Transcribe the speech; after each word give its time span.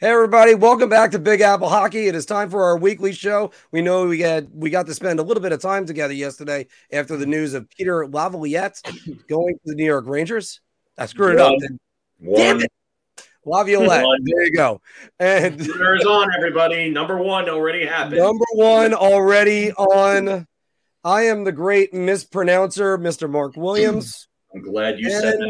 Hey 0.00 0.08
everybody, 0.08 0.54
welcome 0.54 0.88
back 0.88 1.10
to 1.10 1.18
Big 1.18 1.42
Apple 1.42 1.68
Hockey. 1.68 2.06
It 2.06 2.14
is 2.14 2.24
time 2.24 2.48
for 2.48 2.64
our 2.64 2.78
weekly 2.78 3.12
show. 3.12 3.50
We 3.70 3.82
know 3.82 4.06
we 4.06 4.16
got 4.16 4.50
we 4.50 4.70
got 4.70 4.86
to 4.86 4.94
spend 4.94 5.20
a 5.20 5.22
little 5.22 5.42
bit 5.42 5.52
of 5.52 5.60
time 5.60 5.84
together 5.84 6.14
yesterday 6.14 6.68
after 6.90 7.18
the 7.18 7.26
news 7.26 7.52
of 7.52 7.68
Peter 7.68 8.06
Laviolette 8.06 8.80
going 9.28 9.56
to 9.56 9.60
the 9.66 9.74
New 9.74 9.84
York 9.84 10.06
Rangers. 10.06 10.62
I 10.96 11.04
screwed 11.04 11.34
it 11.34 11.40
up. 11.40 11.54
Damn 12.34 12.62
it. 12.62 12.72
Laviolette. 13.44 14.06
One. 14.06 14.24
There 14.24 14.44
you 14.44 14.52
go. 14.52 14.80
And 15.18 15.58
Dinner's 15.58 16.06
on, 16.06 16.30
everybody. 16.34 16.88
Number 16.88 17.18
one 17.18 17.50
already 17.50 17.84
happened. 17.84 18.16
number 18.16 18.46
one 18.54 18.94
already 18.94 19.70
on. 19.72 20.46
I 21.04 21.24
am 21.24 21.44
the 21.44 21.52
great 21.52 21.92
mispronouncer, 21.92 22.96
Mr. 22.96 23.28
Marc 23.28 23.54
Williams. 23.54 24.28
I'm 24.54 24.62
glad 24.62 24.98
you 24.98 25.10
said 25.10 25.40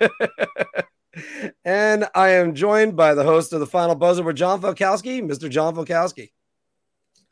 that. 0.00 0.84
And 1.64 2.08
I 2.14 2.30
am 2.30 2.54
joined 2.54 2.96
by 2.96 3.14
the 3.14 3.24
host 3.24 3.52
of 3.52 3.60
the 3.60 3.66
final 3.66 3.94
buzzer 3.94 4.22
with 4.22 4.36
John 4.36 4.60
Falkowski, 4.60 5.22
Mr. 5.22 5.50
John 5.50 5.74
Falkowski. 5.74 6.30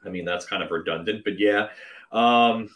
I 0.05 0.09
mean, 0.09 0.24
that's 0.24 0.46
kind 0.46 0.62
of 0.62 0.70
redundant, 0.70 1.24
but 1.24 1.38
yeah. 1.38 1.69
Um, 2.12 2.70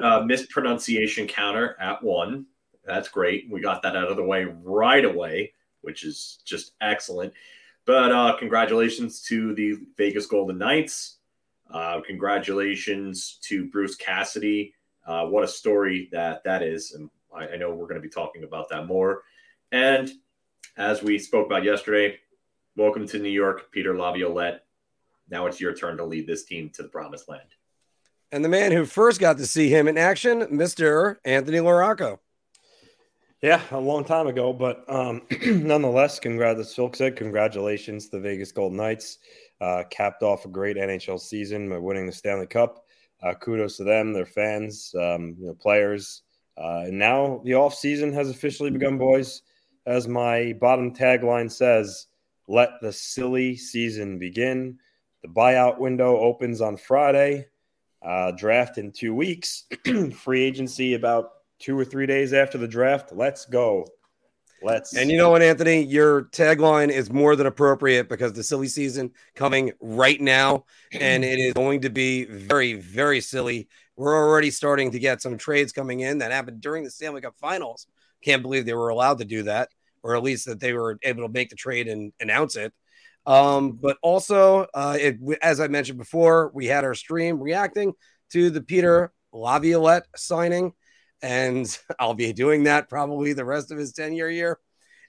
uh, 0.00 0.22
mispronunciation 0.22 1.26
counter 1.26 1.76
at 1.80 2.02
one. 2.02 2.46
That's 2.84 3.08
great. 3.08 3.48
We 3.50 3.60
got 3.60 3.82
that 3.82 3.96
out 3.96 4.10
of 4.10 4.16
the 4.16 4.24
way 4.24 4.44
right 4.44 5.04
away, 5.04 5.52
which 5.82 6.04
is 6.04 6.38
just 6.44 6.72
excellent. 6.80 7.32
But 7.84 8.12
uh, 8.12 8.36
congratulations 8.38 9.20
to 9.22 9.54
the 9.54 9.74
Vegas 9.96 10.26
Golden 10.26 10.58
Knights. 10.58 11.18
Uh, 11.70 12.00
congratulations 12.06 13.38
to 13.42 13.68
Bruce 13.68 13.96
Cassidy. 13.96 14.74
Uh, 15.06 15.26
what 15.26 15.44
a 15.44 15.48
story 15.48 16.08
that 16.12 16.44
that 16.44 16.62
is. 16.62 16.92
And 16.92 17.10
I, 17.34 17.48
I 17.48 17.56
know 17.56 17.70
we're 17.70 17.86
going 17.86 17.96
to 17.96 18.00
be 18.00 18.08
talking 18.08 18.44
about 18.44 18.68
that 18.70 18.86
more. 18.86 19.22
And 19.72 20.10
as 20.76 21.02
we 21.02 21.18
spoke 21.18 21.46
about 21.46 21.64
yesterday, 21.64 22.18
welcome 22.76 23.06
to 23.08 23.18
New 23.18 23.28
York, 23.28 23.70
Peter 23.72 23.96
Laviolette. 23.96 24.64
Now 25.28 25.46
it's 25.46 25.60
your 25.60 25.74
turn 25.74 25.96
to 25.98 26.04
lead 26.04 26.26
this 26.26 26.44
team 26.44 26.70
to 26.74 26.82
the 26.82 26.88
promised 26.88 27.28
land. 27.28 27.48
And 28.30 28.44
the 28.44 28.48
man 28.48 28.72
who 28.72 28.86
first 28.86 29.20
got 29.20 29.36
to 29.38 29.46
see 29.46 29.68
him 29.68 29.88
in 29.88 29.98
action, 29.98 30.40
Mr. 30.46 31.16
Anthony 31.24 31.58
Laraco. 31.58 32.18
Yeah, 33.42 33.60
a 33.72 33.80
long 33.80 34.04
time 34.04 34.28
ago, 34.28 34.52
but 34.52 34.84
um, 34.88 35.22
nonetheless, 35.46 36.18
congrats, 36.18 36.60
as 36.60 36.74
Phil 36.74 36.90
said, 36.94 37.16
congratulations 37.16 38.08
to 38.08 38.16
the 38.16 38.22
Vegas 38.22 38.52
Golden 38.52 38.78
Knights. 38.78 39.18
Uh, 39.60 39.82
capped 39.90 40.22
off 40.22 40.44
a 40.44 40.48
great 40.48 40.76
NHL 40.76 41.20
season 41.20 41.68
by 41.68 41.78
winning 41.78 42.06
the 42.06 42.12
Stanley 42.12 42.46
Cup. 42.46 42.84
Uh, 43.22 43.34
kudos 43.34 43.76
to 43.76 43.84
them, 43.84 44.12
their 44.12 44.26
fans, 44.26 44.94
um, 44.98 45.36
you 45.38 45.46
know, 45.46 45.54
players. 45.54 46.22
Uh, 46.56 46.84
and 46.86 46.98
now 46.98 47.40
the 47.44 47.54
off 47.54 47.74
season 47.74 48.12
has 48.12 48.30
officially 48.30 48.70
begun, 48.70 48.98
boys. 48.98 49.42
As 49.86 50.06
my 50.06 50.52
bottom 50.60 50.94
tagline 50.94 51.50
says, 51.50 52.06
let 52.48 52.80
the 52.80 52.92
silly 52.92 53.56
season 53.56 54.18
begin. 54.18 54.78
The 55.22 55.28
buyout 55.28 55.78
window 55.78 56.18
opens 56.18 56.60
on 56.60 56.76
Friday. 56.76 57.46
Uh, 58.00 58.32
draft 58.32 58.78
in 58.78 58.92
two 58.92 59.14
weeks. 59.14 59.64
Free 60.16 60.42
agency 60.42 60.94
about 60.94 61.30
two 61.58 61.78
or 61.78 61.84
three 61.84 62.06
days 62.06 62.32
after 62.32 62.58
the 62.58 62.66
draft. 62.66 63.12
Let's 63.12 63.44
go. 63.46 63.86
Let's. 64.60 64.96
And 64.96 65.10
you 65.10 65.16
know 65.16 65.30
what, 65.30 65.42
Anthony? 65.42 65.82
Your 65.82 66.24
tagline 66.24 66.90
is 66.90 67.10
more 67.10 67.36
than 67.36 67.46
appropriate 67.46 68.08
because 68.08 68.32
the 68.32 68.42
silly 68.42 68.68
season 68.68 69.12
coming 69.34 69.72
right 69.80 70.20
now, 70.20 70.64
and 70.92 71.24
it 71.24 71.38
is 71.38 71.52
going 71.54 71.80
to 71.82 71.90
be 71.90 72.24
very, 72.24 72.74
very 72.74 73.20
silly. 73.20 73.68
We're 73.96 74.16
already 74.16 74.50
starting 74.50 74.90
to 74.92 74.98
get 74.98 75.22
some 75.22 75.36
trades 75.36 75.72
coming 75.72 76.00
in 76.00 76.18
that 76.18 76.32
happened 76.32 76.60
during 76.60 76.84
the 76.84 76.90
Stanley 76.90 77.20
Cup 77.20 77.36
Finals. 77.38 77.86
Can't 78.22 78.42
believe 78.42 78.66
they 78.66 78.74
were 78.74 78.88
allowed 78.88 79.18
to 79.18 79.24
do 79.24 79.44
that, 79.44 79.68
or 80.02 80.16
at 80.16 80.22
least 80.22 80.46
that 80.46 80.60
they 80.60 80.72
were 80.72 80.98
able 81.02 81.26
to 81.26 81.32
make 81.32 81.50
the 81.50 81.56
trade 81.56 81.88
and 81.88 82.12
announce 82.20 82.56
it. 82.56 82.72
Um, 83.26 83.72
but 83.72 83.98
also, 84.02 84.66
uh, 84.74 84.96
it, 85.00 85.18
as 85.42 85.60
I 85.60 85.68
mentioned 85.68 85.98
before, 85.98 86.50
we 86.54 86.66
had 86.66 86.84
our 86.84 86.94
stream 86.94 87.40
reacting 87.40 87.92
to 88.32 88.50
the 88.50 88.62
Peter 88.62 89.12
Laviolette 89.32 90.06
signing, 90.16 90.72
and 91.22 91.78
I'll 91.98 92.14
be 92.14 92.32
doing 92.32 92.64
that 92.64 92.88
probably 92.88 93.32
the 93.32 93.44
rest 93.44 93.70
of 93.70 93.78
his 93.78 93.92
10 93.92 94.14
year 94.14 94.30
year. 94.30 94.58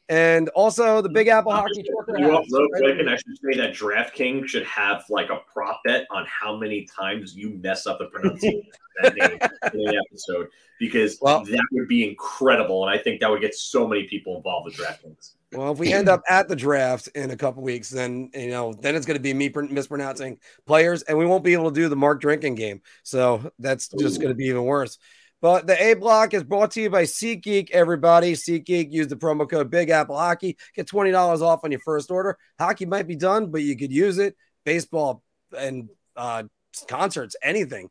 And 0.09 0.49
also 0.49 1.01
the 1.01 1.09
Big 1.09 1.29
Apple 1.29 1.53
Hockey 1.53 1.83
Tour. 1.83 2.19
You 2.19 2.35
up 2.35 2.45
real 2.51 2.67
quick, 2.75 2.99
and 2.99 3.09
I 3.09 3.15
should 3.15 3.37
say 3.37 3.57
that 3.57 3.73
DraftKings 3.73 4.47
should 4.47 4.65
have 4.65 5.05
like 5.09 5.29
a 5.29 5.39
prop 5.51 5.81
bet 5.85 6.05
on 6.11 6.25
how 6.25 6.57
many 6.57 6.85
times 6.85 7.35
you 7.35 7.51
mess 7.61 7.87
up 7.87 7.99
the 7.99 8.05
pronunciation 8.07 8.63
of 9.03 9.15
that 9.15 9.15
name 9.15 9.39
in 9.73 9.89
an 9.89 10.01
episode 10.05 10.49
because 10.77 11.17
Well- 11.21 11.45
that 11.45 11.65
would 11.71 11.87
be 11.87 12.07
incredible, 12.07 12.85
and 12.85 12.93
I 12.93 13.01
think 13.01 13.21
that 13.21 13.29
would 13.29 13.41
get 13.41 13.55
so 13.55 13.87
many 13.87 14.03
people 14.03 14.35
involved 14.37 14.65
with 14.65 14.75
DraftKings. 14.75 15.35
Well, 15.53 15.71
if 15.71 15.77
we 15.77 15.93
end 15.93 16.09
up 16.09 16.23
at 16.27 16.47
the 16.47 16.55
draft 16.55 17.09
in 17.15 17.29
a 17.29 17.37
couple 17.37 17.61
weeks, 17.61 17.89
then 17.89 18.29
you 18.33 18.49
know, 18.49 18.73
then 18.73 18.95
it's 18.95 19.05
going 19.05 19.17
to 19.17 19.21
be 19.21 19.33
me 19.33 19.51
mispronouncing 19.69 20.39
players, 20.65 21.03
and 21.03 21.17
we 21.17 21.25
won't 21.25 21.43
be 21.43 21.53
able 21.53 21.69
to 21.69 21.75
do 21.75 21.87
the 21.89 21.95
Marc 21.95 22.19
drinking 22.19 22.55
game. 22.55 22.81
So 23.03 23.51
that's 23.59 23.87
just 23.87 24.19
going 24.19 24.29
to 24.29 24.35
be 24.35 24.45
even 24.45 24.63
worse. 24.63 24.97
But 25.43 25.67
the 25.67 25.75
A 25.83 25.93
block 25.95 26.33
is 26.33 26.41
brought 26.41 26.71
to 26.71 26.81
you 26.81 26.89
by 26.89 27.03
SeatGeek. 27.03 27.71
Everybody, 27.71 28.31
SeatGeek. 28.31 28.93
Use 28.93 29.09
the 29.09 29.17
promo 29.17 29.47
code 29.47 29.69
Big 29.69 29.89
Apple 29.89 30.17
Hockey. 30.17 30.55
Get 30.73 30.87
twenty 30.87 31.11
dollars 31.11 31.41
off 31.41 31.65
on 31.65 31.71
your 31.71 31.81
first 31.81 32.09
order. 32.09 32.37
Hockey 32.57 32.85
might 32.85 33.07
be 33.07 33.17
done, 33.17 33.51
but 33.51 33.61
you 33.61 33.75
could 33.75 33.91
use 33.91 34.19
it. 34.19 34.37
Baseball 34.63 35.21
and 35.55 35.89
uh, 36.15 36.43
concerts, 36.87 37.35
anything. 37.43 37.89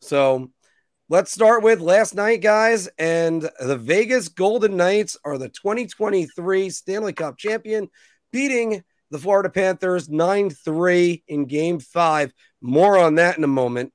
So 0.00 0.50
let's 1.10 1.30
start 1.30 1.62
with 1.62 1.80
last 1.80 2.14
night, 2.14 2.40
guys. 2.40 2.88
And 2.98 3.46
the 3.60 3.76
Vegas 3.76 4.30
Golden 4.30 4.78
Knights 4.78 5.18
are 5.26 5.36
the 5.36 5.50
2023 5.50 6.70
Stanley 6.70 7.12
Cup 7.12 7.36
champion, 7.36 7.90
beating 8.32 8.82
the 9.10 9.18
Florida 9.18 9.50
Panthers 9.50 10.08
9 10.08 10.48
3 10.48 11.22
in 11.28 11.44
game 11.44 11.80
five. 11.80 12.32
More 12.62 12.96
on 12.96 13.16
that 13.16 13.36
in 13.36 13.44
a 13.44 13.46
moment. 13.46 13.92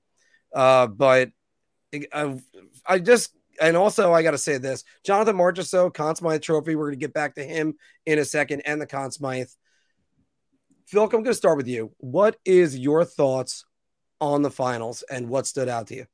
Uh, 0.54 0.86
but 0.86 1.32
I, 2.12 2.38
I 2.86 3.00
just, 3.00 3.36
and 3.62 3.78
also 3.78 4.14
I 4.14 4.24
got 4.24 4.32
to 4.32 4.38
say 4.38 4.58
this 4.58 4.84
Jonathan 5.06 5.38
Marchessault, 5.38 5.94
Conn 5.94 6.16
Smythe 6.16 6.42
Trophy. 6.42 6.76
We're 6.76 6.88
going 6.88 7.00
to 7.00 7.06
get 7.06 7.14
back 7.14 7.36
to 7.36 7.44
him 7.44 7.76
in 8.06 8.20
a 8.20 8.26
second 8.26 8.62
and 8.62 8.82
the 8.82 8.88
Conn 8.88 9.12
Smythe. 9.12 9.50
Phil, 10.88 11.04
I'm 11.04 11.10
going 11.10 11.26
to 11.26 11.34
start 11.34 11.58
with 11.58 11.68
you. 11.68 11.92
What 11.98 12.38
is 12.46 12.78
your 12.78 13.06
thoughts 13.06 13.66
on 14.20 14.42
the 14.42 14.52
finals 14.52 15.04
and 15.10 15.30
what 15.30 15.48
stood 15.48 15.70
out 15.70 15.88
to 15.88 15.96
you? 15.96 16.06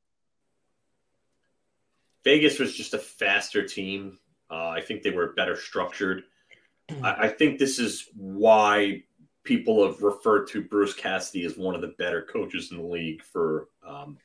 Vegas 2.24 2.58
was 2.58 2.74
just 2.74 2.94
a 2.94 2.98
faster 2.98 3.66
team. 3.66 4.18
Uh, 4.50 4.68
I 4.68 4.80
think 4.80 5.02
they 5.02 5.10
were 5.10 5.32
better 5.34 5.56
structured. 5.56 6.24
I, 7.02 7.12
I 7.12 7.28
think 7.28 7.58
this 7.58 7.78
is 7.78 8.08
why 8.14 9.04
people 9.44 9.86
have 9.86 10.02
referred 10.02 10.46
to 10.48 10.62
Bruce 10.62 10.94
Cassidy 10.94 11.44
as 11.44 11.56
one 11.56 11.74
of 11.74 11.80
the 11.80 11.94
better 11.98 12.22
coaches 12.22 12.70
in 12.70 12.78
the 12.78 12.82
league 12.82 13.22
for 13.22 13.68
um, 13.86 14.18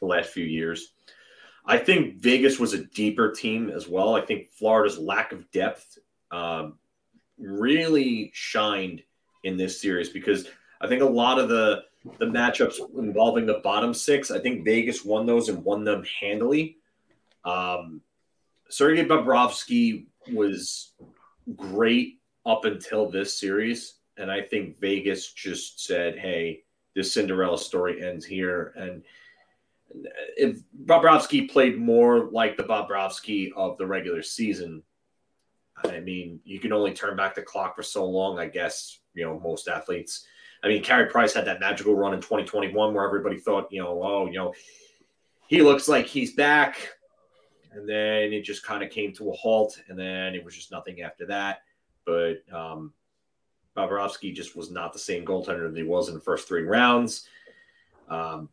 the 0.00 0.06
last 0.06 0.30
few 0.30 0.44
years. 0.44 0.92
I 1.66 1.78
think 1.78 2.16
Vegas 2.18 2.58
was 2.58 2.74
a 2.74 2.84
deeper 2.84 3.32
team 3.32 3.70
as 3.70 3.88
well. 3.88 4.14
I 4.14 4.20
think 4.20 4.50
Florida's 4.52 4.98
lack 4.98 5.32
of 5.32 5.50
depth 5.50 5.98
um, 6.30 6.78
really 7.38 8.30
shined 8.34 9.02
in 9.42 9.56
this 9.56 9.80
series 9.80 10.08
because 10.08 10.48
I 10.80 10.86
think 10.86 11.02
a 11.02 11.06
lot 11.06 11.38
of 11.38 11.48
the 11.48 11.84
the 12.18 12.26
matchups 12.26 12.78
involving 12.96 13.46
the 13.46 13.60
bottom 13.64 13.92
six, 13.92 14.30
I 14.30 14.38
think 14.38 14.64
Vegas 14.64 15.04
won 15.04 15.26
those 15.26 15.48
and 15.48 15.64
won 15.64 15.82
them 15.82 16.04
handily. 16.20 16.76
Um, 17.44 18.00
Sergei 18.68 19.04
Bobrovsky 19.04 20.06
was 20.32 20.92
great 21.56 22.20
up 22.44 22.64
until 22.64 23.10
this 23.10 23.38
series, 23.38 23.94
and 24.16 24.30
I 24.30 24.40
think 24.40 24.78
Vegas 24.78 25.32
just 25.32 25.84
said, 25.84 26.16
"Hey, 26.16 26.62
this 26.94 27.12
Cinderella 27.12 27.58
story 27.58 28.04
ends 28.04 28.24
here." 28.24 28.72
And 28.76 29.02
if 30.36 30.58
Bobrovsky 30.84 31.50
played 31.50 31.78
more 31.78 32.28
like 32.30 32.56
the 32.56 32.64
Bobrovsky 32.64 33.50
of 33.56 33.78
the 33.78 33.86
regular 33.86 34.22
season, 34.22 34.82
I 35.84 36.00
mean, 36.00 36.40
you 36.44 36.58
can 36.58 36.72
only 36.72 36.92
turn 36.92 37.16
back 37.16 37.34
the 37.34 37.42
clock 37.42 37.76
for 37.76 37.82
so 37.82 38.04
long, 38.04 38.38
I 38.38 38.46
guess. 38.46 38.98
You 39.14 39.24
know, 39.24 39.40
most 39.40 39.68
athletes. 39.68 40.26
I 40.62 40.68
mean, 40.68 40.82
Carey 40.82 41.06
Price 41.06 41.34
had 41.34 41.44
that 41.46 41.60
magical 41.60 41.94
run 41.94 42.14
in 42.14 42.20
2021 42.20 42.94
where 42.94 43.04
everybody 43.04 43.38
thought, 43.38 43.70
you 43.70 43.82
know, 43.82 44.02
oh, 44.02 44.26
you 44.26 44.34
know, 44.34 44.54
he 45.48 45.62
looks 45.62 45.88
like 45.88 46.06
he's 46.06 46.34
back. 46.34 46.76
And 47.72 47.88
then 47.88 48.32
it 48.32 48.42
just 48.42 48.64
kind 48.64 48.82
of 48.82 48.90
came 48.90 49.12
to 49.14 49.30
a 49.30 49.32
halt. 49.34 49.80
And 49.88 49.98
then 49.98 50.34
it 50.34 50.44
was 50.44 50.54
just 50.54 50.72
nothing 50.72 51.02
after 51.02 51.26
that. 51.26 51.58
But 52.04 52.42
um, 52.52 52.92
Bobrovsky 53.76 54.34
just 54.34 54.56
was 54.56 54.70
not 54.70 54.92
the 54.92 54.98
same 54.98 55.24
goaltender 55.24 55.70
that 55.70 55.76
he 55.76 55.82
was 55.82 56.08
in 56.08 56.14
the 56.14 56.20
first 56.20 56.48
three 56.48 56.62
rounds. 56.62 57.28
Um, 58.08 58.48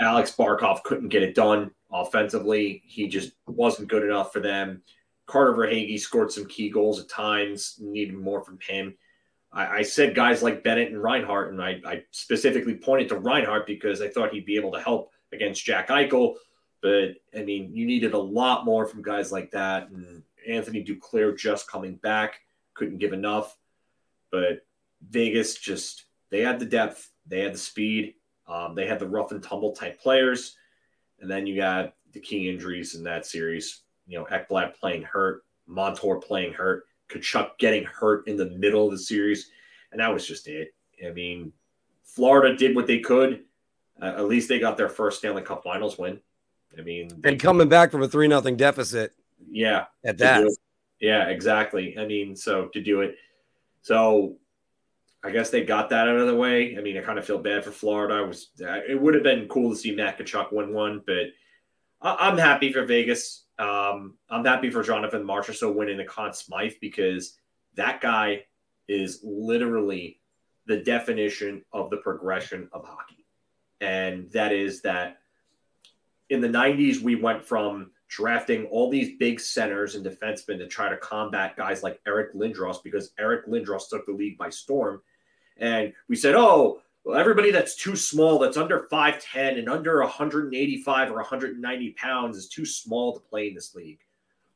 Alex 0.00 0.34
Barkov 0.36 0.82
couldn't 0.82 1.08
get 1.08 1.22
it 1.22 1.34
done 1.34 1.70
offensively. 1.90 2.82
He 2.86 3.08
just 3.08 3.32
wasn't 3.46 3.88
good 3.88 4.02
enough 4.02 4.32
for 4.32 4.40
them. 4.40 4.82
Carter 5.26 5.54
Verhaeghe 5.54 5.98
scored 5.98 6.30
some 6.30 6.46
key 6.46 6.70
goals 6.70 7.00
at 7.00 7.08
times, 7.08 7.78
needed 7.80 8.14
more 8.14 8.44
from 8.44 8.58
him. 8.60 8.96
I, 9.52 9.78
I 9.78 9.82
said 9.82 10.14
guys 10.14 10.42
like 10.42 10.62
Bennett 10.62 10.92
and 10.92 11.02
Reinhart, 11.02 11.52
and 11.52 11.62
I, 11.62 11.80
I, 11.84 12.02
specifically 12.10 12.76
pointed 12.76 13.08
to 13.08 13.18
Reinhart 13.18 13.66
because 13.66 14.00
I 14.00 14.08
thought 14.08 14.32
he'd 14.32 14.46
be 14.46 14.56
able 14.56 14.72
to 14.72 14.80
help 14.80 15.12
against 15.32 15.64
Jack 15.64 15.88
Eichel. 15.88 16.36
But 16.82 17.14
I 17.36 17.42
mean, 17.42 17.74
you 17.74 17.86
needed 17.86 18.12
a 18.12 18.18
lot 18.18 18.64
more 18.64 18.86
from 18.86 19.02
guys 19.02 19.32
like 19.32 19.50
that. 19.52 19.90
And 19.90 20.22
Anthony 20.46 20.84
Duclair 20.84 21.36
just 21.36 21.68
coming 21.68 21.96
back 21.96 22.40
couldn't 22.74 22.98
give 22.98 23.12
enough. 23.12 23.56
but 24.30 24.64
Vegas 25.08 25.56
just 25.56 26.06
they 26.30 26.40
had 26.40 26.58
the 26.58 26.66
depth, 26.66 27.10
they 27.26 27.40
had 27.40 27.54
the 27.54 27.58
speed, 27.58 28.14
um, 28.48 28.74
they 28.74 28.86
had 28.86 28.98
the 28.98 29.08
rough 29.08 29.32
and 29.32 29.42
tumble 29.42 29.72
type 29.72 30.00
players, 30.00 30.56
and 31.20 31.30
then 31.30 31.46
you 31.46 31.56
got 31.56 31.94
the 32.12 32.20
key 32.20 32.48
injuries 32.48 32.94
in 32.94 33.02
that 33.04 33.26
series. 33.26 33.82
You 34.06 34.18
know, 34.18 34.26
Ekblad 34.26 34.74
playing 34.74 35.02
hurt, 35.02 35.44
Montour 35.66 36.16
playing 36.16 36.52
hurt, 36.52 36.84
Tkachuk 37.08 37.58
getting 37.58 37.84
hurt 37.84 38.26
in 38.28 38.36
the 38.36 38.50
middle 38.50 38.86
of 38.86 38.92
the 38.92 38.98
series, 38.98 39.50
and 39.92 40.00
that 40.00 40.12
was 40.12 40.26
just 40.26 40.48
it. 40.48 40.74
I 41.04 41.10
mean, 41.10 41.52
Florida 42.04 42.56
did 42.56 42.74
what 42.74 42.86
they 42.86 43.00
could. 43.00 43.44
Uh, 44.00 44.14
at 44.16 44.26
least 44.26 44.48
they 44.48 44.58
got 44.58 44.76
their 44.76 44.88
first 44.88 45.18
Stanley 45.18 45.42
Cup 45.42 45.62
Finals 45.62 45.98
win. 45.98 46.20
I 46.78 46.82
mean, 46.82 47.08
and 47.24 47.40
coming 47.40 47.68
back 47.68 47.90
from 47.90 48.02
a 48.02 48.08
three 48.08 48.28
nothing 48.28 48.56
deficit. 48.56 49.12
Yeah, 49.50 49.86
at 50.04 50.18
that. 50.18 50.46
Yeah, 51.00 51.28
exactly. 51.28 51.96
I 51.98 52.06
mean, 52.06 52.36
so 52.36 52.66
to 52.66 52.80
do 52.80 53.00
it, 53.00 53.16
so 53.82 54.36
I 55.26 55.30
guess 55.30 55.50
they 55.50 55.64
got 55.64 55.90
that 55.90 56.08
out 56.08 56.16
of 56.16 56.26
the 56.26 56.36
way. 56.36 56.76
I 56.78 56.80
mean, 56.80 56.96
I 56.96 57.00
kind 57.00 57.18
of 57.18 57.24
feel 57.24 57.38
bad 57.38 57.64
for 57.64 57.72
Florida. 57.72 58.14
I 58.14 58.20
was 58.20 58.50
it 58.60 59.00
would 59.00 59.14
have 59.14 59.22
been 59.22 59.48
cool 59.48 59.70
to 59.70 59.76
see 59.76 59.94
Matt 59.94 60.18
Tkachuk 60.18 60.52
win 60.52 60.72
one, 60.72 61.02
but 61.06 61.26
I, 62.00 62.28
am 62.28 62.38
happy 62.38 62.72
for 62.72 62.84
Vegas. 62.84 63.44
Um, 63.58 64.14
I'm 64.30 64.44
happy 64.44 64.70
for 64.70 64.82
Jonathan 64.82 65.24
Marchessault 65.24 65.74
winning 65.74 65.96
the 65.96 66.04
Conn 66.04 66.32
Smythe 66.32 66.74
because 66.80 67.38
that 67.74 68.00
guy 68.00 68.44
is 68.88 69.20
literally 69.24 70.20
the 70.66 70.78
definition 70.78 71.64
of 71.72 71.90
the 71.90 71.96
progression 71.98 72.68
of 72.72 72.84
hockey, 72.84 73.26
and 73.80 74.30
that 74.32 74.52
is 74.52 74.82
that 74.82 75.18
in 76.28 76.40
the 76.40 76.48
90s 76.48 77.00
we 77.00 77.16
went 77.16 77.44
from 77.44 77.90
drafting 78.08 78.66
all 78.66 78.90
these 78.90 79.16
big 79.18 79.40
centers 79.40 79.94
and 79.94 80.06
defensemen 80.06 80.58
to 80.58 80.66
try 80.66 80.88
to 80.88 80.96
combat 80.98 81.56
guys 81.56 81.82
like 81.82 82.00
Eric 82.06 82.34
Lindros 82.34 82.82
because 82.82 83.12
Eric 83.18 83.46
Lindros 83.46 83.88
took 83.88 84.06
the 84.06 84.12
league 84.12 84.38
by 84.38 84.48
storm. 84.48 85.02
And 85.58 85.92
we 86.08 86.16
said, 86.16 86.34
oh, 86.34 86.80
well, 87.04 87.18
everybody 87.18 87.50
that's 87.50 87.76
too 87.76 87.96
small, 87.96 88.38
that's 88.38 88.56
under 88.56 88.88
5'10 88.90 89.58
and 89.58 89.68
under 89.68 90.00
185 90.00 91.10
or 91.10 91.14
190 91.14 91.90
pounds 91.92 92.36
is 92.36 92.48
too 92.48 92.66
small 92.66 93.14
to 93.14 93.20
play 93.20 93.48
in 93.48 93.54
this 93.54 93.74
league. 93.74 94.00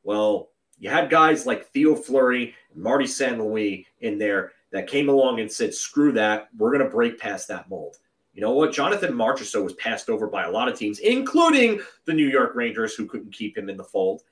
Well, 0.02 0.48
you 0.78 0.90
had 0.90 1.10
guys 1.10 1.46
like 1.46 1.68
Theo 1.68 1.94
Fleury 1.94 2.54
and 2.74 2.82
Marty 2.82 3.06
St. 3.06 3.38
Louis 3.38 3.86
in 4.00 4.18
there 4.18 4.52
that 4.72 4.88
came 4.88 5.08
along 5.08 5.40
and 5.40 5.50
said, 5.50 5.74
screw 5.74 6.12
that. 6.12 6.48
We're 6.56 6.72
going 6.72 6.84
to 6.84 6.90
break 6.90 7.18
past 7.18 7.48
that 7.48 7.68
mold. 7.68 7.96
You 8.34 8.40
know 8.40 8.52
what? 8.52 8.72
Jonathan 8.72 9.12
Marchessault 9.12 9.64
was 9.64 9.74
passed 9.74 10.08
over 10.08 10.26
by 10.26 10.44
a 10.44 10.50
lot 10.50 10.68
of 10.68 10.78
teams, 10.78 11.00
including 11.00 11.80
the 12.04 12.12
New 12.12 12.28
York 12.28 12.54
Rangers, 12.54 12.94
who 12.94 13.06
couldn't 13.06 13.32
keep 13.32 13.58
him 13.58 13.68
in 13.68 13.76
the 13.76 13.84
fold. 13.84 14.22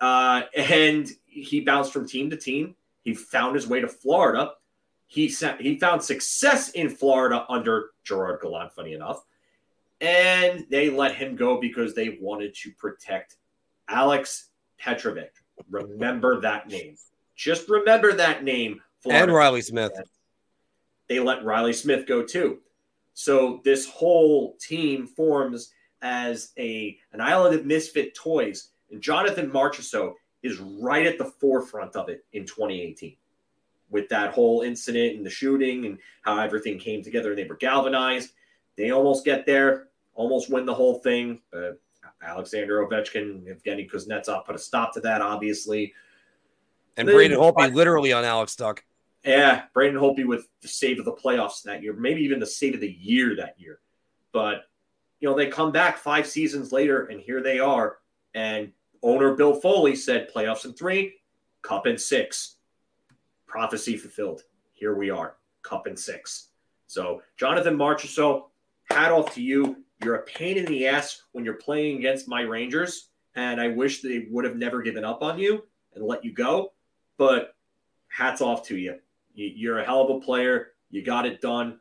Uh, 0.00 0.42
and 0.56 1.10
he 1.26 1.60
bounced 1.60 1.92
from 1.92 2.06
team 2.06 2.30
to 2.30 2.36
team. 2.36 2.76
He 3.02 3.14
found 3.14 3.54
his 3.54 3.66
way 3.66 3.80
to 3.80 3.88
Florida. 3.88 4.52
He 5.12 5.28
sent, 5.28 5.60
he 5.60 5.78
found 5.78 6.02
success 6.02 6.70
in 6.70 6.88
Florida 6.88 7.44
under 7.50 7.90
Gerard 8.02 8.40
Gallant, 8.40 8.72
funny 8.72 8.94
enough. 8.94 9.22
And 10.00 10.64
they 10.70 10.88
let 10.88 11.14
him 11.14 11.36
go 11.36 11.60
because 11.60 11.94
they 11.94 12.16
wanted 12.18 12.54
to 12.62 12.70
protect 12.72 13.36
Alex 13.90 14.48
Petrovic. 14.78 15.34
Remember 15.68 16.40
that 16.40 16.68
name. 16.68 16.96
Just 17.36 17.68
remember 17.68 18.14
that 18.14 18.42
name. 18.42 18.80
Florida. 19.00 19.24
And 19.24 19.34
Reilly 19.34 19.60
Smith. 19.60 19.92
They 21.10 21.20
let 21.20 21.44
Reilly 21.44 21.74
Smith 21.74 22.06
go 22.06 22.22
too. 22.22 22.60
So 23.12 23.60
this 23.66 23.86
whole 23.86 24.56
team 24.62 25.06
forms 25.06 25.74
as 26.00 26.52
a 26.58 26.96
an 27.12 27.20
island 27.20 27.54
of 27.54 27.66
misfit 27.66 28.14
toys, 28.14 28.70
and 28.90 29.02
Jonathan 29.02 29.50
Marchessault 29.50 30.14
is 30.42 30.58
right 30.58 31.04
at 31.06 31.18
the 31.18 31.26
forefront 31.26 31.96
of 31.96 32.08
it 32.08 32.24
in 32.32 32.46
2018 32.46 33.18
with 33.92 34.08
that 34.08 34.32
whole 34.32 34.62
incident 34.62 35.16
and 35.16 35.24
the 35.24 35.30
shooting 35.30 35.84
and 35.84 35.98
how 36.22 36.38
everything 36.38 36.78
came 36.78 37.02
together 37.02 37.30
and 37.30 37.38
they 37.38 37.44
were 37.44 37.56
galvanized. 37.56 38.32
They 38.76 38.90
almost 38.90 39.24
get 39.24 39.46
there, 39.46 39.88
almost 40.14 40.50
win 40.50 40.66
the 40.66 40.74
whole 40.74 40.98
thing. 41.00 41.42
But 41.52 41.80
Alexander 42.22 42.84
Ovechkin, 42.84 43.44
Evgeny 43.44 43.88
Kuznetsov 43.88 44.46
put 44.46 44.56
a 44.56 44.58
stop 44.58 44.94
to 44.94 45.00
that, 45.00 45.20
obviously. 45.20 45.92
And 46.96 47.06
Braden 47.06 47.38
Holtby 47.38 47.74
literally 47.74 48.12
on 48.12 48.24
Alex 48.24 48.56
Tuch. 48.56 48.82
Yeah, 49.24 49.64
Braden 49.72 49.98
Holtby 49.98 50.26
with 50.26 50.48
the 50.62 50.68
save 50.68 50.98
of 50.98 51.04
the 51.04 51.12
playoffs 51.12 51.62
that 51.62 51.82
year, 51.82 51.92
maybe 51.92 52.22
even 52.22 52.40
the 52.40 52.46
save 52.46 52.74
of 52.74 52.80
the 52.80 52.90
year 52.90 53.36
that 53.36 53.54
year. 53.58 53.80
But 54.32 54.64
you 55.20 55.28
know, 55.28 55.36
they 55.36 55.46
come 55.46 55.70
back 55.70 55.98
five 55.98 56.26
seasons 56.26 56.72
later, 56.72 57.06
and 57.06 57.20
here 57.20 57.42
they 57.42 57.60
are. 57.60 57.98
And 58.34 58.72
owner 59.02 59.34
Bill 59.34 59.54
Foley 59.54 59.94
said, 59.94 60.32
"Playoffs 60.32 60.64
in 60.64 60.72
three, 60.72 61.20
cup 61.62 61.86
in 61.86 61.96
six. 61.96 62.56
Prophecy 63.52 63.98
fulfilled. 63.98 64.44
Here 64.72 64.94
we 64.94 65.10
are, 65.10 65.36
cup 65.62 65.86
and 65.86 65.98
six. 65.98 66.48
So 66.86 67.20
Jonathan 67.36 67.76
Marchessault, 67.76 68.44
hat 68.90 69.12
off 69.12 69.34
to 69.34 69.42
you. 69.42 69.84
You're 70.02 70.14
a 70.14 70.22
pain 70.22 70.56
in 70.56 70.64
the 70.64 70.86
ass 70.86 71.20
when 71.32 71.44
you're 71.44 71.54
playing 71.54 71.98
against 71.98 72.26
my 72.26 72.40
Rangers, 72.40 73.10
and 73.34 73.60
I 73.60 73.68
wish 73.68 74.00
they 74.00 74.26
would 74.30 74.46
have 74.46 74.56
never 74.56 74.80
given 74.80 75.04
up 75.04 75.22
on 75.22 75.38
you 75.38 75.64
and 75.94 76.02
let 76.02 76.24
you 76.24 76.32
go. 76.32 76.72
But 77.18 77.54
hats 78.08 78.40
off 78.40 78.66
to 78.68 78.78
you. 78.78 78.96
You're 79.34 79.80
a 79.80 79.84
hell 79.84 80.00
of 80.00 80.16
a 80.16 80.20
player. 80.20 80.68
You 80.88 81.04
got 81.04 81.26
it 81.26 81.42
done. 81.42 81.78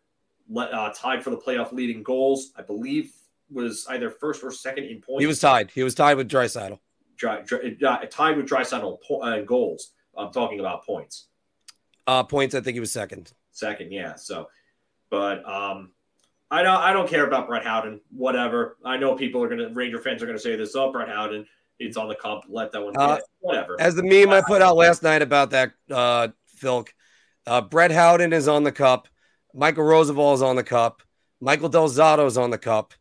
Uh, 0.54 0.92
tied 0.94 1.24
for 1.24 1.30
the 1.30 1.38
playoff 1.38 1.72
leading 1.72 2.04
goals. 2.04 2.52
I 2.58 2.64
believe 2.64 3.14
was 3.50 3.88
either 3.90 4.10
first 4.10 4.44
or 4.44 4.52
second 4.52 4.84
in 4.84 5.00
points. 5.00 5.22
He 5.22 5.28
was 5.28 5.40
tied. 5.40 5.72
He 5.72 5.84
was 5.84 5.96
tied 5.96 6.18
with 6.18 6.30
Draisaitl. 6.30 6.80
Dry, 7.16 7.44
dry, 7.44 7.60
uh, 7.88 8.06
tied 8.12 8.36
with 8.36 8.48
Draisaitl 8.50 8.98
uh, 9.22 9.40
goals. 9.44 9.94
I'm 10.18 10.34
talking 10.34 10.60
about 10.60 10.86
points. 10.86 11.28
Uh, 12.08 12.24
points. 12.24 12.56
I 12.56 12.62
think 12.62 12.74
he 12.74 12.80
was 12.80 12.92
second. 12.92 13.32
Second, 13.52 13.92
yeah. 13.92 14.16
So, 14.16 14.50
but 15.10 15.48
um, 15.48 15.92
I 16.50 16.64
don't. 16.64 16.78
I 16.78 16.94
don't 16.94 17.08
care 17.08 17.26
about 17.26 17.48
Brett 17.48 17.64
Howden. 17.64 18.02
Whatever. 18.12 18.78
I 18.84 18.98
know 18.98 19.16
people 19.16 19.44
are 19.44 19.48
gonna. 19.48 19.70
Ranger 19.70 20.00
fans 20.00 20.22
are 20.22 20.26
gonna 20.26 20.40
say 20.40 20.56
this. 20.56 20.76
Oh, 20.76 20.92
Brett 20.92 21.10
Howden. 21.10 21.46
It's 21.80 21.98
on 21.98 22.08
the 22.08 22.16
comp. 22.16 22.46
Let 22.48 22.72
that 22.72 22.84
one. 22.84 22.96
Uh, 22.98 23.20
whatever. 23.40 23.80
As 23.80 23.96
the 23.96 24.04
meme 24.04 24.30
I 24.30 24.42
put 24.46 24.62
out 24.62 24.76
last 24.76 25.02
night 25.02 25.22
about 25.22 25.52
that, 25.52 25.72
uh, 25.90 26.30
Phil, 26.56 26.86
uh, 27.48 27.62
Brett 27.62 27.92
Howden 27.92 28.34
is 28.34 28.48
on 28.48 28.64
the 28.64 28.72
cup. 28.72 29.08
Michael 29.54 29.84
Roosevelt 29.84 30.36
is 30.36 30.42
on 30.42 30.56
the 30.56 30.64
cup. 30.64 31.02
Michael 31.40 31.70
Del 31.70 31.90
Zotto 31.90 32.26
is 32.28 32.38
on 32.38 32.52
the 32.52 32.58
cup. 32.58 32.94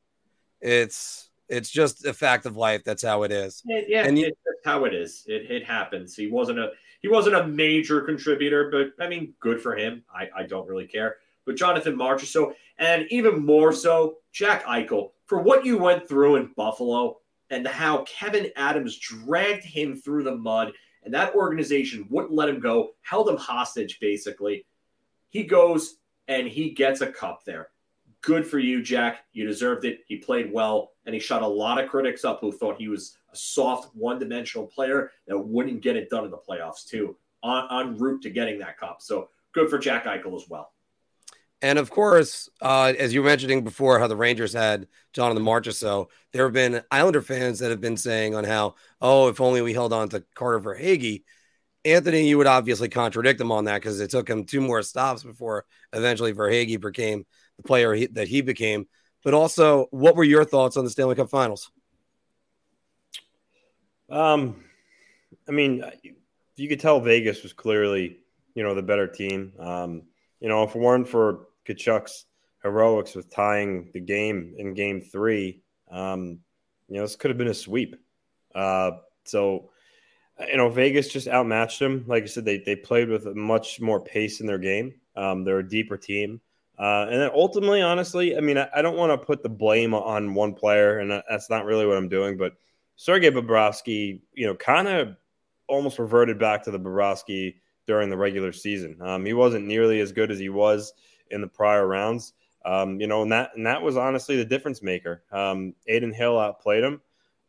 It's 0.61 1.31
it's 1.49 1.71
just 1.71 2.07
a 2.07 2.15
fact 2.15 2.47
of 2.47 2.57
life. 2.57 2.85
That's 2.85 3.03
how 3.03 3.25
it 3.25 3.33
is. 3.33 3.63
It, 3.67 3.87
yeah, 3.89 4.05
and 4.05 4.19
you, 4.19 4.27
that's 4.27 4.65
how 4.65 4.85
it 4.85 4.95
is. 4.95 5.25
It, 5.27 5.51
it 5.51 5.65
happens. 5.65 6.17
He 6.17 6.29
wasn't 6.29 6.61
a 6.61 6.71
he 7.01 7.09
wasn't 7.09 7.37
a 7.37 7.47
major 7.47 8.01
contributor, 8.03 8.71
but 8.71 9.05
I 9.05 9.09
mean, 9.09 9.35
good 9.41 9.61
for 9.61 9.77
him. 9.77 10.05
I, 10.15 10.29
I 10.37 10.43
don't 10.45 10.69
really 10.69 10.87
care. 10.87 11.17
But 11.47 11.57
Jonathan 11.57 11.97
March 11.97 12.23
Marchessault, 12.23 12.53
and 12.79 13.07
even 13.11 13.45
more 13.45 13.73
so, 13.73 14.19
Jack 14.33 14.65
Eichel, 14.65 15.11
for 15.27 15.41
what 15.41 15.65
you 15.65 15.79
went 15.79 16.09
through 16.09 16.37
in 16.37 16.53
Buffalo 16.57 17.19
and 17.49 17.67
how 17.67 18.05
Kevyn 18.05 18.51
Adams 18.57 18.99
dragged 18.99 19.65
him 19.65 19.97
through 19.97 20.25
the 20.25 20.37
mud 20.37 20.73
and 21.03 21.15
that 21.15 21.35
organization 21.35 22.07
wouldn't 22.11 22.35
let 22.35 22.49
him 22.49 22.61
go, 22.61 22.91
held 23.03 23.29
him 23.29 23.37
hostage 23.37 23.99
basically. 24.01 24.67
He 25.29 25.45
goes 25.45 25.97
and 26.29 26.47
he 26.47 26.71
gets 26.71 27.01
a 27.01 27.11
cup 27.11 27.45
there. 27.45 27.69
Good 28.23 28.47
for 28.47 28.59
you, 28.59 28.83
Jack. 28.83 29.25
You 29.33 29.47
deserved 29.47 29.85
it. 29.87 30.01
He 30.07 30.17
played 30.17 30.53
well, 30.53 30.93
and 31.07 31.15
he 31.15 31.21
shut 31.21 31.43
a 31.43 31.49
lot 31.49 31.83
of 31.83 31.89
critics 31.89 32.23
up 32.23 32.41
who 32.41 32.53
thought 32.53 32.77
he 32.77 32.89
was 32.89 33.17
a 33.33 33.37
soft, 33.37 33.95
one 33.95 34.19
dimensional 34.19 34.67
player 34.67 35.11
that 35.27 35.39
wouldn't 35.39 35.83
get 35.83 35.97
it 35.97 36.11
done 36.11 36.25
in 36.25 36.31
the 36.31 36.39
playoffs, 36.39 36.87
too, 36.87 37.17
on, 37.43 37.89
en 37.89 37.97
route 37.99 38.23
to 38.23 38.31
getting 38.31 38.59
that 38.61 38.79
cup. 38.79 38.99
So 39.01 39.31
good 39.53 39.71
for 39.71 39.79
Jack 39.79 40.05
Eichel 40.05 40.37
as 40.37 40.49
well. 40.49 40.73
And 41.63 41.79
of 41.79 41.91
course, 41.91 42.49
uh, 42.63 42.95
as 42.99 43.13
you 43.13 43.21
were 43.21 43.29
mentioning 43.29 43.65
before, 43.65 43.99
how 43.99 44.07
the 44.07 44.17
Rangers 44.17 44.53
had 44.53 44.87
Jonathan 45.13 45.45
Marchessault, 45.45 46.07
there 46.33 46.45
have 46.45 46.55
been 46.55 46.83
Islander 46.91 47.21
fans 47.21 47.59
that 47.59 47.71
have 47.71 47.83
been 47.83 47.99
saying 47.99 48.35
on 48.35 48.45
how, 48.45 48.77
oh, 49.01 49.29
if 49.29 49.41
only 49.41 49.61
we 49.61 49.75
held 49.75 49.93
on 49.93 50.09
to 50.11 50.25
Carter 50.35 50.61
Verhaeghe. 50.61 51.23
Anthony, 51.85 52.29
you 52.29 52.39
would 52.39 52.47
obviously 52.47 52.89
contradict 52.89 53.41
him 53.41 53.53
on 53.53 53.65
that 53.65 53.77
because 53.81 54.01
it 54.01 54.11
took 54.11 54.29
him 54.29 54.45
two 54.45 54.61
more 54.61 54.83
stops 54.83 55.23
before 55.23 55.65
eventually 55.93 56.33
Verhaeghe 56.33 56.81
became 56.81 57.27
the 57.57 57.63
player 57.63 57.95
he, 57.95 58.07
that 58.07 58.29
he 58.29 58.41
became. 58.41 58.87
But 59.23 59.35
also, 59.35 59.87
what 59.91 60.17
were 60.17 60.25
your 60.25 60.45
thoughts 60.45 60.79
on 60.79 60.85
the 60.85 60.91
Stanley 60.91 61.15
Cup 61.15 61.29
Finals? 61.29 61.71
Um, 64.11 64.65
I 65.49 65.53
mean, 65.53 65.85
you 66.57 66.69
could 66.69 66.81
tell 66.81 67.01
Vegas 67.01 67.43
was 67.43 67.53
clearly, 67.53 68.19
you 68.55 68.63
know, 68.63 68.75
the 68.75 68.83
better 68.83 69.07
team. 69.07 69.53
Um, 69.59 70.03
you 70.41 70.49
know, 70.49 70.63
if 70.63 70.75
it 70.75 70.81
weren't 70.81 71.09
for 71.09 71.47
Tkachuk's 71.67 72.27
heroics 72.63 73.15
with 73.15 73.31
tying 73.31 73.91
the 73.93 74.01
game 74.01 74.55
in 74.59 74.75
game 74.75 75.01
three, 75.01 75.63
um, 75.91 76.41
you 76.89 76.97
know, 76.97 77.03
this 77.03 77.17
could 77.17 77.31
have 77.31 77.39
been 77.39 77.49
a 77.49 77.55
sweep. 77.55 77.97
Uh, 78.55 78.93
so, 79.25 79.71
you 80.49 80.57
know, 80.57 80.69
Vegas 80.69 81.09
just 81.09 81.29
outmatched 81.29 81.79
them. 81.79 82.05
Like 82.07 82.25
I 82.25 82.27
said, 82.27 82.45
they, 82.45 82.59
they 82.59 82.77
played 82.77 83.09
with 83.09 83.27
much 83.37 83.81
more 83.81 84.01
pace 84.01 84.41
in 84.41 84.47
their 84.47 84.59
game. 84.59 84.95
Um, 85.17 85.45
they're 85.45 85.59
a 85.59 85.69
deeper 85.69 85.97
team. 85.97 86.41
Uh, 86.79 87.07
and 87.11 87.21
then 87.21 87.31
ultimately, 87.35 87.83
honestly, 87.83 88.37
I 88.37 88.41
mean, 88.41 88.57
I, 88.57 88.69
I 88.75 88.81
don't 88.81 88.97
want 88.97 89.13
to 89.13 89.27
put 89.27 89.43
the 89.43 89.51
blame 89.51 89.95
on 89.95 90.35
one 90.35 90.55
player, 90.55 90.99
and 90.99 91.11
that's 91.29 91.51
not 91.51 91.67
really 91.67 91.85
what 91.87 91.99
I'm 91.99 92.09
doing. 92.09 92.39
But 92.39 92.55
Sergei 93.01 93.31
Bobrovsky, 93.31 94.21
you 94.35 94.47
know, 94.47 94.55
kind 94.55 94.87
of 94.87 95.17
almost 95.69 95.99
reverted 95.99 96.39
back 96.39 96.63
to 96.63 96.71
the 96.71 96.79
Bobrovsky 96.79 97.55
during 97.87 98.11
the 98.11 98.17
regular 98.19 98.53
season. 98.53 98.99
Um, 99.01 99.25
he 99.25 99.33
wasn't 99.33 99.67
nearly 99.67 100.01
as 100.01 100.13
good 100.13 100.31
as 100.31 100.39
he 100.39 100.51
was 100.51 100.93
in 101.31 101.41
the 101.41 101.49
prior 101.49 101.87
rounds. 101.87 102.35
Um, 102.67 103.01
you 103.01 103.07
know, 103.07 103.23
and 103.23 103.33
that 103.33 103.53
and 103.57 103.65
that 103.65 103.81
was 103.81 103.97
honestly 103.97 104.37
the 104.37 104.45
difference 104.45 104.83
maker. 104.83 105.23
Um, 105.33 105.73
Adin 105.89 106.13
Hill 106.13 106.39
outplayed 106.39 106.85
him, 106.85 107.01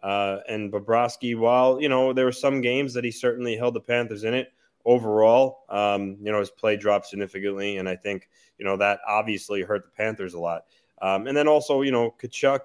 uh, 0.02 0.38
and 0.48 0.72
Bobrovsky. 0.72 1.38
While 1.38 1.82
you 1.82 1.90
know 1.90 2.14
there 2.14 2.24
were 2.24 2.32
some 2.32 2.62
games 2.62 2.94
that 2.94 3.04
he 3.04 3.12
certainly 3.12 3.58
held 3.58 3.74
the 3.74 3.82
Panthers 3.82 4.24
in 4.24 4.34
it, 4.34 4.54
overall, 4.86 5.66
um, 5.68 6.16
you 6.22 6.32
know, 6.32 6.40
his 6.40 6.50
play 6.50 6.78
dropped 6.78 7.08
significantly, 7.08 7.76
and 7.76 7.90
I 7.90 7.98
think 7.98 8.30
you 8.58 8.64
know 8.64 8.78
that 8.78 9.02
obviously 9.06 9.64
hurt 9.64 9.84
the 9.84 9.90
Panthers 9.90 10.34
a 10.34 10.40
lot. 10.40 10.62
Um, 11.02 11.28
and 11.28 11.36
then 11.36 11.50
also, 11.50 11.82
you 11.82 11.92
know, 11.92 12.16
Tkachuk 12.24 12.62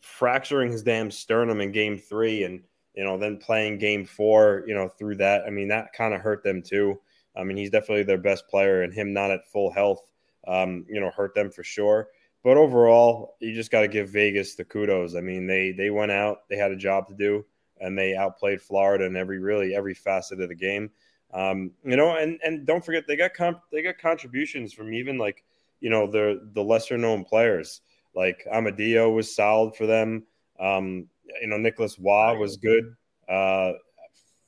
fracturing 0.00 0.70
his 0.70 0.82
damn 0.82 1.10
sternum 1.10 1.60
in 1.60 1.72
Game 1.72 1.98
Three, 1.98 2.44
and 2.44 2.62
you 2.94 3.04
know, 3.04 3.18
then 3.18 3.38
playing 3.38 3.78
Game 3.78 4.04
Four, 4.04 4.64
you 4.66 4.74
know, 4.74 4.88
through 4.88 5.16
that. 5.16 5.44
I 5.46 5.50
mean, 5.50 5.68
that 5.68 5.92
kind 5.92 6.14
of 6.14 6.20
hurt 6.20 6.42
them 6.42 6.62
too. 6.62 7.00
I 7.36 7.44
mean, 7.44 7.56
he's 7.56 7.70
definitely 7.70 8.02
their 8.04 8.18
best 8.18 8.48
player, 8.48 8.82
and 8.82 8.92
him 8.92 9.12
not 9.12 9.30
at 9.30 9.46
full 9.50 9.70
health 9.70 10.08
um, 10.48 10.86
you 10.88 11.00
know, 11.00 11.10
hurt 11.10 11.34
them 11.34 11.50
for 11.50 11.62
sure. 11.62 12.08
But 12.42 12.56
overall, 12.56 13.36
you 13.40 13.54
just 13.54 13.70
got 13.70 13.82
to 13.82 13.88
give 13.88 14.08
Vegas 14.08 14.54
the 14.54 14.64
kudos. 14.64 15.14
I 15.14 15.20
mean, 15.20 15.46
they 15.46 15.72
they 15.72 15.90
went 15.90 16.12
out, 16.12 16.48
they 16.48 16.56
had 16.56 16.70
a 16.70 16.76
job 16.76 17.08
to 17.08 17.14
do, 17.14 17.44
and 17.80 17.96
they 17.96 18.16
outplayed 18.16 18.62
Florida 18.62 19.04
in 19.04 19.16
every 19.16 19.38
really 19.38 19.74
every 19.74 19.94
facet 19.94 20.40
of 20.40 20.48
the 20.48 20.54
game. 20.54 20.90
Um, 21.34 21.72
you 21.84 21.96
know, 21.96 22.16
and 22.16 22.38
and 22.42 22.66
don't 22.66 22.84
forget 22.84 23.04
they 23.06 23.16
got 23.16 23.34
comp- 23.34 23.62
they 23.70 23.82
got 23.82 23.98
contributions 23.98 24.72
from 24.72 24.94
even 24.94 25.18
like 25.18 25.44
you 25.80 25.90
know 25.90 26.10
the 26.10 26.48
the 26.54 26.62
lesser 26.62 26.96
known 26.96 27.24
players 27.24 27.82
like 28.18 28.44
Amadio 28.52 29.14
was 29.14 29.32
solid 29.32 29.76
for 29.76 29.86
them. 29.86 30.24
Um, 30.58 31.06
you 31.40 31.46
know, 31.46 31.56
Nicolas 31.56 32.00
Roy 32.00 32.36
was 32.36 32.56
good. 32.56 32.96
Uh, 33.28 33.74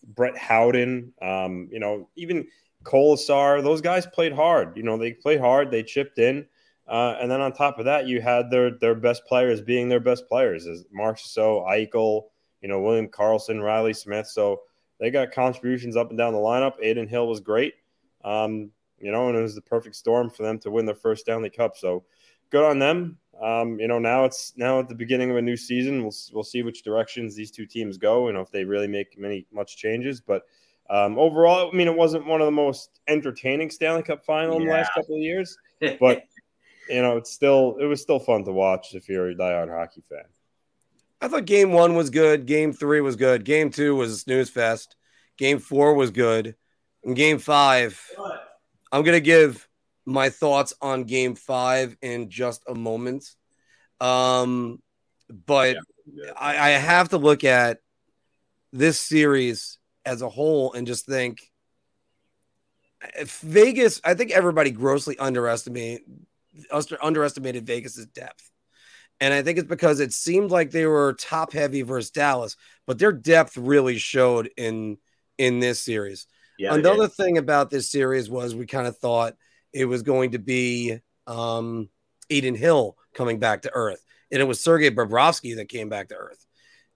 Brett 0.02 0.36
Howden, 0.36 1.12
um, 1.22 1.68
you 1.70 1.78
know, 1.78 2.08
even 2.16 2.48
Kolesar, 2.82 3.62
those 3.62 3.80
guys 3.80 4.06
played 4.06 4.32
hard. 4.32 4.76
You 4.76 4.82
know, 4.82 4.98
they 4.98 5.12
played 5.12 5.38
hard, 5.38 5.70
they 5.70 5.84
chipped 5.84 6.18
in. 6.18 6.46
Uh, 6.88 7.16
and 7.20 7.30
then 7.30 7.40
on 7.40 7.52
top 7.52 7.78
of 7.78 7.84
that, 7.84 8.08
you 8.08 8.20
had 8.20 8.50
their 8.50 8.72
their 8.72 8.96
best 8.96 9.24
players 9.26 9.60
being 9.60 9.88
their 9.88 10.00
best 10.00 10.26
players 10.26 10.66
as 10.66 10.84
So, 11.18 11.64
Eichel, 11.70 12.24
you 12.62 12.68
know, 12.68 12.80
William 12.80 13.06
Karlsson, 13.06 13.62
Reilly 13.62 13.94
Smith. 13.94 14.26
So 14.26 14.62
they 14.98 15.12
got 15.12 15.30
contributions 15.30 15.96
up 15.96 16.08
and 16.08 16.18
down 16.18 16.32
the 16.32 16.40
lineup. 16.40 16.74
Adin 16.82 17.06
Hill 17.06 17.28
was 17.28 17.38
great. 17.38 17.74
Um, 18.24 18.72
you 18.98 19.12
know, 19.12 19.28
and 19.28 19.38
it 19.38 19.42
was 19.42 19.54
the 19.54 19.62
perfect 19.62 19.94
storm 19.94 20.28
for 20.28 20.42
them 20.42 20.58
to 20.58 20.72
win 20.72 20.86
their 20.86 20.96
first 20.96 21.22
Stanley 21.22 21.50
Cup. 21.50 21.76
So 21.76 22.02
good 22.50 22.68
on 22.68 22.80
them. 22.80 23.18
Um, 23.40 23.80
you 23.80 23.88
know, 23.88 23.98
now 23.98 24.24
it's 24.24 24.52
now 24.56 24.80
at 24.80 24.88
the 24.88 24.94
beginning 24.94 25.30
of 25.30 25.36
a 25.36 25.42
new 25.42 25.56
season. 25.56 26.02
We'll 26.02 26.14
we'll 26.32 26.44
see 26.44 26.62
which 26.62 26.82
directions 26.82 27.34
these 27.34 27.50
two 27.50 27.64
teams 27.64 27.96
go, 27.96 28.28
and 28.28 28.36
if 28.36 28.50
they 28.50 28.64
really 28.64 28.88
make 28.88 29.18
many 29.18 29.46
much 29.50 29.76
changes. 29.78 30.20
But 30.20 30.42
um, 30.90 31.18
overall, 31.18 31.70
I 31.72 31.76
mean, 31.76 31.88
it 31.88 31.96
wasn't 31.96 32.26
one 32.26 32.42
of 32.42 32.46
the 32.46 32.52
most 32.52 33.00
entertaining 33.08 33.70
Stanley 33.70 34.02
Cup 34.02 34.24
final 34.24 34.56
yeah. 34.56 34.60
in 34.60 34.66
the 34.66 34.72
last 34.74 34.92
couple 34.92 35.14
of 35.14 35.22
years, 35.22 35.56
but 36.00 36.24
you 36.90 37.00
know, 37.00 37.16
it's 37.16 37.32
still 37.32 37.76
it 37.80 37.86
was 37.86 38.02
still 38.02 38.18
fun 38.18 38.44
to 38.44 38.52
watch 38.52 38.94
if 38.94 39.08
you're 39.08 39.30
a 39.30 39.34
diehard 39.34 39.70
hockey 39.70 40.02
fan. 40.06 40.24
I 41.22 41.28
thought 41.28 41.46
Game 41.46 41.72
One 41.72 41.94
was 41.94 42.10
good. 42.10 42.44
Game 42.44 42.74
Three 42.74 43.00
was 43.00 43.16
good. 43.16 43.44
Game 43.44 43.70
Two 43.70 43.96
was 43.96 44.12
a 44.12 44.16
snooze 44.18 44.50
fest. 44.50 44.96
Game 45.38 45.60
Four 45.60 45.94
was 45.94 46.10
good. 46.10 46.56
And 47.04 47.16
Game 47.16 47.38
Five, 47.38 48.04
I'm 48.92 49.02
gonna 49.02 49.20
give 49.20 49.66
my 50.10 50.30
thoughts 50.30 50.74
on 50.80 51.04
Game 51.04 51.34
Five 51.34 51.96
in 52.02 52.30
just 52.30 52.62
a 52.68 52.74
moment. 52.74 53.28
Um, 54.00 54.80
but 55.28 55.76
yeah, 56.06 56.32
I, 56.36 56.56
I 56.56 56.68
have 56.70 57.10
to 57.10 57.18
look 57.18 57.44
at 57.44 57.78
this 58.72 58.98
series 58.98 59.78
as 60.04 60.22
a 60.22 60.28
whole 60.28 60.72
and 60.72 60.86
just 60.86 61.06
think 61.06 61.40
Vegas, 63.22 64.00
I 64.04 64.14
think 64.14 64.30
everybody 64.30 64.70
grossly 64.70 65.18
underestimated 65.18 66.02
underestimated 67.00 67.66
Vegas's 67.66 68.06
depth. 68.06 68.50
And 69.20 69.32
I 69.34 69.42
think 69.42 69.58
it's 69.58 69.68
because 69.68 70.00
it 70.00 70.12
seemed 70.12 70.50
like 70.50 70.70
they 70.70 70.86
were 70.86 71.14
top 71.14 71.52
heavy 71.52 71.82
versus 71.82 72.10
Dallas, 72.10 72.56
but 72.86 72.98
their 72.98 73.12
depth 73.12 73.56
really 73.56 73.98
showed 73.98 74.50
in 74.56 74.98
in 75.38 75.60
this 75.60 75.80
series. 75.80 76.26
Yeah, 76.58 76.74
Another 76.74 77.08
thing 77.08 77.38
about 77.38 77.70
this 77.70 77.90
series 77.90 78.28
was 78.28 78.54
we 78.54 78.66
kind 78.66 78.86
of 78.86 78.98
thought 78.98 79.36
it 79.72 79.84
was 79.84 80.02
going 80.02 80.32
to 80.32 80.38
be 80.38 80.98
um 81.26 81.88
Adin 82.30 82.54
Hill 82.54 82.96
coming 83.14 83.38
back 83.38 83.62
to 83.62 83.70
earth. 83.74 84.04
And 84.30 84.40
it 84.40 84.44
was 84.46 84.62
Sergei 84.62 84.90
Bobrovsky 84.90 85.56
that 85.56 85.68
came 85.68 85.88
back 85.88 86.08
to 86.08 86.14
earth. 86.14 86.46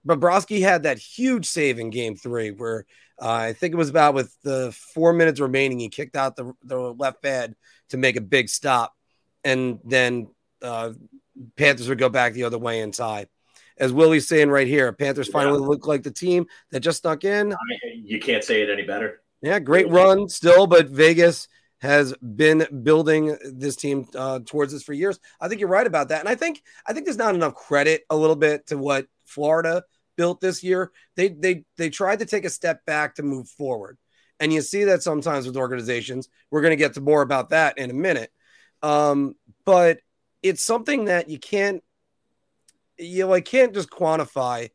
Bobrovsky 0.07 0.61
had 0.61 0.83
that 0.83 0.97
huge 0.97 1.45
save 1.45 1.79
in 1.79 1.89
game 1.89 2.15
three 2.15 2.51
where 2.51 2.85
uh, 3.21 3.31
I 3.31 3.53
think 3.53 3.73
it 3.73 3.77
was 3.77 3.89
about 3.89 4.13
with 4.13 4.35
the 4.43 4.75
four 4.93 5.13
minutes 5.13 5.39
remaining, 5.39 5.79
he 5.79 5.89
kicked 5.89 6.15
out 6.15 6.35
the, 6.35 6.53
the 6.63 6.77
left 6.77 7.21
pad 7.21 7.55
to 7.89 7.97
make 7.97 8.15
a 8.15 8.21
big 8.21 8.49
stop. 8.49 8.93
And 9.43 9.79
then 9.83 10.27
uh, 10.61 10.91
Panthers 11.55 11.89
would 11.89 11.97
go 11.97 12.09
back 12.09 12.33
the 12.33 12.43
other 12.43 12.57
way 12.57 12.81
and 12.81 12.93
tie. 12.93 13.27
As 13.77 13.91
Willie's 13.91 14.27
saying 14.27 14.49
right 14.49 14.67
here, 14.67 14.91
Panthers 14.93 15.27
finally 15.27 15.59
yeah. 15.59 15.67
look 15.67 15.85
like 15.85 16.03
the 16.03 16.11
team 16.11 16.45
that 16.71 16.79
just 16.79 17.01
snuck 17.01 17.25
in. 17.25 17.51
I 17.51 17.57
mean, 17.67 18.05
you 18.05 18.19
can't 18.19 18.43
say 18.43 18.61
it 18.61 18.69
any 18.69 18.83
better. 18.83 19.21
Yeah, 19.41 19.59
great 19.59 19.89
run 19.89 20.29
still, 20.29 20.65
but 20.65 20.87
Vegas 20.87 21.47
has 21.81 22.13
been 22.17 22.65
building 22.83 23.37
this 23.43 23.75
team 23.75 24.07
uh, 24.15 24.39
towards 24.45 24.73
this 24.73 24.83
for 24.83 24.93
years. 24.93 25.19
I 25.39 25.47
think 25.47 25.59
you're 25.59 25.69
right 25.69 25.85
about 25.85 26.09
that, 26.09 26.19
and 26.19 26.29
I 26.29 26.35
think 26.35 26.61
I 26.85 26.93
think 26.93 27.05
there's 27.05 27.17
not 27.17 27.35
enough 27.35 27.55
credit 27.55 28.05
a 28.09 28.15
little 28.15 28.35
bit 28.35 28.67
to 28.67 28.77
what 28.77 29.07
Florida 29.25 29.83
built 30.15 30.41
this 30.41 30.63
year. 30.63 30.91
They 31.15 31.29
they 31.29 31.65
they 31.77 31.89
tried 31.89 32.19
to 32.19 32.25
take 32.25 32.45
a 32.45 32.49
step 32.49 32.85
back 32.85 33.15
to 33.15 33.23
move 33.23 33.49
forward. 33.49 33.97
And 34.39 34.51
you 34.51 34.61
see 34.61 34.85
that 34.85 35.01
sometimes 35.01 35.47
with 35.47 35.55
organizations. 35.55 36.27
We're 36.51 36.61
going 36.61 36.71
to 36.71 36.75
get 36.75 36.95
to 36.95 37.01
more 37.01 37.21
about 37.21 37.51
that 37.51 37.77
in 37.77 37.89
a 37.89 37.93
minute. 37.93 38.31
Um, 38.83 39.35
but 39.63 39.99
it's 40.43 40.63
something 40.63 41.05
that 41.05 41.29
you 41.29 41.39
can't 41.39 41.81
you 42.97 43.25
like 43.25 43.45
can't 43.45 43.73
just 43.73 43.89
quantify. 43.89 44.69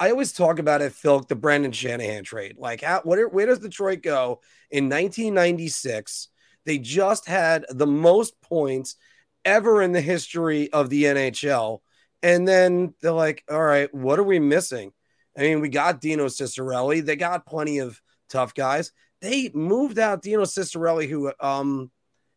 I 0.00 0.10
always 0.10 0.32
talk 0.32 0.58
about 0.58 0.82
it, 0.82 0.92
Phil, 0.92 1.20
the 1.20 1.34
Brendan 1.34 1.72
Shanahan 1.72 2.24
trade. 2.24 2.56
Like, 2.56 2.82
how, 2.82 3.00
where, 3.02 3.28
where 3.28 3.46
does 3.46 3.58
Detroit 3.58 4.02
go 4.02 4.40
in 4.70 4.84
1996? 4.84 6.28
They 6.64 6.78
just 6.78 7.26
had 7.26 7.64
the 7.68 7.86
most 7.86 8.40
points 8.40 8.96
ever 9.44 9.82
in 9.82 9.92
the 9.92 10.00
history 10.00 10.72
of 10.72 10.90
the 10.90 11.04
NHL 11.04 11.80
and 12.22 12.46
then 12.46 12.94
they're 13.00 13.12
like, 13.12 13.44
all 13.50 13.62
right, 13.62 13.92
what 13.94 14.18
are 14.18 14.24
we 14.24 14.38
missing? 14.38 14.92
I 15.36 15.42
mean, 15.42 15.60
we 15.60 15.68
got 15.68 16.00
Dino 16.00 16.26
Ciccarelli. 16.26 17.04
They 17.04 17.16
got 17.16 17.46
plenty 17.46 17.78
of 17.78 18.00
tough 18.28 18.54
guys. 18.54 18.92
They 19.20 19.50
moved 19.54 19.98
out 19.98 20.22
Dino 20.22 20.42
Ciccarelli, 20.42 21.08
who, 21.08 21.32
um, 21.40 21.90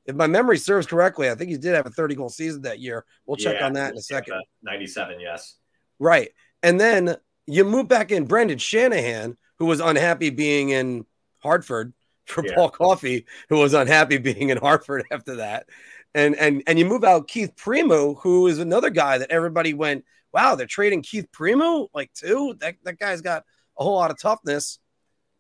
if 0.06 0.16
my 0.16 0.28
memory 0.28 0.58
serves 0.58 0.88
correctly, 0.88 1.30
I 1.30 1.36
think 1.36 1.50
he 1.50 1.58
did 1.58 1.76
have 1.76 1.86
a 1.86 1.92
30 1.92 2.16
goal 2.16 2.30
season 2.30 2.64
that 2.64 2.80
year. 2.80 3.06
We'll 3.26 3.38
check 3.38 3.58
yeah, 3.60 3.66
on 3.66 3.74
that 3.74 3.92
in 3.92 3.98
a 3.98 4.02
second. 4.02 4.42
97, 4.64 5.20
yes. 5.20 5.56
Right. 6.00 6.30
And 6.64 6.80
then 6.80 7.16
you 7.48 7.64
move 7.64 7.88
back 7.88 8.12
in 8.12 8.26
Brendan 8.26 8.58
Shanahan, 8.58 9.38
who 9.60 9.66
was 9.66 9.80
unhappy 9.80 10.30
being 10.30 10.70
in 10.70 11.06
Hartford 11.40 11.94
for 12.26 12.46
yeah. 12.46 12.56
Paul 12.56 12.70
Coffey, 12.70 13.26
who 13.50 13.58
was 13.58 13.74
unhappy 13.74 14.18
being 14.18 14.50
in 14.50 14.58
Hartford 14.58 15.04
after 15.12 15.38
that 15.38 15.68
and 16.14 16.36
and 16.36 16.64
and 16.68 16.78
you 16.78 16.86
move 16.86 17.04
out 17.04 17.28
Keith 17.28 17.56
Primeau, 17.56 18.16
who 18.16 18.48
is 18.48 18.60
another 18.60 18.90
guy 18.90 19.18
that 19.18 19.32
everybody 19.32 19.74
went, 19.74 20.06
wow, 20.34 20.56
they're 20.56 20.68
trading 20.68 21.02
Keith 21.02 21.28
Primeau, 21.32 21.90
like 21.94 22.14
too. 22.14 22.56
That 22.60 22.76
that 22.84 23.00
guy's 23.00 23.22
got 23.22 23.44
a 23.78 23.84
whole 23.84 23.96
lot 23.96 24.12
of 24.12 24.20
toughness, 24.20 24.80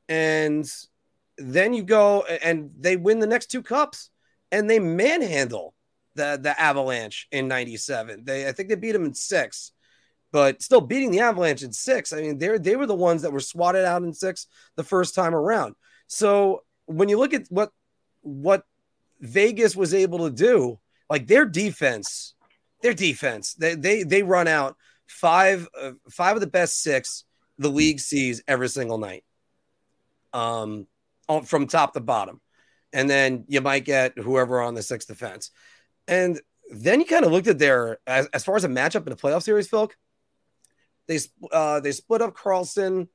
and 0.07 0.65
then 1.37 1.73
you 1.73 1.83
go 1.83 2.23
and 2.23 2.71
they 2.79 2.95
win 2.95 3.19
the 3.19 3.27
next 3.27 3.47
two 3.47 3.63
cups, 3.63 4.09
and 4.51 4.69
they 4.69 4.79
manhandle 4.79 5.73
the 6.15 6.39
the 6.41 6.59
Avalanche 6.59 7.27
in 7.31 7.47
'97. 7.47 8.23
They 8.23 8.47
I 8.47 8.51
think 8.51 8.69
they 8.69 8.75
beat 8.75 8.93
them 8.93 9.05
in 9.05 9.13
six. 9.13 9.71
But 10.31 10.61
still 10.61 10.81
beating 10.81 11.11
the 11.11 11.19
Avalanche 11.19 11.61
in 11.61 11.73
six. 11.73 12.13
I 12.13 12.21
mean, 12.21 12.37
they 12.37 12.57
they 12.57 12.75
were 12.75 12.85
the 12.85 12.95
ones 12.95 13.21
that 13.23 13.33
were 13.33 13.39
swatted 13.41 13.83
out 13.83 14.03
in 14.03 14.13
six 14.13 14.47
the 14.75 14.83
first 14.83 15.13
time 15.13 15.35
around. 15.35 15.75
So 16.07 16.63
when 16.85 17.09
you 17.09 17.17
look 17.17 17.33
at 17.33 17.47
what 17.49 17.71
what 18.21 18.63
Vegas 19.19 19.75
was 19.75 19.93
able 19.93 20.19
to 20.29 20.33
do, 20.33 20.79
like 21.09 21.27
their 21.27 21.45
defense, 21.45 22.33
their 22.81 22.93
defense, 22.93 23.53
they 23.55 23.75
they 23.75 24.03
they 24.03 24.23
run 24.23 24.47
out 24.47 24.77
five 25.07 25.67
uh, 25.79 25.91
five 26.09 26.35
of 26.35 26.41
the 26.41 26.47
best 26.47 26.81
six 26.81 27.25
the 27.57 27.69
league 27.69 27.99
sees 27.99 28.41
every 28.47 28.69
single 28.69 28.97
night, 28.97 29.23
um, 30.33 30.87
from 31.45 31.67
top 31.67 31.93
to 31.93 31.99
bottom, 31.99 32.41
and 32.93 33.09
then 33.09 33.43
you 33.47 33.61
might 33.61 33.85
get 33.85 34.17
whoever 34.17 34.61
on 34.61 34.73
the 34.73 34.81
sixth 34.81 35.07
defense, 35.07 35.51
and 36.07 36.39
then 36.73 36.99
you 36.99 37.05
kind 37.05 37.25
of 37.25 37.31
looked 37.31 37.47
at 37.47 37.59
their 37.59 37.99
as, 38.07 38.27
as 38.27 38.43
far 38.43 38.55
as 38.55 38.63
a 38.63 38.69
matchup 38.69 39.05
in 39.05 39.09
the 39.09 39.15
playoff 39.15 39.43
series, 39.43 39.67
Phil. 39.67 39.91
They 41.11 41.19
uh, 41.51 41.79
they 41.79 41.91
split 41.91 42.21
up 42.21 42.35
Karlsson, 42.35 43.07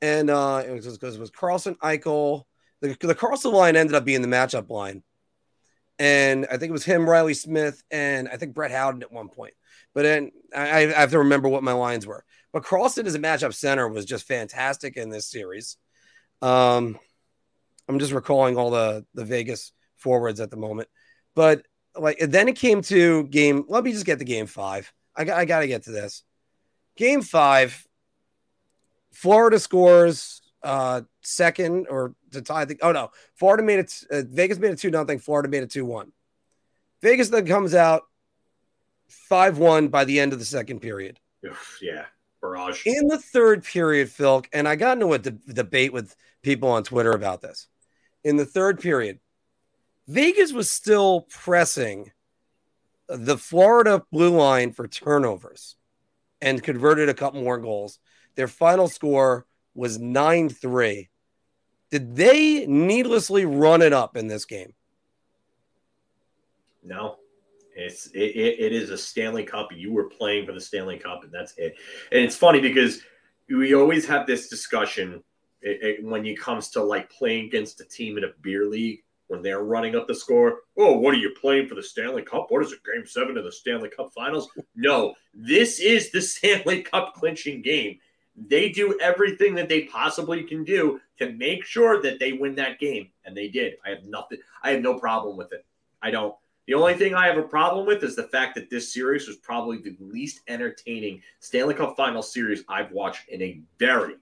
and 0.00 0.30
uh, 0.30 0.62
it 0.66 0.72
was 0.72 0.96
because 0.96 1.16
it 1.16 1.20
was 1.20 1.30
Karlsson 1.30 1.76
Eichel. 1.78 2.44
The, 2.80 2.96
the 3.00 3.14
Karlsson 3.14 3.52
line 3.52 3.76
ended 3.76 3.94
up 3.94 4.04
being 4.04 4.22
the 4.22 4.28
matchup 4.28 4.68
line 4.68 5.02
and 6.02 6.46
I 6.46 6.56
think 6.56 6.70
it 6.70 6.72
was 6.72 6.84
him, 6.84 7.08
Reilly 7.08 7.34
Smith, 7.34 7.80
and 7.90 8.28
I 8.28 8.36
think 8.36 8.54
Brett 8.54 8.72
Howden 8.72 9.02
at 9.02 9.12
one 9.12 9.28
point. 9.28 9.54
But 9.94 10.02
then 10.02 10.32
I, 10.52 10.86
I 10.86 10.86
have 10.86 11.12
to 11.12 11.18
remember 11.18 11.48
what 11.48 11.62
my 11.62 11.74
lines 11.74 12.06
were. 12.08 12.24
But 12.52 12.64
Karlsson 12.64 13.06
as 13.06 13.14
a 13.14 13.20
matchup 13.20 13.54
center 13.54 13.88
was 13.88 14.04
just 14.04 14.26
fantastic 14.26 14.96
in 14.96 15.10
this 15.10 15.30
series. 15.30 15.76
Um, 16.40 16.98
I'm 17.88 18.00
just 18.00 18.12
recalling 18.12 18.56
all 18.56 18.70
the 18.70 19.06
the 19.14 19.24
Vegas 19.24 19.72
forwards 19.96 20.40
at 20.40 20.50
the 20.50 20.56
moment. 20.56 20.88
But 21.36 21.66
like 21.96 22.18
then 22.18 22.48
it 22.48 22.56
came 22.56 22.82
to 22.82 23.22
game. 23.24 23.64
Let 23.68 23.84
me 23.84 23.92
just 23.92 24.06
get 24.06 24.18
to 24.18 24.24
game 24.24 24.46
five. 24.46 24.92
I 25.14 25.22
got 25.24 25.38
I 25.38 25.44
got 25.44 25.60
to 25.60 25.68
get 25.68 25.84
to 25.84 25.92
this. 25.92 26.24
Game 26.96 27.22
five. 27.22 27.86
Florida 29.12 29.58
scores 29.58 30.42
uh 30.62 31.02
second 31.22 31.86
or 31.88 32.14
to 32.30 32.40
tie 32.40 32.64
the 32.64 32.78
oh 32.82 32.92
no. 32.92 33.10
Florida 33.34 33.62
made 33.62 33.80
it 33.80 33.94
uh, 34.10 34.22
vegas 34.28 34.58
made 34.58 34.70
it 34.70 34.78
two 34.78 34.90
nothing 34.90 35.18
florida 35.18 35.48
made 35.48 35.62
it 35.62 35.70
two 35.70 35.84
one 35.84 36.12
vegas 37.02 37.28
then 37.28 37.46
comes 37.46 37.74
out 37.74 38.02
five 39.08 39.58
one 39.58 39.88
by 39.88 40.04
the 40.04 40.20
end 40.20 40.32
of 40.32 40.38
the 40.38 40.44
second 40.44 40.80
period. 40.80 41.18
Yeah. 41.80 42.06
Barrage. 42.40 42.86
In 42.86 43.08
the 43.08 43.18
third 43.18 43.64
period 43.64 44.10
phil 44.10 44.44
and 44.52 44.68
i 44.68 44.76
got 44.76 44.98
into 44.98 45.12
a 45.12 45.18
de- 45.18 45.30
debate 45.30 45.92
with 45.92 46.14
people 46.42 46.68
on 46.70 46.84
twitter 46.84 47.12
about 47.12 47.40
this. 47.40 47.66
In 48.24 48.36
the 48.36 48.46
third 48.46 48.80
period 48.80 49.18
vegas 50.08 50.52
was 50.52 50.70
still 50.70 51.22
pressing 51.22 52.12
the 53.08 53.36
florida 53.36 54.04
blue 54.10 54.36
line 54.36 54.72
for 54.72 54.88
turnovers 54.88 55.76
and 56.42 56.62
converted 56.62 57.08
a 57.08 57.14
couple 57.14 57.42
more 57.42 57.58
goals 57.58 57.98
their 58.34 58.48
final 58.48 58.88
score 58.88 59.46
was 59.74 59.98
9 59.98 60.48
3. 60.48 61.08
Did 61.90 62.16
they 62.16 62.66
needlessly 62.66 63.44
run 63.44 63.82
it 63.82 63.92
up 63.92 64.16
in 64.16 64.26
this 64.26 64.44
game? 64.44 64.72
No. 66.82 67.16
It's 67.74 68.06
it, 68.08 68.18
it 68.18 68.72
is 68.72 68.90
a 68.90 68.98
Stanley 68.98 69.44
Cup. 69.44 69.68
You 69.74 69.92
were 69.92 70.08
playing 70.08 70.46
for 70.46 70.52
the 70.52 70.60
Stanley 70.60 70.98
Cup, 70.98 71.24
and 71.24 71.32
that's 71.32 71.56
it. 71.56 71.74
And 72.10 72.22
it's 72.22 72.36
funny 72.36 72.60
because 72.60 73.00
we 73.48 73.74
always 73.74 74.06
have 74.06 74.26
this 74.26 74.48
discussion 74.48 75.22
it, 75.62 75.82
it, 75.82 76.04
when 76.04 76.26
it 76.26 76.38
comes 76.38 76.68
to 76.70 76.82
like 76.82 77.10
playing 77.10 77.46
against 77.46 77.80
a 77.80 77.84
team 77.84 78.18
in 78.18 78.24
a 78.24 78.32
beer 78.42 78.66
league 78.66 79.02
when 79.28 79.42
they're 79.42 79.62
running 79.62 79.96
up 79.96 80.06
the 80.06 80.14
score. 80.14 80.60
Oh, 80.76 80.98
what 80.98 81.14
are 81.14 81.18
you 81.18 81.34
playing 81.40 81.68
for 81.68 81.74
the 81.74 81.82
Stanley 81.82 82.22
Cup? 82.22 82.46
What 82.50 82.64
is 82.64 82.72
it, 82.72 82.80
game 82.84 83.06
seven 83.06 83.36
of 83.38 83.44
the 83.44 83.52
Stanley 83.52 83.88
Cup 83.88 84.12
finals? 84.14 84.48
No, 84.74 85.14
this 85.34 85.80
is 85.80 86.10
the 86.10 86.20
Stanley 86.22 86.82
Cup 86.82 87.14
clinching 87.14 87.62
game. 87.62 87.98
They 88.36 88.70
do 88.70 88.98
everything 89.00 89.54
that 89.56 89.68
they 89.68 89.82
possibly 89.84 90.42
can 90.42 90.64
do 90.64 91.00
to 91.18 91.32
make 91.32 91.64
sure 91.64 92.02
that 92.02 92.18
they 92.18 92.32
win 92.32 92.54
that 92.56 92.78
game. 92.78 93.10
And 93.24 93.36
they 93.36 93.48
did. 93.48 93.74
I 93.84 93.90
have 93.90 94.04
nothing, 94.04 94.38
I 94.62 94.70
have 94.70 94.82
no 94.82 94.98
problem 94.98 95.36
with 95.36 95.52
it. 95.52 95.64
I 96.02 96.10
don't. 96.10 96.34
The 96.66 96.74
only 96.74 96.94
thing 96.94 97.14
I 97.14 97.26
have 97.26 97.38
a 97.38 97.42
problem 97.42 97.86
with 97.86 98.04
is 98.04 98.14
the 98.14 98.22
fact 98.28 98.54
that 98.54 98.70
this 98.70 98.92
series 98.92 99.26
was 99.26 99.36
probably 99.36 99.78
the 99.78 99.96
least 99.98 100.40
entertaining 100.46 101.20
Stanley 101.40 101.74
Cup 101.74 101.96
final 101.96 102.22
series 102.22 102.64
I've 102.68 102.92
watched 102.92 103.28
in 103.28 103.42
a 103.42 103.60
very, 103.78 104.14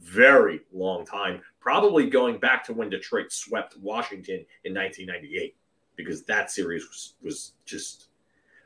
very 0.00 0.60
long 0.72 1.04
time. 1.04 1.42
Probably 1.64 2.10
going 2.10 2.36
back 2.36 2.62
to 2.64 2.74
when 2.74 2.90
Detroit 2.90 3.32
swept 3.32 3.78
Washington 3.78 4.44
in 4.64 4.74
1998, 4.74 5.56
because 5.96 6.22
that 6.24 6.50
series 6.50 6.86
was, 6.86 7.14
was 7.22 7.52
just. 7.64 8.08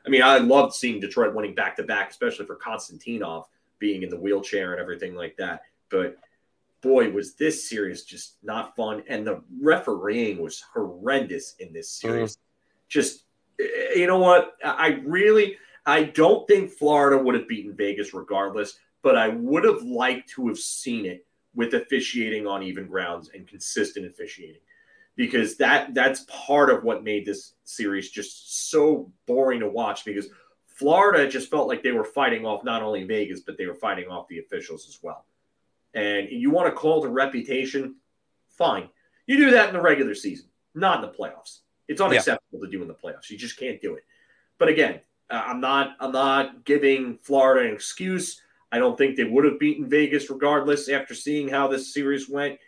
I 0.05 0.09
mean, 0.09 0.21
I 0.21 0.39
loved 0.39 0.73
seeing 0.73 0.99
Detroit 0.99 1.33
winning 1.33 1.55
back 1.55 1.77
to 1.77 1.83
back, 1.83 2.09
especially 2.09 2.45
for 2.45 2.57
Konstantinov 2.57 3.45
being 3.79 4.03
in 4.03 4.09
the 4.09 4.19
wheelchair 4.19 4.73
and 4.73 4.81
everything 4.81 5.15
like 5.15 5.37
that. 5.37 5.61
But 5.89 6.17
boy, 6.81 7.09
was 7.09 7.35
this 7.35 7.69
series 7.69 8.03
just 8.03 8.35
not 8.43 8.75
fun. 8.75 9.03
And 9.07 9.25
the 9.25 9.41
refereeing 9.61 10.41
was 10.41 10.61
horrendous 10.73 11.55
in 11.59 11.71
this 11.71 11.89
series. 11.89 12.35
Mm. 12.35 12.39
Just, 12.89 13.23
you 13.95 14.07
know 14.07 14.19
what? 14.19 14.57
I 14.61 14.99
really, 15.05 15.55
I 15.85 16.03
don't 16.03 16.45
think 16.49 16.71
Florida 16.71 17.21
would 17.21 17.35
have 17.35 17.47
beaten 17.47 17.77
Vegas 17.77 18.13
regardless, 18.13 18.77
but 19.03 19.17
I 19.17 19.29
would 19.29 19.63
have 19.63 19.83
liked 19.83 20.31
to 20.31 20.49
have 20.49 20.59
seen 20.59 21.05
it 21.05 21.25
with 21.59 21.73
officiating 21.73 22.47
on 22.47 22.63
even 22.63 22.87
grounds 22.87 23.31
and 23.33 23.45
consistent 23.45 24.05
officiating 24.05 24.61
because 25.17 25.57
that 25.57 25.93
that's 25.93 26.25
part 26.29 26.69
of 26.69 26.85
what 26.85 27.03
made 27.03 27.25
this 27.25 27.55
series 27.65 28.09
just 28.09 28.69
so 28.69 29.11
boring 29.25 29.59
to 29.59 29.67
watch 29.67 30.05
because 30.05 30.29
Florida 30.67 31.27
just 31.27 31.51
felt 31.51 31.67
like 31.67 31.83
they 31.83 31.91
were 31.91 32.05
fighting 32.05 32.45
off 32.45 32.63
not 32.63 32.81
only 32.81 33.03
Vegas, 33.03 33.41
but 33.41 33.57
they 33.57 33.65
were 33.65 33.75
fighting 33.75 34.07
off 34.07 34.29
the 34.29 34.39
officials 34.39 34.87
as 34.87 34.99
well. 35.03 35.25
And 35.93 36.29
you 36.31 36.49
want 36.49 36.73
to 36.73 36.79
call 36.79 37.03
a 37.03 37.09
reputation? 37.09 37.97
Fine. 38.51 38.87
You 39.27 39.35
do 39.35 39.51
that 39.51 39.67
in 39.67 39.73
the 39.73 39.81
regular 39.81 40.15
season, 40.15 40.47
not 40.73 41.03
in 41.03 41.11
the 41.11 41.17
playoffs. 41.17 41.59
It's 41.89 41.99
unacceptable 41.99 42.59
yeah. 42.59 42.67
to 42.67 42.71
do 42.71 42.81
in 42.81 42.87
the 42.87 42.93
playoffs. 42.93 43.29
You 43.29 43.37
just 43.37 43.59
can't 43.59 43.81
do 43.81 43.95
it. 43.95 44.05
But 44.59 44.69
again, 44.69 45.01
uh, 45.29 45.43
I'm 45.45 45.59
not 45.59 45.97
I'm 45.99 46.13
not 46.13 46.63
giving 46.63 47.17
Florida 47.17 47.67
an 47.67 47.75
excuse. 47.75 48.41
I 48.71 48.77
don't 48.77 48.97
think 48.97 49.15
they 49.15 49.23
would 49.23 49.45
have 49.45 49.59
beaten 49.59 49.89
Vegas 49.89 50.29
regardless 50.29 50.89
after 50.89 51.13
seeing 51.13 51.47
how 51.47 51.67
this 51.67 51.93
series 51.93 52.29
went. 52.29 52.59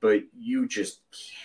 But 0.00 0.22
you 0.36 0.68
just 0.68 1.00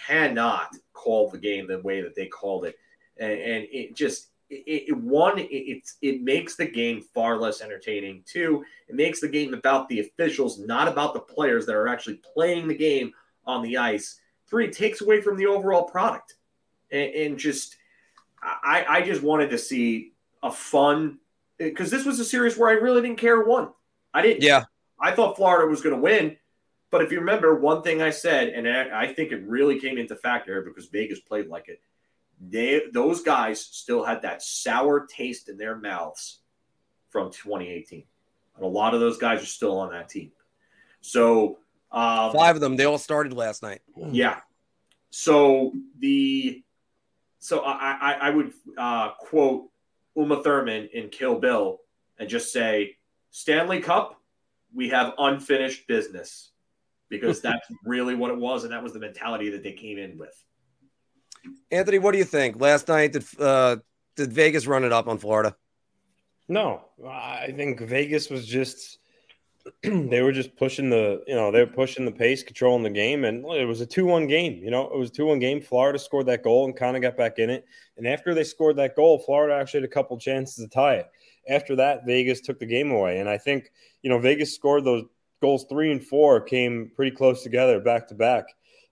cannot 0.05 0.75
call 0.93 1.29
the 1.29 1.37
game 1.37 1.67
the 1.67 1.79
way 1.79 2.01
that 2.01 2.15
they 2.15 2.27
called 2.27 2.65
it, 2.65 2.75
and, 3.17 3.31
and 3.31 3.67
it 3.71 3.95
just 3.95 4.27
it, 4.49 4.89
it, 4.89 4.97
one 4.97 5.39
it, 5.39 5.47
it's 5.49 5.95
it 6.01 6.21
makes 6.21 6.57
the 6.57 6.65
game 6.65 7.01
far 7.13 7.37
less 7.37 7.61
entertaining. 7.61 8.23
Two 8.25 8.63
it 8.89 8.95
makes 8.95 9.21
the 9.21 9.29
game 9.29 9.53
about 9.53 9.87
the 9.87 10.01
officials 10.01 10.59
not 10.59 10.89
about 10.89 11.13
the 11.13 11.21
players 11.21 11.65
that 11.65 11.75
are 11.75 11.87
actually 11.87 12.19
playing 12.33 12.67
the 12.67 12.75
game 12.75 13.13
on 13.45 13.63
the 13.63 13.77
ice. 13.77 14.19
Three 14.49 14.69
takes 14.69 14.99
away 14.99 15.21
from 15.21 15.37
the 15.37 15.45
overall 15.45 15.83
product. 15.83 16.35
And, 16.91 17.13
and 17.13 17.37
just 17.37 17.77
i 18.43 18.85
i 18.89 19.01
just 19.01 19.21
wanted 19.21 19.49
to 19.51 19.57
see 19.57 20.13
a 20.43 20.51
fun 20.51 21.19
because 21.57 21.91
this 21.91 22.05
was 22.05 22.19
a 22.19 22.25
series 22.25 22.57
where 22.57 22.69
i 22.69 22.73
really 22.73 23.01
didn't 23.01 23.19
care 23.19 23.43
won 23.43 23.69
i 24.13 24.21
didn't 24.21 24.43
yeah 24.43 24.63
i 24.99 25.11
thought 25.11 25.35
florida 25.35 25.67
was 25.67 25.81
going 25.81 25.95
to 25.95 26.01
win 26.01 26.37
but 26.89 27.01
if 27.01 27.11
you 27.11 27.19
remember 27.19 27.55
one 27.55 27.81
thing 27.81 28.01
i 28.01 28.09
said 28.09 28.49
and 28.49 28.67
I, 28.67 29.13
think 29.13 29.31
it 29.31 29.43
really 29.47 29.79
came 29.79 29.97
into 29.97 30.15
factor 30.15 30.61
because 30.61 30.87
vegas 30.87 31.19
played 31.19 31.47
like 31.47 31.69
it 31.69 31.81
they 32.41 32.81
those 32.91 33.21
guys 33.21 33.61
still 33.61 34.03
had 34.03 34.23
that 34.23 34.41
sour 34.41 35.05
taste 35.05 35.47
in 35.47 35.57
their 35.57 35.77
mouths 35.77 36.39
from 37.09 37.31
2018. 37.31 38.03
And 38.55 38.65
a 38.65 38.67
lot 38.67 38.93
of 38.93 38.99
those 38.99 39.17
guys 39.17 39.43
are 39.43 39.47
still 39.47 39.77
on 39.77 39.91
that 39.91 40.09
team. 40.09 40.31
So 41.01 41.59
um, 41.91 42.31
five 42.33 42.55
of 42.55 42.61
them, 42.61 42.75
they 42.75 42.85
all 42.85 42.97
started 42.97 43.33
last 43.33 43.61
night. 43.61 43.81
Yeah. 43.95 44.39
So 45.11 45.73
the 45.99 46.63
so 47.39 47.59
I 47.59 47.97
I, 48.01 48.13
I 48.13 48.29
would 48.31 48.53
uh, 48.77 49.11
quote 49.19 49.69
Uma 50.15 50.41
Thurman 50.41 50.89
in 50.93 51.09
Kill 51.09 51.39
Bill 51.39 51.79
and 52.17 52.29
just 52.29 52.51
say 52.51 52.97
Stanley 53.31 53.81
Cup, 53.81 54.21
we 54.73 54.89
have 54.89 55.13
unfinished 55.17 55.87
business 55.87 56.51
because 57.09 57.41
that's 57.41 57.67
really 57.85 58.15
what 58.15 58.31
it 58.31 58.37
was, 58.37 58.63
and 58.63 58.71
that 58.71 58.83
was 58.83 58.93
the 58.93 58.99
mentality 58.99 59.49
that 59.49 59.63
they 59.63 59.73
came 59.73 59.97
in 59.97 60.17
with. 60.17 60.35
Anthony, 61.71 61.97
what 61.97 62.11
do 62.11 62.17
you 62.17 62.23
think? 62.23 62.61
Last 62.61 62.87
night, 62.87 63.13
did 63.13 63.25
uh, 63.39 63.77
did 64.15 64.31
Vegas 64.31 64.67
run 64.67 64.83
it 64.83 64.91
up 64.91 65.07
on 65.07 65.17
Florida? 65.17 65.55
No, 66.47 66.81
I 67.07 67.51
think 67.55 67.79
Vegas 67.79 68.29
was 68.29 68.45
just 68.45 68.99
they 69.83 70.21
were 70.21 70.31
just 70.31 70.55
pushing 70.55 70.89
the 70.89 71.23
you 71.27 71.35
know 71.35 71.51
they 71.51 71.61
were 71.61 71.71
pushing 71.71 72.05
the 72.05 72.11
pace, 72.11 72.43
controlling 72.43 72.83
the 72.83 72.89
game, 72.89 73.25
and 73.25 73.45
it 73.45 73.65
was 73.65 73.81
a 73.81 73.85
two-one 73.85 74.27
game. 74.27 74.61
You 74.63 74.71
know, 74.71 74.89
it 74.91 74.97
was 74.97 75.09
a 75.09 75.13
two-one 75.13 75.39
game. 75.39 75.61
Florida 75.61 75.99
scored 75.99 76.27
that 76.27 76.43
goal 76.43 76.65
and 76.65 76.75
kind 76.75 76.95
of 76.95 77.01
got 77.01 77.17
back 77.17 77.39
in 77.39 77.49
it. 77.49 77.65
And 77.97 78.07
after 78.07 78.33
they 78.33 78.43
scored 78.43 78.75
that 78.77 78.95
goal, 78.95 79.19
Florida 79.19 79.55
actually 79.55 79.81
had 79.81 79.89
a 79.89 79.93
couple 79.93 80.17
chances 80.17 80.63
to 80.63 80.67
tie 80.67 80.95
it. 80.95 81.11
After 81.49 81.75
that, 81.77 82.05
Vegas 82.05 82.41
took 82.41 82.59
the 82.59 82.65
game 82.65 82.91
away, 82.91 83.19
and 83.19 83.29
I 83.29 83.37
think 83.37 83.71
you 84.01 84.09
know 84.09 84.19
Vegas 84.19 84.53
scored 84.55 84.83
those 84.83 85.03
goals 85.41 85.65
three 85.69 85.91
and 85.91 86.03
four 86.03 86.39
came 86.39 86.91
pretty 86.95 87.15
close 87.15 87.43
together 87.43 87.79
back 87.79 88.07
to 88.09 88.15
back, 88.15 88.45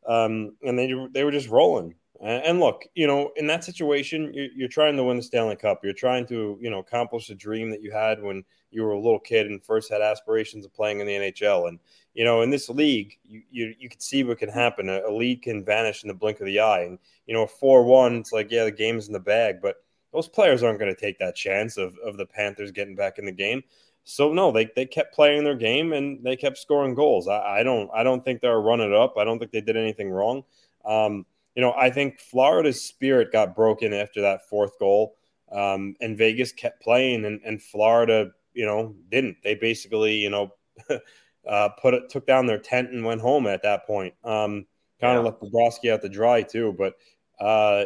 um, 0.07 0.55
and 0.63 0.77
they 0.77 0.93
they 1.13 1.23
were 1.23 1.31
just 1.31 1.49
rolling. 1.49 1.95
And 2.21 2.59
look, 2.59 2.83
you 2.95 3.07
know, 3.07 3.31
in 3.37 3.47
that 3.47 3.63
situation, 3.63 4.33
you're 4.33 4.67
trying 4.67 4.97
to 4.97 5.05
win 5.05 5.15
the 5.15 5.23
Stanley 5.23 5.55
Cup. 5.55 5.79
You're 5.85 5.93
trying 5.93 6.27
to, 6.27 6.57
you 6.59 6.69
know, 6.69 6.79
accomplish 6.79 7.29
a 7.29 7.35
dream 7.35 7.69
that 7.69 7.81
you 7.81 7.91
had 7.91 8.21
when 8.21 8.43
you 8.71 8.83
were 8.83 8.91
a 8.91 8.99
little 8.99 9.19
kid 9.19 9.47
and 9.47 9.63
first 9.63 9.89
had 9.89 10.01
aspirations 10.01 10.65
of 10.65 10.73
playing 10.73 10.99
in 10.99 11.07
the 11.07 11.13
NHL. 11.13 11.69
And 11.69 11.79
you 12.13 12.25
know, 12.25 12.41
in 12.41 12.49
this 12.49 12.67
league, 12.67 13.17
you 13.23 13.43
you, 13.49 13.73
you 13.79 13.87
can 13.87 14.01
see 14.01 14.25
what 14.25 14.39
can 14.39 14.49
happen. 14.49 14.89
A, 14.89 15.01
a 15.07 15.11
lead 15.11 15.41
can 15.41 15.63
vanish 15.63 16.03
in 16.03 16.09
the 16.09 16.13
blink 16.13 16.41
of 16.41 16.45
the 16.45 16.59
eye. 16.59 16.81
And 16.81 16.99
you 17.25 17.33
know, 17.33 17.47
four 17.47 17.85
one, 17.85 18.15
it's 18.15 18.33
like 18.33 18.51
yeah, 18.51 18.65
the 18.65 18.71
game's 18.71 19.07
in 19.07 19.13
the 19.13 19.19
bag, 19.19 19.61
but 19.61 19.77
those 20.13 20.27
players 20.27 20.63
aren't 20.63 20.79
going 20.79 20.93
to 20.93 20.99
take 20.99 21.19
that 21.19 21.35
chance 21.35 21.77
of 21.77 21.97
of 22.05 22.17
the 22.17 22.25
Panthers 22.25 22.71
getting 22.71 22.95
back 22.95 23.19
in 23.19 23.25
the 23.25 23.31
game. 23.31 23.63
So 24.03 24.33
no, 24.33 24.51
they, 24.51 24.69
they 24.75 24.85
kept 24.85 25.13
playing 25.13 25.43
their 25.43 25.55
game 25.55 25.93
and 25.93 26.23
they 26.23 26.35
kept 26.35 26.57
scoring 26.57 26.95
goals. 26.95 27.27
I, 27.27 27.59
I 27.59 27.63
don't 27.63 27.89
I 27.93 28.03
don't 28.03 28.23
think 28.23 28.41
they're 28.41 28.59
running 28.59 28.93
up. 28.93 29.15
I 29.17 29.23
don't 29.23 29.39
think 29.39 29.51
they 29.51 29.61
did 29.61 29.77
anything 29.77 30.09
wrong. 30.09 30.43
Um, 30.85 31.25
you 31.55 31.61
know, 31.61 31.73
I 31.73 31.89
think 31.89 32.19
Florida's 32.19 32.81
spirit 32.81 33.31
got 33.31 33.55
broken 33.55 33.93
after 33.93 34.21
that 34.21 34.47
fourth 34.47 34.79
goal. 34.79 35.15
Um, 35.51 35.95
and 35.99 36.17
Vegas 36.17 36.51
kept 36.51 36.81
playing, 36.81 37.25
and, 37.25 37.41
and 37.43 37.61
Florida, 37.61 38.31
you 38.53 38.65
know, 38.65 38.95
didn't. 39.09 39.37
They 39.43 39.55
basically, 39.55 40.15
you 40.15 40.29
know, 40.29 40.53
uh, 41.47 41.69
put 41.81 41.93
it, 41.95 42.09
took 42.09 42.27
down 42.27 42.45
their 42.45 42.59
tent 42.59 42.91
and 42.91 43.03
went 43.03 43.21
home 43.21 43.47
at 43.47 43.63
that 43.63 43.87
point. 43.87 44.13
Um, 44.23 44.67
kind 45.01 45.17
of 45.17 45.25
yeah. 45.25 45.31
left 45.31 45.41
Bobrovsky 45.41 45.91
out 45.91 46.01
to 46.01 46.09
dry 46.09 46.43
too, 46.43 46.75
but 46.77 46.93
uh, 47.43 47.85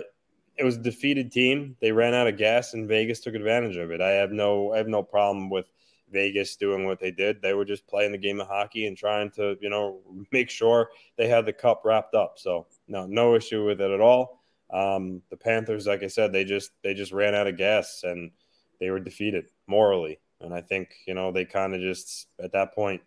it 0.58 0.64
was 0.64 0.76
a 0.76 0.82
defeated 0.82 1.32
team. 1.32 1.76
They 1.82 1.92
ran 1.92 2.14
out 2.14 2.28
of 2.28 2.38
gas, 2.38 2.74
and 2.74 2.88
Vegas 2.88 3.20
took 3.20 3.36
advantage 3.36 3.78
of 3.78 3.92
it. 3.92 4.02
I 4.02 4.12
have 4.12 4.32
no, 4.32 4.74
I 4.74 4.78
have 4.78 4.88
no 4.88 5.04
problem 5.04 5.50
with 5.50 5.66
Vegas 6.12 6.56
doing 6.56 6.86
what 6.86 7.00
they 7.00 7.12
did. 7.12 7.42
They 7.42 7.54
were 7.54 7.66
just 7.66 7.88
playing 7.88 8.12
the 8.12 8.18
game 8.18 8.40
of 8.40 8.48
hockey 8.48 8.86
and 8.86 8.96
trying 8.96 9.32
to, 9.32 9.58
you 9.60 9.70
know, 9.70 10.00
make 10.32 10.50
sure 10.50 10.92
they 11.18 11.28
had 11.28 11.46
the 11.46 11.54
cup 11.54 11.82
wrapped 11.84 12.14
up. 12.14 12.36
So 12.38 12.68
no, 12.88 13.06
no 13.06 13.36
issue 13.36 13.66
with 13.66 13.82
it 13.82 13.92
at 13.92 14.00
all. 14.00 14.44
Um, 14.72 15.22
the 15.30 15.38
Panthers, 15.38 15.88
like 15.88 16.04
I 16.04 16.08
said, 16.08 16.32
they 16.32 16.46
just 16.46 16.72
they 16.84 16.94
just 16.94 17.12
ran 17.12 17.36
out 17.36 17.48
of 17.48 17.58
gas 17.58 18.04
and 18.04 18.32
they 18.80 18.90
were 18.90 19.00
defeated 19.00 19.46
morally. 19.68 20.20
And 20.40 20.54
I 20.54 20.62
think 20.62 20.96
you 21.08 21.14
know 21.14 21.32
they 21.32 21.46
kind 21.46 21.76
of 21.76 21.82
just 21.82 22.28
at 22.40 22.54
that 22.54 22.74
point 22.74 23.02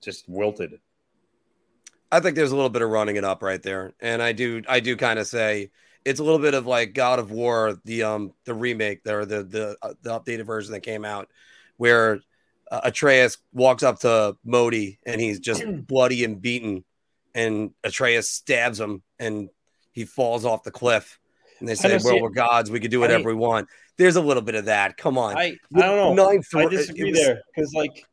just 0.00 0.28
wilted. 0.28 0.78
I 2.10 2.20
think 2.20 2.36
there's 2.36 2.52
a 2.52 2.56
little 2.56 2.70
bit 2.70 2.82
of 2.82 2.90
running 2.90 3.16
it 3.16 3.24
up 3.24 3.42
right 3.42 3.62
there, 3.62 3.94
and 4.00 4.22
I 4.22 4.32
do 4.32 4.62
I 4.68 4.80
do 4.80 4.96
kind 4.96 5.18
of 5.18 5.26
say 5.26 5.70
it's 6.08 6.20
a 6.20 6.24
little 6.24 6.38
bit 6.38 6.54
of 6.54 6.66
like 6.66 6.94
God 6.94 7.18
of 7.18 7.30
War, 7.30 7.78
the 7.84 8.02
um 8.04 8.32
the 8.44 8.54
remake 8.54 9.04
there, 9.04 9.26
the 9.26 9.42
the 9.44 9.76
uh, 9.82 9.92
the 10.02 10.18
updated 10.18 10.46
version 10.46 10.72
that 10.72 10.80
came 10.80 11.04
out, 11.04 11.28
where 11.76 12.20
uh, 12.70 12.80
Atreus 12.84 13.36
walks 13.52 13.82
up 13.82 14.00
to 14.00 14.36
Modi 14.44 14.98
and 15.04 15.20
he's 15.20 15.38
just 15.38 15.62
bloody 15.86 16.24
and 16.24 16.40
beaten, 16.40 16.84
and 17.34 17.72
Atreus 17.84 18.30
stabs 18.30 18.80
him 18.80 19.02
and 19.18 19.50
he 19.92 20.04
falls 20.06 20.44
off 20.44 20.62
the 20.62 20.70
cliff. 20.70 21.18
And 21.60 21.68
they 21.68 21.74
say, 21.74 21.98
"Well, 22.02 22.22
we're 22.22 22.30
gods; 22.30 22.70
we 22.70 22.80
could 22.80 22.90
do 22.90 23.00
whatever 23.00 23.30
I, 23.30 23.32
we 23.32 23.34
want." 23.34 23.68
There's 23.98 24.16
a 24.16 24.22
little 24.22 24.42
bit 24.42 24.54
of 24.54 24.66
that. 24.66 24.96
Come 24.96 25.18
on, 25.18 25.36
I 25.36 25.56
I 25.74 25.80
don't 25.80 26.16
know. 26.16 26.30
Nine 26.30 26.42
I 26.54 26.66
disagree 26.68 27.10
was, 27.10 27.20
there 27.20 27.42
because, 27.54 27.74
like, 27.74 28.06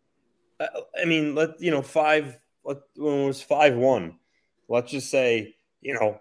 uh, 0.60 0.67
I 0.99 1.05
mean, 1.05 1.36
let 1.36 1.62
you 1.62 1.71
know, 1.71 1.81
five 1.81 2.36
let, 2.65 2.77
when 2.97 3.21
it 3.21 3.27
was 3.27 3.41
five 3.41 3.75
one. 3.75 4.17
Let's 4.67 4.91
just 4.91 5.12
say, 5.12 5.55
you 5.81 5.93
know, 5.93 6.19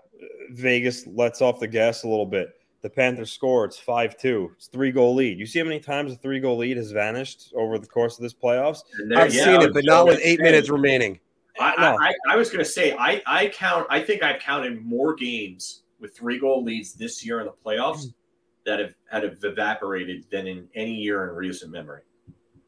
Vegas 0.50 1.06
lets 1.06 1.40
off 1.42 1.60
the 1.60 1.66
gas 1.66 2.04
a 2.04 2.08
little 2.08 2.26
bit. 2.26 2.50
The 2.82 2.90
Panthers 2.90 3.32
score. 3.32 3.64
It's 3.64 3.78
five 3.78 4.16
two. 4.18 4.52
It's 4.56 4.66
three 4.66 4.92
goal 4.92 5.14
lead. 5.14 5.38
You 5.38 5.46
see 5.46 5.58
how 5.58 5.64
many 5.64 5.80
times 5.80 6.12
a 6.12 6.16
three 6.16 6.38
goal 6.38 6.58
lead 6.58 6.76
has 6.76 6.92
vanished 6.92 7.52
over 7.56 7.78
the 7.78 7.86
course 7.86 8.18
of 8.18 8.22
this 8.22 8.34
playoffs? 8.34 8.80
There, 9.08 9.18
I've 9.18 9.34
yeah, 9.34 9.44
seen 9.44 9.62
it, 9.62 9.72
but 9.72 9.84
not 9.84 10.06
with 10.06 10.20
eight 10.22 10.40
minutes 10.40 10.68
remaining. 10.68 11.18
I, 11.58 11.74
no. 11.80 11.96
I, 12.00 12.12
I, 12.28 12.36
was 12.36 12.48
going 12.50 12.64
to 12.64 12.70
say 12.70 12.96
I, 12.98 13.22
I 13.26 13.48
count. 13.48 13.86
I 13.88 14.00
think 14.00 14.22
I've 14.22 14.40
counted 14.40 14.84
more 14.84 15.14
games 15.14 15.82
with 16.00 16.16
three 16.16 16.38
goal 16.38 16.64
leads 16.64 16.94
this 16.94 17.24
year 17.24 17.40
in 17.40 17.46
the 17.46 17.52
playoffs 17.64 18.12
that 18.66 18.80
have, 18.80 18.94
have 19.10 19.38
evaporated 19.42 20.26
than 20.30 20.46
in 20.46 20.68
any 20.74 20.94
year 20.94 21.28
in 21.28 21.36
recent 21.36 21.70
memory. 21.70 22.02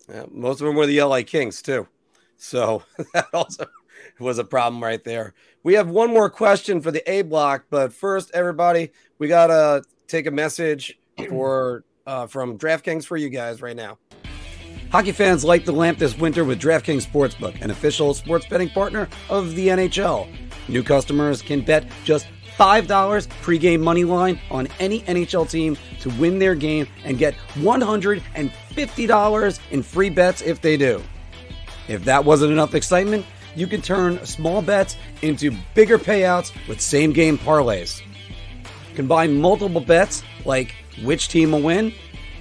Yeah, 0.08 0.24
most 0.30 0.60
of 0.60 0.66
them 0.66 0.76
were 0.76 0.86
the 0.86 1.02
LA 1.02 1.22
Kings 1.22 1.60
too, 1.62 1.88
so 2.36 2.82
that 3.12 3.26
also 3.34 3.66
was 4.20 4.38
a 4.38 4.44
problem 4.44 4.82
right 4.82 5.02
there. 5.04 5.34
We 5.62 5.74
have 5.74 5.88
one 5.88 6.10
more 6.10 6.30
question 6.30 6.80
for 6.80 6.90
the 6.90 7.08
A 7.10 7.22
block, 7.22 7.66
but 7.70 7.92
first, 7.92 8.30
everybody, 8.34 8.90
we 9.18 9.28
gotta 9.28 9.82
take 10.06 10.26
a 10.26 10.30
message 10.30 10.98
for 11.28 11.84
uh, 12.06 12.26
from 12.26 12.58
DraftKings 12.58 13.04
for 13.04 13.16
you 13.16 13.28
guys 13.28 13.60
right 13.60 13.76
now. 13.76 13.98
Hockey 14.92 15.12
fans 15.12 15.44
light 15.44 15.66
the 15.66 15.72
lamp 15.72 15.98
this 15.98 16.16
winter 16.16 16.44
with 16.44 16.60
DraftKings 16.60 17.04
Sportsbook, 17.04 17.60
an 17.60 17.70
official 17.70 18.14
sports 18.14 18.46
betting 18.46 18.70
partner 18.70 19.08
of 19.28 19.56
the 19.56 19.68
NHL. 19.68 20.28
New 20.68 20.84
customers 20.84 21.42
can 21.42 21.60
bet 21.60 21.84
just 22.04 22.28
$5 22.56 22.86
pregame 23.42 23.80
money 23.80 24.04
line 24.04 24.40
on 24.50 24.68
any 24.78 25.00
NHL 25.02 25.50
team 25.50 25.76
to 26.00 26.08
win 26.10 26.38
their 26.38 26.54
game 26.54 26.86
and 27.04 27.18
get 27.18 27.34
$150 27.56 29.60
in 29.70 29.82
free 29.82 30.10
bets 30.10 30.42
if 30.42 30.60
they 30.60 30.76
do. 30.76 31.02
If 31.88 32.04
that 32.04 32.24
wasn't 32.24 32.52
enough 32.52 32.74
excitement, 32.74 33.26
you 33.56 33.66
can 33.66 33.82
turn 33.82 34.24
small 34.24 34.62
bets 34.62 34.96
into 35.22 35.50
bigger 35.74 35.98
payouts 35.98 36.52
with 36.68 36.80
same 36.80 37.12
game 37.12 37.36
parlays. 37.38 38.00
Combine 38.94 39.40
multiple 39.40 39.80
bets 39.80 40.22
like 40.44 40.72
which 41.02 41.26
team 41.28 41.50
will 41.52 41.62
win, 41.62 41.92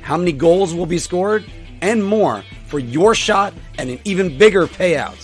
how 0.01 0.17
many 0.17 0.31
goals 0.31 0.75
will 0.75 0.85
be 0.85 0.99
scored, 0.99 1.43
and 1.81 2.03
more 2.03 2.43
for 2.67 2.79
your 2.79 3.15
shot 3.15 3.53
at 3.77 3.87
an 3.87 3.99
even 4.03 4.37
bigger 4.37 4.67
payout. 4.67 5.15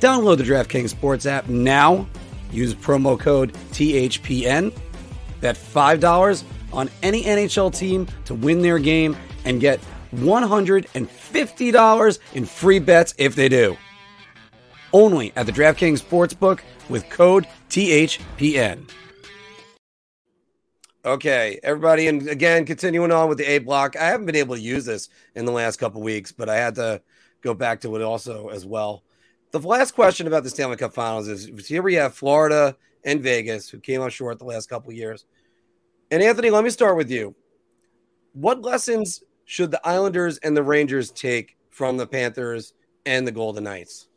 Download 0.00 0.36
the 0.36 0.42
DraftKings 0.44 0.90
Sports 0.90 1.24
app 1.26 1.48
now. 1.48 2.06
Use 2.50 2.74
promo 2.74 3.18
code 3.18 3.54
THPN. 3.72 4.74
Bet 5.40 5.56
$5 5.56 6.44
on 6.72 6.88
any 7.02 7.24
NHL 7.24 7.76
team 7.76 8.06
to 8.24 8.34
win 8.34 8.62
their 8.62 8.78
game 8.78 9.16
and 9.44 9.60
get 9.60 9.80
$150 10.14 12.18
in 12.34 12.46
free 12.46 12.78
bets 12.78 13.14
if 13.18 13.34
they 13.34 13.48
do 13.48 13.76
only 14.92 15.32
at 15.36 15.46
the 15.46 15.52
DraftKings 15.52 16.02
Sportsbook 16.02 16.60
with 16.88 17.08
code 17.08 17.46
THPN. 17.68 18.88
Okay, 21.02 21.58
everybody, 21.62 22.08
and 22.08 22.28
again, 22.28 22.66
continuing 22.66 23.10
on 23.10 23.28
with 23.28 23.38
the 23.38 23.50
A 23.50 23.58
block. 23.58 23.96
I 23.96 24.04
haven't 24.04 24.26
been 24.26 24.36
able 24.36 24.54
to 24.54 24.60
use 24.60 24.84
this 24.84 25.08
in 25.34 25.46
the 25.46 25.52
last 25.52 25.78
couple 25.78 26.02
weeks, 26.02 26.30
but 26.30 26.50
I 26.50 26.56
had 26.56 26.74
to 26.74 27.00
go 27.40 27.54
back 27.54 27.80
to 27.80 27.96
it 27.96 28.02
also 28.02 28.48
as 28.48 28.66
well. 28.66 29.02
The 29.50 29.60
last 29.60 29.92
question 29.92 30.26
about 30.26 30.42
the 30.42 30.50
Stanley 30.50 30.76
Cup 30.76 30.92
Finals 30.92 31.26
is 31.26 31.66
here 31.66 31.82
we 31.82 31.94
have 31.94 32.14
Florida 32.14 32.76
and 33.02 33.22
Vegas, 33.22 33.70
who 33.70 33.80
came 33.80 34.02
up 34.02 34.10
short 34.10 34.38
the 34.38 34.44
last 34.44 34.68
couple 34.68 34.92
years. 34.92 35.24
And 36.10 36.22
Anthony, 36.22 36.50
let 36.50 36.64
me 36.64 36.70
start 36.70 36.98
with 36.98 37.10
you. 37.10 37.34
What 38.34 38.60
lessons 38.60 39.22
should 39.46 39.70
the 39.70 39.80
Islanders 39.86 40.36
and 40.38 40.54
the 40.54 40.62
Rangers 40.62 41.10
take 41.10 41.56
from 41.70 41.96
the 41.96 42.06
Panthers 42.06 42.74
and 43.06 43.26
the 43.26 43.32
Golden 43.32 43.64
Knights? 43.64 44.09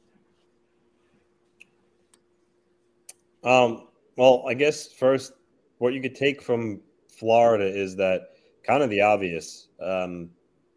Um, 3.44 3.88
well, 4.16 4.44
I 4.48 4.54
guess 4.54 4.92
first, 4.92 5.34
what 5.80 5.94
you 5.94 6.02
could 6.02 6.16
take 6.16 6.42
from 6.42 6.82
Florida 7.08 7.66
is 7.66 7.96
that 7.98 8.30
kind 8.66 8.84
of 8.84 8.90
the 8.90 9.02
obvious. 9.02 9.68
Um, 9.82 10.30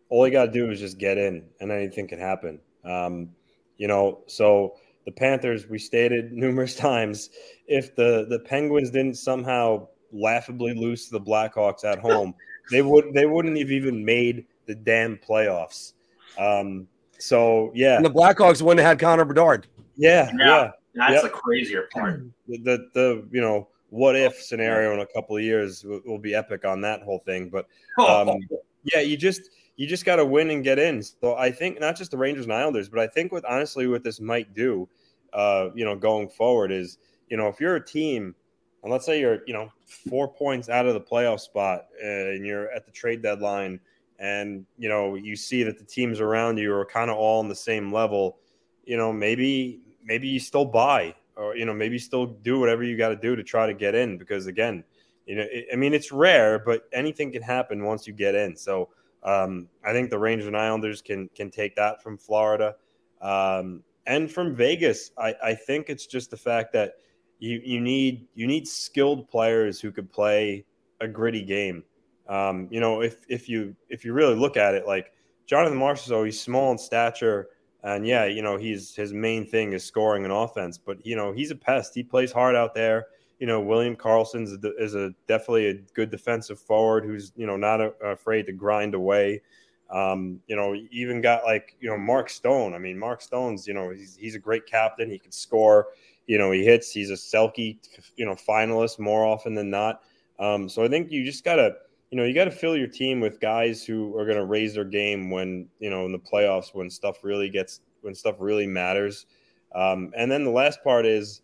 all 0.08 0.26
you 0.26 0.32
got 0.32 0.46
to 0.46 0.52
do 0.52 0.70
is 0.70 0.80
just 0.80 0.98
get 0.98 1.18
in, 1.18 1.44
and 1.60 1.70
anything 1.70 2.08
can 2.08 2.18
happen. 2.18 2.60
Um, 2.84 3.30
you 3.76 3.88
know, 3.88 4.22
so 4.26 4.76
the 5.04 5.12
Panthers, 5.12 5.68
we 5.68 5.78
stated 5.78 6.32
numerous 6.32 6.74
times, 6.74 7.30
if 7.66 7.94
the 7.96 8.26
the 8.28 8.40
Penguins 8.40 8.90
didn't 8.90 9.16
somehow 9.16 9.88
laughably 10.12 10.74
lose 10.74 11.06
to 11.06 11.18
the 11.18 11.20
Blackhawks 11.20 11.84
at 11.84 11.98
home, 11.98 12.34
they 12.70 12.82
would 12.82 13.12
they 13.14 13.26
wouldn't 13.26 13.58
have 13.58 13.70
even 13.70 14.04
made 14.04 14.46
the 14.66 14.74
damn 14.74 15.16
playoffs. 15.16 15.92
Um, 16.38 16.86
so 17.18 17.72
yeah, 17.74 17.96
and 17.96 18.04
the 18.04 18.10
Blackhawks 18.10 18.62
wouldn't 18.62 18.80
have 18.80 18.90
had 18.90 18.98
Connor 18.98 19.24
Bedard. 19.24 19.66
Yeah, 19.96 20.30
yeah, 20.38 20.46
yeah. 20.46 20.70
That's 20.96 21.12
yep. 21.12 21.22
the 21.22 21.28
crazier 21.28 21.88
part. 21.92 22.24
The, 22.48 22.58
the, 22.64 22.88
the 22.94 23.28
you 23.30 23.40
know 23.40 23.68
what 23.90 24.16
if 24.16 24.42
scenario 24.42 24.92
in 24.94 25.00
a 25.00 25.06
couple 25.06 25.36
of 25.36 25.42
years 25.42 25.84
will, 25.84 26.00
will 26.04 26.18
be 26.18 26.34
epic 26.34 26.64
on 26.64 26.80
that 26.80 27.02
whole 27.02 27.20
thing. 27.20 27.50
But 27.50 27.66
um, 27.98 28.40
yeah, 28.82 29.00
you 29.00 29.16
just 29.16 29.50
you 29.76 29.86
just 29.86 30.04
got 30.04 30.16
to 30.16 30.24
win 30.24 30.50
and 30.50 30.64
get 30.64 30.78
in. 30.78 31.02
So 31.02 31.36
I 31.36 31.50
think 31.52 31.78
not 31.78 31.96
just 31.96 32.10
the 32.10 32.16
Rangers 32.16 32.46
and 32.46 32.54
Islanders, 32.54 32.88
but 32.88 32.98
I 32.98 33.06
think 33.06 33.30
what 33.30 33.44
honestly 33.44 33.86
what 33.86 34.02
this 34.02 34.20
might 34.20 34.54
do, 34.54 34.88
uh, 35.32 35.68
you 35.74 35.84
know, 35.84 35.94
going 35.94 36.28
forward 36.28 36.72
is 36.72 36.98
you 37.28 37.36
know 37.36 37.48
if 37.48 37.60
you're 37.60 37.76
a 37.76 37.84
team, 37.84 38.34
and 38.82 38.90
let's 38.90 39.04
say 39.04 39.20
you're 39.20 39.40
you 39.46 39.52
know 39.52 39.70
four 40.08 40.26
points 40.26 40.68
out 40.68 40.86
of 40.86 40.94
the 40.94 41.00
playoff 41.00 41.40
spot 41.40 41.86
and 42.02 42.44
you're 42.44 42.70
at 42.72 42.86
the 42.86 42.92
trade 42.92 43.22
deadline, 43.22 43.78
and 44.18 44.64
you 44.78 44.88
know 44.88 45.14
you 45.14 45.36
see 45.36 45.62
that 45.62 45.78
the 45.78 45.84
teams 45.84 46.20
around 46.20 46.58
you 46.58 46.72
are 46.74 46.86
kind 46.86 47.10
of 47.10 47.18
all 47.18 47.40
on 47.40 47.48
the 47.48 47.54
same 47.54 47.92
level. 47.92 48.38
You 48.86 48.96
know, 48.96 49.12
maybe 49.12 49.80
maybe 50.06 50.28
you 50.28 50.40
still 50.40 50.64
buy 50.64 51.14
or 51.36 51.56
you 51.56 51.66
know 51.66 51.74
maybe 51.74 51.98
still 51.98 52.26
do 52.26 52.58
whatever 52.58 52.82
you 52.82 52.96
got 52.96 53.10
to 53.10 53.16
do 53.16 53.36
to 53.36 53.42
try 53.42 53.66
to 53.66 53.74
get 53.74 53.94
in 53.94 54.16
because 54.16 54.46
again 54.46 54.82
you 55.26 55.36
know 55.36 55.44
it, 55.50 55.66
i 55.72 55.76
mean 55.76 55.92
it's 55.92 56.10
rare 56.10 56.58
but 56.58 56.88
anything 56.92 57.32
can 57.32 57.42
happen 57.42 57.84
once 57.84 58.06
you 58.06 58.12
get 58.12 58.34
in. 58.34 58.56
So 58.56 58.88
um, 59.22 59.68
i 59.84 59.92
think 59.92 60.08
the 60.08 60.18
rangers 60.18 60.46
and 60.46 60.56
islanders 60.56 61.02
can 61.02 61.28
can 61.34 61.50
take 61.50 61.76
that 61.76 62.02
from 62.02 62.16
florida. 62.16 62.76
Um, 63.20 63.82
and 64.06 64.30
from 64.30 64.54
vegas 64.54 65.10
I, 65.18 65.34
I 65.42 65.54
think 65.54 65.90
it's 65.90 66.06
just 66.06 66.30
the 66.30 66.36
fact 66.36 66.72
that 66.72 66.94
you 67.38 67.60
you 67.64 67.80
need 67.80 68.26
you 68.34 68.46
need 68.46 68.66
skilled 68.66 69.28
players 69.28 69.80
who 69.80 69.90
could 69.92 70.10
play 70.10 70.64
a 71.00 71.08
gritty 71.08 71.42
game. 71.42 71.84
Um, 72.28 72.68
you 72.70 72.80
know 72.80 73.02
if 73.02 73.18
if 73.28 73.48
you 73.48 73.74
if 73.88 74.04
you 74.04 74.12
really 74.12 74.34
look 74.34 74.56
at 74.56 74.74
it 74.74 74.86
like 74.86 75.12
jonathan 75.46 75.78
marchessault 75.78 76.24
he's 76.24 76.40
small 76.40 76.72
in 76.72 76.78
stature 76.78 77.50
and 77.86 78.04
yeah, 78.04 78.24
you 78.24 78.42
know, 78.42 78.56
he's 78.56 78.96
his 78.96 79.12
main 79.12 79.46
thing 79.46 79.72
is 79.72 79.84
scoring 79.84 80.24
and 80.24 80.32
offense, 80.32 80.76
but 80.76 81.04
you 81.06 81.14
know, 81.14 81.32
he's 81.32 81.52
a 81.52 81.54
pest. 81.54 81.94
He 81.94 82.02
plays 82.02 82.32
hard 82.32 82.56
out 82.56 82.74
there. 82.74 83.06
You 83.38 83.46
know, 83.46 83.60
William 83.60 83.94
Karlsson's 83.94 84.52
a, 84.64 84.76
is 84.82 84.96
a 84.96 85.14
definitely 85.28 85.68
a 85.68 85.74
good 85.94 86.10
defensive 86.10 86.58
forward 86.58 87.04
who's 87.04 87.32
you 87.36 87.46
know 87.46 87.56
not 87.56 87.80
a, 87.80 87.92
afraid 88.02 88.46
to 88.46 88.52
grind 88.52 88.94
away. 88.94 89.40
Um, 89.88 90.40
you 90.48 90.56
know, 90.56 90.74
even 90.90 91.20
got 91.20 91.44
like 91.44 91.76
you 91.80 91.88
know 91.88 91.96
Mark 91.96 92.28
Stone. 92.28 92.74
I 92.74 92.78
mean, 92.78 92.98
Mark 92.98 93.22
Stone's 93.22 93.68
you 93.68 93.74
know 93.74 93.90
he's 93.90 94.16
he's 94.16 94.34
a 94.34 94.40
great 94.40 94.66
captain. 94.66 95.08
He 95.08 95.20
can 95.20 95.30
score. 95.30 95.86
You 96.26 96.38
know, 96.38 96.50
he 96.50 96.64
hits. 96.64 96.90
He's 96.90 97.10
a 97.10 97.14
Selke 97.14 97.78
you 98.16 98.26
know 98.26 98.34
finalist 98.34 98.98
more 98.98 99.24
often 99.24 99.54
than 99.54 99.70
not. 99.70 100.02
Um, 100.40 100.68
so 100.68 100.82
I 100.82 100.88
think 100.88 101.12
you 101.12 101.24
just 101.24 101.44
gotta 101.44 101.76
you 102.10 102.16
know, 102.16 102.24
you 102.24 102.34
got 102.34 102.44
to 102.44 102.50
fill 102.50 102.76
your 102.76 102.86
team 102.86 103.20
with 103.20 103.40
guys 103.40 103.84
who 103.84 104.16
are 104.16 104.24
going 104.24 104.36
to 104.36 104.44
raise 104.44 104.74
their 104.74 104.84
game 104.84 105.30
when, 105.30 105.68
you 105.80 105.90
know, 105.90 106.06
in 106.06 106.12
the 106.12 106.18
playoffs, 106.18 106.74
when 106.74 106.88
stuff 106.88 107.24
really 107.24 107.50
gets, 107.50 107.80
when 108.02 108.14
stuff 108.14 108.36
really 108.38 108.66
matters. 108.66 109.26
Um, 109.74 110.12
and 110.16 110.30
then 110.30 110.44
the 110.44 110.50
last 110.50 110.82
part 110.84 111.04
is, 111.04 111.42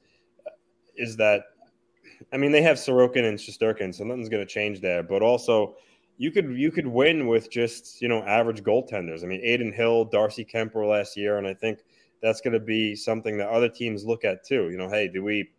is 0.97 1.17
that, 1.17 1.43
I 2.33 2.37
mean, 2.37 2.53
they 2.53 2.63
have 2.63 2.77
Sorokin 2.77 3.29
and 3.29 3.39
Shesterkin, 3.39 3.95
so 3.95 4.05
nothing's 4.05 4.29
going 4.29 4.47
to 4.47 4.53
change 4.53 4.81
there. 4.81 5.03
But 5.03 5.23
also, 5.23 5.75
you 6.19 6.31
could 6.31 6.57
you 6.57 6.71
could 6.71 6.87
win 6.87 7.27
with 7.27 7.51
just 7.51 8.01
you 8.01 8.07
know 8.07 8.23
average 8.23 8.63
goaltenders. 8.63 9.25
I 9.25 9.27
mean, 9.27 9.45
Adin 9.45 9.73
Hill, 9.73 10.05
Darcy 10.05 10.45
Kuemper 10.45 10.89
last 10.89 11.17
year, 11.17 11.39
and 11.39 11.47
I 11.47 11.55
think 11.55 11.81
that's 12.23 12.41
going 12.41 12.53
to 12.53 12.61
be 12.61 12.95
something 12.95 13.37
that 13.39 13.49
other 13.49 13.69
teams 13.69 14.05
look 14.05 14.25
at 14.25 14.45
too. 14.45 14.71
You 14.71 14.79
know, 14.79 14.89
hey, 14.89 15.09
do 15.09 15.25
we, 15.25 15.51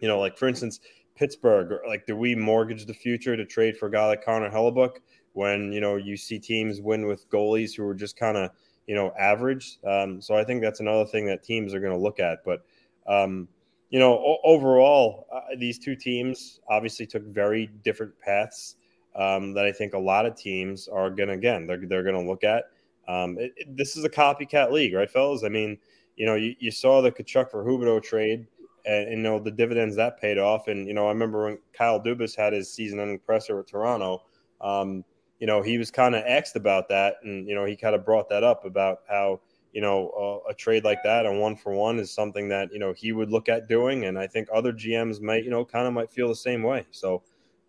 you 0.00 0.08
know, 0.08 0.18
like 0.20 0.36
for 0.36 0.48
instance, 0.48 0.80
Pittsburgh, 1.20 1.78
like 1.86 2.06
do 2.06 2.16
we 2.16 2.34
mortgage 2.34 2.86
the 2.86 2.94
future 2.94 3.36
to 3.36 3.44
trade 3.44 3.76
for 3.76 3.88
a 3.88 3.90
guy 3.90 4.06
like 4.06 4.24
Connor 4.24 4.50
Hellebuyck 4.50 4.96
when 5.34 5.70
you 5.70 5.80
know 5.80 5.96
you 5.96 6.16
see 6.16 6.38
teams 6.38 6.80
win 6.80 7.06
with 7.06 7.28
goalies 7.28 7.76
who 7.76 7.86
are 7.86 7.94
just 7.94 8.16
kind 8.16 8.38
of 8.38 8.50
you 8.86 8.94
know 8.94 9.12
average? 9.18 9.78
Um, 9.86 10.22
so 10.22 10.34
I 10.34 10.44
think 10.44 10.62
that's 10.62 10.80
another 10.80 11.04
thing 11.04 11.26
that 11.26 11.44
teams 11.44 11.74
are 11.74 11.80
going 11.80 11.92
to 11.92 11.98
look 11.98 12.18
at, 12.18 12.38
but. 12.44 12.64
Um, 13.06 13.48
you 13.92 13.98
know, 13.98 14.12
o- 14.12 14.38
overall, 14.44 15.26
uh, 15.34 15.40
these 15.58 15.76
two 15.76 15.96
teams 15.96 16.60
obviously 16.68 17.06
took 17.06 17.24
very 17.24 17.68
different 17.82 18.12
paths 18.20 18.76
um, 19.16 19.52
that 19.54 19.64
I 19.64 19.72
think 19.72 19.94
a 19.94 19.98
lot 19.98 20.26
of 20.26 20.36
teams 20.36 20.86
are 20.86 21.10
going 21.10 21.28
to, 21.28 21.34
again, 21.34 21.66
they're, 21.66 21.84
they're 21.84 22.04
going 22.04 22.14
to 22.14 22.30
look 22.30 22.44
at. 22.44 22.66
Um, 23.08 23.36
it, 23.36 23.52
it, 23.56 23.76
this 23.76 23.96
is 23.96 24.04
a 24.04 24.08
copycat 24.08 24.70
league, 24.70 24.94
right, 24.94 25.10
fellas? 25.10 25.42
I 25.42 25.48
mean, 25.48 25.76
you 26.16 26.24
know, 26.24 26.36
you, 26.36 26.54
you 26.60 26.70
saw 26.70 27.00
the 27.00 27.10
Tkachuk 27.10 27.50
for 27.50 27.64
Huberdeau 27.64 28.00
trade 28.00 28.46
and, 28.84 29.10
you 29.10 29.16
know, 29.16 29.38
the 29.38 29.50
dividends 29.50 29.96
that 29.96 30.20
paid 30.20 30.38
off. 30.38 30.68
And, 30.68 30.86
you 30.86 30.94
know, 30.94 31.06
I 31.06 31.10
remember 31.10 31.44
when 31.44 31.58
Kyle 31.72 32.00
Dubas 32.00 32.36
had 32.36 32.52
his 32.52 32.72
season 32.72 33.00
ending 33.00 33.18
presser 33.18 33.56
with 33.56 33.70
Toronto, 33.70 34.22
um, 34.60 35.04
you 35.38 35.46
know, 35.46 35.62
he 35.62 35.78
was 35.78 35.90
kind 35.90 36.14
of 36.14 36.22
asked 36.26 36.56
about 36.56 36.88
that. 36.88 37.16
And, 37.22 37.48
you 37.48 37.54
know, 37.54 37.64
he 37.64 37.76
kind 37.76 37.94
of 37.94 38.04
brought 38.04 38.28
that 38.28 38.44
up 38.44 38.64
about 38.64 39.00
how, 39.08 39.40
you 39.72 39.80
know, 39.80 40.42
a 40.48 40.54
trade 40.54 40.84
like 40.84 41.02
that, 41.04 41.26
a 41.26 41.32
one 41.32 41.56
for 41.56 41.72
one, 41.72 41.98
is 41.98 42.10
something 42.10 42.48
that 42.48 42.72
you 42.72 42.78
know 42.78 42.92
he 42.92 43.12
would 43.12 43.30
look 43.30 43.48
at 43.48 43.68
doing, 43.68 44.04
and 44.04 44.18
I 44.18 44.26
think 44.26 44.48
other 44.52 44.72
GMs 44.72 45.20
might, 45.20 45.44
you 45.44 45.50
know, 45.50 45.64
kind 45.64 45.86
of 45.86 45.92
might 45.92 46.10
feel 46.10 46.28
the 46.28 46.34
same 46.34 46.62
way. 46.62 46.86
So 46.90 47.22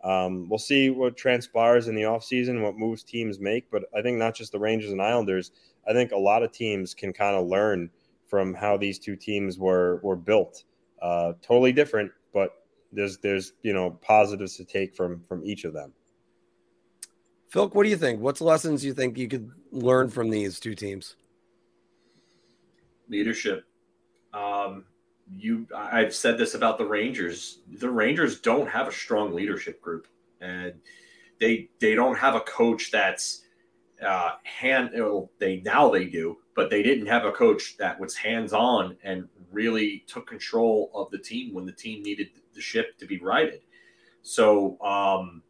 um, 0.03 0.49
we'll 0.49 0.59
see 0.59 0.89
what 0.89 1.15
transpires 1.15 1.87
in 1.87 1.95
the 1.95 2.03
offseason, 2.03 2.63
what 2.63 2.75
moves 2.75 3.03
teams 3.03 3.39
make. 3.39 3.69
But 3.69 3.83
I 3.95 4.01
think 4.01 4.17
not 4.17 4.35
just 4.35 4.51
the 4.51 4.59
Rangers 4.59 4.91
and 4.91 5.01
Islanders, 5.01 5.51
I 5.87 5.93
think 5.93 6.11
a 6.11 6.17
lot 6.17 6.43
of 6.43 6.51
teams 6.51 6.95
can 6.95 7.13
kind 7.13 7.35
of 7.35 7.47
learn 7.47 7.91
from 8.25 8.53
how 8.53 8.77
these 8.77 8.97
two 8.97 9.15
teams 9.15 9.59
were 9.59 9.99
were 10.01 10.15
built. 10.15 10.63
Uh, 11.01 11.33
totally 11.41 11.71
different, 11.71 12.11
but 12.33 12.63
there's 12.91 13.17
there's 13.17 13.53
you 13.63 13.73
know 13.73 13.91
positives 14.01 14.57
to 14.57 14.65
take 14.65 14.93
from 14.93 15.21
from 15.21 15.43
each 15.45 15.63
of 15.63 15.73
them. 15.73 15.93
Phil, 17.49 17.67
what 17.69 17.83
do 17.83 17.89
you 17.89 17.97
think? 17.97 18.21
What's 18.21 18.39
lessons 18.39 18.85
you 18.85 18.93
think 18.93 19.17
you 19.17 19.27
could 19.27 19.51
learn 19.71 20.09
from 20.09 20.29
these 20.29 20.59
two 20.59 20.75
teams? 20.75 21.15
leadership. 23.11 23.65
Um, 24.33 24.85
you, 25.37 25.67
I've 25.75 26.15
said 26.15 26.37
this 26.37 26.55
about 26.55 26.77
the 26.77 26.85
Rangers. 26.85 27.59
The 27.69 27.89
Rangers 27.89 28.39
don't 28.39 28.67
have 28.69 28.87
a 28.87 28.91
strong 28.91 29.35
leadership 29.35 29.81
group, 29.81 30.07
and 30.39 30.73
they 31.39 31.69
they 31.79 31.93
don't 31.93 32.17
have 32.17 32.35
a 32.35 32.41
coach 32.41 32.89
that's 32.91 33.43
uh, 34.05 34.31
hand. 34.43 34.91
They 35.39 35.61
now 35.61 35.89
they 35.89 36.05
do, 36.05 36.37
but 36.55 36.69
they 36.69 36.83
didn't 36.83 37.07
have 37.07 37.25
a 37.25 37.31
coach 37.31 37.77
that 37.77 37.99
was 37.99 38.15
hands 38.15 38.53
on 38.53 38.97
and 39.03 39.27
really 39.51 40.03
took 40.07 40.27
control 40.27 40.91
of 40.93 41.11
the 41.11 41.17
team 41.17 41.53
when 41.53 41.65
the 41.65 41.71
team 41.71 42.03
needed 42.03 42.29
the 42.53 42.61
ship 42.61 42.97
to 42.97 43.05
be 43.05 43.19
righted. 43.19 43.61
So 44.21 44.79
um, 44.81 45.43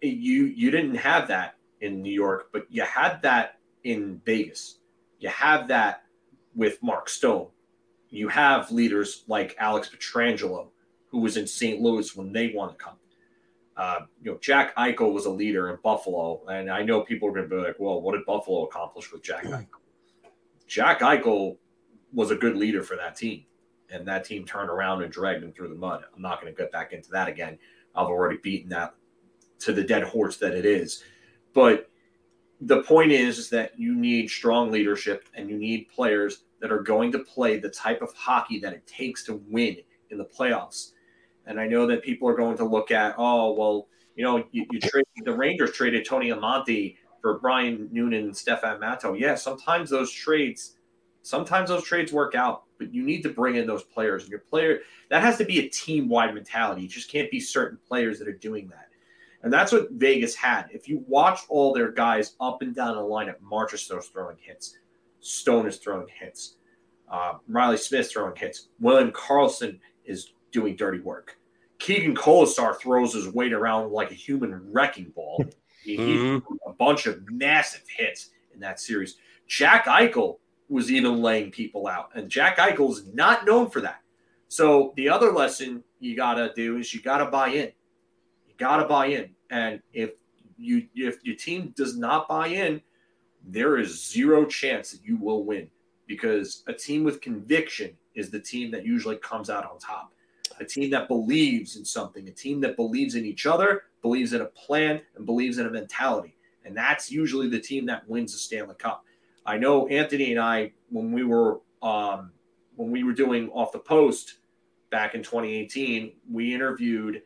you 0.00 0.44
you 0.44 0.70
didn't 0.70 0.96
have 0.96 1.28
that 1.28 1.56
in 1.80 2.02
New 2.02 2.12
York, 2.12 2.48
but 2.52 2.66
you 2.70 2.82
had 2.82 3.22
that 3.22 3.58
in 3.84 4.20
Vegas. 4.24 4.78
You 5.20 5.28
have 5.28 5.68
that 5.68 6.04
with 6.54 6.82
Mark 6.82 7.08
Stone. 7.08 7.48
You 8.10 8.28
have 8.28 8.70
leaders 8.70 9.24
like 9.28 9.54
Alex 9.58 9.90
Pietrangelo, 9.90 10.68
who 11.10 11.18
was 11.20 11.36
in 11.36 11.46
St. 11.46 11.80
Louis 11.80 12.16
when 12.16 12.32
they 12.32 12.52
won 12.54 12.68
the 12.68 12.74
cup. 12.74 12.98
Uh, 13.78 14.00
you 14.22 14.32
know, 14.32 14.38
Jack 14.38 14.74
Eichel 14.76 15.12
was 15.12 15.26
a 15.26 15.30
leader 15.30 15.70
in 15.70 15.78
Buffalo, 15.84 16.42
and 16.48 16.68
I 16.68 16.82
know 16.82 17.02
people 17.02 17.28
are 17.28 17.32
going 17.32 17.48
to 17.48 17.56
be 17.56 17.62
like, 17.62 17.76
"Well, 17.78 18.02
what 18.02 18.12
did 18.12 18.26
Buffalo 18.26 18.64
accomplish 18.64 19.12
with 19.12 19.22
Jack 19.22 19.44
Eichel?" 19.44 19.68
Jack 20.66 21.00
Eichel 21.00 21.56
was 22.12 22.32
a 22.32 22.36
good 22.36 22.56
leader 22.56 22.82
for 22.82 22.96
that 22.96 23.14
team, 23.16 23.44
and 23.88 24.06
that 24.08 24.24
team 24.24 24.44
turned 24.44 24.68
around 24.68 25.02
and 25.02 25.12
dragged 25.12 25.44
him 25.44 25.52
through 25.52 25.68
the 25.68 25.76
mud. 25.76 26.02
I'm 26.14 26.20
not 26.20 26.40
going 26.40 26.52
to 26.52 26.58
get 26.60 26.72
back 26.72 26.92
into 26.92 27.10
that 27.12 27.28
again. 27.28 27.56
I've 27.94 28.08
already 28.08 28.38
beaten 28.42 28.68
that 28.70 28.94
to 29.60 29.72
the 29.72 29.84
dead 29.84 30.02
horse 30.02 30.38
that 30.38 30.54
it 30.54 30.66
is, 30.66 31.04
but 31.54 31.88
the 32.60 32.82
point 32.82 33.12
is, 33.12 33.38
is 33.38 33.50
that 33.50 33.78
you 33.78 33.94
need 33.94 34.28
strong 34.28 34.72
leadership 34.72 35.28
and 35.34 35.48
you 35.48 35.56
need 35.56 35.88
players 35.88 36.42
that 36.60 36.72
are 36.72 36.82
going 36.82 37.12
to 37.12 37.20
play 37.20 37.58
the 37.58 37.68
type 37.68 38.02
of 38.02 38.12
hockey 38.14 38.58
that 38.58 38.72
it 38.72 38.84
takes 38.86 39.22
to 39.24 39.40
win 39.48 39.76
in 40.10 40.18
the 40.18 40.24
playoffs. 40.24 40.92
And 41.48 41.58
I 41.58 41.66
know 41.66 41.86
that 41.86 42.04
people 42.04 42.28
are 42.28 42.36
going 42.36 42.56
to 42.58 42.64
look 42.64 42.90
at, 42.90 43.14
oh, 43.18 43.52
well, 43.54 43.88
you 44.14 44.22
know, 44.22 44.44
you, 44.52 44.66
you 44.70 44.78
trade 44.78 45.04
the 45.24 45.34
Rangers 45.34 45.72
traded 45.72 46.06
Tony 46.06 46.28
Amonte 46.28 46.96
for 47.22 47.38
Brian 47.38 47.88
Noonan 47.90 48.24
and 48.24 48.36
Stefan 48.36 48.78
Matteau. 48.80 49.18
Yeah, 49.18 49.34
sometimes 49.34 49.88
those 49.90 50.12
trades, 50.12 50.76
sometimes 51.22 51.70
those 51.70 51.84
trades 51.84 52.12
work 52.12 52.34
out, 52.34 52.64
but 52.78 52.92
you 52.92 53.02
need 53.02 53.22
to 53.22 53.30
bring 53.30 53.56
in 53.56 53.66
those 53.66 53.82
players. 53.82 54.24
And 54.24 54.30
your 54.30 54.40
player 54.40 54.80
that 55.08 55.22
has 55.22 55.38
to 55.38 55.44
be 55.44 55.60
a 55.60 55.68
team 55.68 56.08
wide 56.08 56.34
mentality. 56.34 56.84
It 56.84 56.90
just 56.90 57.10
can't 57.10 57.30
be 57.30 57.40
certain 57.40 57.78
players 57.88 58.18
that 58.18 58.28
are 58.28 58.32
doing 58.32 58.68
that. 58.68 58.88
And 59.42 59.52
that's 59.52 59.72
what 59.72 59.92
Vegas 59.92 60.34
had. 60.34 60.66
If 60.70 60.88
you 60.88 61.04
watch 61.06 61.40
all 61.48 61.72
their 61.72 61.92
guys 61.92 62.34
up 62.40 62.60
and 62.60 62.74
down 62.74 62.96
the 62.96 63.02
lineup, 63.02 63.36
Marchessault's 63.40 64.08
throwing 64.08 64.36
hits, 64.40 64.76
Stone 65.20 65.66
is 65.66 65.78
throwing 65.78 66.08
hits, 66.08 66.56
uh, 67.10 67.34
Reilly 67.48 67.76
Smith 67.76 68.10
throwing 68.10 68.36
hits, 68.36 68.68
William 68.80 69.12
Karlsson 69.12 69.78
is 70.04 70.32
doing 70.52 70.76
dirty 70.76 71.00
work. 71.00 71.38
Keegan 71.78 72.14
Kolesar 72.14 72.76
throws 72.78 73.14
his 73.14 73.28
weight 73.28 73.52
around 73.52 73.92
like 73.92 74.10
a 74.10 74.14
human 74.14 74.72
wrecking 74.72 75.12
ball. 75.14 75.44
He, 75.84 75.96
mm-hmm. 75.96 76.68
a 76.68 76.72
bunch 76.74 77.06
of 77.06 77.22
massive 77.30 77.84
hits 77.88 78.30
in 78.52 78.60
that 78.60 78.78
series. 78.78 79.16
Jack 79.46 79.86
Eichel 79.86 80.38
was 80.68 80.90
even 80.90 81.22
laying 81.22 81.50
people 81.50 81.86
out, 81.86 82.10
and 82.14 82.28
Jack 82.28 82.58
Eichel 82.58 82.90
is 82.90 83.06
not 83.14 83.46
known 83.46 83.70
for 83.70 83.80
that. 83.80 84.02
So 84.48 84.92
the 84.96 85.08
other 85.08 85.32
lesson 85.32 85.84
you 86.00 86.16
gotta 86.16 86.52
do 86.54 86.76
is 86.76 86.92
you 86.92 87.00
gotta 87.00 87.26
buy 87.26 87.48
in 87.50 87.72
You 88.48 88.54
got 88.58 88.78
to 88.78 88.84
buy 88.86 89.06
in. 89.06 89.30
And 89.50 89.80
if 89.92 90.10
you 90.58 90.88
if 90.94 91.24
your 91.24 91.36
team 91.36 91.72
does 91.76 91.96
not 91.96 92.28
buy 92.28 92.48
in, 92.48 92.82
there 93.46 93.78
is 93.78 94.10
zero 94.10 94.44
chance 94.44 94.90
that 94.90 95.04
you 95.04 95.16
will 95.16 95.44
win 95.44 95.70
because 96.06 96.64
a 96.66 96.72
team 96.72 97.04
with 97.04 97.20
conviction 97.20 97.96
is 98.14 98.30
the 98.30 98.40
team 98.40 98.70
that 98.72 98.84
usually 98.84 99.16
comes 99.16 99.48
out 99.48 99.64
on 99.64 99.78
top. 99.78 100.12
A 100.60 100.64
team 100.64 100.90
that 100.90 101.08
believes 101.08 101.76
in 101.76 101.84
something, 101.84 102.28
a 102.28 102.32
team 102.32 102.60
that 102.60 102.76
believes 102.76 103.14
in 103.14 103.24
each 103.24 103.46
other, 103.46 103.82
believes 104.02 104.32
in 104.32 104.40
a 104.40 104.46
plan, 104.46 105.00
and 105.16 105.26
believes 105.26 105.58
in 105.58 105.66
a 105.66 105.70
mentality. 105.70 106.34
And 106.64 106.76
that's 106.76 107.10
usually 107.10 107.48
the 107.48 107.60
team 107.60 107.86
that 107.86 108.08
wins 108.08 108.32
the 108.32 108.38
Stanley 108.38 108.74
Cup. 108.74 109.04
I 109.46 109.56
know 109.56 109.86
Anthony 109.88 110.32
and 110.32 110.40
I, 110.40 110.72
when 110.90 111.12
we 111.12 111.24
were 111.24 111.60
um, 111.80 112.32
when 112.76 112.90
we 112.90 113.02
were 113.02 113.12
doing 113.12 113.48
off 113.50 113.72
the 113.72 113.78
post 113.78 114.38
back 114.90 115.14
in 115.14 115.22
2018, 115.22 116.12
we 116.30 116.54
interviewed 116.54 117.22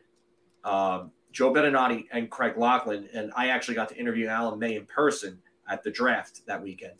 um, 0.63 1.11
Joe 1.31 1.53
Beninati 1.53 2.05
and 2.11 2.29
Craig 2.29 2.57
Laughlin, 2.57 3.09
and 3.13 3.31
I 3.35 3.49
actually 3.49 3.75
got 3.75 3.89
to 3.89 3.97
interview 3.97 4.27
Alan 4.27 4.57
May 4.57 4.75
in 4.75 4.85
person 4.85 5.39
at 5.67 5.83
the 5.83 5.91
draft 5.91 6.45
that 6.45 6.61
weekend. 6.61 6.93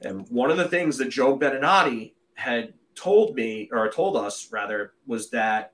And 0.00 0.26
one 0.28 0.50
of 0.50 0.56
the 0.56 0.68
things 0.68 0.98
that 0.98 1.10
Joe 1.10 1.38
Beninati 1.38 2.12
had 2.34 2.74
told 2.94 3.34
me, 3.34 3.68
or 3.72 3.90
told 3.90 4.16
us 4.16 4.48
rather, 4.50 4.92
was 5.06 5.30
that 5.30 5.72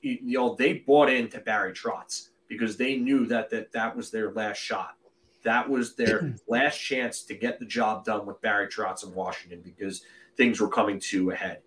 you 0.00 0.38
know 0.38 0.54
they 0.54 0.74
bought 0.74 1.10
into 1.10 1.40
Barry 1.40 1.72
Trotz 1.72 2.28
because 2.48 2.76
they 2.76 2.96
knew 2.96 3.26
that 3.26 3.50
that 3.50 3.72
that 3.72 3.96
was 3.96 4.10
their 4.10 4.32
last 4.32 4.58
shot. 4.58 4.96
That 5.44 5.68
was 5.68 5.94
their 5.94 6.34
last 6.48 6.78
chance 6.78 7.22
to 7.24 7.34
get 7.34 7.58
the 7.58 7.66
job 7.66 8.04
done 8.04 8.26
with 8.26 8.40
Barry 8.40 8.68
Trotz 8.68 9.04
in 9.04 9.14
Washington 9.14 9.60
because 9.62 10.02
things 10.36 10.60
were 10.60 10.68
coming 10.68 10.98
to 11.00 11.30
a 11.30 11.34
head, 11.34 11.62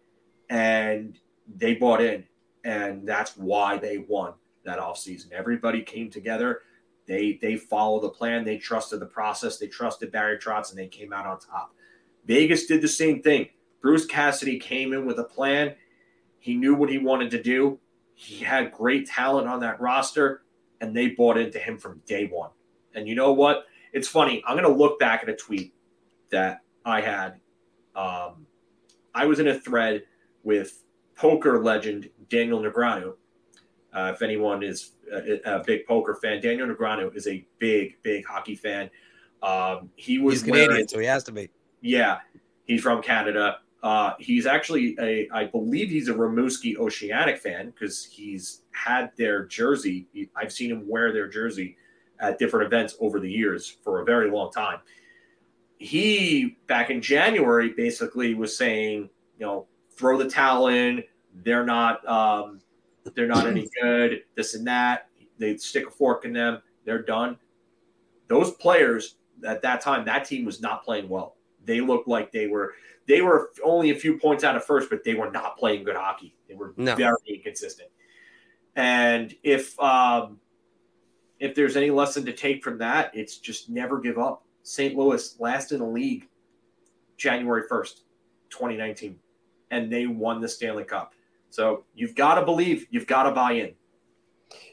and 0.49 1.17
they 1.55 1.75
bought 1.75 2.01
in, 2.01 2.25
and 2.63 3.07
that's 3.07 3.37
why 3.37 3.77
they 3.77 3.99
won 3.99 4.33
that 4.65 4.79
offseason. 4.79 5.31
Everybody 5.31 5.81
came 5.81 6.09
together. 6.09 6.61
They 7.07 7.37
they 7.41 7.55
followed 7.55 8.01
the 8.01 8.09
plan. 8.09 8.43
They 8.43 8.57
trusted 8.57 8.99
the 8.99 9.05
process. 9.05 9.57
They 9.57 9.67
trusted 9.67 10.11
Barry 10.11 10.37
Trotz, 10.37 10.71
and 10.71 10.79
they 10.79 10.87
came 10.87 11.13
out 11.13 11.25
on 11.25 11.39
top. 11.39 11.73
Vegas 12.25 12.65
did 12.65 12.81
the 12.81 12.87
same 12.87 13.21
thing. 13.21 13.49
Bruce 13.85 14.07
Cassidy 14.07 14.57
came 14.57 14.93
in 14.93 15.05
with 15.05 15.19
a 15.19 15.23
plan. 15.23 15.75
He 16.39 16.55
knew 16.55 16.73
what 16.73 16.89
he 16.89 16.97
wanted 16.97 17.29
to 17.29 17.43
do. 17.43 17.77
He 18.15 18.43
had 18.43 18.71
great 18.71 19.05
talent 19.05 19.47
on 19.47 19.59
that 19.59 19.79
roster, 19.79 20.41
and 20.81 20.97
they 20.97 21.09
bought 21.09 21.37
into 21.37 21.59
him 21.59 21.77
from 21.77 22.01
day 22.07 22.25
one. 22.25 22.49
And 22.95 23.07
you 23.07 23.13
know 23.13 23.31
what? 23.31 23.67
It's 23.93 24.07
funny. 24.07 24.43
I'm 24.47 24.57
going 24.57 24.67
to 24.67 24.75
look 24.75 24.97
back 24.97 25.21
at 25.21 25.29
a 25.29 25.35
tweet 25.35 25.75
that 26.31 26.61
I 26.83 27.01
had. 27.01 27.39
Um, 27.95 28.47
I 29.13 29.27
was 29.27 29.39
in 29.39 29.49
a 29.49 29.59
thread 29.59 30.05
with 30.43 30.81
poker 31.15 31.63
legend 31.63 32.09
Daniel 32.27 32.59
Negreanu, 32.59 33.13
uh, 33.93 34.11
if 34.15 34.23
anyone 34.23 34.63
is 34.63 34.93
a, 35.13 35.57
a, 35.57 35.63
big 35.63 35.85
poker 35.85 36.15
fan, 36.15 36.41
Daniel 36.41 36.67
Negreanu 36.67 37.15
is 37.15 37.27
a 37.27 37.45
big, 37.59 38.01
big 38.01 38.25
hockey 38.25 38.55
fan. 38.55 38.89
Um, 39.43 39.91
he 39.95 40.17
was 40.17 40.41
he's 40.41 40.43
Canadian, 40.43 40.69
wearing, 40.69 40.87
so 40.87 40.97
he 40.97 41.05
has 41.05 41.23
to 41.25 41.31
be. 41.31 41.51
Yeah, 41.81 42.21
he's 42.63 42.81
from 42.81 43.03
Canada. 43.03 43.59
Uh, 43.85 44.15
he's 44.17 44.47
actually 44.47 44.97
a, 44.99 45.29
I 45.31 45.45
believe 45.45 45.91
he's 45.91 46.07
a 46.07 46.13
Rimouski 46.13 46.75
Oceanic 46.75 47.37
fan 47.37 47.69
because 47.69 48.03
he's 48.03 48.63
had 48.71 49.11
their 49.15 49.45
jersey. 49.45 50.07
He, 50.11 50.27
I've 50.35 50.51
seen 50.51 50.71
him 50.71 50.89
wear 50.89 51.13
their 51.13 51.27
jersey 51.27 51.77
at 52.19 52.39
different 52.39 52.65
events 52.65 52.95
over 52.99 53.19
the 53.19 53.31
years 53.31 53.77
for 53.83 54.01
a 54.01 54.03
very 54.03 54.31
long 54.31 54.51
time. 54.51 54.79
He 55.77 56.57
back 56.65 56.89
in 56.89 56.99
January 56.99 57.73
basically 57.77 58.33
was 58.33 58.57
saying, 58.57 59.07
you 59.37 59.45
know, 59.45 59.67
throw 59.95 60.17
the 60.17 60.27
towel 60.27 60.69
in. 60.69 61.03
They're 61.43 61.65
not 61.65 62.03
um, 62.09 62.61
they're 63.13 63.27
not 63.27 63.45
any 63.45 63.69
good. 63.81 64.23
This 64.33 64.55
and 64.55 64.65
that. 64.65 65.09
They 65.37 65.57
stick 65.57 65.85
a 65.85 65.91
fork 65.91 66.25
in 66.25 66.33
them. 66.33 66.59
They're 66.85 67.03
done. 67.03 67.37
Those 68.29 68.49
players 68.49 69.17
at 69.47 69.61
that 69.61 69.79
time, 69.79 70.05
that 70.05 70.25
team 70.25 70.43
was 70.43 70.59
not 70.59 70.83
playing 70.83 71.07
well. 71.07 71.35
They 71.65 71.81
looked 71.81 72.07
like 72.07 72.31
they 72.31 72.47
were 72.47 72.73
they 73.07 73.21
were 73.21 73.51
only 73.63 73.91
a 73.91 73.95
few 73.95 74.17
points 74.17 74.43
out 74.43 74.55
of 74.55 74.65
first, 74.65 74.89
but 74.89 75.03
they 75.03 75.13
were 75.13 75.31
not 75.31 75.57
playing 75.57 75.83
good 75.83 75.95
hockey. 75.95 76.35
They 76.47 76.55
were 76.55 76.73
no. 76.77 76.95
very 76.95 77.15
inconsistent. 77.27 77.89
And 78.75 79.35
if 79.43 79.79
um, 79.79 80.39
if 81.39 81.55
there's 81.55 81.77
any 81.77 81.91
lesson 81.91 82.25
to 82.25 82.33
take 82.33 82.63
from 82.63 82.77
that, 82.79 83.11
it's 83.13 83.37
just 83.37 83.69
never 83.69 83.99
give 83.99 84.17
up. 84.17 84.43
St. 84.63 84.95
Louis 84.95 85.35
last 85.39 85.71
in 85.71 85.79
the 85.79 85.85
league 85.85 86.27
January 87.17 87.63
1st, 87.69 88.01
2019, 88.49 89.17
and 89.71 89.91
they 89.91 90.07
won 90.07 90.41
the 90.41 90.47
Stanley 90.47 90.83
Cup. 90.83 91.13
So 91.49 91.85
you've 91.93 92.15
got 92.15 92.35
to 92.35 92.45
believe, 92.45 92.87
you've 92.89 93.07
got 93.07 93.23
to 93.23 93.31
buy 93.31 93.53
in. 93.53 93.73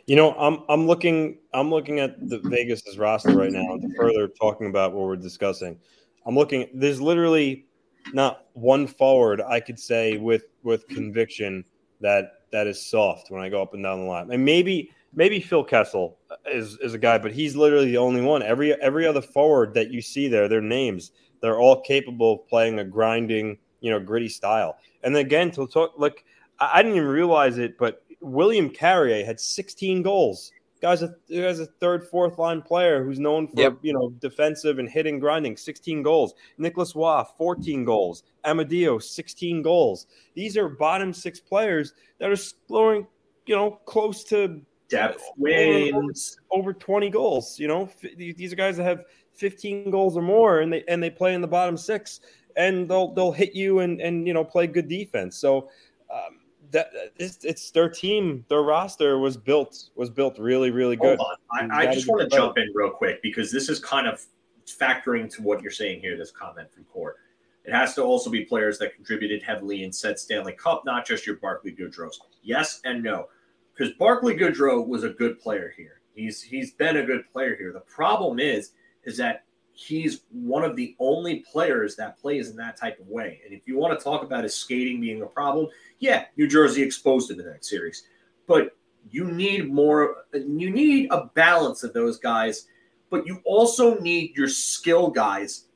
You 0.06 0.16
know, 0.16 0.32
I'm 0.34 0.64
I'm 0.68 0.86
looking 0.86 1.38
I'm 1.54 1.70
looking 1.70 2.00
at 2.00 2.28
the 2.28 2.38
Vegas's 2.38 2.98
roster 2.98 3.36
right 3.36 3.52
now 3.52 3.76
to 3.76 3.94
further 3.96 4.28
talking 4.28 4.66
about 4.66 4.92
what 4.92 5.06
we're 5.06 5.16
discussing. 5.16 5.78
I'm 6.26 6.34
looking 6.34 6.68
there's 6.74 7.00
literally 7.00 7.66
not 8.12 8.46
one 8.54 8.86
forward 8.86 9.40
I 9.40 9.60
could 9.60 9.78
say 9.78 10.16
with 10.16 10.44
with 10.62 10.86
conviction 10.88 11.64
that 12.00 12.32
that 12.52 12.66
is 12.66 12.84
soft 12.84 13.30
when 13.30 13.42
I 13.42 13.48
go 13.48 13.62
up 13.62 13.74
and 13.74 13.82
down 13.82 14.00
the 14.00 14.06
line. 14.06 14.30
And 14.30 14.44
maybe 14.44 14.90
maybe 15.14 15.40
Phil 15.40 15.64
Kessel 15.64 16.18
is 16.46 16.78
is 16.78 16.94
a 16.94 16.98
guy, 16.98 17.18
but 17.18 17.32
he's 17.32 17.56
literally 17.56 17.86
the 17.86 17.98
only 17.98 18.20
one. 18.20 18.42
Every 18.42 18.74
every 18.80 19.06
other 19.06 19.22
forward 19.22 19.74
that 19.74 19.90
you 19.90 20.02
see 20.02 20.28
there, 20.28 20.48
their 20.48 20.60
names, 20.60 21.12
they're 21.40 21.58
all 21.58 21.80
capable 21.80 22.34
of 22.34 22.48
playing 22.48 22.78
a 22.78 22.84
grinding, 22.84 23.58
you 23.80 23.90
know, 23.90 24.00
gritty 24.00 24.28
style. 24.28 24.76
And 25.02 25.16
again, 25.16 25.50
to 25.52 25.66
talk 25.66 25.94
like 25.96 26.24
I 26.60 26.82
didn't 26.82 26.96
even 26.96 27.08
realize 27.08 27.58
it, 27.58 27.78
but 27.78 28.04
William 28.20 28.70
Carrier 28.70 29.24
had 29.24 29.40
16 29.40 30.02
goals. 30.02 30.52
Guys, 30.82 31.00
a, 31.00 31.14
guy's 31.30 31.60
a 31.60 31.66
third, 31.66 32.04
fourth 32.08 32.38
line 32.38 32.60
player 32.60 33.04
who's 33.04 33.20
known 33.20 33.46
for 33.46 33.60
yep. 33.60 33.78
you 33.82 33.92
know 33.92 34.10
defensive 34.18 34.80
and 34.80 34.88
hitting, 34.90 35.20
grinding. 35.20 35.56
16 35.56 36.02
goals. 36.02 36.34
Nicolas 36.58 36.96
Roy, 36.96 37.22
14 37.38 37.84
goals. 37.84 38.24
Amadio, 38.44 39.00
16 39.00 39.62
goals. 39.62 40.08
These 40.34 40.56
are 40.56 40.68
bottom 40.68 41.12
six 41.12 41.38
players 41.38 41.94
that 42.18 42.30
are 42.30 42.36
scoring, 42.36 43.06
you 43.46 43.54
know, 43.54 43.78
close 43.84 44.24
to 44.24 44.60
depth 44.88 45.22
wins 45.36 46.36
over, 46.50 46.70
over 46.70 46.72
20 46.72 47.10
goals. 47.10 47.60
You 47.60 47.68
know, 47.68 47.88
these 48.16 48.52
are 48.52 48.56
guys 48.56 48.76
that 48.76 48.84
have 48.84 49.04
15 49.34 49.88
goals 49.88 50.16
or 50.16 50.22
more, 50.22 50.62
and 50.62 50.72
they 50.72 50.82
and 50.88 51.00
they 51.00 51.10
play 51.10 51.34
in 51.34 51.40
the 51.40 51.46
bottom 51.46 51.76
six, 51.76 52.18
and 52.56 52.90
they'll 52.90 53.14
they'll 53.14 53.30
hit 53.30 53.54
you 53.54 53.78
and 53.78 54.00
and 54.00 54.26
you 54.26 54.34
know 54.34 54.44
play 54.44 54.66
good 54.66 54.88
defense. 54.88 55.36
So. 55.36 55.70
Um, 56.12 56.41
that 56.72 56.90
it's, 57.16 57.44
it's, 57.44 57.70
their 57.70 57.88
team, 57.88 58.44
their 58.48 58.62
roster 58.62 59.18
was 59.18 59.36
built 59.36 59.90
was 59.94 60.10
built 60.10 60.38
really 60.38 60.70
really 60.70 60.96
good. 60.96 61.18
I, 61.52 61.68
I 61.70 61.92
just 61.92 62.08
want 62.08 62.28
to 62.28 62.36
jump 62.36 62.58
in 62.58 62.70
real 62.74 62.90
quick 62.90 63.22
because 63.22 63.52
this 63.52 63.68
is 63.68 63.78
kind 63.78 64.06
of 64.06 64.24
factoring 64.66 65.32
to 65.34 65.42
what 65.42 65.62
you're 65.62 65.70
saying 65.70 66.00
here. 66.00 66.16
This 66.16 66.30
comment 66.30 66.72
from 66.72 66.84
Court. 66.84 67.16
It 67.64 67.72
has 67.72 67.94
to 67.94 68.02
also 68.02 68.28
be 68.28 68.44
players 68.44 68.78
that 68.78 68.94
contributed 68.94 69.42
heavily 69.42 69.84
in 69.84 69.92
said 69.92 70.18
Stanley 70.18 70.52
Cup, 70.52 70.84
not 70.84 71.06
just 71.06 71.26
your 71.26 71.36
Barclay 71.36 71.72
Goodrows. 71.72 72.14
Yes 72.42 72.80
and 72.84 73.02
no, 73.02 73.28
because 73.74 73.94
Barclay 73.94 74.36
Goodrow 74.36 74.86
was 74.86 75.04
a 75.04 75.10
good 75.10 75.38
player 75.38 75.72
here. 75.76 76.00
He's 76.14 76.42
he's 76.42 76.72
been 76.72 76.96
a 76.96 77.04
good 77.04 77.30
player 77.32 77.56
here. 77.56 77.72
The 77.72 77.80
problem 77.80 78.38
is 78.38 78.72
is 79.04 79.16
that 79.18 79.44
he's 79.74 80.22
one 80.30 80.64
of 80.64 80.76
the 80.76 80.94
only 80.98 81.44
players 81.50 81.96
that 81.96 82.18
plays 82.18 82.50
in 82.50 82.56
that 82.56 82.76
type 82.76 83.00
of 83.00 83.08
way. 83.08 83.40
And 83.44 83.54
if 83.54 83.66
you 83.66 83.78
want 83.78 83.98
to 83.98 84.02
talk 84.02 84.22
about 84.22 84.44
his 84.44 84.54
skating 84.54 85.00
being 85.00 85.22
a 85.22 85.26
problem, 85.26 85.68
yeah, 85.98 86.26
New 86.36 86.46
Jersey 86.46 86.82
exposed 86.82 87.30
him 87.30 87.40
in 87.40 87.46
that 87.46 87.64
series. 87.64 88.04
But 88.46 88.76
you 89.10 89.30
need 89.30 89.72
more, 89.72 90.24
you 90.32 90.70
need 90.70 91.08
a 91.10 91.30
balance 91.34 91.82
of 91.82 91.92
those 91.92 92.18
guys, 92.18 92.66
but 93.10 93.26
you 93.26 93.40
also 93.44 93.98
need 93.98 94.36
your 94.36 94.48
skill 94.48 95.10
guys 95.10 95.66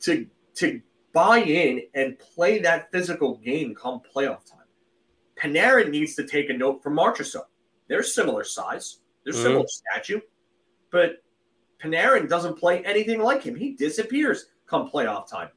to 0.00 0.26
to 0.54 0.80
buy 1.12 1.38
in 1.38 1.82
and 1.94 2.18
play 2.18 2.58
that 2.60 2.90
physical 2.92 3.36
game 3.38 3.74
come 3.74 4.00
playoff 4.14 4.44
time. 4.48 4.60
Panarin 5.36 5.90
needs 5.90 6.14
to 6.14 6.24
take 6.24 6.50
a 6.50 6.52
note 6.52 6.82
from 6.82 6.96
Marchessault. 6.96 7.46
They're 7.88 8.02
similar 8.02 8.44
size, 8.44 8.98
they're 9.24 9.32
mm-hmm. 9.32 9.42
similar 9.42 9.66
statue, 9.66 10.20
but 10.90 11.23
Panarin 11.84 12.28
doesn't 12.28 12.58
play 12.58 12.82
anything 12.84 13.20
like 13.20 13.42
him. 13.42 13.54
He 13.54 13.72
disappears 13.72 14.46
come 14.66 14.88
playoff 14.88 15.28
time. 15.28 15.50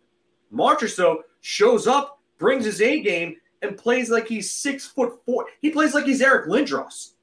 Marchessault 0.53 1.21
shows 1.41 1.87
up, 1.87 2.19
brings 2.37 2.65
his 2.65 2.81
A 2.81 2.99
game, 3.01 3.37
and 3.61 3.77
plays 3.77 4.09
like 4.09 4.27
he's 4.27 4.51
six 4.51 4.85
foot 4.85 5.19
four. 5.25 5.45
He 5.61 5.69
plays 5.69 5.93
like 5.93 6.05
he's 6.05 6.21
Eric 6.21 6.47
Lindros. 6.47 7.13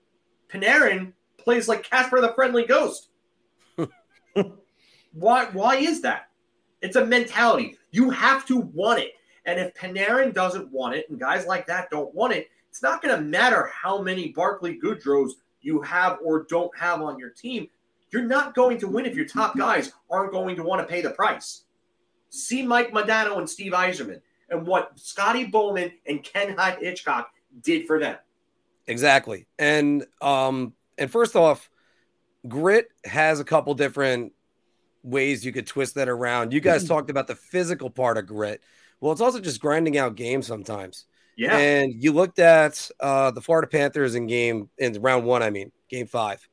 Panarin 0.49 1.13
plays 1.37 1.69
like 1.69 1.83
Casper 1.83 2.21
the 2.21 2.33
Friendly 2.35 2.65
Ghost. 2.65 3.09
why? 5.13 5.47
Why 5.53 5.77
is 5.77 6.01
that? 6.03 6.29
It's 6.81 6.97
a 6.97 7.05
mentality. 7.05 7.77
You 7.91 8.11
have 8.11 8.47
to 8.47 8.59
want 8.59 9.01
it. 9.01 9.13
And 9.47 9.61
if 9.61 9.75
Panarin 9.75 10.33
doesn't 10.33 10.73
want 10.73 10.95
it, 10.95 11.09
and 11.11 11.21
guys 11.21 11.47
like 11.47 11.67
that 11.67 11.91
don't 11.91 12.15
want 12.15 12.33
it, 12.33 12.49
it's 12.71 12.83
not 12.83 13.03
going 13.03 13.15
to 13.15 13.23
matter 13.23 13.71
how 13.73 14.01
many 14.01 14.33
Barclay 14.33 14.79
Goodrows 14.79 15.33
you 15.61 15.81
have 15.83 16.19
or 16.25 16.45
don't 16.45 16.77
have 16.77 17.03
on 17.03 17.19
your 17.19 17.31
team. 17.31 17.69
You're 18.15 18.23
not 18.23 18.55
going 18.55 18.79
to 18.79 18.87
win 18.87 19.07
if 19.07 19.17
your 19.17 19.25
top 19.25 19.57
guys 19.59 19.93
aren't 20.09 20.31
going 20.31 20.55
to 20.55 20.63
want 20.63 20.81
to 20.81 20.87
pay 20.87 21.03
the 21.03 21.11
price. 21.11 21.65
See 22.31 22.65
Mike 22.65 22.93
Modano 22.93 23.39
and 23.39 23.51
Steve 23.51 23.73
Yzerman 23.73 24.21
and 24.49 24.65
what 24.65 24.97
Scotty 24.97 25.47
Bowman 25.47 25.91
and 26.07 26.23
Ken 26.23 26.57
Hitchcock 26.79 27.31
did 27.61 27.89
for 27.89 27.99
them. 27.99 28.17
Exactly. 28.87 29.49
And 29.59 30.07
um 30.23 30.75
and 30.97 31.11
first 31.11 31.35
off, 31.35 31.69
grit 32.47 32.87
has 33.05 33.41
a 33.41 33.45
couple 33.45 33.75
different 33.75 34.33
ways 35.03 35.45
you 35.45 35.51
could 35.51 35.67
twist 35.67 35.97
that 35.97 36.09
around. 36.09 36.53
You 36.53 36.61
guys 36.61 36.87
talked 36.87 37.11
about 37.11 37.27
the 37.27 37.35
physical 37.35 37.91
part 37.91 38.17
of 38.17 38.29
grit. 38.29 38.63
Well, 39.01 39.11
it's 39.11 39.21
also 39.21 39.41
just 39.41 39.61
grinding 39.61 39.99
out 39.99 40.15
games 40.15 40.47
sometimes. 40.47 41.07
Yeah. 41.37 41.57
And 41.57 41.93
you 42.01 42.13
looked 42.13 42.39
at 42.39 42.89
uh, 43.01 43.33
the 43.33 43.41
Florida 43.41 43.67
Panthers 43.67 44.15
in 44.15 44.29
game 44.29 44.71
in 44.79 44.93
round 45.03 45.25
one, 45.25 45.43
I 45.43 45.51
mean, 45.51 45.73
game 45.89 46.07
five. 46.07 46.47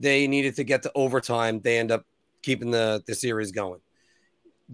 They 0.00 0.26
needed 0.26 0.56
to 0.56 0.64
get 0.64 0.82
to 0.84 0.92
overtime. 0.94 1.60
They 1.60 1.78
end 1.78 1.90
up 1.90 2.04
keeping 2.42 2.70
the, 2.70 3.02
the 3.06 3.14
series 3.14 3.52
going. 3.52 3.80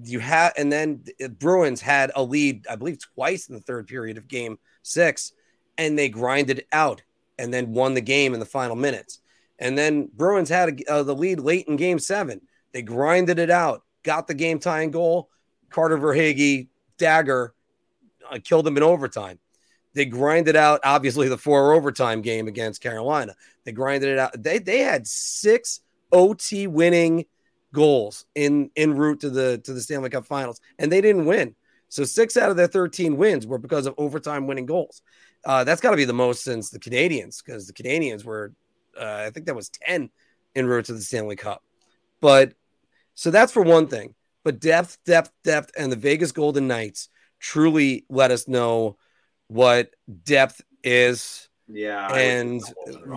You 0.03 0.19
had, 0.19 0.53
and 0.57 0.73
then 0.73 1.05
the 1.19 1.29
Bruins 1.29 1.81
had 1.81 2.11
a 2.17 2.23
lead, 2.23 2.67
I 2.69 2.77
believe, 2.77 2.99
twice 3.15 3.49
in 3.49 3.55
the 3.55 3.61
third 3.61 3.87
period 3.87 4.19
of 4.19 4.29
game 4.29 4.59
six, 4.83 5.33
and 5.79 5.99
they 5.99 6.09
grinded 6.09 6.65
out 6.73 7.03
and 7.39 7.53
then 7.53 7.73
won 7.73 7.95
the 7.95 8.01
game 8.01 8.35
in 8.35 8.41
the 8.41 8.47
final 8.47 8.77
minutes. 8.77 9.21
And 9.59 9.79
then 9.79 10.11
Bruins 10.13 10.49
had 10.49 10.81
a, 10.81 10.93
uh, 10.93 11.03
the 11.05 11.15
lead 11.15 11.41
late 11.41 11.67
in 11.69 11.77
game 11.77 11.99
seven. 11.99 12.41
They 12.73 12.83
grinded 12.83 13.39
it 13.39 13.51
out, 13.51 13.85
got 14.03 14.27
the 14.27 14.35
game 14.35 14.59
tying 14.59 14.91
goal. 14.91 15.31
Carter 15.71 15.97
Verhaeghe 15.97 16.69
dagger 16.99 17.55
uh, 18.31 18.39
killed 18.43 18.67
them 18.67 18.77
in 18.77 18.83
overtime. 18.83 19.39
They 19.95 20.05
grinded 20.05 20.57
out, 20.57 20.81
obviously, 20.85 21.29
the 21.29 21.39
four 21.39 21.73
overtime 21.73 22.21
game 22.21 22.49
against 22.49 22.83
Carolina. 22.83 23.35
They 23.65 23.73
grinded 23.73 24.11
it 24.11 24.19
out. 24.19 24.43
They 24.43 24.59
they 24.59 24.81
had 24.81 25.07
six 25.07 25.81
OT 26.13 26.67
winning 26.67 27.27
goals 27.73 28.27
in 28.35 28.71
en 28.77 28.97
route 28.97 29.21
to 29.21 29.31
the 29.31 29.59
to 29.59 29.73
the 29.73 29.81
Stanley 29.81 30.11
Cup 30.11 30.27
Finals, 30.27 30.61
and 30.79 30.91
they 30.91 31.01
didn't 31.01 31.27
win. 31.27 31.55
So 31.89 32.03
six 32.03 32.37
out 32.37 32.51
of 32.51 32.57
their 32.57 32.67
13 32.67 33.17
wins 33.17 33.47
were 33.47 33.59
because 33.59 33.87
of 33.87 33.95
overtime 33.99 34.49
winning 34.49 34.67
goals. 34.67 35.01
Uh, 35.45 35.63
that's 35.63 35.81
got 35.81 35.93
to 35.93 35.97
be 35.97 36.05
the 36.05 36.13
most 36.13 36.43
since 36.43 36.71
the 36.71 36.81
Canadiens, 36.81 37.45
because 37.45 37.69
the 37.69 37.73
Canadiens 37.73 38.25
were, 38.25 38.53
uh, 38.99 39.25
I 39.27 39.31
think 39.31 39.47
that 39.47 39.55
was 39.55 39.69
10 39.69 40.11
in 40.57 40.67
route 40.67 40.87
to 40.87 40.95
the 40.95 41.01
Stanley 41.01 41.37
Cup. 41.37 41.63
But 42.21 42.55
so 43.15 43.31
that's 43.31 43.53
for 43.53 43.63
one 43.63 43.87
thing. 43.87 44.15
But 44.43 44.59
depth, 44.59 44.99
depth, 45.05 45.31
depth, 45.45 45.71
and 45.79 45.93
the 45.93 45.97
Vegas 45.97 46.33
Golden 46.33 46.67
Knights 46.67 47.11
truly 47.39 48.05
let 48.09 48.31
us 48.31 48.49
know 48.49 48.97
what 49.49 49.91
depth 50.25 50.61
is. 50.83 51.49
Yeah. 51.69 52.13
And 52.13 52.63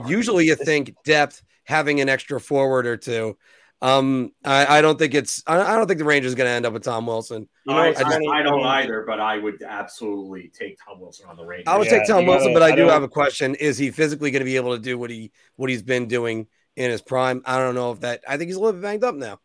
usually 0.07 0.45
you 0.45 0.55
think 0.55 0.95
depth 1.03 1.41
having 1.65 1.99
an 1.99 2.09
extra 2.09 2.39
forward 2.39 2.88
or 2.88 2.97
two. 2.97 3.38
Um, 3.80 4.32
I, 4.43 4.80
I 4.80 4.82
don't 4.82 4.97
think 4.97 5.13
it's 5.13 5.43
I, 5.45 5.61
I 5.61 5.75
don't 5.75 5.86
think 5.86 5.99
the 5.99 6.05
Rangers 6.05 6.34
going 6.34 6.47
to 6.47 6.51
end 6.51 6.65
up 6.65 6.73
with 6.73 6.84
Tom 6.84 7.05
Wilson. 7.05 7.47
You 7.65 7.73
know, 7.73 7.80
I, 7.80 7.89
I, 7.89 8.39
I, 8.39 8.41
don't 8.41 8.65
either, 8.65 9.03
but 9.05 9.19
I 9.19 9.38
would 9.38 9.61
absolutely 9.61 10.51
take 10.57 10.80
Tom 10.84 10.99
Wilson 10.99 11.28
on 11.30 11.38
the 11.38 11.45
Rangers. 11.45 11.67
I 11.67 11.78
would 11.78 11.86
yeah, 11.86 11.99
take 11.99 12.07
Tom 12.07 12.25
Wilson, 12.25 12.53
gotta, 12.53 12.59
but 12.59 12.63
I, 12.63 12.75
do 12.75 12.88
have 12.88 13.03
a 13.03 13.07
question: 13.07 13.53
Is 13.55 13.78
he 13.78 13.91
physically 13.91 14.32
going 14.32 14.39
to 14.39 14.45
be 14.45 14.55
able 14.55 14.75
to 14.75 14.82
do 14.82 14.97
what 14.97 15.11
he 15.11 15.32
what 15.57 15.69
he's 15.69 15.84
been 15.84 16.07
doing 16.07 16.47
in 16.75 16.89
his 16.89 17.03
prime? 17.03 17.43
I 17.45 17.59
don't 17.59 17.75
know 17.75 17.91
if 17.91 17.99
that. 17.99 18.23
I 18.28 18.38
think 18.38 18.49
he's 18.49 18.55
a 18.55 18.59
little 18.59 18.73
bit 18.73 18.82
banged 18.82 19.03
up 19.03 19.13
now. 19.13 19.39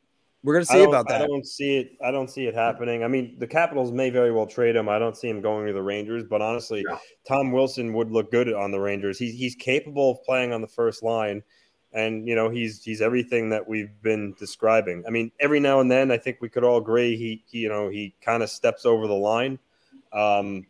We're 0.44 0.54
going 0.54 0.66
to 0.66 0.72
see 0.72 0.82
about 0.82 1.06
that. 1.08 1.22
I 1.22 1.26
don't 1.26 1.46
see 1.46 1.76
it. 1.76 1.92
I 2.04 2.10
don't 2.10 2.28
see 2.28 2.46
it 2.46 2.54
happening. 2.54 3.04
I 3.04 3.08
mean, 3.08 3.36
the 3.38 3.46
Capitals 3.46 3.92
may 3.92 4.10
very 4.10 4.32
well 4.32 4.46
trade 4.46 4.74
him. 4.74 4.88
I 4.88 4.98
don't 4.98 5.16
see 5.16 5.28
him 5.28 5.40
going 5.40 5.68
to 5.68 5.72
the 5.72 5.82
Rangers, 5.82 6.24
but 6.24 6.42
honestly, 6.42 6.84
Tom 7.28 7.52
Wilson 7.52 7.92
would 7.92 8.10
look 8.10 8.32
good 8.32 8.52
on 8.52 8.72
the 8.72 8.80
Rangers. 8.80 9.18
He's 9.18 9.34
he's 9.34 9.54
capable 9.54 10.10
of 10.10 10.22
playing 10.24 10.52
on 10.52 10.60
the 10.60 10.66
first 10.66 11.02
line. 11.04 11.42
and 11.92 12.26
you 12.26 12.34
know 12.34 12.48
he's 12.48 12.82
he's 12.82 13.00
everything 13.00 13.50
that 13.50 13.68
we've 13.68 13.90
been 14.02 14.34
describing. 14.38 15.04
I 15.06 15.10
mean, 15.10 15.30
every 15.40 15.60
now 15.60 15.80
and 15.80 15.90
then, 15.90 16.10
I 16.10 16.18
think 16.18 16.38
we 16.40 16.48
could 16.48 16.64
all 16.64 16.78
agree 16.78 17.16
he, 17.16 17.44
he 17.46 17.58
you 17.58 17.68
know 17.68 17.88
he 17.88 18.14
kind 18.20 18.42
of 18.42 18.50
steps 18.50 18.84
over 18.86 19.06
the 19.06 19.14
line. 19.14 19.58
Um, 20.12 20.66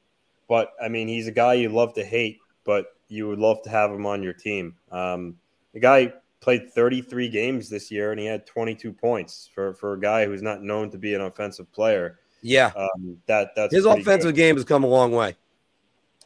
but 0.48 0.72
I 0.82 0.88
mean, 0.88 1.08
he's 1.08 1.28
a 1.28 1.32
guy 1.32 1.54
you 1.54 1.68
love 1.68 1.94
to 1.94 2.04
hate, 2.04 2.38
but 2.64 2.86
you 3.08 3.28
would 3.28 3.38
love 3.38 3.62
to 3.62 3.70
have 3.70 3.90
him 3.90 4.06
on 4.06 4.22
your 4.22 4.32
team. 4.32 4.74
Um, 4.90 5.36
the 5.72 5.80
guy 5.80 6.12
played 6.42 6.72
33 6.74 7.28
games 7.28 7.70
this 7.70 7.90
year 7.90 8.10
and 8.10 8.20
he 8.20 8.26
had 8.26 8.44
22 8.44 8.92
points 8.92 9.48
for 9.54 9.72
for 9.74 9.94
a 9.94 10.00
guy 10.00 10.26
who's 10.26 10.42
not 10.42 10.62
known 10.62 10.90
to 10.90 10.98
be 10.98 11.14
an 11.14 11.22
offensive 11.22 11.72
player. 11.72 12.18
Yeah, 12.42 12.72
um, 12.76 13.16
that 13.26 13.54
that's 13.54 13.72
his 13.72 13.86
offensive 13.86 14.34
good. 14.34 14.36
game 14.36 14.56
has 14.56 14.64
come 14.64 14.82
a 14.82 14.88
long 14.88 15.12
way. 15.12 15.36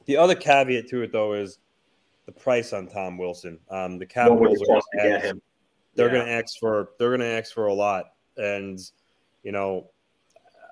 The 0.06 0.16
other 0.16 0.34
caveat 0.34 0.88
to 0.88 1.02
it, 1.02 1.12
though, 1.12 1.34
is 1.34 1.58
the 2.24 2.32
price 2.32 2.72
on 2.72 2.86
Tom 2.86 3.18
Wilson. 3.18 3.58
Um, 3.70 3.98
the 3.98 4.06
Capitals 4.06 4.62
are 4.62 4.66
going 4.66 4.80
to 4.80 5.08
get 5.08 5.22
him. 5.22 5.42
They're 5.94 6.06
yeah. 6.06 6.12
going 6.14 6.26
to 6.26 6.32
ask 6.32 6.58
for 6.58 6.90
they're 6.98 7.10
going 7.10 7.20
to 7.20 7.26
ask 7.26 7.52
for 7.52 7.66
a 7.66 7.74
lot, 7.74 8.12
and 8.38 8.80
you 9.42 9.52
know, 9.52 9.90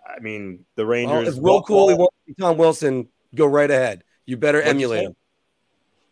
I 0.08 0.20
mean, 0.20 0.64
the 0.76 0.86
Rangers. 0.86 1.38
Well, 1.38 1.58
if 1.58 1.68
Will 1.68 1.88
Cuylle 1.88 1.98
wants 1.98 2.16
Tom 2.40 2.56
Wilson, 2.56 3.08
go 3.34 3.44
right 3.44 3.70
ahead. 3.70 4.02
You 4.24 4.38
better 4.38 4.58
What'd 4.58 4.70
emulate 4.70 5.04
him. 5.04 5.16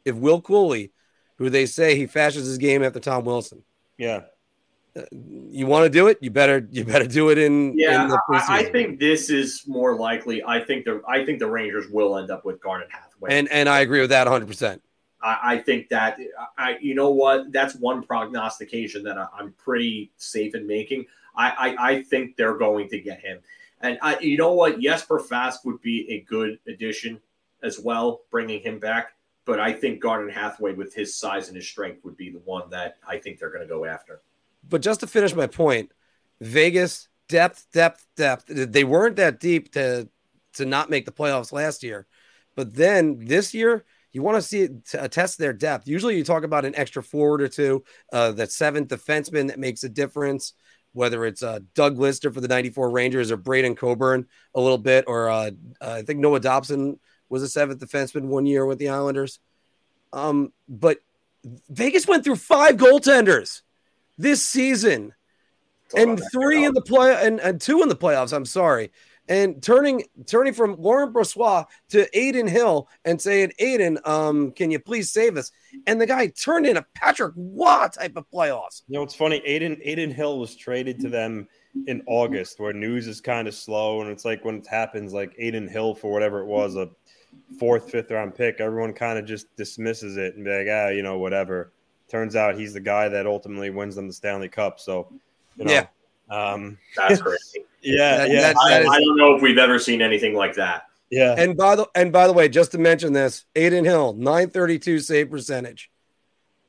If 0.05 0.17
Will 0.17 0.43
Cuylle, 0.43 0.91
who 1.37 1.51
they 1.51 1.67
say 1.67 1.97
he 1.97 2.07
fashions 2.07 2.47
his 2.47 2.59
game 2.59 2.83
after 2.83 3.01
Tom 3.01 3.25
Wilson, 3.25 3.63
yeah, 3.99 4.23
you 5.11 5.67
want 5.67 5.85
to 5.85 5.91
do 5.91 6.07
it, 6.09 6.19
you 6.21 6.31
better 6.31 6.67
you 6.71 6.85
better 6.85 7.07
do 7.07 7.31
it 7.31 7.39
in. 7.39 7.77
Yeah, 7.79 8.05
in 8.05 8.13
I, 8.13 8.47
I, 8.49 8.65
think 8.65 9.01
this 9.01 9.31
is 9.31 9.65
more 9.67 9.97
likely. 9.97 10.43
I 10.45 10.61
think 10.61 10.85
the 10.85 11.03
I 11.09 11.25
think 11.25 11.39
the 11.39 11.47
Rangers 11.47 11.89
will 11.89 12.19
end 12.19 12.31
up 12.31 12.45
with 12.45 12.61
Garnet 12.61 12.89
Hathaway, 12.91 13.31
and 13.31 13.51
and 13.51 13.69
I 13.69 13.81
agree 13.81 14.01
with 14.01 14.11
that 14.11 14.27
100. 14.27 14.47
percent 14.47 14.83
I, 15.23 15.55
I 15.55 15.59
think 15.59 15.89
that 15.89 16.19
I, 16.59 16.77
you 16.81 16.95
know 16.95 17.11
what, 17.11 17.53
that's 17.53 17.75
one 17.75 18.03
prognostication 18.03 19.03
that 19.05 19.17
I, 19.17 19.27
am 19.39 19.55
pretty 19.57 20.13
safe 20.17 20.55
in 20.55 20.67
making. 20.67 21.07
I, 21.35 21.51
I, 21.51 21.91
I 21.91 22.03
think 22.03 22.37
they're 22.37 22.59
going 22.59 22.89
to 22.91 23.01
get 23.01 23.21
him, 23.21 23.39
and 23.81 23.99
I, 24.03 24.19
you 24.19 24.37
know 24.37 24.53
what, 24.53 24.81
Jesper 24.81 25.19
Fast 25.19 25.65
would 25.65 25.81
be 25.81 26.11
a 26.11 26.21
good 26.21 26.59
addition 26.67 27.21
as 27.63 27.79
well, 27.79 28.23
bringing 28.31 28.61
him 28.61 28.79
back. 28.79 29.15
But 29.45 29.59
I 29.59 29.73
think 29.73 30.01
Garnet 30.01 30.35
Hathaway, 30.35 30.75
with 30.75 30.95
his 30.95 31.17
size 31.17 31.49
and 31.49 31.57
his 31.57 31.69
strength, 31.69 32.05
would 32.05 32.17
be 32.17 32.31
the 32.31 32.39
one 32.45 32.71
that 32.71 32.99
I 33.07 33.19
think 33.19 33.39
they're 33.39 33.51
going 33.51 33.67
to 33.67 33.69
go 33.69 33.85
after. 33.85 34.23
But 34.69 34.83
just 34.83 35.01
to 35.01 35.07
finish 35.07 35.35
my 35.35 35.49
point, 35.49 35.91
Vegas 36.41 37.09
depth, 37.29 37.67
depth, 37.73 38.07
depth. 38.17 38.45
They 38.47 38.85
weren't 38.85 39.17
that 39.17 39.41
deep 39.41 39.73
to 39.73 40.09
to 40.55 40.67
not 40.67 40.91
make 40.91 41.07
the 41.07 41.13
playoffs 41.13 41.51
last 41.51 41.83
year, 41.83 42.07
but 42.55 42.75
then 42.75 43.25
this 43.25 43.55
year 43.55 43.85
you 44.13 44.23
want 44.23 44.37
to 44.37 44.43
see 44.43 44.61
it 44.63 44.87
to 44.89 45.09
test 45.09 45.39
their 45.39 45.55
depth. 45.55 45.89
Usually, 45.89 46.17
you 46.17 46.25
talk 46.25 46.45
about 46.45 46.67
an 46.67 46.77
extra 46.77 47.03
forward 47.03 47.41
or 47.41 47.49
two, 47.49 47.83
uh, 48.13 48.33
that 48.33 48.53
seventh 48.53 48.89
defenseman 48.89 49.49
that 49.49 49.59
makes 49.59 49.83
a 49.83 49.89
difference. 49.89 50.53
Whether 50.95 51.25
it's 51.25 51.43
uh, 51.43 51.61
Doug 51.75 51.97
Lidster 51.97 52.33
for 52.35 52.43
the 52.43 52.49
'94 52.49 52.91
Rangers 52.91 53.31
or 53.31 53.39
Braden 53.39 53.77
Coburn 53.77 54.27
a 54.55 54.61
little 54.61 54.77
bit, 54.77 55.05
or 55.07 55.31
uh, 55.31 55.51
I 55.81 56.03
think 56.03 56.21
Noah 56.21 56.41
Dobson 56.41 57.01
was 57.33 57.43
a 57.43 57.49
seventh 57.49 57.81
defenseman 57.81 58.25
one 58.25 58.45
year 58.45 58.67
with 58.67 58.79
the 58.79 58.91
Islanders. 58.91 59.41
Um, 60.13 60.53
but 60.69 60.99
Vegas 61.71 62.07
went 62.07 62.25
through 62.25 62.37
five 62.37 62.77
goaltenders 62.77 63.63
this 64.19 64.45
season, 64.45 65.15
and 65.97 66.21
three 66.31 66.65
in 66.65 66.75
the 66.75 66.83
play 66.83 67.19
and, 67.27 67.41
and 67.41 67.59
two 67.59 67.81
in 67.81 67.89
the 67.89 67.97
playoffs. 67.97 68.35
I'm 68.35 68.45
sorry 68.45 68.91
and 69.29 69.63
turning 69.63 70.05
turning 70.27 70.53
from 70.53 70.77
Laurent 70.79 71.13
Brossoit 71.13 71.67
to 71.91 72.07
Adin 72.17 72.49
Hill 72.49 72.89
and 73.05 73.21
saying, 73.21 73.53
Adin, 73.61 73.99
um, 74.05 74.53
can 74.53 74.71
you 74.71 74.79
please 74.79 75.13
save 75.13 75.37
us? 75.37 75.53
And 75.87 76.01
the 76.01 76.07
guy 76.07 76.27
turned 76.29 76.67
in 76.67 76.77
a 76.77 76.87
Patrick 76.95 77.33
Roy 77.37 77.87
type 77.93 78.17
of 78.17 78.29
playoffs. 78.31 78.83
You 78.89 78.99
know, 78.99 79.03
it's 79.03 79.15
funny. 79.15 79.43
Adin 79.47 79.81
Adin 79.87 80.11
Hill 80.11 80.39
was 80.39 80.57
traded 80.57 81.01
to 81.01 81.09
them 81.09 81.49
in 81.87 82.03
August, 82.07 82.61
where 82.61 82.73
news 82.73 83.07
is 83.07 83.21
kind 83.21 83.49
of 83.49 83.55
slow, 83.55 84.03
and 84.03 84.11
it's 84.11 84.25
like 84.25 84.45
when 84.45 84.57
it 84.57 84.67
happens, 84.67 85.13
like 85.13 85.35
Adin 85.41 85.69
Hill 85.69 85.95
for 85.95 86.13
whatever 86.13 86.41
it 86.41 86.47
was, 86.47 86.77
a 86.77 86.91
fourth, 87.59 87.91
fifth 87.91 88.11
round 88.11 88.35
pick, 88.35 88.61
everyone 88.61 88.93
kind 88.93 89.19
of 89.19 89.25
just 89.25 89.55
dismisses 89.57 90.17
it 90.17 90.37
and 90.37 90.45
be 90.45 90.51
like, 90.51 90.67
ah, 90.71 90.89
you 90.89 91.03
know, 91.03 91.19
whatever. 91.19 91.73
Turns 92.09 92.37
out 92.37 92.59
he's 92.59 92.75
the 92.75 92.81
guy 92.81 93.09
that 93.09 93.27
ultimately 93.27 93.71
wins 93.71 93.97
them 93.97 94.07
the 94.07 94.13
Stanley 94.13 94.49
Cup. 94.49 94.81
So, 94.81 95.09
you 95.57 95.65
know, 95.65 95.73
yeah. 95.73 95.87
Um, 96.31 96.79
That's 96.97 97.21
crazy. 97.23 97.65
yeah, 97.83 98.19
that, 98.19 98.31
yeah. 98.31 98.41
That, 98.41 98.57
I, 98.57 98.81
I, 98.81 99.01
don't 99.01 99.17
know 99.17 99.35
if 99.35 99.43
we've 99.43 99.59
ever 99.59 99.79
seen 99.79 100.03
anything 100.03 100.35
like 100.35 100.55
that. 100.55 100.85
Yeah. 101.11 101.35
And 101.37 101.57
by 101.57 101.77
the 101.77 101.87
and 101.95 102.11
by 102.11 102.27
the 102.27 102.33
way, 102.33 102.49
just 102.49 102.73
to 102.73 102.79
mention 102.79 103.13
this, 103.13 103.45
Adin 103.55 103.85
Hill, 103.85 104.15
932 104.15 105.01
save 105.01 105.31
percentage. 105.31 105.91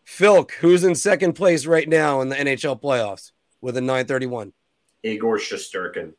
Filk, 0.05 0.51
who's 0.51 0.83
in 0.83 0.95
second 0.95 1.33
place 1.33 1.65
right 1.65 1.87
now 1.87 2.19
in 2.19 2.27
the 2.27 2.35
NHL 2.35 2.81
playoffs 2.81 3.31
with 3.61 3.77
a 3.77 3.81
931. 3.81 4.51
Igor 5.03 5.37
Shesterkin. 5.37 6.13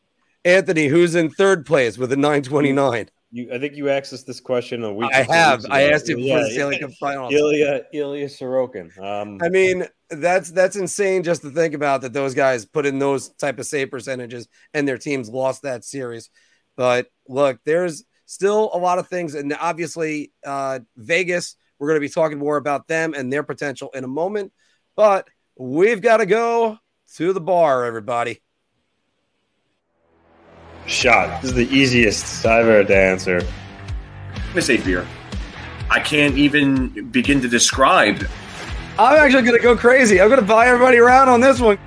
Anthony, 0.45 0.88
who's 0.88 1.14
in 1.14 1.30
third 1.30 1.66
place 1.66 1.99
with 1.99 2.12
a 2.12 2.16
929. 2.16 3.11
You, 3.35 3.49
I 3.53 3.59
think 3.59 3.74
you 3.74 3.89
asked 3.91 4.12
us 4.12 4.22
this 4.22 4.39
question 4.39 4.85
a 4.85 4.95
week. 4.95 5.11
I 5.12 5.22
have. 5.22 5.66
I 5.68 5.91
asked 5.91 6.09
yeah, 6.09 6.37
for 6.37 6.45
the 6.45 6.51
Stanley 6.53 6.78
Cup 6.78 6.93
Finals. 6.93 7.35
Ilya 7.35 7.82
Ilya 7.93 8.28
Sorokin. 8.28 8.97
Um, 8.97 9.41
I 9.43 9.49
mean, 9.49 9.89
that's 10.09 10.53
that's 10.53 10.76
insane 10.76 11.24
just 11.24 11.43
to 11.43 11.51
think 11.51 11.74
about 11.74 12.03
that 12.03 12.12
those 12.12 12.32
guys 12.32 12.64
put 12.64 12.87
in 12.87 13.01
those 13.01 13.30
type 13.30 13.59
of 13.59 13.66
save 13.66 13.91
percentages 13.91 14.47
and 14.72 14.87
their 14.87 14.99
teams 14.99 15.28
lost 15.28 15.62
that 15.62 15.82
series. 15.82 16.30
But 16.76 17.09
look, 17.26 17.59
there's 17.64 18.05
still 18.24 18.70
a 18.72 18.78
lot 18.78 19.01
of 19.01 19.09
things, 19.09 19.35
and 19.35 19.53
obviously 19.61 20.30
uh, 20.47 20.78
Vegas. 20.97 21.57
We're 21.80 21.89
going 21.89 21.97
to 21.97 22.07
be 22.07 22.14
talking 22.14 22.39
more 22.39 22.57
about 22.57 22.87
them 22.87 23.14
and 23.14 23.32
their 23.32 23.43
potential 23.43 23.91
in 23.95 24.05
a 24.05 24.09
moment. 24.09 24.53
But 24.95 25.26
we've 25.59 26.01
got 26.01 26.18
to 26.18 26.26
go 26.26 26.78
to 27.16 27.32
the 27.32 27.41
bar, 27.41 27.85
everybody 27.85 28.43
shot. 30.87 31.41
This 31.43 31.51
is 31.51 31.57
the 31.57 31.68
easiest 31.74 32.45
I've 32.45 32.66
ever 32.66 32.85
to 32.85 32.97
answer. 32.97 33.41
Miss 34.55 34.70
a 34.70 34.76
beer. 34.78 35.07
I 35.91 36.01
can't 36.01 36.37
even 36.37 37.11
begin 37.11 37.41
to 37.41 37.49
describe. 37.49 38.26
I'm 38.99 39.16
actually 39.18 39.43
going 39.43 39.57
to 39.57 39.62
go 39.62 39.76
crazy. 39.76 40.20
I'm 40.20 40.28
going 40.28 40.41
to 40.41 40.47
buy 40.47 40.68
everybody 40.68 40.99
around 40.99 41.28
on 41.28 41.41
this 41.41 41.61
one. 41.61 41.78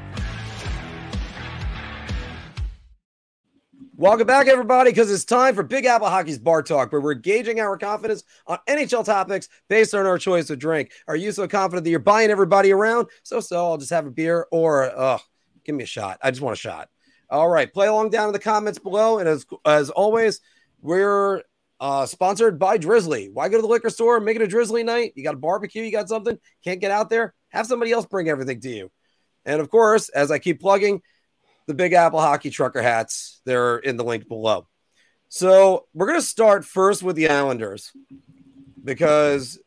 Welcome 3.95 4.27
back, 4.27 4.47
everybody, 4.47 4.91
because 4.91 5.11
it's 5.11 5.25
time 5.25 5.55
for 5.55 5.63
Big 5.63 5.85
Apple 5.85 6.07
Hockey's 6.07 6.37
Bar 6.37 6.61
Talk, 6.61 6.91
where 6.91 7.01
we're 7.01 7.15
gauging 7.15 7.59
our 7.59 7.77
confidence 7.77 8.23
on 8.45 8.59
NHL 8.67 9.03
topics 9.03 9.49
based 9.69 9.95
on 9.95 10.05
our 10.05 10.19
choice 10.19 10.51
of 10.51 10.59
drink. 10.59 10.91
Are 11.07 11.15
you 11.15 11.31
so 11.31 11.47
confident 11.47 11.83
that 11.83 11.89
you're 11.89 11.99
buying 11.99 12.29
everybody 12.29 12.71
around? 12.71 13.07
So, 13.23 13.39
so 13.39 13.57
I'll 13.57 13.77
just 13.77 13.89
have 13.89 14.05
a 14.05 14.11
beer 14.11 14.45
or, 14.51 14.91
oh, 14.95 15.17
give 15.63 15.73
me 15.73 15.83
a 15.83 15.87
shot. 15.87 16.19
I 16.21 16.29
just 16.29 16.43
want 16.43 16.55
a 16.55 16.59
shot. 16.59 16.89
All 17.29 17.49
right, 17.49 17.71
play 17.71 17.87
along 17.87 18.11
down 18.11 18.27
in 18.27 18.33
the 18.33 18.39
comments 18.39 18.79
below. 18.79 19.19
And 19.19 19.27
as 19.27 19.45
as 19.65 19.89
always, 19.89 20.39
we're 20.81 21.43
uh, 21.79 22.05
sponsored 22.05 22.57
by 22.57 22.77
Drizly. 22.77 23.29
Why 23.31 23.49
go 23.49 23.57
to 23.57 23.61
the 23.61 23.67
liquor 23.67 23.89
store, 23.89 24.19
make 24.19 24.35
it 24.35 24.41
a 24.41 24.47
Drizly 24.47 24.83
night? 24.83 25.13
You 25.15 25.23
got 25.23 25.33
a 25.35 25.37
barbecue, 25.37 25.83
you 25.83 25.91
got 25.91 26.09
something, 26.09 26.37
can't 26.63 26.79
get 26.79 26.91
out 26.91 27.09
there, 27.09 27.33
have 27.49 27.67
somebody 27.67 27.91
else 27.91 28.05
bring 28.05 28.29
everything 28.29 28.61
to 28.61 28.69
you. 28.69 28.91
And 29.45 29.61
of 29.61 29.69
course, 29.69 30.09
as 30.09 30.31
I 30.31 30.39
keep 30.39 30.59
plugging, 30.59 31.01
the 31.67 31.73
Big 31.73 31.93
Apple 31.93 32.21
Hockey 32.21 32.49
Trucker 32.49 32.81
hats, 32.81 33.41
they're 33.45 33.77
in 33.77 33.97
the 33.97 34.03
link 34.03 34.27
below. 34.27 34.67
So 35.29 35.87
we're 35.93 36.07
going 36.07 36.19
to 36.19 36.25
start 36.25 36.63
first 36.63 37.03
with 37.03 37.17
the 37.17 37.29
Islanders 37.29 37.91
because 38.83 39.59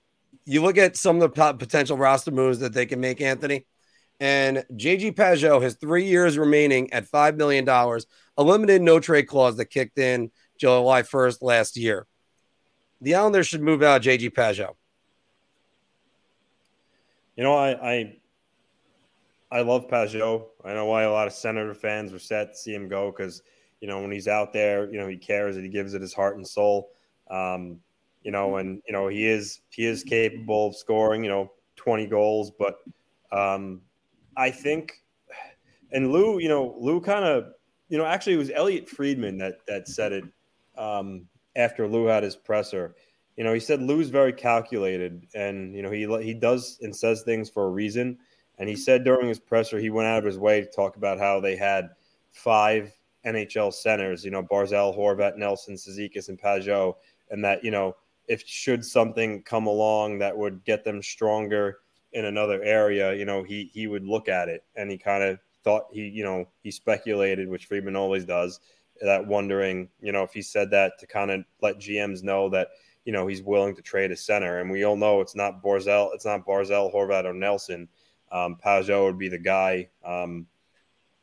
you 0.46 0.62
look 0.62 0.78
at 0.78 0.96
some 0.96 1.20
of 1.20 1.34
the 1.34 1.54
potential 1.54 1.98
roster 1.98 2.30
moves 2.30 2.60
that 2.60 2.72
they 2.72 2.86
can 2.86 3.00
make, 3.00 3.20
Anthony. 3.20 3.66
And 4.20 4.64
JG 4.74 5.14
Pageau 5.14 5.62
has 5.62 5.74
three 5.74 6.04
years 6.04 6.36
remaining 6.36 6.92
at 6.92 7.10
$5 7.10 7.36
million, 7.36 7.66
a 7.66 8.42
limited 8.42 8.82
no 8.82 9.00
trade 9.00 9.24
clause 9.24 9.56
that 9.56 9.66
kicked 9.66 9.98
in 9.98 10.30
July 10.58 11.02
1st 11.02 11.38
last 11.40 11.76
year. 11.78 12.06
The 13.00 13.14
Islanders 13.14 13.46
should 13.46 13.62
move 13.62 13.82
out 13.82 14.02
JG 14.02 14.30
Pageau. 14.30 14.74
You 17.36 17.44
know, 17.44 17.54
I, 17.54 17.92
I 17.92 18.16
I 19.50 19.62
love 19.62 19.88
Pageau. 19.88 20.46
I 20.64 20.74
know 20.74 20.84
why 20.84 21.02
a 21.02 21.10
lot 21.10 21.26
of 21.26 21.32
Senator 21.32 21.74
fans 21.74 22.12
were 22.12 22.18
set 22.18 22.52
to 22.52 22.58
see 22.58 22.74
him 22.74 22.88
go 22.88 23.10
because 23.10 23.42
you 23.80 23.88
know 23.88 24.00
when 24.00 24.12
he's 24.12 24.28
out 24.28 24.52
there, 24.52 24.92
you 24.92 24.98
know 25.00 25.08
he 25.08 25.16
cares 25.16 25.56
and 25.56 25.64
he 25.64 25.70
gives 25.70 25.94
it 25.94 26.02
his 26.02 26.12
heart 26.12 26.36
and 26.36 26.46
soul. 26.46 26.90
Um, 27.30 27.80
you 28.22 28.30
know, 28.30 28.56
and 28.56 28.82
you 28.86 28.92
know 28.92 29.08
he 29.08 29.26
is 29.26 29.62
he 29.70 29.86
is 29.86 30.04
capable 30.04 30.68
of 30.68 30.76
scoring. 30.76 31.24
You 31.24 31.30
know, 31.30 31.52
twenty 31.76 32.06
goals, 32.06 32.50
but 32.50 32.80
um, 33.32 33.80
I 34.36 34.50
think, 34.50 35.02
and 35.92 36.12
Lou, 36.12 36.38
you 36.38 36.48
know, 36.48 36.76
Lou 36.78 37.00
kind 37.00 37.24
of, 37.24 37.52
you 37.88 37.98
know, 37.98 38.04
actually 38.04 38.34
it 38.34 38.38
was 38.38 38.50
Elliotte 38.50 38.88
Friedman 38.88 39.38
that 39.38 39.66
that 39.66 39.88
said 39.88 40.12
it 40.12 40.24
um, 40.78 41.26
after 41.56 41.88
Lou 41.88 42.06
had 42.06 42.22
his 42.22 42.36
presser. 42.36 42.94
You 43.36 43.44
know, 43.44 43.52
he 43.52 43.60
said 43.60 43.80
Lou's 43.80 44.10
very 44.10 44.32
calculated, 44.32 45.26
and 45.34 45.74
you 45.74 45.82
know 45.82 45.90
he 45.90 46.06
he 46.22 46.34
does 46.34 46.78
and 46.82 46.94
says 46.94 47.22
things 47.22 47.50
for 47.50 47.64
a 47.64 47.70
reason. 47.70 48.18
And 48.58 48.68
he 48.68 48.76
said 48.76 49.04
during 49.04 49.26
his 49.26 49.40
presser, 49.40 49.78
he 49.78 49.88
went 49.88 50.06
out 50.06 50.18
of 50.18 50.24
his 50.24 50.38
way 50.38 50.60
to 50.60 50.66
talk 50.66 50.96
about 50.96 51.18
how 51.18 51.40
they 51.40 51.56
had 51.56 51.88
five 52.30 52.92
NHL 53.24 53.72
centers, 53.72 54.24
you 54.24 54.30
know, 54.30 54.42
Barzal, 54.42 54.96
Horvat, 54.96 55.36
Nelson, 55.36 55.74
Cizikas, 55.74 56.28
and 56.28 56.38
Pageau, 56.38 56.96
and 57.30 57.44
that, 57.44 57.64
you 57.64 57.70
know, 57.70 57.96
if 58.28 58.46
should 58.46 58.84
something 58.84 59.42
come 59.42 59.66
along 59.66 60.18
that 60.18 60.36
would 60.36 60.62
get 60.64 60.84
them 60.84 61.02
stronger 61.02 61.78
in 62.12 62.24
another 62.24 62.62
area, 62.62 63.14
you 63.14 63.24
know, 63.24 63.42
he 63.42 63.70
he 63.72 63.86
would 63.86 64.04
look 64.04 64.28
at 64.28 64.48
it 64.48 64.64
and 64.76 64.90
he 64.90 64.98
kind 64.98 65.22
of 65.22 65.38
thought 65.62 65.86
he, 65.92 66.08
you 66.08 66.24
know, 66.24 66.48
he 66.62 66.70
speculated, 66.70 67.48
which 67.48 67.66
Friedman 67.66 67.96
always 67.96 68.24
does, 68.24 68.60
that 69.00 69.26
wondering, 69.26 69.88
you 70.00 70.12
know, 70.12 70.22
if 70.22 70.32
he 70.32 70.42
said 70.42 70.70
that 70.70 70.98
to 70.98 71.06
kind 71.06 71.30
of 71.30 71.44
let 71.62 71.78
GMs 71.78 72.22
know 72.22 72.48
that, 72.50 72.68
you 73.04 73.12
know, 73.12 73.26
he's 73.26 73.42
willing 73.42 73.74
to 73.76 73.82
trade 73.82 74.10
a 74.10 74.16
center. 74.16 74.60
And 74.60 74.70
we 74.70 74.84
all 74.84 74.96
know 74.96 75.20
it's 75.20 75.36
not 75.36 75.62
Barzal, 75.62 76.14
it's 76.14 76.24
not 76.24 76.46
Barzal, 76.46 76.94
Horvat, 76.94 77.24
or 77.24 77.34
Nelson. 77.34 77.88
Um, 78.32 78.56
Pageau 78.64 79.06
would 79.06 79.18
be 79.18 79.28
the 79.28 79.38
guy. 79.38 79.88
Um, 80.04 80.46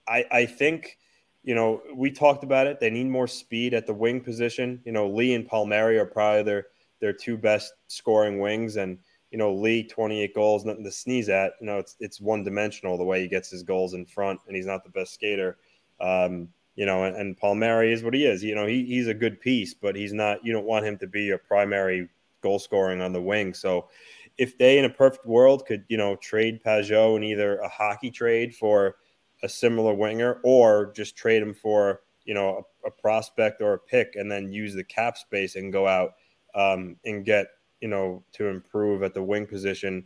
I, 0.07 0.25
I 0.31 0.45
think, 0.45 0.97
you 1.43 1.55
know, 1.55 1.81
we 1.95 2.11
talked 2.11 2.43
about 2.43 2.67
it. 2.67 2.79
They 2.79 2.89
need 2.89 3.07
more 3.07 3.27
speed 3.27 3.73
at 3.73 3.87
the 3.87 3.93
wing 3.93 4.21
position. 4.21 4.81
You 4.85 4.91
know, 4.91 5.09
Lee 5.09 5.33
and 5.33 5.47
Palmieri 5.47 5.97
are 5.99 6.05
probably 6.05 6.43
their 6.43 6.67
their 6.99 7.13
two 7.13 7.37
best 7.37 7.73
scoring 7.87 8.39
wings, 8.39 8.75
and 8.75 8.97
you 9.31 9.37
know, 9.37 9.53
Lee, 9.53 9.83
28 9.83 10.33
goals, 10.33 10.65
nothing 10.65 10.83
to 10.83 10.91
sneeze 10.91 11.29
at. 11.29 11.53
You 11.59 11.67
know, 11.67 11.77
it's 11.79 11.95
it's 11.99 12.21
one 12.21 12.43
dimensional 12.43 12.97
the 12.97 13.03
way 13.03 13.21
he 13.21 13.27
gets 13.27 13.49
his 13.49 13.63
goals 13.63 13.93
in 13.93 14.05
front, 14.05 14.39
and 14.47 14.55
he's 14.55 14.65
not 14.65 14.83
the 14.83 14.89
best 14.89 15.13
skater. 15.13 15.57
Um, 15.99 16.49
you 16.75 16.85
know, 16.85 17.03
and, 17.03 17.15
and 17.15 17.37
Palmieri 17.37 17.91
is 17.91 18.03
what 18.03 18.13
he 18.13 18.25
is. 18.25 18.43
You 18.43 18.55
know, 18.55 18.67
he, 18.67 18.85
he's 18.85 19.07
a 19.07 19.13
good 19.13 19.41
piece, 19.41 19.73
but 19.73 19.95
he's 19.95 20.13
not. 20.13 20.45
You 20.45 20.53
don't 20.53 20.65
want 20.65 20.85
him 20.85 20.97
to 20.99 21.07
be 21.07 21.31
a 21.31 21.37
primary 21.37 22.07
goal 22.41 22.59
scoring 22.59 23.01
on 23.01 23.13
the 23.13 23.21
wing. 23.21 23.53
So, 23.53 23.89
if 24.37 24.57
they 24.57 24.77
in 24.77 24.85
a 24.85 24.89
perfect 24.89 25.25
world 25.25 25.65
could, 25.65 25.83
you 25.89 25.97
know, 25.97 26.15
trade 26.17 26.63
Pageau 26.63 27.17
in 27.17 27.23
either 27.23 27.57
a 27.57 27.67
hockey 27.67 28.11
trade 28.11 28.55
for 28.55 28.95
a 29.43 29.49
similar 29.49 29.93
winger, 29.93 30.39
or 30.43 30.93
just 30.95 31.17
trade 31.17 31.41
him 31.41 31.53
for 31.53 32.01
you 32.23 32.33
know 32.33 32.65
a, 32.85 32.87
a 32.87 32.91
prospect 32.91 33.61
or 33.61 33.73
a 33.73 33.79
pick, 33.79 34.15
and 34.15 34.31
then 34.31 34.53
use 34.53 34.73
the 34.73 34.83
cap 34.83 35.17
space 35.17 35.55
and 35.55 35.73
go 35.73 35.85
out 35.85 36.13
um, 36.55 36.95
and 37.03 37.25
get 37.25 37.47
you 37.81 37.87
know, 37.87 38.23
to 38.33 38.47
improve 38.47 39.03
at 39.03 39.13
the 39.13 39.23
wing 39.23 39.45
position, 39.45 40.03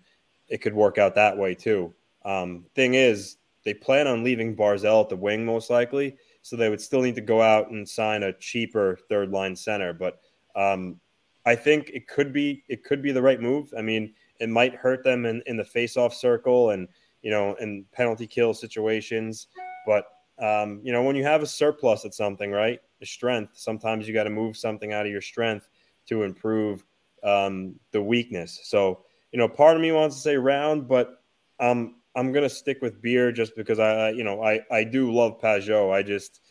it 0.47 0.61
could 0.61 0.73
work 0.73 0.97
out 0.97 1.15
that 1.15 1.37
way 1.37 1.55
too. 1.55 1.93
Um, 2.25 2.65
thing 2.75 2.93
is, 2.93 3.37
they 3.63 3.73
plan 3.73 4.07
on 4.07 4.23
leaving 4.23 4.55
Barzal 4.55 5.03
at 5.03 5.09
the 5.09 5.15
wing 5.15 5.45
most 5.45 5.69
likely, 5.69 6.17
so 6.41 6.55
they 6.55 6.69
would 6.69 6.81
still 6.81 7.01
need 7.01 7.15
to 7.15 7.21
go 7.21 7.41
out 7.41 7.69
and 7.69 7.87
sign 7.87 8.23
a 8.23 8.33
cheaper 8.33 8.97
third 9.07 9.31
line 9.31 9.55
center. 9.55 9.93
But 9.93 10.19
um, 10.55 10.99
I 11.45 11.55
think 11.55 11.89
it 11.93 12.07
could 12.07 12.33
be 12.33 12.63
it 12.67 12.83
could 12.83 13.01
be 13.01 13.11
the 13.11 13.21
right 13.21 13.39
move. 13.39 13.73
I 13.77 13.81
mean, 13.81 14.13
it 14.39 14.49
might 14.49 14.75
hurt 14.75 15.03
them 15.03 15.25
in, 15.25 15.41
in 15.45 15.57
the 15.57 15.63
face-off 15.63 16.13
circle 16.13 16.71
and 16.71 16.87
you 17.21 17.31
know 17.31 17.55
in 17.55 17.85
penalty 17.91 18.27
kill 18.27 18.53
situations, 18.53 19.47
but 19.85 20.05
um, 20.39 20.81
you 20.83 20.91
know 20.91 21.03
when 21.03 21.15
you 21.15 21.23
have 21.23 21.43
a 21.43 21.47
surplus 21.47 22.05
at 22.05 22.13
something, 22.13 22.51
right? 22.51 22.79
The 22.99 23.05
strength. 23.05 23.57
Sometimes 23.57 24.07
you 24.07 24.13
got 24.13 24.25
to 24.25 24.29
move 24.29 24.57
something 24.57 24.93
out 24.93 25.05
of 25.05 25.11
your 25.11 25.21
strength 25.21 25.69
to 26.07 26.23
improve 26.23 26.83
um, 27.23 27.75
the 27.91 28.01
weakness. 28.01 28.59
So, 28.63 29.05
you 29.31 29.39
know, 29.39 29.47
part 29.47 29.75
of 29.75 29.81
me 29.81 29.91
wants 29.91 30.15
to 30.17 30.21
say 30.21 30.35
round, 30.35 30.87
but 30.87 31.21
um, 31.59 31.95
I'm 32.15 32.31
going 32.31 32.43
to 32.43 32.49
stick 32.53 32.81
with 32.81 33.01
beer 33.01 33.31
just 33.31 33.55
because 33.55 33.79
I, 33.79 34.09
you 34.09 34.23
know, 34.23 34.43
I, 34.43 34.61
I 34.71 34.83
do 34.83 35.11
love 35.11 35.39
Pageau. 35.39 35.93
I 35.93 36.03
just, 36.03 36.41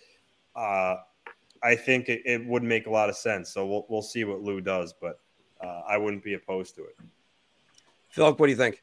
uh, 0.57 0.97
I 1.63 1.75
think 1.75 2.09
it, 2.09 2.23
it, 2.25 2.47
would 2.47 2.63
make 2.63 2.87
a 2.87 2.91
lot 2.91 3.09
of 3.09 3.17
sense. 3.17 3.53
So 3.53 3.67
we'll, 3.67 3.87
we'll 3.89 4.03
see 4.03 4.25
what 4.25 4.41
Lou 4.41 4.61
does, 4.61 4.95
but 4.99 5.21
uh, 5.63 5.83
I 5.89 5.99
wouldn't 5.99 6.25
be 6.25 6.35
opposed 6.35 6.75
to 6.77 6.85
it. 6.85 6.97
Philip, 8.11 8.41
what 8.41 8.47
do 8.47 8.51
you 8.51 8.57
think? 8.57 8.83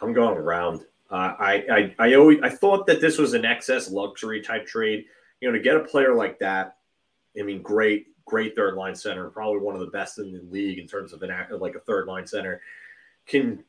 I'm 0.00 0.12
going 0.12 0.38
round. 0.38 0.82
Uh, 1.10 1.34
I, 1.38 1.64
I, 1.70 1.94
I 1.98 2.14
always, 2.14 2.38
I 2.42 2.48
thought 2.48 2.86
that 2.86 3.00
this 3.00 3.18
was 3.18 3.34
an 3.34 3.44
excess 3.44 3.90
luxury 3.90 4.40
type 4.40 4.66
trade. 4.66 5.04
You 5.40 5.48
know, 5.48 5.56
to 5.56 5.62
get 5.62 5.76
a 5.76 5.80
player 5.80 6.14
like 6.14 6.38
that, 6.38 6.76
I 7.38 7.42
mean, 7.42 7.62
great 7.62 8.06
great 8.26 8.56
third 8.56 8.74
line 8.74 8.94
center, 8.94 9.28
probably 9.30 9.60
one 9.60 9.74
of 9.74 9.80
the 9.80 9.86
best 9.86 10.18
in 10.18 10.32
the 10.32 10.42
league 10.50 10.78
in 10.78 10.86
terms 10.86 11.12
of 11.12 11.22
an 11.22 11.30
act 11.30 11.52
like 11.52 11.74
a 11.74 11.80
third 11.80 12.06
line 12.06 12.26
center, 12.26 12.60
can 13.26 13.62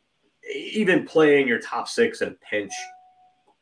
even 0.54 1.06
play 1.06 1.42
in 1.42 1.48
your 1.48 1.60
top 1.60 1.88
six 1.88 2.22
and 2.22 2.40
pinch. 2.42 2.72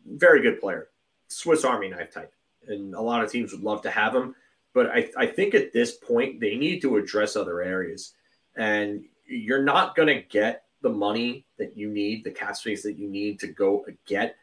Very 0.05 0.41
good 0.41 0.59
player, 0.59 0.89
Swiss 1.27 1.63
Army 1.63 1.89
knife 1.89 2.11
type, 2.11 2.33
and 2.67 2.93
a 2.93 3.01
lot 3.01 3.23
of 3.23 3.31
teams 3.31 3.51
would 3.51 3.63
love 3.63 3.81
to 3.83 3.89
have 3.89 4.13
him. 4.13 4.35
But 4.73 4.89
I, 4.89 5.09
I 5.17 5.25
think 5.27 5.53
at 5.53 5.71
this 5.71 5.93
point 5.93 6.39
they 6.39 6.57
need 6.57 6.81
to 6.81 6.97
address 6.97 7.35
other 7.35 7.61
areas, 7.61 8.13
and 8.55 9.05
you're 9.27 9.63
not 9.63 9.95
going 9.95 10.09
to 10.09 10.21
get 10.21 10.63
the 10.81 10.89
money 10.89 11.45
that 11.57 11.77
you 11.77 11.89
need, 11.89 12.23
the 12.23 12.31
cap 12.31 12.57
space 12.57 12.83
that 12.83 12.97
you 12.97 13.07
need 13.07 13.39
to 13.39 13.47
go 13.47 13.85
get 14.05 14.35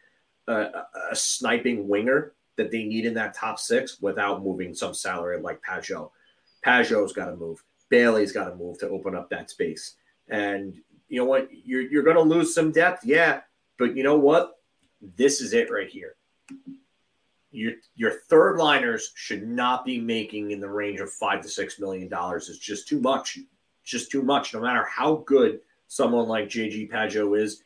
a, 0.49 0.85
a 1.11 1.15
sniping 1.15 1.87
winger 1.87 2.33
that 2.57 2.71
they 2.71 2.85
need 2.85 3.07
in 3.07 3.15
that 3.15 3.35
top 3.35 3.59
six 3.59 4.01
without 4.01 4.43
moving 4.43 4.75
some 4.75 4.95
salary 4.95 5.41
like 5.41 5.61
Pageau. 5.63 6.11
Pageau's 6.65 7.13
got 7.13 7.27
to 7.27 7.37
move. 7.37 7.63
Bailey's 7.89 8.33
got 8.33 8.49
to 8.49 8.55
move 8.55 8.79
to 8.79 8.89
open 8.89 9.15
up 9.15 9.31
that 9.31 9.51
space. 9.51 9.97
And 10.29 10.81
you 11.09 11.19
know 11.19 11.25
what? 11.25 11.49
You're 11.65 11.83
you're 11.83 12.03
going 12.03 12.17
to 12.17 12.23
lose 12.23 12.55
some 12.55 12.73
depth, 12.73 13.05
yeah. 13.05 13.41
But 13.79 13.97
you 13.97 14.03
know 14.03 14.19
what? 14.19 14.59
This 15.17 15.41
is 15.41 15.53
it 15.53 15.71
right 15.71 15.89
here. 15.89 16.15
Your 17.51 17.73
your 17.97 18.13
third 18.29 18.59
liners 18.59 19.13
should 19.17 19.47
not 19.47 19.85
be 19.85 20.01
making 20.01 20.53
in 20.53 20.61
the 20.61 20.69
range 20.69 21.01
of 21.01 21.11
five 21.11 21.43
to 21.43 21.49
six 21.49 21.81
million 21.81 22.09
dollars. 22.09 22.49
It's 22.49 22.59
just 22.59 22.87
too 22.87 23.01
much. 23.01 23.39
Just 23.83 24.11
too 24.11 24.23
much. 24.23 24.55
No 24.55 24.61
matter 24.61 24.85
how 24.85 25.17
good 25.27 25.61
someone 25.89 26.29
like 26.29 26.49
JG 26.49 26.91
Pageau 26.91 27.37
is, 27.37 27.65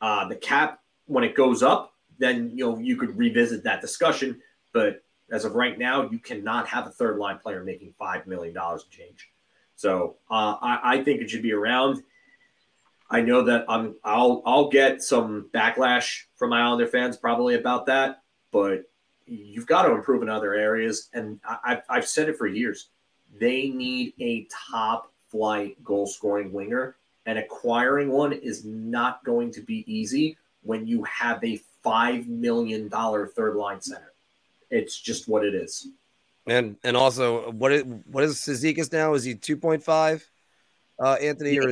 uh, 0.00 0.26
the 0.26 0.36
cap 0.36 0.80
when 1.04 1.24
it 1.24 1.34
goes 1.34 1.62
up, 1.62 1.94
then 2.18 2.50
you 2.54 2.64
know 2.64 2.78
you 2.78 2.96
could 2.96 3.16
revisit 3.18 3.62
that 3.64 3.82
discussion. 3.82 4.40
But 4.72 5.02
as 5.30 5.44
of 5.44 5.54
right 5.54 5.78
now, 5.78 6.08
you 6.10 6.18
cannot 6.18 6.68
have 6.68 6.86
a 6.86 6.90
third 6.90 7.18
line 7.18 7.38
player 7.38 7.64
making 7.64 7.94
five 7.98 8.26
million 8.26 8.54
dollars 8.54 8.84
and 8.84 8.92
change. 8.92 9.30
So 9.74 10.16
uh, 10.30 10.56
I, 10.60 10.80
I, 10.82 11.04
think 11.04 11.20
it 11.20 11.28
should 11.28 11.42
be 11.42 11.52
around. 11.52 12.02
I 13.10 13.20
know 13.20 13.42
that 13.42 13.66
I'm 13.68 13.96
I'll 14.04 14.42
I'll 14.46 14.68
get 14.68 15.02
some 15.02 15.48
backlash 15.52 16.22
from 16.36 16.50
my 16.50 16.62
Islander 16.62 16.86
fans 16.86 17.16
probably 17.16 17.56
about 17.56 17.86
that, 17.86 18.22
but 18.52 18.84
you've 19.26 19.66
got 19.66 19.82
to 19.82 19.92
improve 19.92 20.22
in 20.22 20.28
other 20.28 20.54
areas. 20.54 21.08
And 21.12 21.40
I, 21.44 21.82
I've 21.88 22.08
said 22.08 22.28
it 22.28 22.38
for 22.38 22.46
years. 22.46 22.88
They 23.38 23.68
need 23.68 24.14
a 24.18 24.48
top 24.70 25.12
flight 25.28 25.82
goal 25.84 26.06
scoring 26.06 26.52
winger, 26.52 26.96
and 27.26 27.38
acquiring 27.38 28.10
one 28.10 28.32
is 28.32 28.64
not 28.64 29.24
going 29.24 29.52
to 29.52 29.60
be 29.60 29.84
easy 29.92 30.38
when 30.62 30.86
you 30.86 31.04
have 31.04 31.42
a 31.44 31.60
five 31.82 32.26
million 32.28 32.88
dollar 32.88 33.26
third 33.26 33.56
line 33.56 33.80
center. 33.80 34.12
It's 34.70 35.00
just 35.00 35.28
what 35.28 35.44
it 35.44 35.54
is. 35.54 35.88
And 36.46 36.76
and 36.84 36.96
also, 36.96 37.50
what 37.50 37.72
is 37.72 37.84
what 37.84 38.24
is 38.24 38.36
Cizikas 38.36 38.92
now? 38.92 39.14
Is 39.14 39.24
he 39.24 39.34
two 39.34 39.56
point 39.56 39.82
five? 39.82 40.28
Uh, 41.02 41.14
Anthony 41.14 41.58
or 41.58 41.70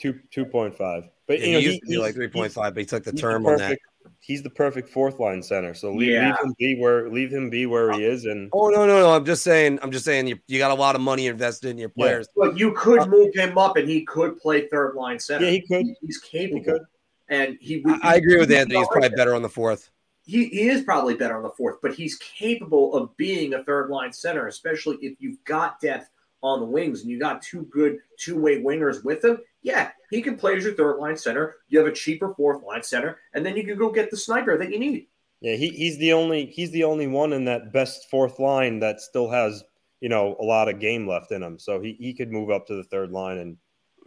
two 0.00 0.20
two 0.30 0.44
point 0.44 0.76
five? 0.76 1.04
But 1.26 1.40
yeah, 1.40 1.46
you 1.46 1.52
know, 1.52 1.58
he 1.58 1.64
used 1.66 1.74
he, 1.74 1.80
to 1.80 1.86
be 1.86 1.98
like 1.98 2.14
three 2.14 2.28
point 2.28 2.52
five, 2.52 2.74
but 2.74 2.80
he 2.80 2.86
took 2.86 3.04
the 3.04 3.12
term 3.12 3.42
the 3.42 3.50
perfect, 3.50 3.62
on 3.62 3.70
that. 3.70 4.12
He's 4.20 4.42
the 4.42 4.50
perfect 4.50 4.88
fourth 4.88 5.18
line 5.18 5.42
center. 5.42 5.74
So 5.74 5.92
leave, 5.92 6.10
yeah. 6.10 6.28
leave, 6.28 6.36
him 6.44 6.54
be 6.58 6.76
where 6.80 7.10
leave 7.10 7.32
him 7.32 7.50
be 7.50 7.66
where 7.66 7.92
he 7.92 8.04
is. 8.04 8.24
And 8.24 8.48
oh 8.52 8.68
no 8.68 8.86
no 8.86 9.00
no! 9.00 9.10
I'm 9.12 9.24
just 9.24 9.42
saying 9.42 9.80
I'm 9.82 9.90
just 9.90 10.04
saying 10.04 10.28
you, 10.28 10.38
you 10.46 10.58
got 10.58 10.70
a 10.70 10.74
lot 10.74 10.94
of 10.94 11.00
money 11.00 11.26
invested 11.26 11.70
in 11.70 11.78
your 11.78 11.88
players. 11.88 12.28
Yeah. 12.36 12.46
But 12.46 12.58
you 12.58 12.72
could 12.72 13.00
uh, 13.00 13.06
move 13.06 13.34
him 13.34 13.58
up, 13.58 13.76
and 13.76 13.88
he 13.88 14.04
could 14.04 14.38
play 14.38 14.68
third 14.68 14.94
line 14.94 15.18
center. 15.18 15.44
Yeah, 15.44 15.50
he 15.50 15.60
could. 15.62 15.86
He's 16.00 16.18
capable. 16.18 16.58
He 16.58 16.64
could. 16.64 16.82
And 17.28 17.56
he, 17.60 17.74
he 17.80 17.84
I, 17.86 17.98
I 18.02 18.14
agree 18.16 18.38
with 18.38 18.52
Anthony. 18.52 18.78
He's 18.78 18.88
probably 18.88 19.08
better 19.10 19.34
on 19.34 19.42
the 19.42 19.48
fourth 19.48 19.90
he, 20.24 20.46
he 20.46 20.68
is 20.68 20.82
probably 20.82 21.14
better 21.14 21.36
on 21.36 21.42
the 21.42 21.50
fourth, 21.50 21.76
but 21.82 21.94
he's 21.94 22.16
capable 22.16 22.94
of 22.94 23.16
being 23.16 23.54
a 23.54 23.64
third 23.64 23.90
line 23.90 24.12
center, 24.12 24.46
especially 24.46 24.96
if 25.00 25.20
you've 25.20 25.42
got 25.44 25.80
depth 25.80 26.10
on 26.42 26.60
the 26.60 26.66
wings 26.66 27.02
and 27.02 27.10
you 27.10 27.18
got 27.18 27.42
two 27.42 27.62
good 27.70 27.98
two 28.18 28.40
way 28.40 28.60
wingers 28.60 29.04
with 29.04 29.24
him. 29.24 29.38
Yeah, 29.62 29.90
he 30.10 30.22
can 30.22 30.36
play 30.36 30.56
as 30.56 30.64
your 30.64 30.74
third 30.74 30.98
line 30.98 31.16
center. 31.16 31.56
You 31.68 31.78
have 31.78 31.88
a 31.88 31.92
cheaper 31.92 32.34
fourth 32.34 32.62
line 32.64 32.82
center, 32.82 33.18
and 33.34 33.44
then 33.44 33.56
you 33.56 33.64
can 33.64 33.78
go 33.78 33.90
get 33.90 34.10
the 34.10 34.16
sniper 34.16 34.58
that 34.58 34.70
you 34.70 34.78
need. 34.78 35.06
Yeah, 35.40 35.56
he, 35.56 35.70
he's 35.70 35.98
the 35.98 36.12
only 36.12 36.46
he's 36.46 36.70
the 36.70 36.84
only 36.84 37.06
one 37.06 37.32
in 37.32 37.44
that 37.46 37.72
best 37.72 38.08
fourth 38.10 38.38
line 38.38 38.80
that 38.80 39.00
still 39.00 39.30
has 39.30 39.64
you 40.00 40.08
know 40.08 40.36
a 40.40 40.44
lot 40.44 40.68
of 40.68 40.80
game 40.80 41.06
left 41.06 41.32
in 41.32 41.42
him. 41.42 41.58
So 41.58 41.80
he, 41.80 41.96
he 41.98 42.14
could 42.14 42.30
move 42.30 42.50
up 42.50 42.66
to 42.68 42.74
the 42.74 42.84
third 42.84 43.10
line 43.10 43.38
and 43.38 43.56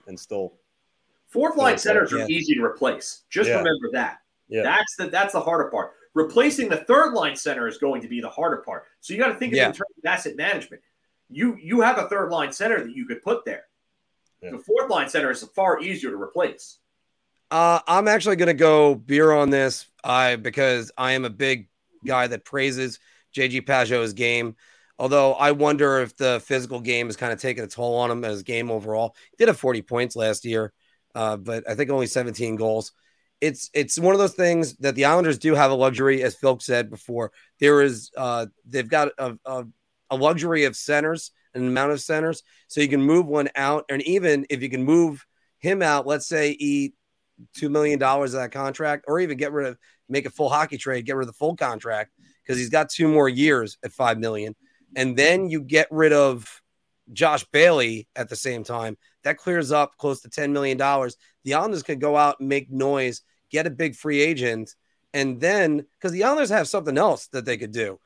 and 0.08 0.20
still. 0.20 0.54
Fourth 1.28 1.58
line 1.58 1.78
centers 1.78 2.14
are 2.14 2.26
easy 2.30 2.54
to 2.54 2.64
replace. 2.64 3.24
Just 3.30 3.50
yeah. 3.50 3.58
remember 3.58 3.90
that. 3.92 4.20
Yeah. 4.48 4.64
That's 4.64 4.96
the 4.96 5.08
that's 5.08 5.34
the 5.34 5.42
harder 5.42 5.70
part. 5.70 5.92
Replacing 6.16 6.70
the 6.70 6.78
third 6.78 7.14
line 7.14 7.36
center 7.36 7.68
is 7.68 7.78
going 7.78 8.02
to 8.02 8.08
be 8.08 8.22
the 8.22 8.30
harder 8.30 8.58
part. 8.58 8.86
So 9.02 9.14
you 9.14 9.20
got 9.20 9.28
to 9.28 9.36
think 9.36 9.54
yeah. 9.54 9.68
in 9.68 9.74
terms 9.74 9.92
of 9.98 10.06
asset 10.06 10.36
management. 10.38 10.82
You 11.30 11.58
you 11.62 11.82
have 11.82 11.98
a 11.98 12.08
third 12.08 12.32
line 12.32 12.52
center 12.52 12.84
that 12.84 12.96
you 12.96 13.06
could 13.06 13.22
put 13.22 13.46
there. 13.46 13.66
Yeah. 14.42 14.52
The 14.52 14.60
fourth 14.60 14.90
line 14.90 15.10
center 15.10 15.30
is 15.30 15.44
far 15.56 15.82
easier 15.82 16.12
to 16.12 16.16
replace. 16.16 16.78
Uh, 17.52 17.80
I'm 17.88 18.08
actually 18.08 18.38
going 18.38 18.48
to 18.48 18.54
go 18.54 18.96
beer 18.96 19.32
on 19.32 19.50
this 19.50 19.88
I 20.04 20.38
because 20.38 20.92
I 20.98 21.14
am 21.14 21.26
a 21.26 21.30
big 21.30 21.68
guy 22.06 22.28
that 22.28 22.46
praises 22.46 23.00
JG 23.36 23.66
Pageau's 23.66 24.14
game. 24.14 24.56
Although 24.98 25.34
I 25.34 25.52
wonder 25.52 26.00
if 26.00 26.16
the 26.16 26.42
physical 26.46 26.80
game 26.80 27.10
is 27.10 27.18
kind 27.18 27.34
of 27.34 27.42
taking 27.42 27.64
a 27.64 27.68
toll 27.68 27.98
on 27.98 28.10
him 28.10 28.24
as 28.24 28.44
game 28.44 28.72
overall. 28.72 29.16
He 29.32 29.38
did 29.38 29.50
have 29.50 29.60
40 29.60 29.82
points 29.82 30.16
last 30.16 30.46
year, 30.46 30.72
uh, 31.14 31.36
but 31.36 31.70
I 31.70 31.76
think 31.76 31.90
only 31.90 32.08
17 32.08 32.56
goals 32.56 32.94
it's 33.42 33.70
it's 33.74 34.00
one 34.00 34.14
of 34.14 34.20
those 34.20 34.34
things 34.34 34.76
that 34.78 34.96
the 34.96 35.06
Islanders 35.06 35.38
do 35.38 35.56
have 35.56 35.72
a 35.72 35.76
luxury, 35.76 36.24
as 36.24 36.36
Phil 36.36 36.60
said 36.60 36.90
before. 36.90 37.32
There 37.60 37.82
is 37.82 38.12
uh, 38.16 38.48
they've 38.66 38.90
got 38.90 39.10
a, 39.18 39.38
a, 39.46 39.66
a 40.10 40.16
luxury 40.16 40.66
of 40.66 40.76
centers, 40.76 41.32
an 41.54 41.68
amount 41.68 41.92
of 41.92 42.02
centers, 42.02 42.44
so 42.68 42.82
you 42.82 42.88
can 42.88 43.02
move 43.02 43.26
one 43.26 43.50
out, 43.56 43.86
and 43.90 44.02
even 44.04 44.46
if 44.50 44.62
you 44.62 44.70
can 44.70 44.84
move 44.84 45.26
him 45.60 45.82
out, 45.82 46.08
let's 46.08 46.28
say 46.28 46.52
eat 46.52 46.94
two 47.54 47.70
million 47.70 48.00
dollars 48.00 48.34
of 48.34 48.42
that 48.42 48.52
contract, 48.52 49.06
or 49.08 49.20
even 49.20 49.38
get 49.38 49.52
rid 49.52 49.68
of 49.68 49.78
make 50.08 50.26
a 50.26 50.30
full 50.30 50.50
hockey 50.50 50.78
trade, 50.78 51.06
get 51.06 51.16
rid 51.16 51.24
of 51.24 51.34
the 51.34 51.38
full 51.38 51.56
contract 51.56 52.12
because 52.44 52.58
he's 52.58 52.70
got 52.70 52.90
two 52.90 53.08
more 53.08 53.28
years 53.28 53.78
at 53.84 53.92
five 53.92 54.18
million, 54.18 54.56
and 54.96 55.18
then 55.18 55.50
you 55.50 55.62
get 55.62 55.88
rid 55.92 56.14
of 56.14 56.62
Josh 57.14 57.44
Bailey 57.46 58.08
at 58.16 58.30
the 58.30 58.36
same 58.36 58.64
time. 58.64 58.98
That 59.24 59.38
clears 59.38 59.72
up 59.72 59.98
close 59.98 60.22
to 60.22 60.30
ten 60.30 60.54
million 60.54 60.78
dollars. 60.78 61.18
The 61.44 61.54
Islanders 61.54 61.84
could 61.84 62.02
go 62.02 62.16
out 62.16 62.40
and 62.40 62.50
make 62.50 62.72
noise, 62.72 63.22
get 63.50 63.68
a 63.68 63.72
big 63.72 63.96
free 63.96 64.22
agent, 64.22 64.76
and 65.14 65.40
then 65.40 65.86
because 66.00 66.12
the 66.12 66.24
Islanders 66.24 66.50
have 66.50 66.68
something 66.68 66.98
else 66.98 67.28
that 67.28 67.46
they 67.46 67.58
could 67.58 67.72
do. 67.72 68.00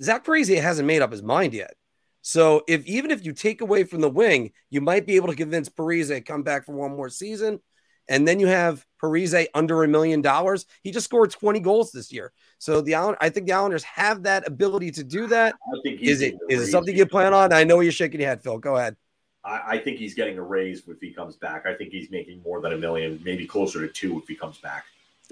Zach 0.00 0.24
Parise 0.24 0.60
hasn't 0.60 0.88
made 0.88 1.02
up 1.02 1.12
his 1.12 1.22
mind 1.22 1.54
yet. 1.54 1.74
So 2.22 2.62
if 2.66 2.84
even 2.86 3.10
if 3.10 3.24
you 3.24 3.32
take 3.32 3.60
away 3.60 3.84
from 3.84 4.00
the 4.00 4.10
wing, 4.10 4.52
you 4.70 4.80
might 4.80 5.06
be 5.06 5.16
able 5.16 5.28
to 5.28 5.36
convince 5.36 5.68
Parise 5.68 6.08
to 6.08 6.20
come 6.20 6.42
back 6.42 6.64
for 6.64 6.74
one 6.74 6.96
more 6.96 7.10
season. 7.10 7.60
And 8.08 8.28
then 8.28 8.38
you 8.38 8.46
have 8.46 8.84
Parise 9.02 9.46
under 9.54 9.82
a 9.82 9.88
million 9.88 10.20
dollars. 10.20 10.66
He 10.82 10.90
just 10.90 11.04
scored 11.04 11.30
20 11.30 11.60
goals 11.60 11.92
this 11.92 12.12
year. 12.12 12.32
So 12.58 12.80
the 12.80 12.94
Island, 12.94 13.18
I 13.20 13.28
think 13.30 13.46
the 13.46 13.52
Islanders 13.52 13.82
have 13.84 14.24
that 14.24 14.46
ability 14.46 14.90
to 14.92 15.04
do 15.04 15.26
that. 15.28 15.54
Is 15.84 16.20
it 16.20 16.34
is 16.48 16.68
it 16.68 16.70
something 16.70 16.96
you 16.96 17.06
plan 17.06 17.32
on? 17.32 17.52
I 17.52 17.64
know 17.64 17.80
you're 17.80 17.92
shaking 17.92 18.20
your 18.20 18.28
head, 18.28 18.42
Phil. 18.42 18.58
Go 18.58 18.76
ahead. 18.76 18.96
I, 19.44 19.60
I, 19.66 19.78
think 19.78 19.98
he's 19.98 20.14
getting 20.14 20.38
a 20.38 20.42
raise 20.42 20.88
if 20.88 21.00
he 21.00 21.12
comes 21.12 21.36
back. 21.36 21.66
I 21.66 21.74
think 21.74 21.90
he's 21.90 22.10
making 22.10 22.42
more 22.42 22.62
than 22.62 22.72
a 22.72 22.78
million, 22.78 23.20
maybe 23.22 23.46
closer 23.46 23.86
to 23.86 23.92
two 23.92 24.18
if 24.18 24.26
he 24.26 24.34
comes 24.34 24.56
back. 24.58 24.86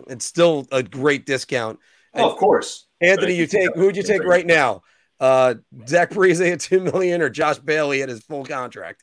It's 0.07 0.27
still 0.27 0.67
a 0.71 0.83
great 0.83 1.25
discount. 1.25 1.79
Oh, 2.15 2.31
of 2.31 2.37
course. 2.37 2.87
Anthony, 3.01 3.35
you 3.35 3.47
take 3.47 3.75
who'd 3.75 3.97
you 3.97 4.03
take 4.03 4.25
right 4.25 4.47
now? 4.47 4.83
Uh, 5.19 5.55
Zach 5.87 6.11
Parise 6.11 6.53
at 6.53 6.61
two 6.61 6.81
million 6.81 7.23
or 7.23 7.31
Josh 7.31 7.59
Bailey 7.59 8.03
at 8.03 8.09
his 8.09 8.23
full 8.23 8.45
contract? 8.45 9.03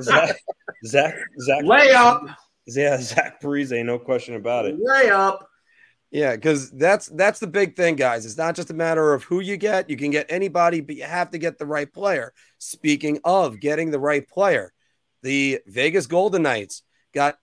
Zach, 0.00 0.38
Zach, 0.84 1.14
Zach, 1.40 1.64
layup. 1.64 2.34
Yeah, 2.66 3.00
Zach 3.00 3.40
Parise, 3.40 3.84
no 3.84 3.98
question 3.98 4.34
about 4.36 4.66
it. 4.66 4.78
Layup. 4.78 5.38
Yeah, 6.10 6.36
because 6.36 6.70
that's 6.70 7.06
that's 7.06 7.40
the 7.40 7.46
big 7.46 7.74
thing, 7.74 7.96
guys. 7.96 8.26
It's 8.26 8.36
not 8.36 8.54
just 8.54 8.70
a 8.70 8.74
matter 8.74 9.14
of 9.14 9.24
who 9.24 9.40
you 9.40 9.56
get. 9.56 9.88
You 9.88 9.96
can 9.96 10.10
get 10.10 10.26
anybody, 10.28 10.80
but 10.82 10.94
you 10.94 11.04
have 11.04 11.30
to 11.30 11.38
get 11.38 11.58
the 11.58 11.66
right 11.66 11.90
player. 11.90 12.34
Speaking 12.58 13.18
of 13.24 13.60
getting 13.60 13.90
the 13.90 13.98
right 13.98 14.28
player, 14.28 14.74
the 15.22 15.60
Vegas 15.66 16.06
Golden 16.06 16.42
Knights 16.42 16.82
got 17.14 17.38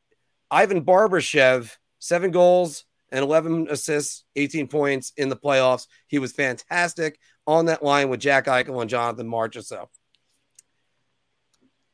Ivan 0.51 0.85
Barbashev, 0.85 1.75
seven 1.97 2.29
goals, 2.29 2.85
and 3.11 3.23
11 3.23 3.67
assists, 3.71 4.23
18 4.35 4.67
points 4.67 5.13
in 5.17 5.29
the 5.29 5.35
playoffs. 5.35 5.87
He 6.07 6.19
was 6.19 6.31
fantastic 6.31 7.19
on 7.47 7.65
that 7.65 7.83
line 7.83 8.09
with 8.09 8.19
Jack 8.19 8.45
Eichel 8.45 8.81
and 8.81 8.89
Jonathan 8.89 9.27
Marchessault. 9.27 9.87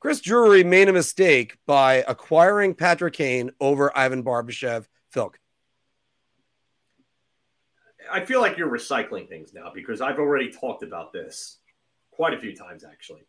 Chris 0.06 0.22
Drury 0.22 0.64
made 0.64 0.88
a 0.88 0.94
mistake 0.94 1.58
by 1.66 2.06
acquiring 2.08 2.76
Patrick 2.76 3.16
Kane 3.16 3.50
over 3.60 3.92
Ivan 3.98 4.24
Barbashev. 4.24 4.86
Phil. 5.10 5.34
I 8.12 8.24
feel 8.24 8.40
like 8.40 8.56
you're 8.56 8.70
recycling 8.70 9.28
things 9.28 9.52
now 9.52 9.72
because 9.74 10.02
I've 10.02 10.20
already 10.20 10.52
talked 10.52 10.84
about 10.84 11.12
this 11.12 11.58
quite 12.12 12.36
a 12.36 12.38
few 12.38 12.56
times 12.56 12.84
actually. 12.84 13.26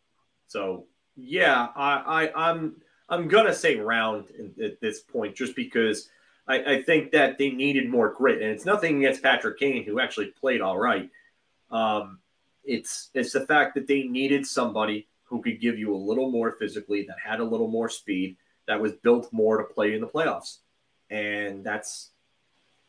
So 0.49 0.85
yeah, 1.17 1.69
I, 1.75 2.29
I 2.35 2.51
I'm 2.51 2.77
I'm 3.09 3.27
gonna 3.29 3.55
say 3.55 3.77
round 3.77 4.27
at 4.63 4.79
this 4.79 5.01
point 5.01 5.35
just 5.35 5.57
because 5.57 6.11
I, 6.47 6.75
I, 6.75 6.83
think 6.83 7.11
that 7.13 7.39
they 7.39 7.53
needed 7.53 7.89
more 7.89 8.13
grit, 8.13 8.43
and 8.43 8.51
it's 8.51 8.67
nothing 8.67 8.99
against 8.99 9.23
Patrick 9.23 9.59
Kane, 9.59 9.83
who 9.83 9.99
actually 9.99 10.27
played 10.27 10.61
all 10.61 10.77
right. 10.77 11.09
Um, 11.71 12.19
it's 12.65 13.09
it's 13.15 13.33
the 13.33 13.47
fact 13.47 13.77
that 13.77 13.87
they 13.87 14.03
needed 14.03 14.47
somebody 14.47 15.09
who 15.37 15.43
could 15.43 15.61
give 15.61 15.79
you 15.79 15.95
a 15.95 15.97
little 15.97 16.31
more 16.31 16.53
physically, 16.53 17.03
that 17.03 17.17
had 17.23 17.41
a 17.41 17.45
little 17.45 17.69
more 17.69 17.89
speed, 17.91 18.37
that 18.67 18.81
was 18.81 18.93
built 18.93 19.31
more 19.33 19.59
to 19.59 19.65
play 19.65 19.95
in 19.95 20.01
the 20.01 20.07
playoffs, 20.07 20.59
and 21.11 21.63
that's 21.63 22.11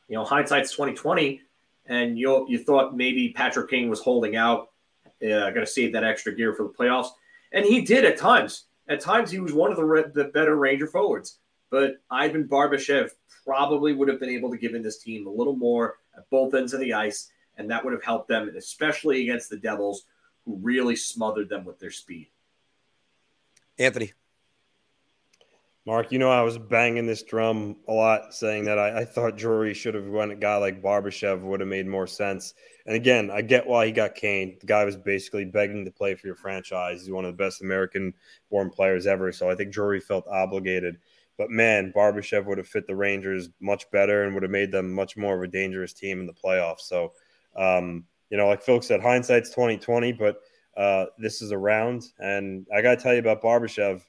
you 0.07 0.15
know 0.15 0.23
hindsight's 0.23 0.71
twenty 0.71 0.93
twenty, 0.93 1.41
and 1.85 2.17
you 2.17 2.47
you 2.47 2.57
thought 2.57 2.95
maybe 2.95 3.33
Patrick 3.33 3.69
Kane 3.69 3.89
was 3.89 3.99
holding 3.99 4.35
out, 4.37 4.69
uh, 5.21 5.49
going 5.49 5.55
to 5.55 5.67
save 5.67 5.91
that 5.93 6.05
extra 6.05 6.33
gear 6.33 6.53
for 6.53 6.63
the 6.63 6.69
playoffs, 6.69 7.09
and 7.51 7.65
he 7.65 7.81
did 7.81 8.05
at 8.05 8.17
times. 8.17 8.63
At 8.87 9.01
times, 9.01 9.29
he 9.29 9.39
was 9.39 9.51
one 9.51 9.69
of 9.69 9.77
the, 9.77 10.11
the 10.15 10.25
better 10.25 10.55
Ranger 10.55 10.87
forwards. 10.87 11.39
But 11.69 11.97
Ivan 12.09 12.47
Barbashev 12.47 13.09
probably 13.45 13.91
would 13.91 14.07
have 14.07 14.21
been 14.21 14.29
able 14.29 14.49
to 14.51 14.57
give 14.57 14.73
in 14.73 14.81
this 14.81 15.03
team 15.03 15.27
a 15.27 15.29
little 15.29 15.57
more 15.57 15.97
at 16.15 16.29
both 16.29 16.53
ends 16.53 16.73
of 16.73 16.79
the 16.79 16.93
ice, 16.93 17.29
and 17.57 17.69
that 17.69 17.83
would 17.83 17.91
have 17.91 18.03
helped 18.03 18.29
them, 18.29 18.49
especially 18.55 19.23
against 19.23 19.49
the 19.49 19.57
Devils, 19.57 20.03
who 20.45 20.57
really 20.61 20.95
smothered 20.95 21.49
them 21.49 21.65
with 21.65 21.79
their 21.79 21.91
speed. 21.91 22.29
Anthony. 23.79 24.13
Mark, 25.85 26.11
you 26.11 26.19
know 26.19 26.29
I 26.29 26.41
was 26.41 26.57
banging 26.57 27.05
this 27.05 27.23
drum 27.23 27.77
a 27.87 27.93
lot, 27.93 28.33
saying 28.33 28.65
that 28.65 28.77
I, 28.77 28.99
I 28.99 29.05
thought 29.05 29.37
Drury 29.37 29.73
should 29.73 29.95
have 29.95 30.07
went 30.07 30.33
a 30.33 30.35
guy 30.35 30.57
like 30.57 30.81
Barbashev 30.81 31.39
would 31.41 31.61
have 31.61 31.69
made 31.69 31.87
more 31.87 32.07
sense. 32.07 32.53
And 32.85 32.93
again, 32.93 33.31
I 33.31 33.41
get 33.41 33.65
why 33.65 33.85
he 33.85 33.93
got 33.93 34.15
Kane. 34.15 34.57
The 34.59 34.65
guy 34.65 34.83
was 34.83 34.97
basically 34.97 35.45
begging 35.45 35.85
to 35.85 35.91
play 35.91 36.15
for 36.15 36.27
your 36.27 36.35
franchise. 36.35 37.01
He's 37.01 37.11
one 37.11 37.23
of 37.23 37.31
the 37.31 37.41
best 37.41 37.61
American-born 37.61 38.69
players 38.71 39.07
ever, 39.07 39.31
so 39.31 39.49
I 39.49 39.55
think 39.55 39.71
Drury 39.71 40.01
felt 40.01 40.27
obligated. 40.27 40.97
But 41.37 41.51
man, 41.51 41.93
Barbashev 41.95 42.45
would 42.47 42.57
have 42.57 42.67
fit 42.67 42.85
the 42.85 42.95
Rangers 42.95 43.49
much 43.61 43.89
better 43.91 44.23
and 44.23 44.33
would 44.33 44.43
have 44.43 44.51
made 44.51 44.73
them 44.73 44.91
much 44.91 45.15
more 45.15 45.37
of 45.37 45.43
a 45.43 45.47
dangerous 45.47 45.93
team 45.93 46.19
in 46.19 46.25
the 46.25 46.33
playoffs. 46.33 46.81
So, 46.81 47.13
um, 47.55 48.03
you 48.29 48.35
know, 48.35 48.47
like 48.47 48.61
Phil 48.61 48.81
said, 48.81 49.01
hindsight's 49.01 49.51
twenty 49.51 49.77
twenty, 49.77 50.11
but 50.11 50.41
uh, 50.77 51.07
this 51.17 51.41
is 51.41 51.51
a 51.51 51.57
round, 51.57 52.05
and 52.19 52.65
I 52.73 52.81
got 52.81 52.97
to 52.97 53.03
tell 53.03 53.13
you 53.13 53.19
about 53.19 53.41
Barbashev. 53.41 54.01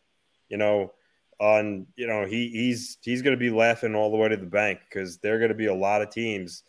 You 0.48 0.58
know, 0.58 0.92
on 1.40 1.86
you 1.96 2.06
know 2.06 2.26
he 2.26 2.48
he's 2.50 2.98
he's 3.02 3.22
going 3.22 3.36
to 3.36 3.40
be 3.40 3.50
laughing 3.50 3.94
all 3.94 4.10
the 4.10 4.16
way 4.16 4.28
to 4.28 4.36
the 4.36 4.46
bank 4.46 4.80
because 4.88 5.18
there 5.18 5.34
are 5.34 5.38
going 5.38 5.50
to 5.50 5.54
be 5.54 5.66
a 5.66 5.74
lot 5.74 6.02
of 6.02 6.10
teams 6.10 6.62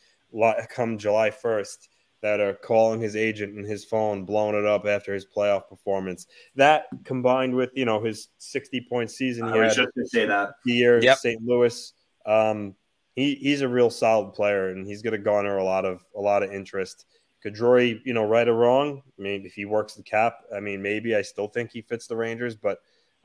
come 0.70 0.97
July 0.97 1.32
first 1.32 1.89
that 2.22 2.39
are 2.39 2.54
calling 2.54 3.00
his 3.00 3.16
agent 3.16 3.56
and 3.56 3.66
his 3.66 3.86
phone, 3.86 4.26
blowing 4.26 4.56
it 4.56 4.66
up 4.66 4.86
after 4.86 5.14
his 5.14 5.26
playoff 5.26 5.70
performance. 5.70 6.28
That 6.56 6.88
combined 7.04 7.56
with 7.56 7.72
you 7.74 7.86
know 7.86 8.04
his 8.04 8.30
sixty 8.38 8.86
point 8.88 9.12
season, 9.12 9.47
he 9.47 9.60
I 9.60 9.66
was 9.66 9.76
just 9.76 9.89
to 9.97 10.06
say 10.08 10.26
that 10.26 10.52
the 10.66 10.74
year 10.74 11.02
yep. 11.02 11.18
St. 11.18 11.41
Louis. 11.43 11.93
Um, 12.26 12.76
he 13.16 13.36
he's 13.36 13.62
a 13.62 13.68
real 13.68 13.89
solid 13.89 14.34
player, 14.34 14.70
and 14.70 14.86
he's 14.86 15.02
going 15.02 15.14
to 15.14 15.18
garner 15.18 15.58
a 15.58 15.64
lot 15.64 15.86
of 15.86 16.04
a 16.16 16.22
lot 16.22 16.43
of 16.43 16.52
interest. 16.52 17.06
Could 17.42 17.54
Drury, 17.54 18.02
you 18.06 18.14
know, 18.14 18.26
right 18.26 18.48
or 18.48 18.54
wrong? 18.54 19.02
I 19.18 19.22
mean, 19.22 19.46
if 19.46 19.54
he 19.54 19.66
works 19.66 19.96
the 19.96 20.04
cap, 20.04 20.40
I 20.54 20.60
mean, 20.60 20.82
maybe 20.82 21.16
I 21.16 21.22
still 21.22 21.48
think 21.48 21.72
he 21.72 21.82
fits 21.82 22.08
the 22.08 22.18
Rangers, 22.18 22.56
but 22.56 22.80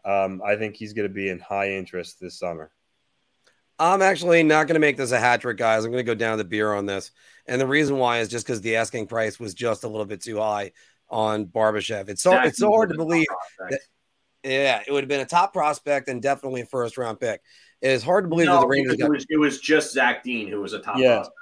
um, 0.04 0.40
I 0.44 0.56
think 0.56 0.76
he's 0.76 0.92
going 0.92 1.08
to 1.08 1.14
be 1.14 1.28
in 1.28 1.38
high 1.38 1.72
interest 1.72 2.20
this 2.20 2.38
summer. 2.38 2.70
I'm 3.78 4.02
actually 4.02 4.42
not 4.44 4.68
going 4.68 4.74
to 4.74 4.80
make 4.80 4.96
this 4.96 5.10
a 5.10 5.18
hat 5.18 5.40
trick, 5.40 5.56
guys. 5.56 5.84
I'm 5.84 5.90
going 5.90 6.04
to 6.04 6.06
go 6.06 6.14
down 6.14 6.38
the 6.38 6.44
beer 6.44 6.72
on 6.72 6.86
this. 6.86 7.10
And 7.46 7.60
the 7.60 7.66
reason 7.66 7.98
why 7.98 8.20
is 8.20 8.28
just 8.28 8.46
because 8.46 8.60
the 8.60 8.76
asking 8.76 9.08
price 9.08 9.40
was 9.40 9.52
just 9.52 9.82
a 9.82 9.88
little 9.88 10.06
bit 10.06 10.22
too 10.22 10.38
high 10.38 10.72
on 11.08 11.46
Barbashev. 11.46 12.08
It's 12.08 12.22
so 12.22 12.30
Zach 12.30 12.46
it's 12.46 12.58
so 12.58 12.70
hard 12.70 12.90
to 12.90 12.96
believe 12.96 13.26
that, 13.58 13.80
yeah, 14.44 14.82
it 14.86 14.92
would 14.92 15.02
have 15.02 15.08
been 15.08 15.20
a 15.20 15.26
top 15.26 15.52
prospect 15.52 16.08
and 16.08 16.22
definitely 16.22 16.60
a 16.60 16.66
first 16.66 16.96
round 16.96 17.18
pick. 17.18 17.40
It 17.80 17.90
is 17.90 18.04
hard 18.04 18.24
to 18.24 18.28
believe 18.28 18.46
no, 18.46 18.54
that 18.54 18.60
the 18.60 18.66
Rangers 18.68 19.00
it, 19.00 19.10
was, 19.10 19.26
it 19.28 19.38
was 19.38 19.60
just 19.60 19.92
Zach 19.92 20.22
Dean 20.22 20.48
who 20.48 20.60
was 20.60 20.72
a 20.72 20.78
top 20.78 20.98
yeah. 20.98 21.16
prospect. 21.16 21.38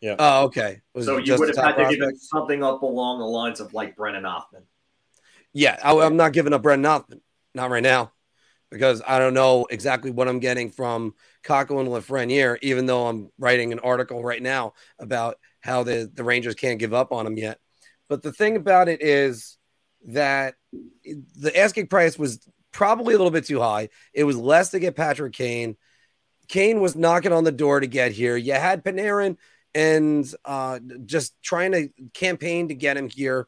Yeah. 0.00 0.16
Oh, 0.18 0.44
okay. 0.44 0.80
Was 0.94 1.06
so 1.06 1.18
you 1.18 1.36
would 1.38 1.48
have 1.48 1.56
had 1.56 1.74
prospect? 1.74 2.00
to 2.00 2.10
give 2.10 2.20
something 2.20 2.64
up 2.64 2.82
along 2.82 3.18
the 3.18 3.26
lines 3.26 3.60
of 3.60 3.74
like 3.74 3.96
Brennan 3.96 4.24
Othmann. 4.24 4.62
Yeah, 5.52 5.78
I, 5.82 5.92
am 5.92 6.16
not 6.16 6.32
giving 6.32 6.52
up 6.52 6.62
Brennan 6.62 6.86
Othmann. 6.86 7.20
Not 7.54 7.70
right 7.70 7.82
now 7.82 8.12
because 8.70 9.02
I 9.06 9.18
don't 9.18 9.34
know 9.34 9.66
exactly 9.68 10.10
what 10.10 10.28
I'm 10.28 10.38
getting 10.38 10.70
from 10.70 11.14
Kakko 11.44 11.80
and 11.80 11.88
Lafreniere, 11.88 12.58
even 12.62 12.86
though 12.86 13.08
I'm 13.08 13.30
writing 13.38 13.72
an 13.72 13.80
article 13.80 14.22
right 14.22 14.42
now 14.42 14.74
about 14.98 15.38
how 15.60 15.82
the, 15.82 16.10
the 16.12 16.24
Rangers 16.24 16.54
can't 16.54 16.78
give 16.78 16.94
up 16.94 17.12
on 17.12 17.26
him 17.26 17.36
yet. 17.36 17.58
But 18.08 18.22
the 18.22 18.32
thing 18.32 18.56
about 18.56 18.88
it 18.88 19.02
is 19.02 19.58
that 20.06 20.54
the 21.02 21.52
asking 21.54 21.88
price 21.88 22.18
was 22.18 22.40
probably 22.72 23.14
a 23.14 23.18
little 23.18 23.32
bit 23.32 23.44
too 23.46 23.60
high. 23.60 23.88
It 24.14 24.24
was 24.24 24.36
less 24.36 24.70
to 24.70 24.78
get 24.78 24.96
Patrick 24.96 25.32
Kane. 25.32 25.76
Kane 26.48 26.80
was 26.80 26.96
knocking 26.96 27.32
on 27.32 27.44
the 27.44 27.52
door 27.52 27.80
to 27.80 27.86
get 27.86 28.12
here. 28.12 28.36
You 28.36 28.54
had 28.54 28.84
Panarin 28.84 29.36
and 29.74 30.32
uh, 30.44 30.80
just 31.04 31.34
trying 31.42 31.72
to 31.72 31.88
campaign 32.14 32.68
to 32.68 32.74
get 32.74 32.96
him 32.96 33.08
here. 33.08 33.46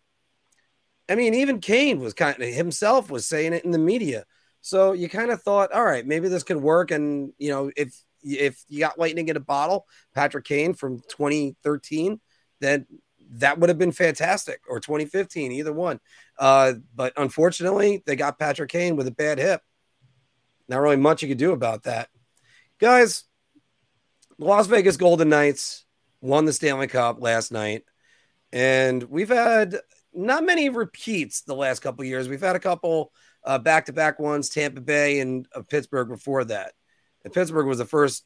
I 1.08 1.14
mean, 1.14 1.34
even 1.34 1.60
Kane 1.60 2.00
was 2.00 2.14
kind 2.14 2.40
of 2.40 2.48
himself 2.48 3.10
was 3.10 3.26
saying 3.26 3.52
it 3.52 3.64
in 3.64 3.70
the 3.70 3.78
media 3.78 4.24
so 4.62 4.92
you 4.92 5.08
kind 5.08 5.32
of 5.32 5.42
thought, 5.42 5.72
all 5.72 5.84
right, 5.84 6.06
maybe 6.06 6.28
this 6.28 6.44
could 6.44 6.56
work. 6.56 6.92
And 6.92 7.32
you 7.36 7.50
know, 7.50 7.70
if 7.76 8.00
if 8.22 8.64
you 8.68 8.78
got 8.78 8.98
lightning 8.98 9.28
in 9.28 9.36
a 9.36 9.40
bottle, 9.40 9.86
Patrick 10.14 10.44
Kane 10.44 10.72
from 10.72 11.00
2013, 11.08 12.20
then 12.60 12.86
that 13.32 13.58
would 13.58 13.68
have 13.68 13.78
been 13.78 13.92
fantastic, 13.92 14.60
or 14.68 14.78
2015, 14.78 15.52
either 15.52 15.72
one. 15.72 15.98
Uh, 16.38 16.74
but 16.94 17.12
unfortunately, 17.16 18.02
they 18.06 18.14
got 18.14 18.38
Patrick 18.38 18.70
Kane 18.70 18.94
with 18.94 19.08
a 19.08 19.12
bad 19.12 19.38
hip. 19.38 19.60
Not 20.68 20.80
really 20.80 20.96
much 20.96 21.22
you 21.22 21.28
could 21.28 21.38
do 21.38 21.52
about 21.52 21.82
that, 21.82 22.08
guys. 22.78 23.24
Las 24.38 24.66
Vegas 24.68 24.96
Golden 24.96 25.28
Knights 25.28 25.84
won 26.22 26.46
the 26.46 26.52
Stanley 26.54 26.86
Cup 26.86 27.20
last 27.20 27.52
night, 27.52 27.84
and 28.52 29.02
we've 29.02 29.28
had 29.28 29.76
not 30.14 30.44
many 30.44 30.70
repeats 30.70 31.42
the 31.42 31.54
last 31.54 31.80
couple 31.80 32.04
years. 32.04 32.28
We've 32.28 32.40
had 32.40 32.56
a 32.56 32.60
couple 32.60 33.12
back 33.62 33.86
to 33.86 33.92
back 33.92 34.18
ones, 34.18 34.48
Tampa 34.48 34.80
Bay 34.80 35.20
and 35.20 35.46
uh, 35.54 35.62
Pittsburgh 35.62 36.08
before 36.08 36.44
that. 36.44 36.72
And 37.24 37.32
Pittsburgh 37.32 37.66
was 37.66 37.78
the 37.78 37.84
first 37.84 38.24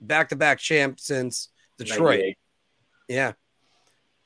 back 0.00 0.30
to 0.30 0.36
back 0.36 0.58
champ 0.58 1.00
since 1.00 1.48
Detroit. 1.78 2.20
98. 2.20 2.38
Yeah. 3.08 3.32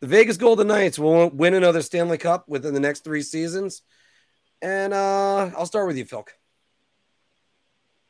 The 0.01 0.07
Vegas 0.07 0.37
Golden 0.37 0.69
Knights 0.69 0.99
will 0.99 1.29
win 1.29 1.55
another 1.55 1.83
Stanley 1.83 2.19
Cup 2.19 2.49
within 2.49 2.73
the 2.73 2.81
next 2.81 3.05
three 3.05 3.23
seasons. 3.23 3.83
And 4.63 4.93
uh, 4.93 5.51
I'll 5.57 5.67
start 5.67 5.87
with 5.87 5.97
you, 5.97 6.05
Phil. 6.05 6.25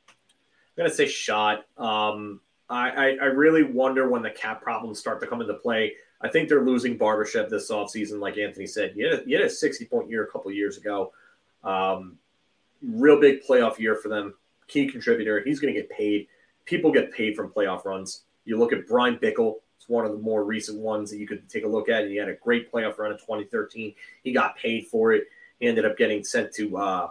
I'm 0.08 0.84
gonna 0.84 0.94
say 0.94 1.06
shot. 1.06 1.64
Um, 1.76 2.40
I, 2.70 3.16
I 3.20 3.24
really 3.26 3.64
wonder 3.64 4.08
when 4.08 4.22
the 4.22 4.30
cap 4.30 4.62
problems 4.62 4.98
start 4.98 5.20
to 5.20 5.26
come 5.26 5.40
into 5.40 5.54
play. 5.54 5.94
I 6.20 6.28
think 6.28 6.48
they're 6.48 6.64
losing 6.64 6.98
Barbashev 6.98 7.48
this 7.50 7.70
offseason, 7.70 8.20
like 8.20 8.38
Anthony 8.38 8.66
said. 8.66 8.92
You 8.94 9.10
had 9.10 9.26
a, 9.26 9.30
had 9.30 9.46
a 9.46 9.50
60 9.50 9.84
point 9.86 10.08
year 10.08 10.24
a 10.24 10.26
couple 10.30 10.52
years 10.52 10.76
ago. 10.76 11.12
Um, 11.64 12.16
real 12.82 13.20
big 13.20 13.42
playoff 13.42 13.78
year 13.78 13.96
for 13.96 14.08
them. 14.08 14.34
Key 14.68 14.86
contributor. 14.86 15.42
He's 15.44 15.58
going 15.58 15.74
to 15.74 15.80
get 15.80 15.90
paid. 15.90 16.28
People 16.64 16.92
get 16.92 17.12
paid 17.12 17.34
from 17.34 17.50
playoff 17.50 17.84
runs. 17.84 18.22
You 18.44 18.58
look 18.58 18.72
at 18.72 18.86
Bryan 18.86 19.16
Bickell. 19.16 19.56
It's 19.76 19.88
one 19.88 20.04
of 20.04 20.12
the 20.12 20.18
more 20.18 20.44
recent 20.44 20.78
ones 20.78 21.10
that 21.10 21.18
you 21.18 21.26
could 21.26 21.48
take 21.48 21.64
a 21.64 21.68
look 21.68 21.88
at. 21.88 22.06
He 22.06 22.16
had 22.16 22.28
a 22.28 22.34
great 22.34 22.70
playoff 22.70 22.98
run 22.98 23.10
in 23.10 23.18
2013. 23.18 23.94
He 24.22 24.32
got 24.32 24.56
paid 24.56 24.86
for 24.86 25.12
it. 25.12 25.24
He 25.58 25.66
ended 25.66 25.84
up 25.84 25.96
getting 25.96 26.22
sent 26.22 26.52
to 26.54 26.76
uh, 26.76 27.10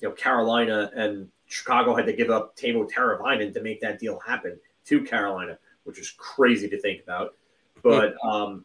you 0.00 0.08
know 0.08 0.14
Carolina, 0.14 0.90
and 0.94 1.28
Chicago 1.46 1.94
had 1.94 2.06
to 2.06 2.12
give 2.12 2.30
up 2.30 2.56
Teuvo 2.56 2.90
Teravainen 2.90 3.54
to 3.54 3.62
make 3.62 3.80
that 3.80 3.98
deal 3.98 4.18
happen 4.18 4.58
to 4.86 5.02
Carolina, 5.02 5.58
which 5.84 5.98
is 5.98 6.10
crazy 6.10 6.68
to 6.68 6.80
think 6.80 7.02
about. 7.02 7.34
But 7.82 8.14
um, 8.24 8.64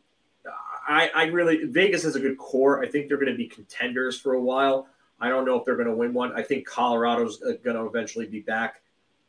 I, 0.88 1.10
I 1.14 1.24
really 1.26 1.66
Vegas 1.66 2.04
has 2.04 2.16
a 2.16 2.20
good 2.20 2.38
core. 2.38 2.84
I 2.84 2.88
think 2.88 3.08
they're 3.08 3.18
going 3.18 3.32
to 3.32 3.38
be 3.38 3.48
contenders 3.48 4.20
for 4.20 4.34
a 4.34 4.42
while. 4.42 4.88
I 5.20 5.30
don't 5.30 5.46
know 5.46 5.58
if 5.58 5.66
they're 5.66 5.76
going 5.76 5.88
to 5.88 5.96
win 5.96 6.14
one. 6.14 6.32
I 6.34 6.44
think 6.44 6.68
Colorado's 6.68 7.38
going 7.38 7.76
to 7.76 7.86
eventually 7.86 8.28
be 8.28 8.42
back. 8.42 8.82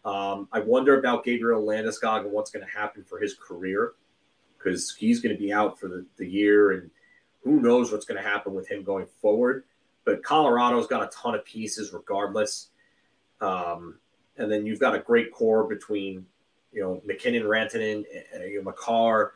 Um, 0.05 0.49
I 0.53 0.61
wonder 0.61 0.99
about 0.99 1.25
Gabriel 1.25 1.63
Landeskog 1.63 2.21
and 2.21 2.33
what's 2.33 2.51
going 2.51 2.65
to 2.65 2.71
happen 2.71 3.05
for 3.05 3.19
his 3.19 3.35
career 3.35 3.93
because 4.57 4.95
he's 4.95 5.21
going 5.21 5.35
to 5.35 5.41
be 5.41 5.53
out 5.53 5.79
for 5.79 5.89
the, 5.89 6.05
the 6.17 6.27
year, 6.27 6.73
and 6.73 6.91
who 7.43 7.61
knows 7.61 7.93
what's 7.93 8.05
going 8.05 8.23
to 8.23 8.29
happen 8.29 8.55
with 8.55 8.69
him 8.69 8.83
going 8.83 9.07
forward. 9.21 9.65
But 10.05 10.23
Colorado's 10.23 10.87
got 10.87 11.03
a 11.03 11.09
ton 11.09 11.35
of 11.35 11.45
pieces 11.45 11.93
regardless. 11.93 12.69
Um, 13.41 13.99
and 14.37 14.51
then 14.51 14.67
you've 14.67 14.81
got 14.81 14.95
a 14.95 14.99
great 14.99 15.33
core 15.33 15.65
between, 15.65 16.27
you 16.73 16.83
know, 16.83 17.03
MacKinnon, 17.05 17.45
Rantanen, 17.45 18.05
uh, 18.35 18.45
you 18.45 18.59
know, 18.59 18.65
Makar, 18.65 19.35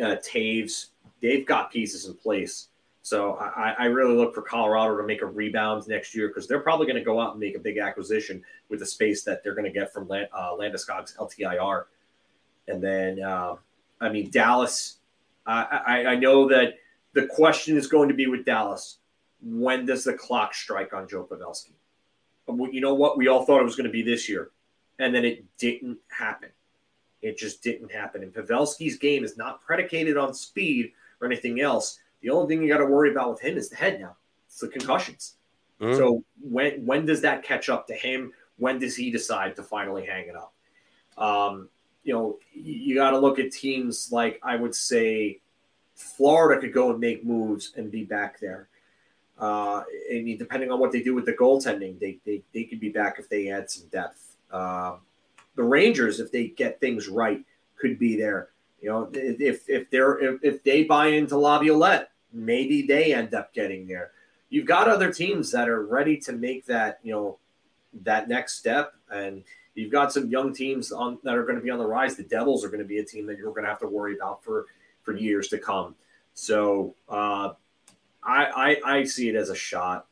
uh, 0.00 0.16
Toews. 0.16 0.86
They've 1.20 1.46
got 1.46 1.70
pieces 1.70 2.06
in 2.06 2.14
place. 2.14 2.68
So 3.02 3.34
I, 3.34 3.74
I 3.78 3.84
really 3.86 4.14
look 4.14 4.34
for 4.34 4.42
Colorado 4.42 4.96
to 4.96 5.02
make 5.02 5.22
a 5.22 5.26
rebound 5.26 5.88
next 5.88 6.14
year 6.14 6.28
because 6.28 6.46
they're 6.46 6.60
probably 6.60 6.86
going 6.86 6.98
to 6.98 7.04
go 7.04 7.20
out 7.20 7.32
and 7.32 7.40
make 7.40 7.56
a 7.56 7.58
big 7.58 7.78
acquisition 7.78 8.42
with 8.68 8.78
the 8.78 8.86
space 8.86 9.24
that 9.24 9.42
they're 9.42 9.54
going 9.54 9.64
to 9.64 9.76
get 9.76 9.92
from 9.92 10.06
Land, 10.06 10.28
uh, 10.32 10.52
Landeskog's 10.52 11.14
LTIR. 11.16 11.84
And 12.68 12.82
then, 12.82 13.20
uh, 13.20 13.56
I 14.00 14.08
mean, 14.08 14.30
Dallas, 14.30 14.98
I, 15.46 15.80
I, 15.84 16.06
I 16.12 16.14
know 16.14 16.48
that 16.48 16.74
the 17.12 17.26
question 17.26 17.76
is 17.76 17.88
going 17.88 18.08
to 18.08 18.14
be 18.14 18.28
with 18.28 18.44
Dallas 18.44 18.98
when 19.42 19.84
does 19.86 20.04
the 20.04 20.14
clock 20.14 20.54
strike 20.54 20.92
on 20.94 21.08
Joe 21.08 21.26
Pavelski? 21.30 21.72
You 22.72 22.80
know 22.80 22.94
what? 22.94 23.16
We 23.16 23.28
all 23.28 23.44
thought 23.44 23.60
it 23.60 23.64
was 23.64 23.76
going 23.76 23.86
to 23.86 23.92
be 23.92 24.02
this 24.02 24.28
year, 24.28 24.50
and 25.02 25.14
then 25.14 25.24
it 25.24 25.44
didn't 25.58 25.98
happen. 26.08 26.50
It 27.20 27.38
just 27.38 27.62
didn't 27.62 27.92
happen. 27.92 28.22
And 28.22 28.32
Pavelski's 28.32 28.98
game 28.98 29.24
is 29.24 29.36
not 29.36 29.62
predicated 29.62 30.16
on 30.16 30.34
speed 30.34 30.92
or 31.20 31.26
anything 31.26 31.60
else. 31.60 31.98
The 32.20 32.30
only 32.30 32.48
thing 32.48 32.62
you 32.62 32.72
got 32.72 32.78
to 32.78 32.86
worry 32.86 33.10
about 33.10 33.30
with 33.30 33.40
him 33.40 33.56
is 33.56 33.68
the 33.68 33.76
head 33.76 34.00
now. 34.00 34.16
It's 34.46 34.58
the 34.58 34.68
concussions. 34.68 35.36
Mm. 35.80 35.96
So 35.96 36.24
when 36.40 36.84
when 36.84 37.06
does 37.06 37.20
that 37.22 37.42
catch 37.42 37.68
up 37.68 37.86
to 37.88 37.94
him? 37.94 38.32
When 38.58 38.78
does 38.78 38.96
he 38.96 39.10
decide 39.10 39.56
to 39.56 39.62
finally 39.62 40.06
hang 40.06 40.28
it 40.28 40.36
up? 40.36 40.52
Um, 41.16 41.68
you 42.04 42.12
know, 42.12 42.38
you, 42.52 42.74
you 42.74 42.94
got 42.94 43.10
to 43.10 43.18
look 43.18 43.38
at 43.38 43.52
teams 43.52 44.10
like 44.12 44.40
I 44.42 44.56
would 44.56 44.74
say 44.74 45.40
Florida 45.94 46.60
could 46.60 46.72
go 46.72 46.90
and 46.90 47.00
make 47.00 47.24
moves 47.24 47.72
and 47.76 47.90
be 47.90 48.04
back 48.04 48.40
there. 48.40 48.68
Uh, 49.38 49.82
and 50.10 50.38
depending 50.38 50.70
on 50.70 50.78
what 50.78 50.92
they 50.92 51.02
do 51.02 51.14
with 51.14 51.24
the 51.24 51.32
goaltending, 51.32 51.98
they, 51.98 52.18
they, 52.24 52.42
they 52.52 52.64
could 52.64 52.78
be 52.78 52.90
back 52.90 53.18
if 53.18 53.28
they 53.28 53.50
add 53.50 53.70
some 53.70 53.88
depth. 53.88 54.31
Uh, 54.52 54.96
the 55.56 55.62
Rangers, 55.62 56.20
if 56.20 56.30
they 56.30 56.48
get 56.48 56.80
things 56.80 57.08
right, 57.08 57.44
could 57.76 57.98
be 57.98 58.16
there. 58.16 58.50
You 58.80 58.88
know, 58.90 59.10
if 59.12 59.68
if 59.68 59.90
they're 59.90 60.18
if, 60.18 60.40
if 60.42 60.64
they 60.64 60.84
buy 60.84 61.08
into 61.08 61.36
Laviolette, 61.36 62.10
maybe 62.32 62.82
they 62.82 63.14
end 63.14 63.34
up 63.34 63.52
getting 63.54 63.86
there. 63.86 64.10
You've 64.48 64.66
got 64.66 64.88
other 64.88 65.12
teams 65.12 65.50
that 65.52 65.68
are 65.68 65.86
ready 65.86 66.16
to 66.18 66.32
make 66.32 66.66
that 66.66 66.98
you 67.02 67.12
know 67.12 67.38
that 68.02 68.28
next 68.28 68.58
step, 68.58 68.94
and 69.10 69.44
you've 69.74 69.92
got 69.92 70.12
some 70.12 70.28
young 70.28 70.52
teams 70.52 70.90
on 70.90 71.18
that 71.22 71.36
are 71.36 71.44
going 71.44 71.56
to 71.56 71.62
be 71.62 71.70
on 71.70 71.78
the 71.78 71.86
rise. 71.86 72.16
The 72.16 72.24
Devils 72.24 72.64
are 72.64 72.68
going 72.68 72.80
to 72.80 72.86
be 72.86 72.98
a 72.98 73.04
team 73.04 73.26
that 73.26 73.38
you're 73.38 73.52
going 73.52 73.64
to 73.64 73.68
have 73.68 73.80
to 73.80 73.88
worry 73.88 74.16
about 74.16 74.42
for 74.42 74.66
for 75.02 75.16
years 75.16 75.48
to 75.48 75.58
come. 75.58 75.94
So 76.34 76.94
uh, 77.08 77.50
I, 78.22 78.76
I 78.84 78.92
I 78.98 79.04
see 79.04 79.28
it 79.28 79.36
as 79.36 79.50
a 79.50 79.56
shot. 79.56 80.06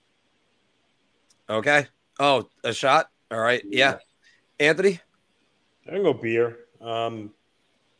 Okay. 1.48 1.88
Oh, 2.20 2.48
a 2.62 2.72
shot. 2.72 3.10
All 3.30 3.40
right. 3.40 3.62
Yeah. 3.66 3.98
Anthony. 4.60 5.00
I 5.86 5.92
can 5.92 6.02
go 6.02 6.12
beer. 6.12 6.58
Um, 6.80 7.32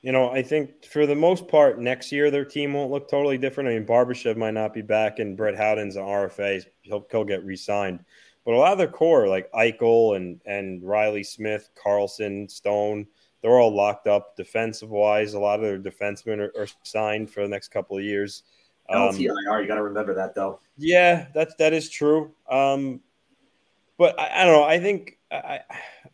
you 0.03 0.13
know, 0.13 0.31
I 0.31 0.43
think 0.43 0.85
for 0.85 1.07
the 1.07 1.15
most 1.15 1.49
part, 1.49 1.79
next 1.79 2.13
year 2.13 2.31
their 2.31 2.45
team 2.45 2.73
won't 2.73 2.91
look 2.91 3.11
totally 3.11 3.37
different. 3.37 3.69
I 3.69 3.75
mean, 3.75 3.87
Barbashev 3.87 4.37
might 4.37 4.55
not 4.55 4.73
be 4.73 4.83
back, 4.83 5.19
and 5.19 5.37
Brett 5.37 5.57
Howden's 5.57 5.97
an 5.97 6.05
RFA. 6.05 6.65
He'll, 6.83 7.07
he'll 7.11 7.25
get 7.25 7.45
re-signed. 7.45 8.05
But 8.45 8.55
a 8.55 8.57
lot 8.57 8.73
of 8.73 8.79
their 8.79 8.89
core, 8.89 9.29
like 9.29 9.51
Eichel 9.53 10.17
and 10.17 10.41
and 10.47 10.83
Reilly 10.83 11.23
Smith, 11.23 11.69
Karlsson, 11.77 12.51
Stone, 12.51 13.07
they're 13.43 13.59
all 13.59 13.75
locked 13.75 14.07
up 14.07 14.37
defensive 14.37 14.91
wise. 14.91 15.35
A 15.35 15.39
lot 15.39 15.63
of 15.63 15.67
their 15.67 15.79
defensemen 15.79 16.39
are, 16.39 16.63
are 16.63 16.69
signed 16.83 17.31
for 17.31 17.43
the 17.43 17.49
next 17.49 17.69
couple 17.69 17.99
of 17.99 18.05
years. 18.05 18.45
Um, 18.89 19.11
LTIR, 19.11 19.63
you 19.63 19.69
got 19.69 19.75
to 19.75 19.83
remember 19.83 20.15
that 20.15 20.35
though. 20.35 20.61
Yeah, 20.79 21.27
that's 21.35 21.55
that 21.57 21.75
is 21.75 21.91
true. 21.91 22.33
Um, 22.49 23.01
but 23.99 24.19
I, 24.19 24.43
I 24.43 24.45
don't 24.47 24.55
know. 24.55 24.65
I 24.65 24.81
think 24.81 25.19
I, 25.31 25.61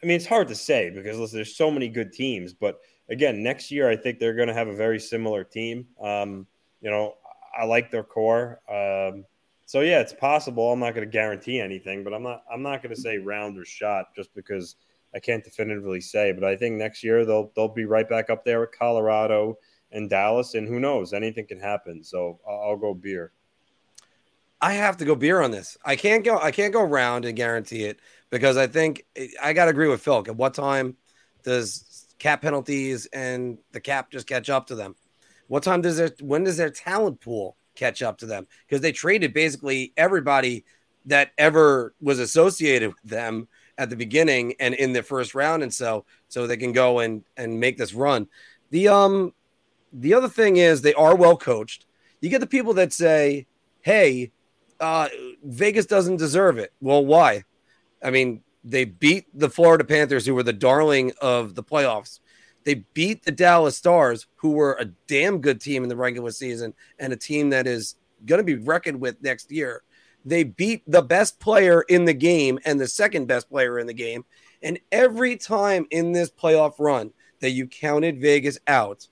I 0.02 0.06
mean 0.06 0.16
it's 0.16 0.26
hard 0.26 0.48
to 0.48 0.54
say 0.54 0.90
because 0.90 1.18
listen, 1.18 1.38
there's 1.38 1.56
so 1.56 1.70
many 1.70 1.88
good 1.88 2.12
teams. 2.12 2.52
But 2.52 2.80
again, 3.08 3.42
next 3.42 3.70
year 3.70 3.88
I 3.88 3.96
think 3.96 4.18
they're 4.18 4.34
going 4.34 4.48
to 4.48 4.54
have 4.54 4.68
a 4.68 4.76
very 4.76 4.98
similar 4.98 5.44
team. 5.44 5.86
Um, 6.00 6.46
you 6.80 6.90
know, 6.90 7.14
I 7.58 7.64
like 7.64 7.90
their 7.90 8.04
core. 8.04 8.60
Um, 8.68 9.24
so 9.64 9.80
yeah, 9.80 10.00
it's 10.00 10.12
possible. 10.12 10.70
I'm 10.72 10.78
not 10.78 10.94
going 10.94 11.06
to 11.06 11.10
guarantee 11.10 11.60
anything, 11.60 12.04
but 12.04 12.14
I'm 12.14 12.22
not 12.22 12.44
I'm 12.52 12.62
not 12.62 12.82
going 12.82 12.94
to 12.94 13.00
say 13.00 13.18
round 13.18 13.58
or 13.58 13.64
shot 13.64 14.14
just 14.14 14.34
because 14.34 14.76
I 15.14 15.18
can't 15.18 15.42
definitively 15.42 16.00
say. 16.00 16.32
But 16.32 16.44
I 16.44 16.56
think 16.56 16.76
next 16.76 17.02
year 17.02 17.24
they'll 17.24 17.50
they'll 17.56 17.68
be 17.68 17.84
right 17.84 18.08
back 18.08 18.30
up 18.30 18.44
there 18.44 18.60
with 18.60 18.78
Colorado 18.78 19.58
and 19.92 20.10
Dallas, 20.10 20.54
and 20.54 20.68
who 20.68 20.78
knows, 20.78 21.12
anything 21.12 21.46
can 21.46 21.60
happen. 21.60 22.04
So 22.04 22.38
I'll, 22.48 22.70
I'll 22.70 22.76
go 22.76 22.94
beer. 22.94 23.32
I 24.60 24.72
have 24.72 24.96
to 24.98 25.04
go 25.04 25.14
beer 25.14 25.42
on 25.42 25.50
this. 25.50 25.76
I 25.84 25.96
can't 25.96 26.24
go. 26.24 26.38
I 26.38 26.50
can't 26.50 26.72
go 26.72 26.82
round 26.82 27.24
and 27.24 27.36
guarantee 27.36 27.84
it 27.84 27.98
because 28.30 28.56
I 28.56 28.66
think 28.66 29.04
I 29.42 29.52
got 29.52 29.66
to 29.66 29.70
agree 29.70 29.88
with 29.88 30.02
Phil. 30.02 30.24
At 30.26 30.36
what 30.36 30.54
time 30.54 30.96
does 31.42 32.06
cap 32.18 32.42
penalties 32.42 33.06
and 33.12 33.58
the 33.72 33.80
cap 33.80 34.10
just 34.10 34.26
catch 34.26 34.50
up 34.50 34.66
to 34.68 34.74
them? 34.74 34.94
What 35.48 35.62
time 35.62 35.80
does 35.80 35.96
their 35.96 36.10
when 36.20 36.44
does 36.44 36.56
their 36.56 36.70
talent 36.70 37.20
pool 37.20 37.56
catch 37.74 38.02
up 38.02 38.18
to 38.18 38.26
them? 38.26 38.46
Because 38.66 38.82
they 38.82 38.92
traded 38.92 39.32
basically 39.32 39.92
everybody 39.96 40.64
that 41.06 41.30
ever 41.38 41.94
was 42.00 42.18
associated 42.18 42.88
with 42.88 43.02
them 43.04 43.48
at 43.78 43.90
the 43.90 43.96
beginning 43.96 44.54
and 44.58 44.74
in 44.74 44.92
the 44.92 45.02
first 45.02 45.34
round, 45.34 45.62
and 45.62 45.72
so 45.72 46.04
so 46.28 46.46
they 46.46 46.56
can 46.56 46.72
go 46.72 46.98
and 47.00 47.24
and 47.36 47.60
make 47.60 47.78
this 47.78 47.94
run. 47.94 48.26
The 48.70 48.88
um 48.88 49.32
the 49.92 50.14
other 50.14 50.28
thing 50.28 50.56
is 50.56 50.82
they 50.82 50.94
are 50.94 51.14
well 51.14 51.36
coached. 51.36 51.86
You 52.20 52.28
get 52.28 52.40
the 52.40 52.46
people 52.46 52.74
that 52.74 52.92
say, 52.92 53.46
"Hey, 53.82 54.32
uh, 54.80 55.08
Vegas 55.44 55.86
doesn't 55.86 56.16
deserve 56.16 56.58
it." 56.58 56.72
Well, 56.80 57.04
why? 57.04 57.44
I 58.02 58.10
mean, 58.10 58.42
they 58.64 58.84
beat 58.84 59.26
the 59.32 59.50
Florida 59.50 59.84
Panthers, 59.84 60.26
who 60.26 60.34
were 60.34 60.42
the 60.42 60.52
darling 60.52 61.12
of 61.20 61.54
the 61.54 61.62
playoffs. 61.62 62.20
They 62.64 62.74
beat 62.94 63.24
the 63.24 63.32
Dallas 63.32 63.76
Stars, 63.76 64.26
who 64.36 64.50
were 64.50 64.76
a 64.80 64.86
damn 65.06 65.40
good 65.40 65.60
team 65.60 65.84
in 65.84 65.88
the 65.88 65.96
regular 65.96 66.32
season 66.32 66.74
and 66.98 67.12
a 67.12 67.16
team 67.16 67.50
that 67.50 67.66
is 67.66 67.94
going 68.24 68.40
to 68.40 68.44
be 68.44 68.56
reckoned 68.56 69.00
with 69.00 69.22
next 69.22 69.52
year. 69.52 69.82
They 70.24 70.42
beat 70.42 70.82
the 70.84 71.02
best 71.02 71.38
player 71.38 71.82
in 71.82 72.04
the 72.04 72.12
game 72.12 72.58
and 72.64 72.80
the 72.80 72.88
second 72.88 73.26
best 73.26 73.48
player 73.48 73.78
in 73.78 73.86
the 73.86 73.94
game. 73.94 74.24
And 74.62 74.80
every 74.90 75.36
time 75.36 75.86
in 75.90 76.10
this 76.10 76.30
playoff 76.30 76.74
run 76.80 77.12
that 77.40 77.50
you 77.50 77.68
counted 77.68 78.20
Vegas 78.20 78.58
out, 78.66 79.06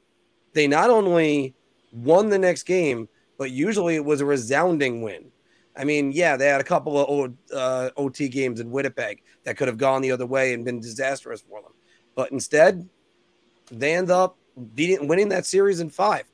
they 0.53 0.67
not 0.67 0.91
only 0.91 1.55
won 1.93 2.31
the 2.31 2.39
next 2.39 2.65
game, 2.65 3.09
but 3.39 3.53
usually 3.53 3.95
it 3.95 4.05
was 4.05 4.21
a 4.21 4.27
resounding 4.27 5.03
win. 5.03 5.31
I 5.77 5.85
mean, 5.85 6.13
yeah, 6.13 6.37
they 6.37 6.47
had 6.47 6.61
a 6.61 6.65
couple 6.65 6.99
of 6.99 7.33
uh, 7.53 7.91
OT 7.97 8.29
games 8.29 8.61
in 8.61 8.71
Winnipeg 8.71 9.23
that 9.45 9.57
could 9.57 9.69
have 9.69 9.79
gone 9.79 10.03
the 10.03 10.13
other 10.13 10.27
way 10.27 10.55
and 10.55 10.65
been 10.65 10.81
disastrous 10.81 11.41
for 11.41 11.63
them, 11.63 11.73
but 12.15 12.31
instead, 12.33 12.89
they 13.71 13.95
end 13.95 14.11
up 14.11 14.37
beating, 14.75 15.09
winning 15.09 15.29
that 15.31 15.47
series 15.47 15.81
in 15.81 15.91
five. 15.91 16.25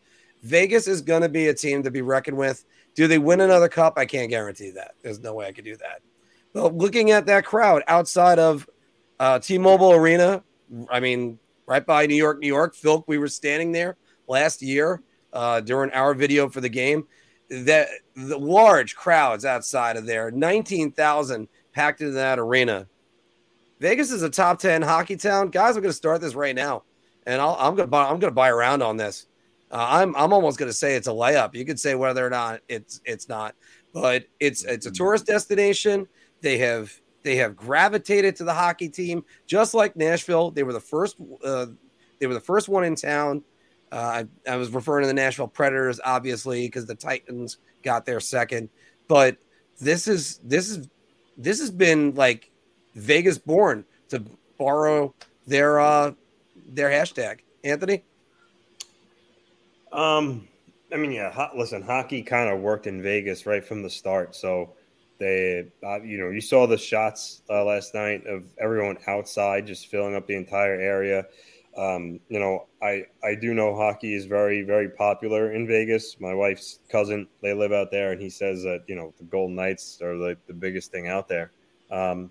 Vegas 0.42 0.88
is 0.88 1.00
going 1.00 1.22
to 1.22 1.28
be 1.28 1.48
a 1.48 1.54
team 1.54 1.82
to 1.82 1.90
be 1.90 2.02
reckoned 2.02 2.36
with. 2.36 2.64
Do 2.94 3.06
they 3.06 3.18
win 3.18 3.40
another 3.40 3.68
cup? 3.68 3.94
I 3.96 4.06
can't 4.06 4.30
guarantee 4.30 4.70
that. 4.72 4.94
There's 5.02 5.20
no 5.20 5.34
way 5.34 5.46
I 5.46 5.52
could 5.52 5.64
do 5.64 5.76
that. 5.76 6.02
But 6.52 6.74
looking 6.74 7.10
at 7.12 7.26
that 7.26 7.44
crowd 7.44 7.82
outside 7.86 8.38
of 8.38 8.68
Uh, 9.20 9.38
T-Mobile 9.38 9.92
Arena. 9.92 10.42
I 10.88 10.98
mean, 10.98 11.38
right 11.66 11.84
by 11.84 12.06
New 12.06 12.16
York, 12.16 12.38
New 12.40 12.48
York. 12.48 12.74
Phil, 12.74 13.04
we 13.06 13.18
were 13.18 13.28
standing 13.28 13.70
there 13.70 13.98
last 14.26 14.62
year 14.62 15.02
uh, 15.34 15.60
during 15.60 15.90
our 15.92 16.14
video 16.14 16.48
for 16.48 16.62
the 16.62 16.70
game. 16.70 17.06
That 17.50 17.88
the 18.14 18.38
large 18.38 18.94
crowds 18.94 19.44
outside 19.44 19.96
of 19.96 20.06
there, 20.06 20.30
nineteen 20.30 20.92
thousand 20.92 21.48
packed 21.72 22.00
into 22.00 22.12
that 22.14 22.38
arena. 22.38 22.86
Vegas 23.80 24.12
is 24.12 24.22
a 24.22 24.30
top 24.30 24.58
ten 24.58 24.82
hockey 24.82 25.16
town, 25.16 25.48
guys. 25.48 25.76
I'm 25.76 25.82
going 25.82 25.90
to 25.90 25.96
start 25.96 26.20
this 26.20 26.34
right 26.34 26.54
now, 26.54 26.84
and 27.26 27.40
i 27.40 27.66
am 27.66 27.74
going 27.74 27.86
to 27.86 27.90
buy. 27.90 28.04
I'm 28.04 28.20
going 28.20 28.30
to 28.30 28.34
buy 28.34 28.50
around 28.50 28.82
on 28.82 28.96
this. 28.96 29.26
Uh, 29.70 29.86
I'm 29.88 30.14
I'm 30.16 30.32
almost 30.32 30.58
going 30.58 30.68
to 30.68 30.76
say 30.76 30.94
it's 30.94 31.08
a 31.08 31.12
layup. 31.12 31.54
You 31.54 31.64
could 31.64 31.80
say 31.80 31.94
whether 31.94 32.24
or 32.24 32.30
not 32.30 32.60
it's 32.68 33.00
it's 33.04 33.28
not, 33.28 33.54
but 33.92 34.26
it's 34.38 34.64
it's 34.64 34.86
a 34.86 34.90
tourist 34.90 35.26
destination. 35.26 36.06
They 36.42 36.58
have 36.58 36.92
they 37.22 37.36
have 37.36 37.56
gravitated 37.56 38.36
to 38.36 38.44
the 38.44 38.54
hockey 38.54 38.88
team 38.88 39.24
just 39.46 39.74
like 39.74 39.96
Nashville. 39.96 40.50
They 40.50 40.62
were 40.62 40.72
the 40.72 40.80
first. 40.80 41.16
Uh, 41.44 41.66
they 42.18 42.26
were 42.26 42.34
the 42.34 42.40
first 42.40 42.68
one 42.68 42.84
in 42.84 42.94
town. 42.94 43.42
Uh, 43.92 44.24
I, 44.46 44.52
I, 44.52 44.56
was 44.56 44.70
referring 44.70 45.02
to 45.02 45.08
the 45.08 45.14
Nashville 45.14 45.48
Predators, 45.48 46.00
obviously, 46.04 46.66
because 46.66 46.86
the 46.86 46.94
Titans 46.94 47.58
got 47.82 48.06
there 48.06 48.20
second. 48.20 48.68
But 49.08 49.36
this 49.80 50.06
is 50.06 50.38
this 50.44 50.70
is 50.70 50.88
this 51.36 51.58
has 51.58 51.70
been 51.70 52.14
like 52.14 52.50
Vegas 52.94 53.38
born 53.38 53.84
to 54.10 54.22
borrow 54.58 55.12
their 55.46 55.80
uh 55.80 56.12
their 56.68 56.88
hashtag. 56.88 57.40
Anthony. 57.64 58.04
Um, 59.92 60.48
I 60.92 60.96
mean, 60.96 61.12
yeah. 61.12 61.30
Ho- 61.30 61.50
listen, 61.56 61.82
hockey 61.82 62.22
kind 62.22 62.50
of 62.50 62.60
worked 62.60 62.86
in 62.86 63.02
Vegas 63.02 63.46
right 63.46 63.64
from 63.64 63.82
the 63.82 63.90
start. 63.90 64.34
So 64.34 64.70
they, 65.18 65.66
uh, 65.84 66.00
you 66.02 66.18
know, 66.18 66.30
you 66.30 66.40
saw 66.40 66.66
the 66.66 66.78
shots 66.78 67.42
uh, 67.50 67.64
last 67.64 67.94
night 67.94 68.26
of 68.26 68.44
everyone 68.58 68.98
outside 69.06 69.66
just 69.66 69.88
filling 69.88 70.14
up 70.14 70.26
the 70.26 70.36
entire 70.36 70.74
area. 70.74 71.26
Um, 71.76 72.20
you 72.28 72.40
know, 72.40 72.66
I 72.82 73.06
I 73.22 73.34
do 73.34 73.54
know 73.54 73.74
hockey 73.74 74.14
is 74.14 74.26
very 74.26 74.62
very 74.62 74.88
popular 74.88 75.52
in 75.52 75.66
Vegas. 75.66 76.18
My 76.20 76.34
wife's 76.34 76.80
cousin, 76.88 77.28
they 77.42 77.54
live 77.54 77.72
out 77.72 77.90
there, 77.90 78.12
and 78.12 78.20
he 78.20 78.30
says 78.30 78.62
that 78.62 78.84
you 78.86 78.96
know 78.96 79.14
the 79.18 79.24
Golden 79.24 79.56
Knights 79.56 80.00
are 80.02 80.16
like 80.16 80.44
the 80.46 80.52
biggest 80.52 80.90
thing 80.90 81.08
out 81.08 81.28
there. 81.28 81.52
Um, 81.90 82.30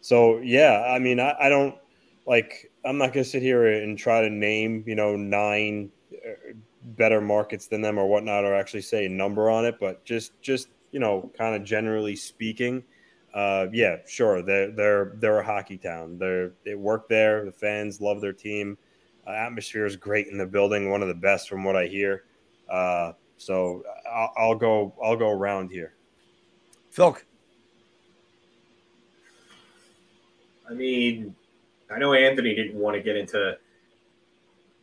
so 0.00 0.38
yeah, 0.38 0.84
I 0.88 0.98
mean, 0.98 1.20
I, 1.20 1.34
I 1.38 1.48
don't 1.48 1.74
like. 2.26 2.70
I'm 2.84 2.98
not 2.98 3.12
gonna 3.12 3.24
sit 3.24 3.42
here 3.42 3.66
and 3.66 3.98
try 3.98 4.22
to 4.22 4.30
name 4.30 4.84
you 4.86 4.94
know 4.94 5.16
nine 5.16 5.90
uh, 6.12 6.54
better 6.82 7.20
markets 7.20 7.66
than 7.66 7.82
them 7.82 7.98
or 7.98 8.06
whatnot, 8.06 8.44
or 8.44 8.54
actually 8.54 8.82
say 8.82 9.06
a 9.06 9.08
number 9.10 9.50
on 9.50 9.64
it. 9.66 9.76
But 9.78 10.04
just 10.04 10.32
just 10.40 10.68
you 10.92 11.00
know, 11.00 11.30
kind 11.36 11.56
of 11.56 11.64
generally 11.64 12.14
speaking, 12.14 12.84
uh, 13.34 13.66
yeah, 13.72 13.96
sure. 14.06 14.42
They're 14.42 14.70
they're 14.70 15.12
they're 15.16 15.38
a 15.38 15.44
hockey 15.44 15.78
town. 15.78 16.18
They're 16.18 16.52
they 16.64 16.74
work 16.74 17.08
there. 17.08 17.44
The 17.44 17.52
fans 17.52 18.00
love 18.00 18.20
their 18.20 18.32
team. 18.32 18.76
Uh, 19.26 19.30
atmosphere 19.30 19.86
is 19.86 19.96
great 19.96 20.26
in 20.28 20.36
the 20.36 20.46
building. 20.46 20.90
One 20.90 21.00
of 21.00 21.08
the 21.08 21.14
best 21.14 21.48
from 21.48 21.64
what 21.64 21.76
I 21.76 21.86
hear. 21.86 22.24
Uh, 22.68 23.12
so 23.36 23.84
I'll, 24.10 24.32
I'll, 24.36 24.54
go. 24.54 24.94
I'll 25.02 25.16
go 25.16 25.30
around 25.30 25.70
here. 25.70 25.94
Philk. 26.90 27.24
I 30.68 30.74
mean, 30.74 31.34
I 31.90 31.98
know 31.98 32.14
Anthony 32.14 32.54
didn't 32.54 32.74
want 32.74 32.96
to 32.96 33.02
get 33.02 33.16
into 33.16 33.56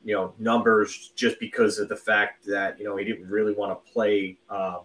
you 0.04 0.16
know 0.16 0.34
numbers 0.40 1.12
just 1.16 1.40
because 1.40 1.78
of 1.78 1.90
the 1.90 1.96
fact 1.96 2.46
that 2.46 2.80
you 2.80 2.86
know 2.86 2.96
he 2.96 3.06
didn't 3.06 3.28
really 3.30 3.54
want 3.54 3.72
to 3.72 3.92
play 3.92 4.38
um, 4.50 4.82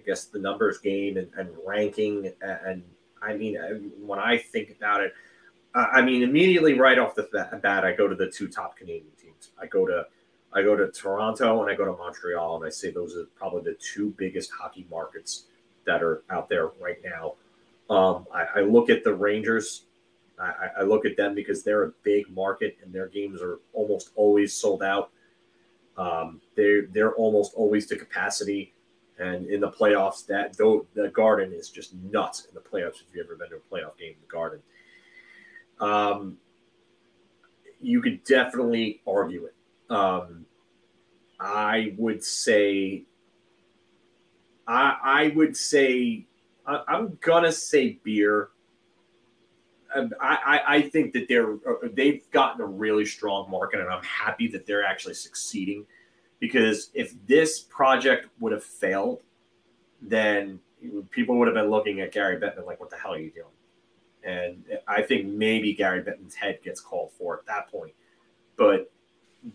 I 0.00 0.06
guess 0.06 0.24
the 0.24 0.38
numbers 0.38 0.78
game 0.78 1.16
and, 1.16 1.28
and 1.36 1.50
ranking. 1.66 2.32
And, 2.40 2.82
I 3.22 3.34
mean, 3.34 3.92
when 4.00 4.18
I 4.18 4.38
think 4.38 4.70
about 4.70 5.02
it, 5.02 5.12
I 5.74 6.02
mean, 6.02 6.22
immediately 6.22 6.74
right 6.78 6.98
off 6.98 7.14
the 7.14 7.28
bat, 7.62 7.84
I 7.84 7.92
go 7.92 8.08
to 8.08 8.16
the 8.16 8.28
two 8.28 8.48
top 8.48 8.76
Canadian 8.76 9.12
teams. 9.20 9.50
I 9.60 9.66
go 9.66 9.86
to 9.86 10.06
I 10.52 10.62
go 10.62 10.74
to 10.74 10.90
Toronto 10.90 11.62
and 11.62 11.70
I 11.70 11.76
go 11.76 11.84
to 11.84 11.92
Montreal, 11.92 12.56
and 12.56 12.66
I 12.66 12.70
say 12.70 12.90
those 12.90 13.16
are 13.16 13.26
probably 13.36 13.62
the 13.62 13.78
two 13.78 14.12
biggest 14.18 14.50
hockey 14.50 14.84
markets 14.90 15.44
that 15.84 16.02
are 16.02 16.24
out 16.28 16.48
there 16.48 16.70
right 16.80 16.98
now. 17.04 17.34
Um, 17.88 18.26
I, 18.34 18.46
I, 18.56 18.60
look 18.62 18.90
at 18.90 19.04
the 19.04 19.14
Rangers. 19.14 19.84
I, 20.40 20.70
I, 20.78 20.82
look 20.82 21.04
at 21.04 21.16
them 21.16 21.34
because 21.34 21.62
they're 21.62 21.84
a 21.84 21.92
big 22.02 22.28
market, 22.30 22.78
and 22.82 22.92
their 22.92 23.08
games 23.08 23.40
are 23.42 23.58
almost 23.72 24.10
always 24.16 24.52
sold 24.52 24.82
out. 24.82 25.10
Um, 25.96 26.40
they 26.56 26.80
they're 26.92 27.14
almost 27.14 27.54
always 27.54 27.86
to 27.86 27.96
capacity. 27.96 28.72
And 29.20 29.46
in 29.46 29.60
the 29.60 29.70
playoffs, 29.70 30.26
that 30.26 30.56
though 30.56 30.86
the 30.94 31.08
Garden 31.08 31.52
is 31.52 31.68
just 31.68 31.94
nuts 31.94 32.46
in 32.46 32.54
the 32.54 32.60
playoffs. 32.60 33.02
If 33.02 33.14
you've 33.14 33.26
ever 33.26 33.36
been 33.36 33.50
to 33.50 33.56
a 33.56 33.58
playoff 33.58 33.98
game 33.98 34.14
in 34.14 34.20
the 34.20 34.32
Garden, 34.32 34.60
um, 35.78 36.38
you 37.80 38.00
could 38.00 38.24
definitely 38.24 39.02
argue 39.06 39.44
it. 39.44 39.54
Um, 39.94 40.46
I 41.38 41.94
would 41.98 42.24
say, 42.24 43.04
I, 44.66 44.96
I 45.02 45.32
would 45.34 45.54
say, 45.54 46.26
I, 46.66 46.82
am 46.88 47.18
gonna 47.20 47.52
say 47.52 48.00
beer. 48.02 48.48
Um, 49.94 50.12
I, 50.18 50.38
I, 50.66 50.76
I 50.76 50.82
think 50.82 51.12
that 51.12 51.28
they're 51.28 51.54
uh, 51.54 51.88
they've 51.92 52.22
gotten 52.30 52.62
a 52.62 52.66
really 52.66 53.04
strong 53.04 53.50
market, 53.50 53.80
and 53.80 53.90
I'm 53.90 54.04
happy 54.04 54.48
that 54.48 54.64
they're 54.66 54.84
actually 54.84 55.14
succeeding 55.14 55.84
because 56.40 56.90
if 56.94 57.14
this 57.26 57.60
project 57.60 58.26
would 58.40 58.52
have 58.52 58.64
failed, 58.64 59.22
then 60.02 60.58
people 61.10 61.38
would 61.38 61.46
have 61.46 61.54
been 61.54 61.70
looking 61.70 62.00
at 62.00 62.10
Gary 62.10 62.38
Bettman 62.40 62.66
like, 62.66 62.80
"What 62.80 62.90
the 62.90 62.96
hell 62.96 63.12
are 63.14 63.18
you 63.18 63.30
doing?" 63.30 63.46
And 64.24 64.64
I 64.88 65.02
think 65.02 65.26
maybe 65.26 65.74
Gary 65.74 66.02
Bettman's 66.02 66.34
head 66.34 66.60
gets 66.62 66.80
called 66.80 67.12
for 67.12 67.38
at 67.38 67.46
that 67.46 67.70
point. 67.70 67.92
But 68.56 68.90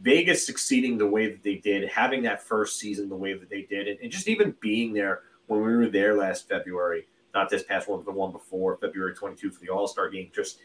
Vegas 0.01 0.45
succeeding 0.45 0.97
the 0.97 1.07
way 1.07 1.29
that 1.29 1.43
they 1.43 1.55
did, 1.55 1.87
having 1.89 2.23
that 2.23 2.41
first 2.41 2.79
season 2.79 3.09
the 3.09 3.15
way 3.15 3.33
that 3.33 3.49
they 3.49 3.63
did, 3.63 3.87
and, 3.87 3.99
and 3.99 4.11
just 4.11 4.27
even 4.27 4.55
being 4.59 4.93
there 4.93 5.23
when 5.47 5.61
we 5.61 5.75
were 5.75 5.87
there 5.87 6.15
last 6.15 6.47
February, 6.47 7.07
not 7.33 7.49
this 7.49 7.63
past 7.63 7.87
one, 7.87 7.99
but 7.99 8.05
the 8.05 8.11
one 8.11 8.31
before 8.31 8.77
February 8.77 9.13
22 9.13 9.51
for 9.51 9.59
the 9.59 9.69
All 9.69 9.87
Star 9.87 10.09
game, 10.09 10.31
just 10.33 10.59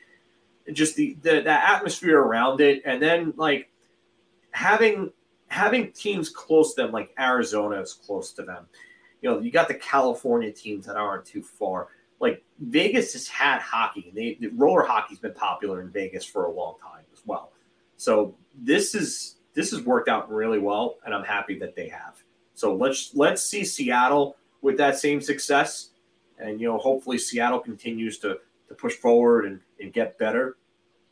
just 0.72 0.96
the, 0.96 1.16
the 1.22 1.40
the 1.40 1.50
atmosphere 1.50 2.18
around 2.18 2.60
it, 2.60 2.82
and 2.84 3.02
then 3.02 3.32
like 3.36 3.70
having 4.52 5.12
having 5.50 5.92
teams 5.92 6.30
close 6.30 6.74
to 6.74 6.82
them, 6.82 6.92
like 6.92 7.12
Arizona 7.18 7.80
is 7.80 7.92
close 7.92 8.32
to 8.32 8.42
them. 8.42 8.66
You 9.20 9.30
know, 9.30 9.40
you 9.40 9.50
got 9.50 9.68
the 9.68 9.74
California 9.74 10.50
teams 10.50 10.86
that 10.86 10.96
aren't 10.96 11.26
too 11.26 11.42
far. 11.42 11.88
Like 12.20 12.42
Vegas 12.58 13.12
has 13.12 13.28
had 13.28 13.60
hockey. 13.60 14.12
They 14.14 14.38
the 14.40 14.48
roller 14.48 14.82
hockey's 14.82 15.18
been 15.18 15.34
popular 15.34 15.82
in 15.82 15.90
Vegas 15.90 16.24
for 16.24 16.46
a 16.46 16.50
long 16.50 16.76
time 16.80 17.04
as 17.12 17.22
well. 17.26 17.52
So 17.96 18.34
this 18.54 18.94
is 18.94 19.36
this 19.54 19.72
has 19.72 19.82
worked 19.82 20.08
out 20.08 20.30
really 20.30 20.58
well, 20.58 20.98
and 21.04 21.14
I'm 21.14 21.24
happy 21.24 21.58
that 21.58 21.74
they 21.74 21.88
have. 21.88 22.22
So 22.54 22.74
let's 22.74 23.14
let's 23.14 23.42
see 23.42 23.64
Seattle 23.64 24.36
with 24.62 24.76
that 24.78 24.98
same 24.98 25.20
success, 25.20 25.90
and 26.38 26.60
you 26.60 26.68
know 26.68 26.78
hopefully 26.78 27.18
Seattle 27.18 27.58
continues 27.58 28.18
to 28.20 28.38
to 28.68 28.74
push 28.74 28.94
forward 28.94 29.46
and, 29.46 29.60
and 29.80 29.92
get 29.92 30.16
better, 30.18 30.56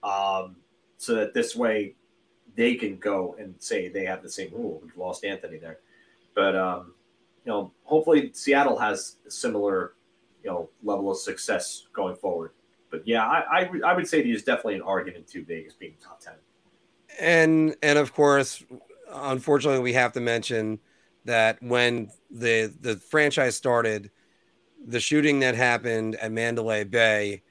um, 0.04 0.56
so 0.96 1.14
that 1.14 1.34
this 1.34 1.56
way 1.56 1.96
they 2.58 2.74
can 2.74 2.96
go 2.96 3.36
and 3.38 3.54
say 3.60 3.88
they 3.88 4.04
have 4.04 4.20
the 4.20 4.28
same 4.28 4.50
rule. 4.52 4.80
We've 4.82 4.96
lost 4.96 5.24
Anthony 5.24 5.58
there, 5.58 5.78
but 6.34 6.56
um, 6.56 6.92
you 7.44 7.52
know, 7.52 7.70
hopefully 7.84 8.30
Seattle 8.34 8.76
has 8.76 9.18
a 9.24 9.30
similar, 9.30 9.94
you 10.42 10.50
know, 10.50 10.68
level 10.82 11.12
of 11.12 11.18
success 11.18 11.86
going 11.92 12.16
forward. 12.16 12.50
But 12.90 13.06
yeah, 13.06 13.24
I, 13.24 13.60
I, 13.60 13.70
I 13.86 13.92
would 13.94 14.08
say 14.08 14.22
there's 14.22 14.42
definitely 14.42 14.74
an 14.74 14.82
argument 14.82 15.28
to 15.28 15.44
Vegas 15.44 15.74
being 15.74 15.94
top 16.02 16.20
ten. 16.20 16.34
And 17.20 17.76
and 17.80 17.96
of 17.96 18.12
course, 18.12 18.64
unfortunately, 19.08 19.80
we 19.80 19.92
have 19.92 20.12
to 20.14 20.20
mention 20.20 20.80
that 21.26 21.62
when 21.62 22.10
the 22.28 22.74
the 22.80 22.96
franchise 22.96 23.54
started, 23.54 24.10
the 24.84 24.98
shooting 24.98 25.38
that 25.40 25.54
happened 25.54 26.16
at 26.16 26.32
Mandalay 26.32 26.82
Bay, 26.82 27.42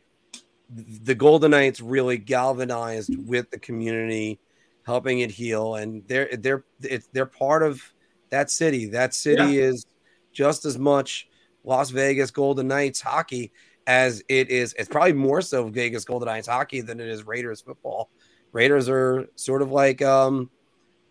the 0.69 1.15
Golden 1.15 1.51
Knights 1.51 1.79
really 1.79 2.17
galvanized 2.17 3.15
with 3.25 3.49
the 3.51 3.59
community 3.59 4.41
helping 4.87 5.19
it 5.19 5.29
heal, 5.29 5.75
and 5.75 6.01
they're 6.07 6.29
they're 6.37 6.63
it's 6.81 7.07
they're 7.11 7.25
part 7.27 7.61
of 7.61 7.83
that 8.29 8.49
city. 8.49 8.87
That 8.87 9.13
city 9.13 9.53
yeah. 9.53 9.65
is 9.65 9.85
just 10.31 10.63
as 10.65 10.79
much 10.79 11.27
Las 11.65 11.89
Vegas 11.89 12.31
Golden 12.31 12.69
Knights 12.69 13.01
hockey 13.01 13.51
as 13.85 14.23
it 14.29 14.49
is. 14.49 14.73
It's 14.79 14.87
probably 14.89 15.13
more 15.13 15.41
so 15.41 15.67
Vegas 15.67 16.05
Golden 16.05 16.27
Knights 16.27 16.47
hockey 16.47 16.79
than 16.81 17.01
it 17.01 17.07
is 17.07 17.27
Raiders 17.27 17.61
football. 17.61 18.09
Raiders 18.53 18.87
are 18.87 19.27
sort 19.35 19.61
of 19.61 19.71
like 19.71 20.01
um 20.01 20.49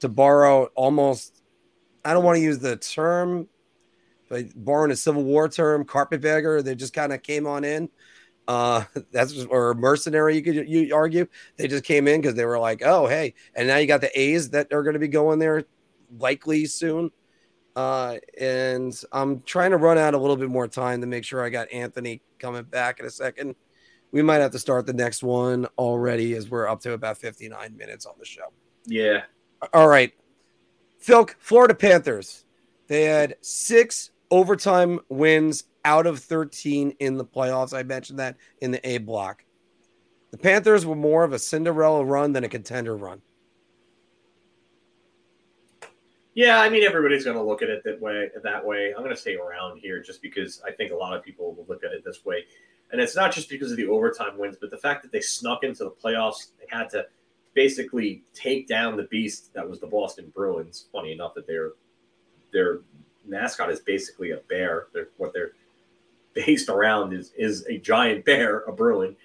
to 0.01 0.09
borrow 0.09 0.64
almost. 0.74 1.43
I 2.03 2.14
don't 2.14 2.24
want 2.24 2.37
to 2.37 2.43
use 2.43 2.59
the 2.59 2.77
term, 2.77 3.47
but 4.31 4.47
borrowing 4.57 4.91
a 4.91 4.97
Civil 4.97 5.22
War 5.22 5.51
term, 5.51 5.85
carpetbagger. 5.85 6.62
They 6.62 6.74
just 6.74 6.95
kind 6.95 7.12
of 7.12 7.22
came 7.22 7.47
on 7.47 7.62
in. 7.62 7.91
Uh, 8.49 8.84
that's 9.12 9.44
or 9.47 9.74
mercenary. 9.74 10.36
You 10.36 10.42
could 10.42 10.68
you 10.68 10.94
argue 10.94 11.26
they 11.57 11.68
just 11.68 11.84
came 11.84 12.09
in 12.09 12.20
because 12.20 12.34
they 12.34 12.44
were 12.44 12.59
like, 12.59 12.82
oh 12.84 13.07
hey, 13.07 13.34
and 13.55 13.68
now 13.68 13.76
you 13.76 13.86
got 13.86 14.01
the 14.01 14.18
A's 14.18 14.51
that 14.51 14.72
are 14.72 14.82
going 14.82 14.94
to 14.94 15.01
be 15.01 15.09
going 15.09 15.38
there 15.38 15.64
likely 16.18 16.66
soon. 16.66 17.11
Uh, 17.74 18.16
and 18.40 18.99
I'm 19.12 19.42
trying 19.42 19.72
to 19.72 19.76
run 19.76 19.99
out 19.99 20.14
a 20.14 20.18
little 20.18 20.36
bit 20.36 20.49
more 20.49 20.66
time 20.66 21.03
to 21.03 21.07
make 21.07 21.24
sure 21.24 21.44
I 21.44 21.51
got 21.51 21.70
Anthony 21.70 22.22
coming 22.38 22.62
back 22.62 23.01
in 23.01 23.07
a 23.07 23.11
second. 23.11 23.55
we 24.12 24.22
might 24.22 24.36
have 24.36 24.53
to 24.53 24.59
start 24.59 24.86
the 24.86 24.94
next 24.94 25.22
one 25.22 25.66
already 25.76 26.34
as 26.34 26.49
we're 26.49 26.66
up 26.68 26.80
to 26.80 26.92
about 26.92 27.18
59 27.18 27.76
minutes 27.76 28.07
on 28.07 28.14
the 28.18 28.24
show. 28.24 28.51
Yeah. 28.86 29.22
All 29.74 29.88
right. 29.88 30.14
Phil, 30.99 31.28
Florida 31.38 31.74
Panthers. 31.74 32.47
They 32.88 33.05
had 33.05 33.36
six 33.42 34.11
overtime 34.30 35.01
wins 35.09 35.64
out 35.87 36.07
of 36.07 36.18
13 36.18 36.97
in 36.99 37.16
the 37.16 37.24
playoffs. 37.24 37.72
I 37.72 37.84
mentioned 37.84 38.18
that 38.18 38.37
in 38.61 38.72
the 38.72 38.87
A 38.87 38.99
block. 38.99 39.45
The 40.32 40.39
Panthers 40.39 40.84
were 40.84 40.97
more 40.97 41.22
of 41.22 41.32
a 41.32 41.39
Cinderella 41.39 42.05
run 42.05 42.32
than 42.32 42.43
a 42.43 42.49
contender 42.49 42.97
run. 42.97 43.22
Yeah, 46.34 46.61
I 46.61 46.68
mean 46.68 46.82
everybody's 46.82 47.24
going 47.24 47.37
to 47.37 47.43
look 47.43 47.62
at 47.62 47.70
it 47.70 47.82
that 47.84 47.99
way. 47.99 48.28
That 48.43 48.66
way, 48.66 48.93
I'm 48.95 49.03
going 49.03 49.14
to 49.14 49.20
stay 49.20 49.37
around 49.37 49.78
here 49.78 50.03
just 50.03 50.20
because 50.20 50.61
I 50.66 50.72
think 50.72 50.93
a 50.93 50.97
lot 50.97 51.16
of 51.16 51.22
people 51.22 51.55
will 51.55 51.64
look 51.66 51.82
at 51.82 51.93
it 51.93 52.05
this 52.05 52.26
way, 52.26 52.45
and 52.93 53.01
it's 53.01 53.16
not 53.16 53.32
just 53.32 53.49
because 53.49 53.70
of 53.70 53.78
the 53.78 53.87
overtime 53.87 54.37
wins, 54.37 54.59
but 54.61 54.70
the 54.70 54.76
fact 54.76 55.03
that 55.05 55.12
they 55.12 55.20
snuck 55.20 55.64
into 55.64 55.84
the 55.84 55.91
playoffs. 55.93 56.49
They 56.59 56.66
had 56.68 56.91
to 56.91 57.07
basically 57.55 58.22
take 58.34 58.66
down 58.66 58.99
the 58.99 59.05
beast 59.05 59.55
that 59.55 59.66
was 59.66 59.80
the 59.80 59.87
Boston 59.87 60.30
Bruins. 60.34 60.89
Funny 60.93 61.12
enough, 61.12 61.32
that 61.37 61.47
their 61.47 61.72
their 62.53 62.80
mascot 63.24 63.70
is 63.70 63.80
basically 63.80 64.32
a 64.32 64.39
bear. 64.49 64.89
They're, 64.93 65.09
what 65.16 65.32
they're 65.32 65.53
based 66.45 66.68
around 66.68 67.12
is 67.12 67.32
is 67.37 67.64
a 67.66 67.78
giant 67.78 68.24
bear, 68.24 68.61
a 68.61 68.72
Bruin. 68.72 69.16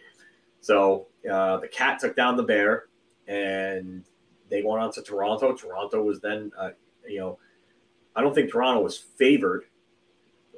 So 0.62 1.08
uh, 1.30 1.58
the 1.58 1.68
cat 1.68 2.00
took 2.00 2.16
down 2.16 2.38
the 2.38 2.44
bear, 2.44 2.86
and 3.28 4.04
they 4.50 4.62
went 4.62 4.82
on 4.82 4.92
to 4.94 5.02
Toronto. 5.02 5.54
Toronto 5.54 6.04
was 6.04 6.20
then 6.20 6.52
uh, 6.58 6.72
you 7.08 7.20
know, 7.20 7.40
I 8.16 8.22
don't 8.22 8.34
think 8.34 8.52
Toronto 8.52 8.82
was 8.82 8.98
favored 8.98 9.66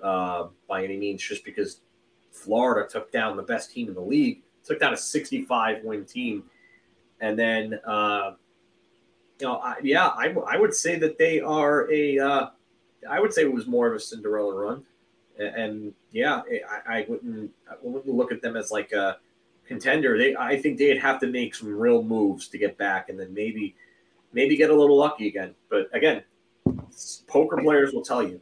uh, 0.02 0.48
by 0.68 0.84
any 0.84 0.98
means 0.98 1.24
just 1.24 1.46
because 1.46 1.82
Florida 2.32 2.88
took 2.90 3.12
down 3.12 3.38
the 3.38 3.44
best 3.44 3.72
team 3.72 3.88
in 3.88 3.94
the 3.94 4.02
league, 4.02 4.42
took 4.64 4.80
down 4.80 4.94
a 4.94 4.98
65 4.98 5.84
win 5.84 6.06
team. 6.06 6.44
And 7.22 7.38
then, 7.38 7.80
uh, 7.86 8.32
you 9.40 9.48
know, 9.48 9.58
I, 9.58 9.76
yeah, 9.82 10.08
I, 10.08 10.36
I 10.48 10.58
would 10.58 10.74
say 10.74 10.98
that 11.00 11.18
they 11.18 11.40
are 11.40 11.92
a, 11.92 12.20
uh, 12.20 12.48
I 13.10 13.20
would 13.20 13.34
say 13.34 13.44
it 13.44 13.54
was 13.54 13.68
more 13.68 13.88
of 13.88 13.96
a 13.96 14.00
Cinderella 14.00 14.56
run. 14.56 14.84
And, 15.40 15.94
yeah, 16.12 16.42
I, 16.70 16.98
I, 16.98 17.06
wouldn't, 17.08 17.52
I 17.70 17.76
wouldn't 17.82 18.14
look 18.14 18.32
at 18.32 18.42
them 18.42 18.56
as 18.56 18.72
like 18.72 18.92
a 18.92 19.18
contender. 19.68 20.18
They, 20.18 20.36
I 20.36 20.60
think 20.60 20.78
they'd 20.78 21.00
have 21.00 21.20
to 21.22 21.28
make 21.28 21.56
some 21.56 21.74
real 21.74 22.04
moves 22.04 22.48
to 22.50 22.58
get 22.58 22.78
back 22.78 23.10
and 23.10 23.20
then 23.20 23.34
maybe, 23.34 23.76
maybe 24.32 24.56
get 24.56 24.70
a 24.70 24.76
little 24.76 24.98
lucky 24.98 25.28
again. 25.28 25.56
But 25.70 25.90
again, 25.94 26.24
poker 27.28 27.58
players 27.58 27.94
will 27.94 28.04
tell 28.04 28.22
you 28.22 28.40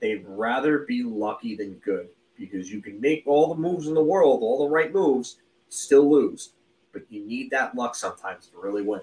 they'd 0.00 0.24
rather 0.26 0.80
be 0.80 1.02
lucky 1.02 1.56
than 1.56 1.74
good 1.74 2.08
because 2.38 2.72
you 2.72 2.80
can 2.80 3.00
make 3.00 3.22
all 3.26 3.54
the 3.54 3.60
moves 3.60 3.86
in 3.86 3.94
the 3.94 4.02
world, 4.02 4.42
all 4.42 4.66
the 4.66 4.72
right 4.72 4.92
moves, 4.92 5.38
still 5.68 6.10
lose. 6.10 6.50
But 6.92 7.02
you 7.08 7.24
need 7.24 7.50
that 7.50 7.74
luck 7.74 7.94
sometimes 7.94 8.48
to 8.48 8.60
really 8.60 8.82
win. 8.82 9.00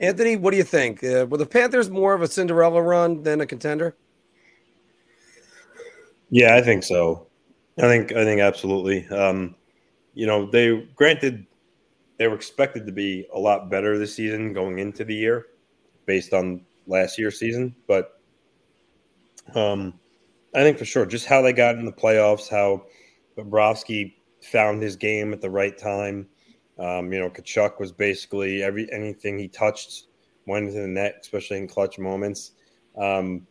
Anthony, 0.00 0.36
what 0.36 0.50
do 0.50 0.56
you 0.56 0.64
think? 0.64 1.02
Uh, 1.02 1.26
were 1.28 1.38
the 1.38 1.46
Panthers 1.46 1.88
more 1.88 2.14
of 2.14 2.22
a 2.22 2.28
Cinderella 2.28 2.82
run 2.82 3.22
than 3.22 3.40
a 3.40 3.46
contender? 3.46 3.96
Yeah, 6.34 6.56
I 6.56 6.62
think 6.62 6.82
so. 6.82 7.28
I 7.78 7.82
think 7.82 8.10
I 8.10 8.24
think 8.24 8.40
absolutely. 8.40 9.06
Um, 9.06 9.54
you 10.14 10.26
know, 10.26 10.50
they 10.50 10.84
granted 10.96 11.46
they 12.16 12.26
were 12.26 12.34
expected 12.34 12.86
to 12.86 12.92
be 12.92 13.24
a 13.32 13.38
lot 13.38 13.70
better 13.70 13.96
this 13.96 14.16
season 14.16 14.52
going 14.52 14.80
into 14.80 15.04
the 15.04 15.14
year 15.14 15.46
based 16.06 16.32
on 16.32 16.62
last 16.88 17.20
year's 17.20 17.38
season, 17.38 17.72
but 17.86 18.20
um, 19.54 19.94
I 20.56 20.64
think 20.64 20.76
for 20.76 20.84
sure 20.84 21.06
just 21.06 21.26
how 21.26 21.40
they 21.40 21.52
got 21.52 21.76
in 21.76 21.84
the 21.84 21.92
playoffs, 21.92 22.50
how 22.50 22.86
Bobrovsky 23.38 24.14
found 24.42 24.82
his 24.82 24.96
game 24.96 25.32
at 25.32 25.40
the 25.40 25.50
right 25.50 25.78
time. 25.78 26.26
Um, 26.80 27.12
you 27.12 27.20
know, 27.20 27.30
Tkachuk 27.30 27.78
was 27.78 27.92
basically 27.92 28.60
every 28.60 28.92
anything 28.92 29.38
he 29.38 29.46
touched 29.46 30.08
went 30.46 30.66
into 30.66 30.80
the 30.80 30.88
net, 30.88 31.18
especially 31.20 31.58
in 31.58 31.68
clutch 31.68 31.96
moments. 31.96 32.50
Um, 32.98 33.46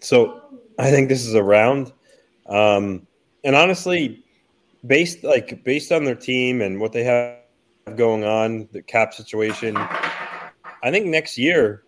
so 0.00 0.40
I 0.78 0.90
think 0.90 1.08
this 1.08 1.26
is 1.26 1.34
a 1.34 1.42
round. 1.42 1.92
Um, 2.46 3.06
and 3.42 3.54
honestly, 3.54 4.24
based 4.86 5.24
like 5.24 5.64
based 5.64 5.92
on 5.92 6.04
their 6.04 6.14
team 6.14 6.60
and 6.60 6.80
what 6.80 6.92
they 6.92 7.04
have 7.04 7.38
going 7.96 8.24
on, 8.24 8.68
the 8.72 8.82
cap 8.82 9.14
situation, 9.14 9.76
I 9.76 10.90
think 10.90 11.06
next 11.06 11.38
year, 11.38 11.84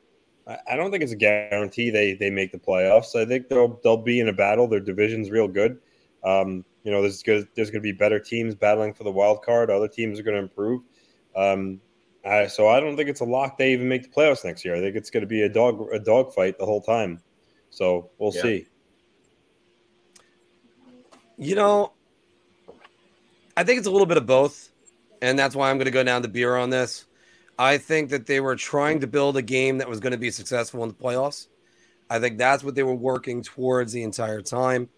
I 0.46 0.76
don't 0.76 0.90
think 0.90 1.02
it's 1.02 1.12
a 1.12 1.16
guarantee 1.16 1.90
they 1.90 2.14
they 2.14 2.30
make 2.30 2.52
the 2.52 2.58
playoffs. 2.58 3.14
I 3.14 3.24
think 3.24 3.48
they'll 3.48 3.80
they'll 3.82 3.96
be 3.96 4.20
in 4.20 4.28
a 4.28 4.32
battle. 4.32 4.68
Their 4.68 4.80
division's 4.80 5.30
real 5.30 5.48
good. 5.48 5.78
Um, 6.24 6.64
you 6.86 6.92
know, 6.92 7.02
there's 7.02 7.22
good, 7.22 7.48
there's 7.56 7.70
going 7.70 7.82
to 7.82 7.86
be 7.86 7.92
better 7.92 8.20
teams 8.20 8.54
battling 8.54 8.94
for 8.94 9.02
the 9.02 9.10
wild 9.10 9.42
card. 9.42 9.70
Other 9.70 9.88
teams 9.88 10.20
are 10.20 10.22
going 10.22 10.36
to 10.36 10.42
improve. 10.42 10.82
Um, 11.34 11.80
I, 12.24 12.46
so 12.46 12.68
I 12.68 12.78
don't 12.78 12.96
think 12.96 13.08
it's 13.08 13.20
a 13.20 13.24
lock 13.24 13.58
they 13.58 13.72
even 13.72 13.88
make 13.88 14.04
the 14.04 14.08
playoffs 14.08 14.44
next 14.44 14.64
year. 14.64 14.76
I 14.76 14.80
think 14.80 14.94
it's 14.94 15.10
going 15.10 15.22
to 15.22 15.26
be 15.26 15.42
a 15.42 15.48
dog 15.48 15.84
a 15.92 15.98
dog 15.98 16.32
fight 16.32 16.58
the 16.58 16.64
whole 16.64 16.80
time. 16.80 17.20
So 17.70 18.10
we'll 18.18 18.32
yeah. 18.34 18.42
see. 18.42 18.66
You 21.38 21.54
know, 21.54 21.92
I 23.56 23.64
think 23.64 23.78
it's 23.78 23.86
a 23.86 23.90
little 23.90 24.06
bit 24.06 24.16
of 24.16 24.26
both, 24.26 24.70
and 25.20 25.38
that's 25.38 25.54
why 25.54 25.70
I'm 25.70 25.76
going 25.76 25.86
to 25.86 25.90
go 25.90 26.02
down 26.02 26.22
the 26.22 26.28
beer 26.28 26.56
on 26.56 26.70
this. 26.70 27.04
I 27.58 27.78
think 27.78 28.10
that 28.10 28.26
they 28.26 28.40
were 28.40 28.56
trying 28.56 29.00
to 29.00 29.06
build 29.06 29.36
a 29.36 29.42
game 29.42 29.78
that 29.78 29.88
was 29.88 30.00
going 30.00 30.12
to 30.12 30.18
be 30.18 30.30
successful 30.30 30.82
in 30.82 30.88
the 30.88 30.94
playoffs. 30.94 31.48
I 32.08 32.18
think 32.18 32.38
that's 32.38 32.62
what 32.62 32.74
they 32.74 32.82
were 32.82 32.94
working 32.94 33.42
towards 33.42 33.92
the 33.92 34.02
entire 34.02 34.42
time. 34.42 34.88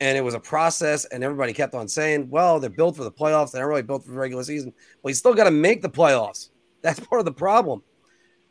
And 0.00 0.16
it 0.16 0.20
was 0.20 0.34
a 0.34 0.40
process, 0.40 1.04
and 1.06 1.24
everybody 1.24 1.52
kept 1.52 1.74
on 1.74 1.88
saying, 1.88 2.30
well, 2.30 2.60
they're 2.60 2.70
built 2.70 2.96
for 2.96 3.04
the 3.04 3.10
playoffs. 3.10 3.52
They're 3.52 3.62
not 3.62 3.68
really 3.68 3.82
built 3.82 4.04
for 4.04 4.12
the 4.12 4.16
regular 4.16 4.44
season. 4.44 4.72
Well, 5.02 5.10
you 5.10 5.14
still 5.14 5.34
got 5.34 5.44
to 5.44 5.50
make 5.50 5.82
the 5.82 5.88
playoffs. 5.88 6.50
That's 6.82 7.00
part 7.00 7.18
of 7.18 7.24
the 7.24 7.32
problem. 7.32 7.82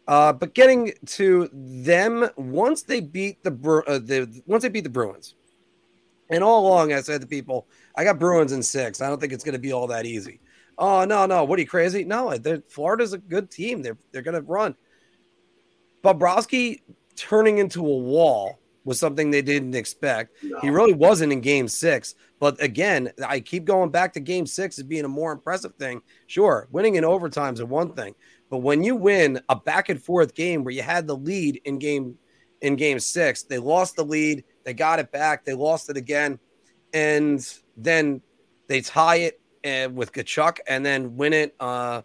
Uh, 0.08 0.34
but 0.34 0.54
getting 0.54 0.94
to 1.06 1.50
them 1.54 2.30
once 2.36 2.84
they 2.84 3.00
beat 3.00 3.44
the, 3.44 3.52
uh, 3.88 4.00
the 4.00 4.42
once 4.46 4.64
they 4.64 4.70
beat 4.70 4.84
the 4.84 4.90
Bruins, 4.90 5.36
and 6.30 6.44
all 6.44 6.68
along 6.68 6.94
I 6.94 7.02
said 7.02 7.22
to 7.22 7.28
people, 7.28 7.68
I 7.96 8.04
got 8.04 8.20
Bruins 8.20 8.52
in 8.52 8.64
six. 8.64 9.02
I 9.02 9.10
don't 9.10 9.20
think 9.20 9.34
it's 9.34 9.44
going 9.44 9.54
to 9.54 9.60
be 9.60 9.72
all 9.72 9.88
that 9.88 10.06
easy. 10.06 10.40
Oh 10.78 11.06
no, 11.06 11.26
no, 11.26 11.44
what 11.44 11.58
are 11.58 11.62
you 11.62 11.68
crazy? 11.68 12.04
No, 12.04 12.36
Florida's 12.70 13.14
a 13.14 13.18
good 13.18 13.50
team. 13.50 13.82
They're 13.82 13.98
they're 14.12 14.22
gonna 14.22 14.42
run. 14.42 14.76
Bobrovsky 16.04 16.82
turning 17.16 17.58
into 17.58 17.80
a 17.80 17.98
wall 17.98 18.60
was 18.86 19.00
something 19.00 19.32
they 19.32 19.42
didn't 19.42 19.76
expect. 19.76 20.42
No. 20.44 20.60
He 20.60 20.70
really 20.70 20.94
wasn't 20.94 21.34
in 21.34 21.42
game 21.42 21.68
six. 21.68 22.16
But 22.40 22.62
again, 22.62 23.12
I 23.28 23.40
keep 23.40 23.66
going 23.66 23.90
back 23.90 24.14
to 24.14 24.20
game 24.20 24.46
six 24.46 24.78
as 24.78 24.86
being 24.86 25.04
a 25.04 25.10
more 25.10 25.32
impressive 25.32 25.74
thing. 25.76 26.02
Sure, 26.28 26.68
winning 26.72 26.96
in 26.96 27.04
overtime 27.04 27.56
is 27.56 27.64
one 27.64 27.94
thing. 27.94 28.14
But 28.50 28.60
when 28.60 28.84
you 28.84 28.96
win 28.96 29.42
a 29.50 29.56
back 29.56 29.90
and 29.90 30.02
forth 30.02 30.36
game 30.36 30.64
where 30.64 30.74
you 30.74 30.84
had 30.84 31.08
the 31.08 31.18
lead 31.18 31.60
in 31.66 31.80
game 31.80 32.18
in 32.62 32.76
game 32.76 33.00
six, 33.00 33.44
they 33.44 33.58
lost 33.58 33.96
the 33.96 34.06
lead, 34.06 34.44
they 34.68 34.74
got 34.74 35.00
it 35.00 35.14
back, 35.14 35.46
they 35.46 35.54
lost 35.54 35.90
it 35.90 35.96
again, 35.96 36.40
and 36.94 37.42
then 37.78 38.22
they 38.68 38.82
tie 38.82 39.16
it 39.16 39.40
uh, 39.66 39.90
with 39.90 40.12
Tkachuk 40.12 40.58
and 40.68 40.86
then 40.86 41.16
win 41.16 41.32
it. 41.32 41.56
Uh, 41.58 42.02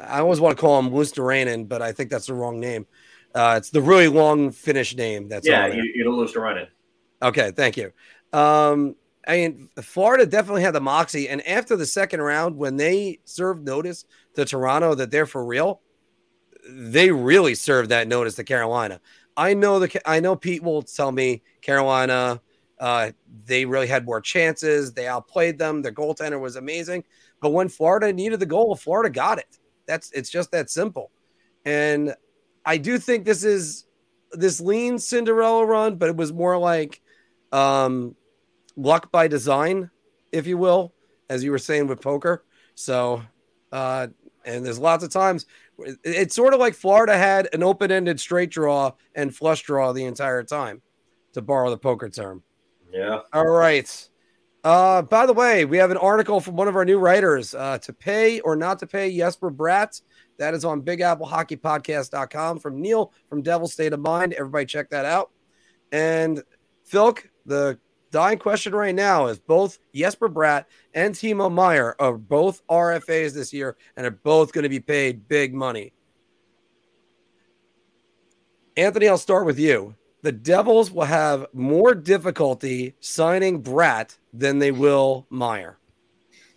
I 0.00 0.20
always 0.20 0.40
want 0.40 0.56
to 0.56 0.60
call 0.60 0.78
him 0.78 0.88
Luostarinen, 0.88 1.68
but 1.68 1.82
I 1.82 1.92
think 1.92 2.08
that's 2.08 2.28
the 2.28 2.34
wrong 2.34 2.60
name. 2.60 2.86
Uh, 3.34 3.56
it's 3.58 3.68
the 3.68 3.82
really 3.82 4.08
long 4.08 4.52
Finnish 4.52 4.96
name. 4.96 5.28
That's 5.28 5.46
yeah, 5.46 5.66
you, 5.66 5.82
you're 5.94 6.10
Luostarinen. 6.10 6.68
Okay, 7.20 7.50
thank 7.50 7.76
you. 7.76 7.92
Um, 8.32 8.96
I 9.28 9.36
mean, 9.36 9.68
Florida 9.82 10.24
definitely 10.24 10.62
had 10.62 10.74
the 10.74 10.80
moxie, 10.80 11.28
and 11.28 11.46
after 11.46 11.76
the 11.76 11.84
second 11.84 12.22
round, 12.22 12.56
when 12.56 12.76
they 12.76 13.18
served 13.26 13.66
notice 13.66 14.06
to 14.34 14.46
Toronto 14.46 14.94
that 14.94 15.10
they're 15.10 15.26
for 15.26 15.44
real, 15.44 15.82
they 16.70 17.10
really 17.10 17.54
served 17.54 17.90
that 17.90 18.08
notice 18.08 18.36
to 18.36 18.44
Carolina. 18.44 19.02
I 19.36 19.54
know 19.54 19.78
the 19.78 20.00
I 20.08 20.20
know 20.20 20.36
Pete 20.36 20.62
will 20.62 20.82
tell 20.82 21.12
me 21.12 21.42
Carolina 21.60 22.40
uh, 22.80 23.12
they 23.46 23.64
really 23.64 23.86
had 23.86 24.04
more 24.04 24.20
chances. 24.20 24.92
They 24.92 25.06
outplayed 25.06 25.58
them. 25.58 25.82
Their 25.82 25.92
goaltender 25.92 26.40
was 26.40 26.56
amazing. 26.56 27.04
But 27.40 27.50
when 27.50 27.68
Florida 27.68 28.12
needed 28.12 28.40
the 28.40 28.46
goal, 28.46 28.74
Florida 28.74 29.10
got 29.10 29.38
it. 29.38 29.58
That's 29.86 30.10
it's 30.12 30.30
just 30.30 30.50
that 30.52 30.70
simple. 30.70 31.10
And 31.64 32.14
I 32.64 32.78
do 32.78 32.98
think 32.98 33.24
this 33.24 33.44
is 33.44 33.86
this 34.32 34.60
lean 34.60 34.98
Cinderella 34.98 35.64
run, 35.64 35.96
but 35.96 36.08
it 36.08 36.16
was 36.16 36.32
more 36.32 36.58
like 36.58 37.00
um, 37.52 38.16
luck 38.76 39.12
by 39.12 39.28
design, 39.28 39.90
if 40.32 40.46
you 40.46 40.58
will, 40.58 40.92
as 41.28 41.44
you 41.44 41.50
were 41.52 41.58
saying 41.58 41.86
with 41.86 42.00
poker. 42.00 42.44
So, 42.74 43.22
uh, 43.70 44.08
and 44.44 44.64
there's 44.64 44.78
lots 44.78 45.04
of 45.04 45.10
times 45.10 45.46
it's 45.78 46.34
sort 46.34 46.54
of 46.54 46.60
like 46.60 46.74
Florida 46.74 47.16
had 47.16 47.48
an 47.52 47.62
open 47.62 47.90
ended 47.90 48.20
straight 48.20 48.50
draw 48.50 48.92
and 49.14 49.34
flush 49.34 49.62
draw 49.62 49.92
the 49.92 50.04
entire 50.04 50.42
time, 50.42 50.82
to 51.32 51.42
borrow 51.42 51.70
the 51.70 51.78
poker 51.78 52.08
term. 52.08 52.42
Yeah. 52.92 53.20
All 53.32 53.46
right. 53.46 54.08
Uh, 54.62 55.02
by 55.02 55.26
the 55.26 55.32
way, 55.32 55.66
we 55.66 55.76
have 55.76 55.90
an 55.90 55.96
article 55.98 56.40
from 56.40 56.56
one 56.56 56.68
of 56.68 56.76
our 56.76 56.86
new 56.86 56.98
writers 56.98 57.54
uh, 57.54 57.76
to 57.78 57.92
pay 57.92 58.40
or 58.40 58.56
not 58.56 58.78
to 58.78 58.86
pay 58.86 59.14
Jesper 59.14 59.50
Bratt. 59.50 60.00
That 60.38 60.54
is 60.54 60.64
on 60.64 60.80
bigapplehockeypodcast.com 60.82 62.60
from 62.60 62.80
Neil 62.80 63.12
from 63.28 63.42
Devil 63.42 63.68
State 63.68 63.92
of 63.92 64.00
Mind. 64.00 64.32
Everybody 64.32 64.64
check 64.64 64.88
that 64.90 65.04
out. 65.04 65.30
And 65.92 66.42
Philk, 66.90 67.28
the 67.44 67.78
dying 68.14 68.38
question 68.38 68.72
right 68.72 68.94
now 68.94 69.26
is 69.26 69.40
both 69.40 69.80
Jesper 69.92 70.28
Bratt 70.28 70.66
and 70.94 71.16
Timo 71.16 71.52
Meier 71.52 71.96
are 71.98 72.16
both 72.16 72.64
RFAs 72.68 73.34
this 73.34 73.52
year 73.52 73.76
and 73.96 74.06
are 74.06 74.12
both 74.12 74.52
going 74.52 74.62
to 74.62 74.68
be 74.68 74.78
paid 74.78 75.26
big 75.26 75.52
money. 75.52 75.92
Anthony, 78.76 79.08
I'll 79.08 79.18
start 79.18 79.46
with 79.46 79.58
you. 79.58 79.96
The 80.22 80.30
Devils 80.30 80.92
will 80.92 81.06
have 81.06 81.46
more 81.52 81.92
difficulty 81.92 82.94
signing 83.00 83.60
Bratt 83.60 84.16
than 84.32 84.60
they 84.60 84.70
will 84.70 85.26
Meier. 85.28 85.78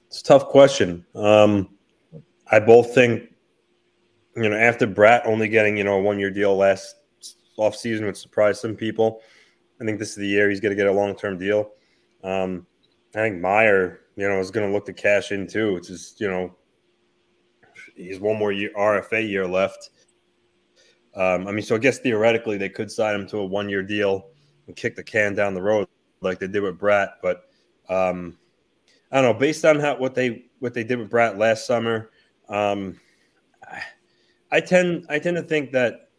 It's 0.06 0.22
a 0.22 0.26
tough 0.26 0.50
question. 0.50 1.04
Um, 1.16 1.70
I 2.52 2.60
both 2.60 2.94
think, 2.94 3.34
you 4.36 4.48
know, 4.48 4.56
after 4.56 4.86
Bratt 4.86 5.26
only 5.26 5.48
getting, 5.48 5.76
you 5.76 5.84
know, 5.84 5.96
a 5.96 6.02
one 6.02 6.20
year 6.20 6.30
deal 6.30 6.56
last 6.56 6.98
offseason 7.58 8.06
would 8.06 8.16
surprise 8.16 8.62
some 8.62 8.76
people. 8.76 9.24
I 9.80 9.86
think 9.86 10.00
this 10.00 10.10
is 10.10 10.16
the 10.16 10.28
year 10.28 10.50
he's 10.50 10.60
going 10.60 10.72
to 10.72 10.76
get 10.76 10.88
a 10.88 10.92
long 10.92 11.16
term 11.16 11.38
deal. 11.38 11.72
Um, 12.24 12.66
I 13.16 13.20
think 13.20 13.40
Meier, 13.40 14.02
you 14.16 14.28
know, 14.28 14.40
is 14.40 14.52
going 14.52 14.68
to 14.68 14.74
look 14.74 14.86
to 14.86 14.94
cash 14.94 15.32
in 15.32 15.48
too. 15.48 15.78
It's 15.78 15.88
just, 15.88 16.20
you 16.20 16.30
know, 16.30 16.56
he's 17.96 18.20
one 18.20 18.38
more 18.38 18.52
year 18.52 18.72
RFA 18.78 19.28
year 19.28 19.48
left. 19.48 19.92
Um, 21.16 21.48
I 21.48 21.52
mean, 21.52 21.64
so 21.64 21.76
I 21.76 21.80
guess 21.80 22.00
theoretically 22.00 22.58
they 22.58 22.70
could 22.70 22.92
sign 22.92 23.16
him 23.16 23.28
to 23.30 23.38
a 23.38 23.46
one 23.46 23.70
year 23.70 23.82
deal 23.82 24.28
and 24.68 24.76
kick 24.76 24.96
the 24.96 25.04
can 25.04 25.34
down 25.34 25.54
the 25.54 25.62
road 25.62 25.88
like 26.22 26.40
they 26.40 26.48
did 26.48 26.62
with 26.62 26.80
Bratt. 26.80 27.14
But 27.22 27.50
um, 27.90 28.38
I 29.12 29.22
don't 29.22 29.34
know. 29.34 29.40
Based 29.40 29.66
on 29.66 29.80
how 29.80 29.98
what 29.98 30.16
they 30.16 30.46
what 30.60 30.74
they 30.74 30.84
did 30.84 31.00
with 31.00 31.10
Bratt 31.10 31.38
last 31.38 31.66
summer, 31.66 32.12
um, 32.50 33.00
I, 33.64 33.82
I 34.52 34.60
tend 34.60 35.06
I 35.10 35.20
tend 35.20 35.38
to 35.38 35.44
think 35.44 35.72
that 35.72 36.10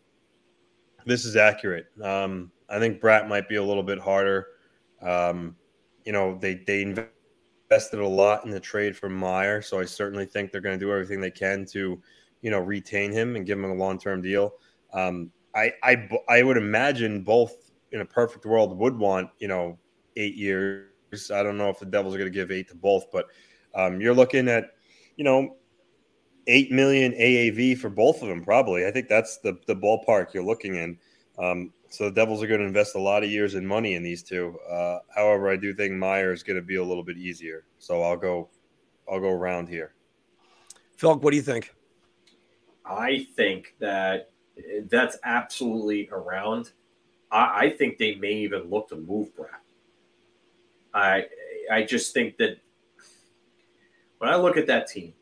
this 1.06 1.24
is 1.24 1.36
accurate. 1.36 1.86
Um, 2.02 2.50
I 2.68 2.78
think 2.78 3.00
Bratt 3.00 3.28
might 3.28 3.48
be 3.48 3.56
a 3.56 3.62
little 3.62 3.82
bit 3.82 3.98
harder. 3.98 4.48
Um, 5.02 5.56
you 6.04 6.12
know, 6.12 6.38
they 6.40 6.54
they 6.66 6.82
invested 6.82 8.00
a 8.00 8.06
lot 8.06 8.44
in 8.44 8.50
the 8.50 8.60
trade 8.60 8.96
for 8.96 9.08
Meier, 9.08 9.62
so 9.62 9.78
I 9.78 9.84
certainly 9.84 10.26
think 10.26 10.52
they're 10.52 10.60
going 10.60 10.78
to 10.78 10.84
do 10.84 10.92
everything 10.92 11.20
they 11.20 11.30
can 11.30 11.64
to, 11.66 12.00
you 12.42 12.50
know, 12.50 12.60
retain 12.60 13.12
him 13.12 13.36
and 13.36 13.46
give 13.46 13.58
him 13.58 13.70
a 13.70 13.74
long 13.74 13.98
term 13.98 14.22
deal. 14.22 14.54
Um, 14.92 15.30
I, 15.54 15.72
I 15.82 16.08
I 16.28 16.42
would 16.42 16.56
imagine 16.56 17.22
both 17.22 17.70
in 17.92 18.00
a 18.00 18.04
perfect 18.04 18.44
world 18.44 18.76
would 18.78 18.96
want 18.96 19.30
you 19.38 19.48
know 19.48 19.78
eight 20.16 20.34
years. 20.34 21.30
I 21.32 21.42
don't 21.42 21.56
know 21.56 21.68
if 21.68 21.78
the 21.78 21.86
Devils 21.86 22.14
are 22.14 22.18
going 22.18 22.30
to 22.30 22.36
give 22.36 22.50
eight 22.50 22.68
to 22.68 22.74
both, 22.74 23.10
but 23.10 23.26
um, 23.74 24.00
you're 24.00 24.14
looking 24.14 24.48
at 24.48 24.70
you 25.16 25.24
know 25.24 25.56
eight 26.46 26.70
million 26.70 27.12
AAV 27.12 27.78
for 27.78 27.90
both 27.90 28.22
of 28.22 28.28
them. 28.28 28.42
Probably, 28.42 28.86
I 28.86 28.90
think 28.90 29.08
that's 29.08 29.38
the 29.38 29.58
the 29.66 29.76
ballpark 29.76 30.32
you're 30.34 30.44
looking 30.44 30.76
in. 30.76 30.98
Um, 31.38 31.72
so 31.88 32.04
the 32.04 32.10
Devils 32.10 32.42
are 32.42 32.46
going 32.46 32.60
to 32.60 32.66
invest 32.66 32.94
a 32.94 33.00
lot 33.00 33.24
of 33.24 33.30
years 33.30 33.54
and 33.54 33.66
money 33.66 33.94
in 33.94 34.02
these 34.02 34.22
two. 34.22 34.58
Uh, 34.70 34.98
however, 35.14 35.50
I 35.50 35.56
do 35.56 35.74
think 35.74 35.94
Meier 35.94 36.32
is 36.32 36.42
going 36.42 36.56
to 36.56 36.62
be 36.62 36.76
a 36.76 36.84
little 36.84 37.02
bit 37.04 37.16
easier. 37.16 37.64
So 37.78 38.02
I'll 38.02 38.16
go, 38.16 38.48
I'll 39.10 39.20
go 39.20 39.30
around 39.30 39.68
here. 39.68 39.94
Phil, 40.96 41.18
what 41.18 41.30
do 41.30 41.36
you 41.36 41.42
think? 41.42 41.74
I 42.84 43.26
think 43.36 43.74
that 43.78 44.30
that's 44.88 45.16
absolutely 45.24 46.08
around. 46.10 46.72
I, 47.30 47.66
I 47.66 47.70
think 47.70 47.98
they 47.98 48.14
may 48.16 48.32
even 48.32 48.70
look 48.70 48.88
to 48.88 48.96
move 48.96 49.34
Bratt. 49.36 49.60
I 50.94 51.26
I 51.70 51.82
just 51.82 52.14
think 52.14 52.38
that 52.38 52.58
when 54.18 54.30
I 54.30 54.36
look 54.36 54.56
at 54.56 54.66
that 54.66 54.88
team, 54.88 55.14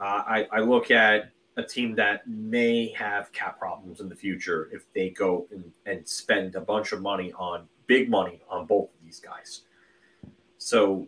uh, 0.00 0.22
I, 0.26 0.48
I 0.50 0.60
look 0.60 0.90
at 0.90 1.32
a 1.56 1.62
team 1.62 1.94
that 1.94 2.26
may 2.26 2.88
have 2.96 3.30
cap 3.32 3.58
problems 3.58 4.00
in 4.00 4.08
the 4.08 4.14
future 4.14 4.70
if 4.72 4.90
they 4.94 5.10
go 5.10 5.46
and, 5.50 5.70
and 5.86 6.06
spend 6.08 6.54
a 6.54 6.60
bunch 6.60 6.92
of 6.92 7.02
money 7.02 7.32
on 7.34 7.68
big 7.86 8.08
money 8.08 8.40
on 8.48 8.66
both 8.66 8.84
of 8.84 9.04
these 9.04 9.20
guys. 9.20 9.62
So 10.56 11.06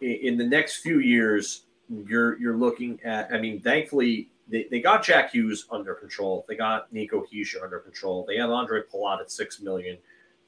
in, 0.00 0.36
the 0.36 0.46
next 0.46 0.76
few 0.78 0.98
years, 1.00 1.62
you're 1.88 2.38
you're 2.38 2.56
looking 2.56 3.00
at. 3.04 3.32
I 3.32 3.40
mean, 3.40 3.60
thankfully 3.60 4.28
they, 4.48 4.66
they 4.70 4.80
got 4.80 5.02
Jack 5.02 5.32
Hughes 5.32 5.66
under 5.70 5.94
control. 5.94 6.44
They 6.48 6.56
got 6.56 6.92
Nico 6.92 7.24
Hischier 7.32 7.62
under 7.62 7.78
control. 7.78 8.24
They 8.26 8.36
have 8.36 8.50
Ondrej 8.50 8.84
Palat 8.92 9.20
at 9.20 9.30
six 9.30 9.60
million 9.60 9.96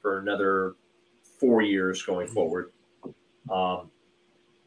for 0.01 0.19
another 0.19 0.75
four 1.39 1.61
years 1.61 2.03
going 2.03 2.27
forward. 2.27 2.71
Um, 3.49 3.89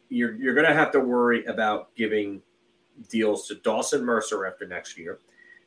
you're 0.09 0.35
you're 0.35 0.55
going 0.55 0.67
to 0.67 0.75
have 0.75 0.91
to 0.93 1.01
worry 1.01 1.45
about 1.45 1.95
giving 1.95 2.43
deals 3.09 3.47
to 3.49 3.57
Dawson 3.57 4.05
Mercer 4.05 4.47
after 4.47 4.67
next 4.67 4.99
year. 4.99 5.19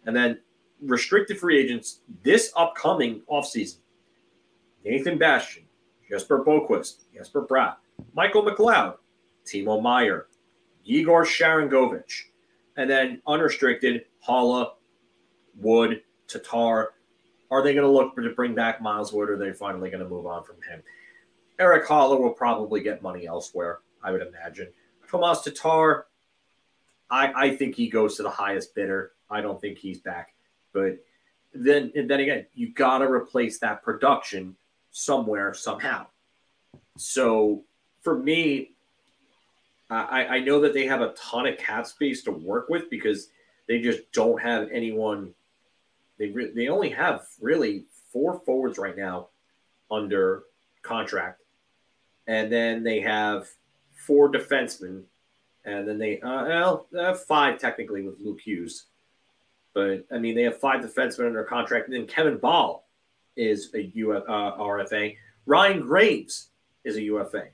And 0.05 0.15
then 0.15 0.39
restricted 0.81 1.39
free 1.39 1.59
agents 1.59 2.01
this 2.23 2.51
upcoming 2.55 3.21
offseason 3.29 3.77
Nathan 4.85 5.17
Bastian, 5.17 5.65
Jesper 6.09 6.43
Boqvist, 6.43 7.03
Jesper 7.13 7.45
Bratt, 7.45 7.77
Michael 8.13 8.43
McLeod, 8.43 8.97
Timo 9.45 9.81
Meier, 9.81 10.27
Igor 10.85 11.25
Sharangovich, 11.25 12.23
and 12.77 12.89
then 12.89 13.21
unrestricted 13.27 14.05
Haula, 14.25 14.71
Wood, 15.57 16.01
Tatar. 16.27 16.93
Are 17.49 17.63
they 17.63 17.73
going 17.73 17.85
to 17.85 17.91
look 17.91 18.15
to 18.15 18.29
bring 18.29 18.53
back 18.53 18.81
Miles 18.81 19.11
Wood 19.11 19.29
or 19.29 19.33
are 19.33 19.37
they 19.37 19.51
finally 19.51 19.89
going 19.89 20.03
to 20.03 20.09
move 20.09 20.25
on 20.25 20.43
from 20.43 20.57
him? 20.69 20.81
Erik 21.59 21.87
Haula 21.87 22.19
will 22.19 22.33
probably 22.33 22.81
get 22.81 23.01
money 23.01 23.25
elsewhere, 23.25 23.79
I 24.03 24.11
would 24.11 24.21
imagine. 24.21 24.67
Tomas 25.09 25.41
Tatar, 25.41 26.05
I, 27.09 27.31
I 27.35 27.55
think 27.55 27.75
he 27.75 27.89
goes 27.89 28.17
to 28.17 28.23
the 28.23 28.29
highest 28.29 28.75
bidder. 28.75 29.11
I 29.29 29.41
don't 29.41 29.59
think 29.59 29.77
he's 29.77 29.99
back. 29.99 30.33
But 30.73 30.99
then 31.53 31.91
then 31.95 32.19
again, 32.19 32.45
you 32.53 32.73
got 32.73 32.99
to 32.99 33.05
replace 33.05 33.59
that 33.59 33.83
production 33.83 34.55
somewhere 34.91 35.53
somehow. 35.53 36.07
So 36.97 37.63
for 38.01 38.17
me, 38.17 38.71
I, 39.89 40.25
I 40.25 40.39
know 40.39 40.59
that 40.61 40.73
they 40.73 40.85
have 40.85 41.01
a 41.01 41.13
ton 41.13 41.47
of 41.47 41.57
cap 41.57 41.87
space 41.87 42.23
to 42.23 42.31
work 42.31 42.67
with 42.69 42.89
because 42.89 43.29
they 43.67 43.79
just 43.79 44.11
don't 44.11 44.41
have 44.41 44.69
anyone. 44.71 45.33
They 46.17 46.27
re- 46.27 46.51
they 46.53 46.67
only 46.67 46.89
have 46.89 47.25
really 47.41 47.85
four 48.11 48.41
forwards 48.45 48.77
right 48.77 48.97
now 48.97 49.29
under 49.89 50.43
contract, 50.81 51.41
and 52.27 52.51
then 52.51 52.83
they 52.83 52.99
have 52.99 53.47
four 53.93 54.29
defensemen 54.31 55.03
and 55.67 55.87
then 55.87 55.99
they 55.99 56.19
uh, 56.21 56.45
well 56.45 56.87
they 56.91 57.03
have 57.03 57.23
five 57.23 57.59
technically 57.59 58.01
with 58.01 58.19
Luke 58.19 58.39
Hughes, 58.39 58.85
but 59.73 60.05
I 60.11 60.17
mean 60.17 60.35
they 60.35 60.43
have 60.43 60.59
five 60.59 60.83
defensemen 60.83 61.27
under 61.27 61.43
contract. 61.43 61.87
And 61.87 61.95
then 61.95 62.07
Kevin 62.07 62.37
Bahl 62.37 62.87
is 63.35 63.69
a 63.75 63.91
UF, 63.95 64.23
uh, 64.27 64.57
RFA. 64.57 65.15
Ryan 65.45 65.81
Graves 65.81 66.49
is 66.83 66.95
a 66.95 67.01
UFA, 67.03 67.49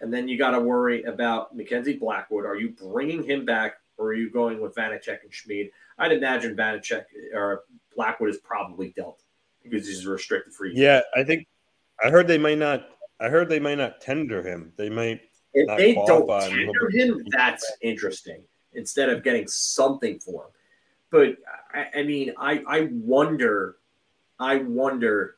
and 0.00 0.12
then 0.12 0.28
you 0.28 0.38
got 0.38 0.50
to 0.52 0.60
worry 0.60 1.02
about 1.04 1.54
Mackenzie 1.54 1.96
Blackwood. 1.96 2.46
Are 2.46 2.56
you 2.56 2.70
bringing 2.70 3.22
him 3.22 3.44
back, 3.44 3.74
or 3.98 4.06
are 4.08 4.14
you 4.14 4.30
going 4.30 4.60
with 4.60 4.74
Vanecek 4.74 5.22
and 5.22 5.32
Schmid? 5.32 5.70
I'd 5.98 6.12
imagine 6.12 6.56
Vanecek 6.56 7.04
or 7.34 7.64
Blackwood 7.94 8.30
is 8.30 8.38
probably 8.38 8.90
dealt 8.96 9.22
because 9.62 9.86
he's 9.86 10.06
a 10.06 10.10
restricted 10.10 10.54
free. 10.54 10.72
Yeah, 10.74 11.02
I 11.14 11.22
think 11.22 11.46
I 12.02 12.10
heard 12.10 12.26
they 12.28 12.38
might 12.38 12.58
not. 12.58 12.88
I 13.20 13.28
heard 13.28 13.48
they 13.48 13.60
might 13.60 13.78
not 13.78 14.00
tender 14.00 14.42
him. 14.42 14.72
They 14.76 14.88
might 14.88 15.20
if 15.54 15.78
they 15.78 15.94
don't 15.94 16.28
tender 16.28 16.90
him, 16.90 17.24
that's 17.30 17.70
interesting. 17.80 18.42
Instead 18.74 19.08
of 19.08 19.24
getting 19.24 19.48
something 19.48 20.18
for 20.20 20.44
him, 20.44 20.50
but 21.10 21.36
I, 21.72 22.00
I 22.00 22.02
mean, 22.02 22.32
I 22.38 22.62
I 22.66 22.88
wonder, 22.92 23.76
I 24.38 24.56
wonder 24.56 25.36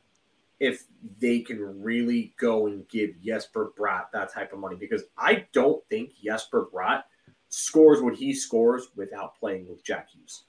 if 0.58 0.84
they 1.18 1.40
can 1.40 1.82
really 1.82 2.34
go 2.38 2.66
and 2.66 2.86
give 2.88 3.20
Jesper 3.22 3.72
Bratt 3.78 4.10
that 4.12 4.32
type 4.32 4.52
of 4.52 4.58
money 4.58 4.76
because 4.76 5.04
I 5.16 5.46
don't 5.52 5.82
think 5.88 6.12
Jesper 6.22 6.66
Bratt 6.72 7.04
scores 7.48 8.02
what 8.02 8.14
he 8.14 8.34
scores 8.34 8.88
without 8.94 9.38
playing 9.40 9.68
with 9.68 9.82
Jack 9.82 10.10
Hughes. 10.10 10.42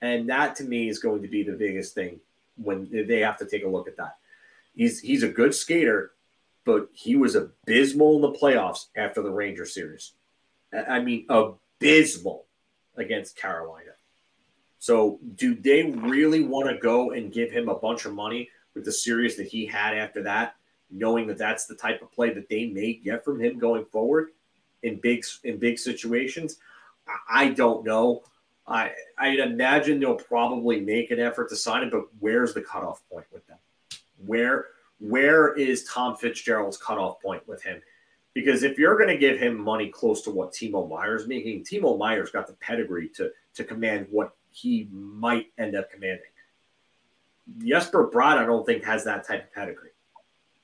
And 0.00 0.28
that 0.28 0.56
to 0.56 0.64
me 0.64 0.88
is 0.88 0.98
going 0.98 1.22
to 1.22 1.28
be 1.28 1.42
the 1.42 1.52
biggest 1.52 1.94
thing 1.94 2.20
when 2.56 2.88
they 2.90 3.20
have 3.20 3.38
to 3.38 3.46
take 3.46 3.64
a 3.64 3.68
look 3.68 3.88
at 3.88 3.96
that. 3.96 4.16
He's 4.74 5.00
he's 5.00 5.22
a 5.22 5.28
good 5.28 5.54
skater, 5.54 6.12
but 6.64 6.88
he 6.92 7.16
was 7.16 7.34
abysmal 7.34 8.16
in 8.16 8.22
the 8.22 8.38
playoffs 8.38 8.86
after 8.96 9.22
the 9.22 9.30
Ranger 9.30 9.66
series. 9.66 10.12
I 10.88 11.00
mean, 11.00 11.26
abysmal 11.28 12.46
against 12.96 13.36
Carolina. 13.36 13.90
So, 14.78 15.18
do 15.36 15.54
they 15.54 15.82
really 15.82 16.42
want 16.42 16.68
to 16.68 16.76
go 16.76 17.12
and 17.12 17.32
give 17.32 17.50
him 17.50 17.68
a 17.68 17.74
bunch 17.74 18.04
of 18.04 18.14
money 18.14 18.50
with 18.74 18.84
the 18.84 18.92
series 18.92 19.36
that 19.36 19.46
he 19.46 19.64
had 19.64 19.96
after 19.96 20.22
that, 20.24 20.56
knowing 20.90 21.26
that 21.28 21.38
that's 21.38 21.66
the 21.66 21.74
type 21.74 22.02
of 22.02 22.12
play 22.12 22.34
that 22.34 22.48
they 22.48 22.66
may 22.66 22.92
get 22.92 23.24
from 23.24 23.40
him 23.40 23.58
going 23.58 23.84
forward 23.86 24.30
in 24.82 24.96
big 25.00 25.24
in 25.44 25.58
big 25.58 25.78
situations? 25.78 26.58
I 27.28 27.50
don't 27.50 27.84
know. 27.84 28.24
I 28.66 28.92
I'd 29.18 29.38
imagine 29.38 30.00
they'll 30.00 30.16
probably 30.16 30.80
make 30.80 31.10
an 31.10 31.20
effort 31.20 31.48
to 31.50 31.56
sign 31.56 31.84
him, 31.84 31.90
but 31.90 32.06
where's 32.20 32.52
the 32.54 32.62
cutoff 32.62 33.02
point 33.10 33.26
with 33.32 33.46
them? 33.46 33.58
Where 34.26 34.66
where 35.08 35.54
is 35.54 35.84
Tom 35.84 36.16
Fitzgerald's 36.16 36.76
cutoff 36.76 37.20
point 37.20 37.46
with 37.46 37.62
him? 37.62 37.82
Because 38.32 38.62
if 38.62 38.78
you're 38.78 38.96
going 38.96 39.10
to 39.10 39.18
give 39.18 39.38
him 39.38 39.60
money 39.60 39.88
close 39.88 40.22
to 40.22 40.30
what 40.30 40.52
Timo 40.52 40.88
Meier's 40.88 41.28
making, 41.28 41.62
Timo 41.64 41.98
Meier's 41.98 42.30
got 42.30 42.46
the 42.46 42.54
pedigree 42.54 43.08
to 43.10 43.30
to 43.54 43.64
command 43.64 44.06
what 44.10 44.34
he 44.50 44.88
might 44.90 45.52
end 45.58 45.76
up 45.76 45.90
commanding. 45.90 46.26
Jesper 47.64 48.10
Bratt, 48.12 48.38
I 48.38 48.46
don't 48.46 48.64
think 48.64 48.82
has 48.84 49.04
that 49.04 49.26
type 49.26 49.44
of 49.44 49.52
pedigree. 49.52 49.90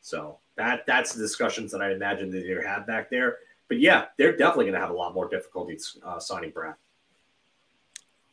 So 0.01 0.39
That 0.57 0.87
that's 0.87 1.15
the 1.15 1.23
discussions 1.23 1.71
that 1.73 1.81
I 1.81 1.93
imagine 1.93 2.31
that 2.31 2.41
they 2.41 2.67
had 2.67 2.87
back 2.87 3.11
there. 3.11 3.39
But 3.69 3.79
yeah, 3.79 4.07
they're 4.17 4.37
definitely 4.37 4.65
going 4.65 4.75
to 4.75 4.81
have 4.81 4.91
a 4.91 4.95
lot 4.95 5.15
more 5.15 5.29
difficulties 5.29 5.97
uh, 6.05 6.19
signing 6.19 6.51
Bratt. 6.51 6.75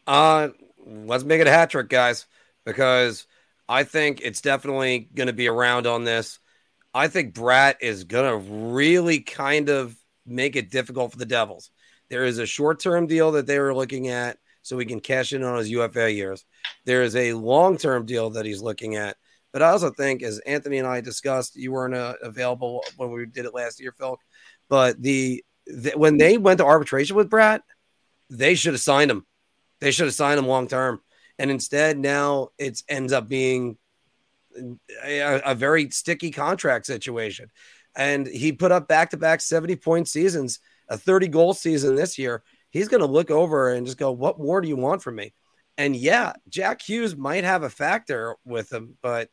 Uh, 0.07 0.49
let's 0.85 1.23
make 1.23 1.41
it 1.41 1.47
a 1.47 1.51
hat 1.51 1.69
trick, 1.69 1.89
guys, 1.89 2.25
because 2.65 3.27
I 3.69 3.83
think 3.83 4.21
it's 4.21 4.41
definitely 4.41 5.09
going 5.13 5.27
to 5.27 5.33
be 5.33 5.47
around 5.47 5.87
on 5.87 6.03
this. 6.03 6.39
I 6.93 7.07
think 7.07 7.33
Bratt 7.33 7.75
is 7.81 8.05
going 8.05 8.29
to 8.29 8.51
really 8.75 9.19
kind 9.19 9.69
of 9.69 9.95
make 10.25 10.55
it 10.55 10.71
difficult 10.71 11.11
for 11.11 11.17
the 11.17 11.25
Devils. 11.25 11.69
There 12.09 12.25
is 12.25 12.39
a 12.39 12.45
short 12.45 12.79
term 12.79 13.07
deal 13.07 13.33
that 13.33 13.47
they 13.47 13.59
were 13.59 13.75
looking 13.75 14.07
at 14.07 14.37
so 14.61 14.77
he 14.77 14.85
can 14.85 14.99
cash 14.99 15.33
in 15.33 15.43
on 15.43 15.57
his 15.57 15.69
UFA 15.69 16.11
years. 16.11 16.45
There 16.85 17.03
is 17.03 17.15
a 17.15 17.33
long 17.33 17.77
term 17.77 18.05
deal 18.05 18.31
that 18.31 18.45
he's 18.45 18.61
looking 18.61 18.95
at. 18.95 19.17
But 19.53 19.61
I 19.61 19.69
also 19.69 19.91
think, 19.91 20.23
as 20.23 20.39
Anthony 20.39 20.77
and 20.77 20.87
I 20.87 21.01
discussed, 21.01 21.55
you 21.55 21.71
weren't 21.71 21.95
uh, 21.95 22.15
available 22.21 22.83
when 22.97 23.11
we 23.11 23.25
did 23.25 23.45
it 23.45 23.53
last 23.53 23.79
year, 23.79 23.93
Phil. 23.97 24.17
But 24.69 25.01
the, 25.01 25.43
the 25.65 25.93
when 25.95 26.17
they 26.17 26.37
went 26.37 26.59
to 26.59 26.65
arbitration 26.65 27.15
with 27.15 27.29
Bratt, 27.29 27.61
they 28.29 28.55
should 28.55 28.73
have 28.73 28.81
signed 28.81 29.09
him. 29.09 29.25
They 29.79 29.91
should 29.91 30.05
have 30.05 30.13
signed 30.13 30.39
him 30.39 30.47
long 30.47 30.67
term. 30.67 31.01
And 31.39 31.51
instead, 31.51 31.97
now 31.97 32.49
it 32.57 32.81
ends 32.89 33.13
up 33.13 33.27
being 33.27 33.77
a, 35.03 35.41
a 35.45 35.55
very 35.55 35.89
sticky 35.89 36.31
contract 36.31 36.85
situation. 36.85 37.49
And 37.95 38.27
he 38.27 38.51
put 38.51 38.71
up 38.71 38.87
back 38.87 39.11
to 39.11 39.17
back 39.17 39.41
70 39.41 39.75
point 39.77 40.07
seasons, 40.07 40.59
a 40.87 40.97
30 40.97 41.27
goal 41.29 41.53
season 41.53 41.95
this 41.95 42.17
year. 42.17 42.43
He's 42.69 42.87
going 42.87 43.01
to 43.01 43.07
look 43.07 43.31
over 43.31 43.71
and 43.71 43.85
just 43.85 43.97
go, 43.97 44.11
What 44.11 44.39
more 44.39 44.61
do 44.61 44.67
you 44.67 44.75
want 44.75 45.01
from 45.01 45.15
me? 45.15 45.33
And 45.77 45.95
yeah, 45.95 46.33
Jack 46.49 46.81
Hughes 46.81 47.15
might 47.15 47.43
have 47.43 47.63
a 47.63 47.69
factor 47.69 48.35
with 48.45 48.71
him, 48.71 48.97
but 49.01 49.29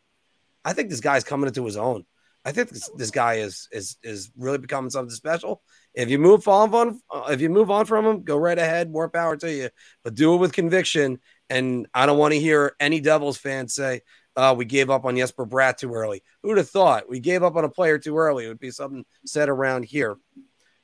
I 0.64 0.72
think 0.72 0.90
this 0.90 1.00
guy's 1.00 1.24
coming 1.24 1.46
into 1.46 1.64
his 1.64 1.76
own. 1.76 2.04
I 2.44 2.52
think 2.52 2.68
this, 2.68 2.90
this 2.96 3.10
guy 3.10 3.34
is 3.36 3.68
is 3.72 3.96
is 4.02 4.30
really 4.36 4.58
becoming 4.58 4.90
something 4.90 5.14
special. 5.14 5.62
If 5.94 6.10
you 6.10 6.18
move 6.18 6.46
on, 6.46 7.00
if 7.30 7.40
you 7.40 7.48
move 7.48 7.70
on 7.70 7.86
from 7.86 8.04
him, 8.04 8.22
go 8.22 8.36
right 8.36 8.58
ahead. 8.58 8.90
More 8.90 9.08
power 9.08 9.36
to 9.38 9.50
you, 9.50 9.70
but 10.02 10.14
do 10.14 10.34
it 10.34 10.38
with 10.38 10.52
conviction. 10.52 11.20
And 11.50 11.86
I 11.94 12.06
don't 12.06 12.18
want 12.18 12.32
to 12.34 12.40
hear 12.40 12.74
any 12.80 13.00
Devils 13.00 13.36
fans 13.36 13.74
say, 13.74 14.02
uh, 14.36 14.54
we 14.56 14.64
gave 14.64 14.90
up 14.90 15.04
on 15.04 15.16
Jesper 15.16 15.46
Bratt 15.46 15.76
too 15.76 15.94
early. 15.94 16.22
Who'd 16.42 16.58
have 16.58 16.70
thought 16.70 17.08
we 17.08 17.20
gave 17.20 17.42
up 17.42 17.56
on 17.56 17.64
a 17.64 17.68
player 17.68 17.98
too 17.98 18.16
early? 18.16 18.44
It 18.44 18.48
would 18.48 18.58
be 18.58 18.70
something 18.70 19.04
said 19.24 19.48
around 19.48 19.84
here 19.84 20.16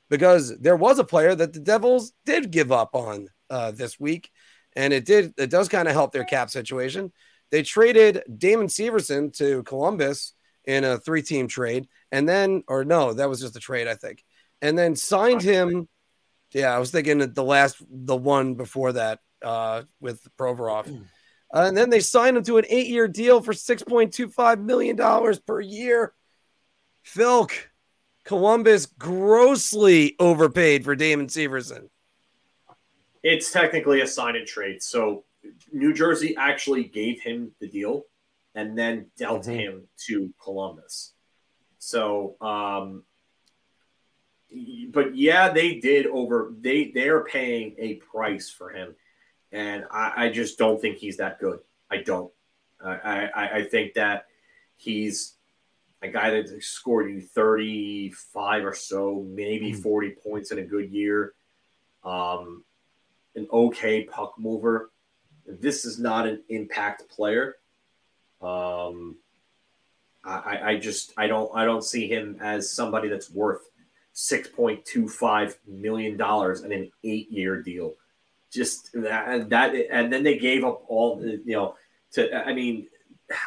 because 0.09 0.57
there 0.59 0.75
was 0.75 0.99
a 0.99 1.03
player 1.03 1.35
that 1.35 1.53
the 1.53 1.59
Devils 1.59 2.13
did 2.25 2.51
give 2.51 2.71
up 2.71 2.95
on 2.95 3.27
uh, 3.49 3.71
this 3.71 3.99
week, 3.99 4.29
and 4.75 4.93
it 4.93 5.05
did 5.05 5.33
it 5.37 5.49
does 5.49 5.67
kind 5.67 5.87
of 5.87 5.93
help 5.93 6.11
their 6.11 6.23
cap 6.23 6.49
situation. 6.49 7.11
They 7.49 7.63
traded 7.63 8.23
Damon 8.37 8.67
Severson 8.67 9.35
to 9.37 9.63
Columbus 9.63 10.33
in 10.65 10.83
a 10.85 10.97
three 10.97 11.21
team 11.21 11.47
trade, 11.47 11.87
and 12.11 12.27
then 12.27 12.63
or 12.67 12.85
no, 12.85 13.13
that 13.13 13.27
was 13.29 13.41
just 13.41 13.57
a 13.57 13.59
trade, 13.59 13.87
I 13.87 13.95
think, 13.95 14.23
and 14.61 14.77
then 14.77 14.95
signed 14.95 15.41
him. 15.41 15.89
Yeah, 16.53 16.73
I 16.73 16.79
was 16.79 16.91
thinking 16.91 17.19
the 17.19 17.43
last 17.43 17.81
the 17.89 18.15
one 18.15 18.55
before 18.55 18.93
that 18.93 19.19
uh, 19.43 19.83
with 19.99 20.27
Provorov. 20.37 20.87
Uh, 21.53 21.65
and 21.67 21.75
then 21.75 21.89
they 21.89 21.99
signed 21.99 22.37
him 22.37 22.43
to 22.43 22.57
an 22.57 22.65
eight 22.69 22.87
year 22.87 23.07
deal 23.07 23.41
for 23.41 23.53
$6.25 23.53 24.61
million 24.61 24.97
per 25.45 25.59
year. 25.59 26.13
Philk, 27.05 27.51
Columbus 28.23 28.85
grossly 28.85 30.15
overpaid 30.19 30.83
for 30.83 30.95
Damon 30.95 31.27
Severson. 31.27 31.89
It's 33.23 33.51
technically 33.51 34.01
a 34.01 34.07
sign 34.07 34.35
and 34.35 34.47
trade. 34.47 34.81
So 34.81 35.25
New 35.71 35.93
Jersey 35.93 36.35
actually 36.37 36.85
gave 36.85 37.21
him 37.21 37.51
the 37.59 37.67
deal 37.67 38.03
and 38.55 38.77
then 38.77 39.07
dealt 39.17 39.43
mm-hmm. 39.43 39.59
him 39.59 39.87
to 40.07 40.33
Columbus. 40.41 41.13
So, 41.79 42.35
um, 42.41 43.03
but 44.89 45.15
yeah, 45.15 45.49
they 45.49 45.75
did 45.75 46.07
over. 46.07 46.53
They 46.59 46.91
they're 46.93 47.23
paying 47.23 47.75
a 47.79 47.95
price 47.95 48.49
for 48.49 48.69
him 48.69 48.95
and 49.51 49.85
I, 49.91 50.25
I 50.25 50.29
just 50.29 50.57
don't 50.57 50.79
think 50.79 50.97
he's 50.97 51.17
that 51.17 51.39
good. 51.39 51.59
I 51.89 51.97
don't. 51.97 52.31
I, 52.83 53.29
I, 53.35 53.49
I 53.57 53.63
think 53.63 53.93
that 53.93 54.25
he's 54.75 55.35
a 56.01 56.07
guy 56.07 56.31
that 56.31 56.63
scored 56.63 57.11
you 57.11 57.21
35 57.21 58.65
or 58.65 58.73
so, 58.73 59.25
maybe 59.29 59.71
hmm. 59.71 59.81
40 59.81 60.15
points 60.23 60.51
in 60.51 60.59
a 60.59 60.63
good 60.63 60.91
year. 60.91 61.33
Um, 62.03 62.63
an 63.35 63.47
okay 63.51 64.03
puck 64.03 64.33
mover. 64.37 64.91
This 65.45 65.85
is 65.85 65.99
not 65.99 66.27
an 66.27 66.41
impact 66.49 67.09
player. 67.09 67.55
Um, 68.41 69.17
I, 70.23 70.59
I 70.63 70.77
just 70.77 71.13
I 71.17 71.27
don't 71.27 71.49
I 71.53 71.65
don't 71.65 71.83
see 71.83 72.07
him 72.07 72.37
as 72.41 72.71
somebody 72.71 73.09
that's 73.09 73.31
worth 73.31 73.61
six 74.13 74.47
point 74.47 74.85
two 74.85 75.07
five 75.07 75.57
million 75.67 76.17
dollars 76.17 76.61
in 76.61 76.71
an 76.71 76.91
eight 77.03 77.31
year 77.31 77.61
deal 77.61 77.93
just 78.51 78.91
that, 78.93 79.49
that 79.49 79.75
and 79.89 80.11
then 80.11 80.23
they 80.23 80.37
gave 80.37 80.63
up 80.63 80.83
all 80.87 81.23
you 81.23 81.53
know 81.53 81.75
to 82.11 82.33
i 82.47 82.53
mean 82.53 82.87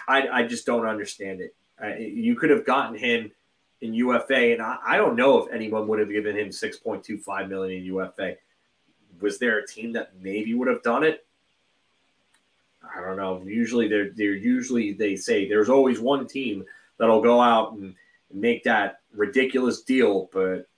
i, 0.09 0.29
I 0.29 0.47
just 0.47 0.67
don't 0.67 0.87
understand 0.87 1.41
it. 1.41 1.55
You 2.01 2.37
could 2.37 2.51
have 2.51 2.65
gotten 2.65 2.97
him 2.97 3.31
in 3.81 3.93
ufa 3.95 4.53
and 4.53 4.63
I, 4.63 4.79
I 4.87 4.97
don't 4.97 5.17
know 5.17 5.45
if 5.45 5.53
anyone 5.53 5.87
would 5.89 5.99
have 5.99 6.09
given 6.11 6.37
him 6.37 6.49
6.25 6.49 7.49
million 7.49 7.81
in 7.81 7.85
ufa 7.87 8.37
was 9.21 9.39
there 9.39 9.59
a 9.59 9.67
team 9.67 9.93
that 9.93 10.13
maybe 10.21 10.55
would 10.55 10.69
have 10.69 10.83
done 10.83 11.05
it? 11.05 11.25
I 12.97 13.01
don't 13.01 13.17
know. 13.17 13.43
Usually 13.45 13.89
they're 13.89 14.11
they're 14.11 14.35
usually 14.35 14.93
they 14.93 15.17
say 15.17 15.49
there's 15.49 15.71
always 15.71 16.01
one 16.01 16.27
team 16.27 16.65
that'll 16.99 17.23
go 17.23 17.41
out 17.41 17.73
and 17.73 17.95
make 18.33 18.65
that 18.65 19.01
ridiculous 19.15 19.83
deal 19.83 20.29
but 20.33 20.69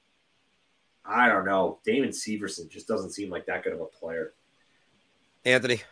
I 1.09 1.29
don't 1.29 1.45
know. 1.45 1.79
Damon 1.85 2.11
Severson 2.11 2.69
just 2.69 2.89
doesn't 2.89 3.13
seem 3.13 3.31
like 3.31 3.47
that 3.47 3.63
good 3.63 3.73
of 3.73 3.81
a 3.81 3.87
player. 3.87 4.33
Anthony. 5.45 5.83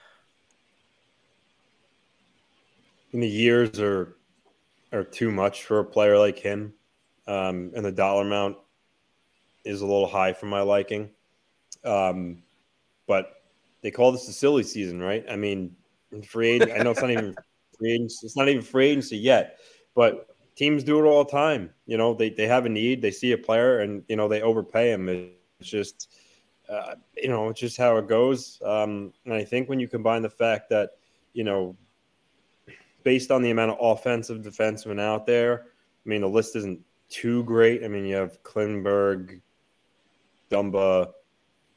In 3.12 3.20
the 3.20 3.28
years 3.28 3.78
are 3.78 4.16
are 4.92 5.04
too 5.04 5.30
much 5.30 5.64
for 5.64 5.80
a 5.80 5.84
player 5.84 6.18
like 6.18 6.38
him. 6.38 6.72
Um, 7.26 7.72
and 7.74 7.84
the 7.84 7.92
dollar 7.92 8.22
amount 8.22 8.56
is 9.64 9.80
a 9.80 9.86
little 9.86 10.06
high 10.06 10.32
for 10.32 10.46
my 10.46 10.60
liking. 10.60 11.10
Um, 11.84 12.42
but 13.06 13.42
they 13.82 13.90
call 13.90 14.12
this 14.12 14.26
the 14.26 14.32
silly 14.32 14.62
season, 14.62 15.00
right? 15.00 15.24
I 15.28 15.36
mean, 15.36 15.74
free 16.26 16.50
agent, 16.50 16.72
I 16.72 16.82
know 16.82 16.90
it's 16.90 17.00
not 17.00 17.10
even 17.10 17.34
free 17.78 17.92
agency, 17.92 18.26
it's 18.26 18.36
not 18.36 18.48
even 18.48 18.62
free 18.62 18.88
agency 18.88 19.16
yet, 19.16 19.58
but 19.94 20.33
teams 20.56 20.84
do 20.84 20.98
it 20.98 21.08
all 21.08 21.24
the 21.24 21.30
time. 21.30 21.70
You 21.86 21.96
know, 21.96 22.14
they, 22.14 22.30
they 22.30 22.46
have 22.46 22.66
a 22.66 22.68
need, 22.68 23.02
they 23.02 23.10
see 23.10 23.32
a 23.32 23.38
player, 23.38 23.80
and 23.80 24.02
you 24.08 24.16
know 24.16 24.28
they 24.28 24.42
overpay 24.42 24.92
him. 24.92 25.08
It's 25.08 25.68
just, 25.68 26.12
uh, 26.68 26.94
you 27.16 27.28
know, 27.28 27.48
it's 27.48 27.60
just 27.60 27.76
how 27.76 27.96
it 27.96 28.08
goes. 28.08 28.60
Um, 28.64 29.12
and 29.24 29.34
I 29.34 29.44
think 29.44 29.68
when 29.68 29.80
you 29.80 29.88
combine 29.88 30.22
the 30.22 30.30
fact 30.30 30.68
that, 30.70 30.90
you 31.32 31.44
know, 31.44 31.76
based 33.02 33.30
on 33.30 33.42
the 33.42 33.50
amount 33.50 33.72
of 33.72 33.78
offensive 33.80 34.42
defensemen 34.42 35.00
out 35.00 35.26
there, 35.26 35.66
I 36.04 36.08
mean, 36.08 36.20
the 36.20 36.28
list 36.28 36.56
isn't 36.56 36.80
too 37.08 37.44
great. 37.44 37.84
I 37.84 37.88
mean, 37.88 38.04
you 38.04 38.16
have 38.16 38.42
Klingberg, 38.42 39.40
Dumba. 40.50 41.06
I 41.06 41.10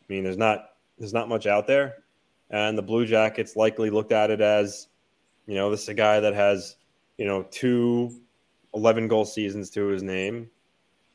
mean, 0.08 0.24
there's 0.24 0.38
not 0.38 0.70
there's 0.98 1.14
not 1.14 1.30
much 1.30 1.46
out 1.46 1.68
there, 1.68 2.04
and 2.50 2.78
the 2.78 2.82
Blue 2.82 3.06
Jackets 3.06 3.56
likely 3.56 3.90
looked 3.90 4.12
at 4.12 4.32
it 4.32 4.42
as, 4.42 4.88
you 5.46 5.56
know, 5.56 5.70
this 5.70 5.84
is 5.84 5.90
a 5.90 5.94
guy 5.94 6.20
that 6.20 6.34
has, 6.34 6.78
you 7.18 7.26
know, 7.26 7.44
two 7.52 8.12
11 8.74 9.08
goal 9.08 9.26
seasons 9.26 9.70
to 9.72 9.88
his 9.88 10.04
name, 10.04 10.50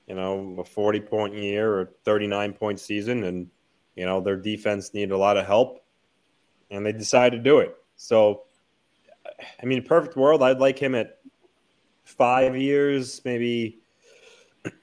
you 0.06 0.14
know, 0.14 0.56
a 0.58 0.64
40 0.64 1.00
point 1.00 1.34
year 1.34 1.72
or 1.72 1.90
39 2.04 2.52
point 2.54 2.80
season. 2.80 3.24
And, 3.24 3.48
you 3.96 4.06
know, 4.06 4.20
their 4.20 4.36
defense 4.36 4.94
needed 4.94 5.12
a 5.12 5.18
lot 5.18 5.36
of 5.36 5.46
help 5.46 5.84
and 6.70 6.84
they 6.84 6.92
decided 6.92 7.36
to 7.36 7.42
do 7.42 7.58
it. 7.58 7.76
So, 7.96 8.42
I 9.62 9.66
mean, 9.66 9.82
perfect 9.84 10.16
world, 10.16 10.42
I'd 10.42 10.58
like 10.58 10.78
him 10.78 10.94
at 10.94 11.18
five 12.04 12.56
years, 12.56 13.20
maybe 13.24 13.80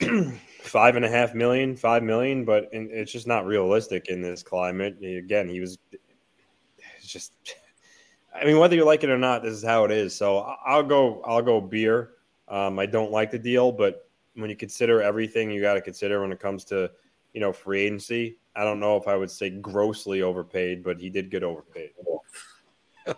five 0.62 0.96
and 0.96 1.04
a 1.04 1.08
half 1.08 1.34
million, 1.34 1.76
five 1.76 2.02
million, 2.02 2.44
but 2.44 2.68
it's 2.72 3.12
just 3.12 3.26
not 3.26 3.46
realistic 3.46 4.08
in 4.08 4.22
this 4.22 4.42
climate. 4.42 4.96
Again, 5.02 5.48
he 5.48 5.60
was 5.60 5.78
just, 7.02 7.32
I 8.34 8.44
mean, 8.44 8.58
whether 8.58 8.76
you 8.76 8.84
like 8.84 9.04
it 9.04 9.10
or 9.10 9.18
not, 9.18 9.42
this 9.42 9.54
is 9.54 9.64
how 9.64 9.84
it 9.84 9.90
is. 9.90 10.14
So 10.14 10.38
I'll 10.64 10.82
go, 10.82 11.22
I'll 11.24 11.42
go 11.42 11.60
beer. 11.60 12.10
Um, 12.50 12.78
I 12.78 12.86
don't 12.86 13.12
like 13.12 13.30
the 13.30 13.38
deal, 13.38 13.70
but 13.72 14.08
when 14.34 14.50
you 14.50 14.56
consider 14.56 15.00
everything 15.00 15.50
you 15.50 15.60
got 15.60 15.74
to 15.74 15.80
consider 15.80 16.20
when 16.20 16.32
it 16.32 16.40
comes 16.40 16.64
to, 16.66 16.90
you 17.32 17.40
know, 17.40 17.52
free 17.52 17.82
agency, 17.82 18.38
I 18.56 18.64
don't 18.64 18.80
know 18.80 18.96
if 18.96 19.06
I 19.06 19.16
would 19.16 19.30
say 19.30 19.50
grossly 19.50 20.22
overpaid, 20.22 20.82
but 20.82 21.00
he 21.00 21.08
did 21.08 21.30
get 21.30 21.44
overpaid. 21.44 21.90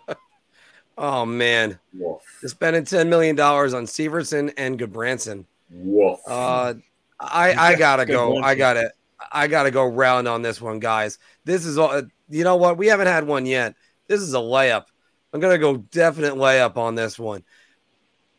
oh 0.97 1.25
man, 1.25 1.79
Woof. 1.93 2.21
spending 2.45 2.85
ten 2.85 3.09
million 3.09 3.35
dollars 3.35 3.73
on 3.73 3.85
Severson 3.85 4.53
and 4.57 4.79
Gudbranson. 4.79 5.45
Woof. 5.71 6.19
Uh, 6.27 6.75
I 7.19 7.53
I 7.53 7.75
gotta 7.75 8.05
go. 8.05 8.37
I 8.41 8.55
gotta 8.55 8.91
I 9.31 9.47
gotta 9.47 9.71
go 9.71 9.85
round 9.85 10.27
on 10.27 10.41
this 10.41 10.61
one, 10.61 10.79
guys. 10.79 11.17
This 11.43 11.65
is 11.65 11.77
all. 11.77 12.03
You 12.29 12.43
know 12.43 12.55
what? 12.55 12.77
We 12.77 12.87
haven't 12.87 13.07
had 13.07 13.25
one 13.25 13.45
yet. 13.45 13.75
This 14.07 14.21
is 14.21 14.33
a 14.33 14.37
layup. 14.37 14.85
I'm 15.33 15.39
gonna 15.39 15.57
go 15.57 15.77
definite 15.77 16.35
layup 16.35 16.77
on 16.77 16.95
this 16.95 17.17
one. 17.17 17.43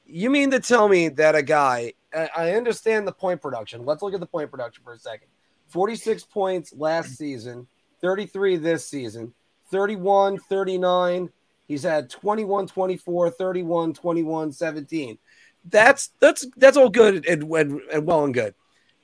You 0.07 0.31
mean 0.31 0.51
to 0.51 0.61
tell 0.61 0.89
me 0.89 1.09
that 1.09 1.35
a 1.35 1.43
guy 1.43 1.95
I 2.15 2.53
understand 2.53 3.07
the 3.07 3.13
point 3.13 3.43
production. 3.43 3.85
Let's 3.85 4.03
look 4.03 4.15
at 4.15 4.21
the 4.21 4.27
point 4.27 4.51
production 4.51 4.85
for 4.85 4.93
a 4.93 4.99
second. 4.99 5.29
46 5.69 6.25
points 6.25 6.73
last 6.77 7.17
season, 7.17 7.67
33 8.01 8.57
this 8.57 8.87
season, 8.87 9.35
31, 9.71 10.39
39. 10.39 11.31
He's 11.67 11.83
had 11.83 12.11
21, 12.11 12.67
24, 12.67 13.31
31, 13.31 13.95
21, 13.95 14.53
17. 14.53 15.19
That's 15.71 16.11
that's 16.21 16.47
that's 16.57 16.77
all 16.77 16.91
good 16.91 17.27
and, 17.27 17.43
and, 17.43 17.81
and 17.93 18.07
well 18.07 18.25
and 18.25 18.35
good. 18.35 18.55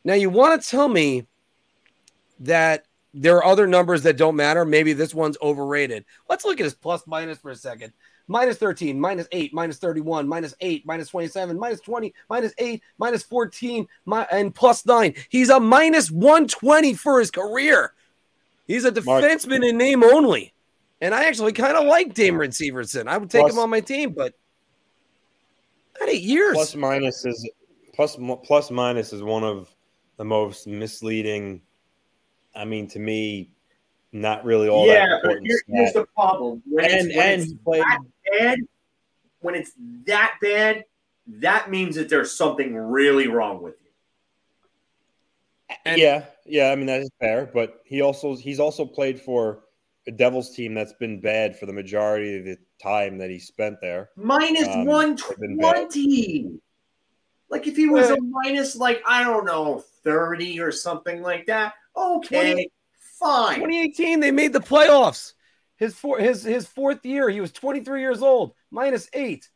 Now 0.04 0.14
you 0.14 0.28
want 0.30 0.60
to 0.60 0.68
tell 0.68 0.88
me 0.88 1.26
that 2.40 2.84
there 3.14 3.36
are 3.38 3.44
other 3.44 3.66
numbers 3.66 4.02
that 4.02 4.16
don't 4.16 4.36
matter. 4.36 4.64
Maybe 4.64 4.92
this 4.92 5.14
one's 5.14 5.38
overrated. 5.42 6.04
Let's 6.28 6.44
look 6.44 6.60
at 6.60 6.64
his 6.64 6.74
plus 6.74 7.06
minus 7.06 7.38
for 7.38 7.50
a 7.50 7.56
second. 7.56 7.92
Minus 8.30 8.58
13, 8.58 9.00
minus 9.00 9.26
8, 9.32 9.52
minus 9.52 9.78
31, 9.78 10.28
minus 10.28 10.54
8, 10.60 10.86
minus 10.86 11.08
27, 11.08 11.58
minus 11.58 11.80
20, 11.80 12.14
minus 12.28 12.54
8, 12.58 12.80
minus 12.96 13.24
14, 13.24 13.88
and 14.30 14.54
plus 14.54 14.86
9. 14.86 15.14
He's 15.30 15.48
a 15.48 15.58
minus 15.58 16.12
120 16.12 16.94
for 16.94 17.18
his 17.18 17.32
career. 17.32 17.92
He's 18.68 18.84
a 18.84 18.92
defenseman 18.92 19.48
Mark. 19.48 19.64
in 19.64 19.76
name 19.76 20.04
only. 20.04 20.54
And 21.00 21.12
I 21.12 21.24
actually 21.24 21.52
kind 21.52 21.76
of 21.76 21.86
like 21.86 22.14
Damon 22.14 22.50
Severson. 22.50 23.08
I 23.08 23.18
would 23.18 23.30
take 23.30 23.40
plus, 23.40 23.52
him 23.52 23.58
on 23.58 23.68
my 23.68 23.80
team, 23.80 24.12
but 24.12 24.32
not 25.98 26.08
eight 26.08 26.22
years. 26.22 26.54
Plus 26.54 26.76
minus 26.76 27.24
is 27.24 27.50
plus 27.94 28.16
plus 28.44 28.70
minus 28.70 29.12
is 29.12 29.24
one 29.24 29.42
of 29.42 29.74
the 30.18 30.24
most 30.24 30.68
misleading. 30.68 31.62
I 32.54 32.64
mean, 32.64 32.86
to 32.90 33.00
me, 33.00 33.50
not 34.12 34.44
really 34.44 34.68
all 34.68 34.86
yeah, 34.86 35.06
that 35.06 35.14
important. 35.16 35.46
Here, 35.46 35.60
here's 35.68 35.92
the 35.92 36.06
problem. 36.14 36.62
When 36.66 36.84
and 36.84 37.08
it's, 37.08 37.16
when 37.16 37.32
and 37.32 37.42
it's 37.42 37.52
played, 37.52 37.82
that 37.82 38.00
bad, 38.32 38.58
when 39.40 39.54
it's 39.54 39.72
that 40.06 40.34
bad, 40.42 40.84
that 41.26 41.70
means 41.70 41.96
that 41.96 42.08
there's 42.08 42.32
something 42.32 42.76
really 42.76 43.28
wrong 43.28 43.62
with 43.62 43.74
you. 43.80 45.76
And, 45.84 46.00
yeah, 46.00 46.24
yeah. 46.44 46.70
I 46.70 46.76
mean 46.76 46.86
that 46.86 47.00
is 47.00 47.10
fair, 47.20 47.48
but 47.52 47.82
he 47.84 48.00
also 48.00 48.34
he's 48.34 48.58
also 48.58 48.84
played 48.84 49.20
for 49.20 49.60
a 50.06 50.10
Devils 50.10 50.54
team 50.54 50.74
that's 50.74 50.92
been 50.94 51.20
bad 51.20 51.56
for 51.56 51.66
the 51.66 51.72
majority 51.72 52.38
of 52.38 52.44
the 52.44 52.56
time 52.82 53.18
that 53.18 53.30
he 53.30 53.38
spent 53.38 53.80
there. 53.80 54.10
Minus 54.16 54.68
um, 54.68 54.84
120. 54.86 56.60
Like 57.48 57.66
if 57.66 57.76
he 57.76 57.86
was 57.86 58.10
a 58.10 58.16
minus, 58.20 58.76
like, 58.76 59.02
I 59.06 59.24
don't 59.24 59.44
know, 59.44 59.84
30 60.04 60.60
or 60.60 60.72
something 60.72 61.20
like 61.20 61.46
that. 61.46 61.74
Okay, 61.96 62.52
20, 62.52 62.70
fine. 63.20 63.56
2018, 63.56 64.20
they 64.20 64.30
made 64.30 64.52
the 64.52 64.60
playoffs. 64.60 65.34
His 65.76 65.94
four, 65.94 66.18
his 66.18 66.42
his 66.42 66.66
fourth 66.66 67.04
year, 67.06 67.30
he 67.30 67.40
was 67.40 67.52
23 67.52 68.00
years 68.00 68.22
old, 68.22 68.52
minus 68.70 69.08
eight. 69.12 69.48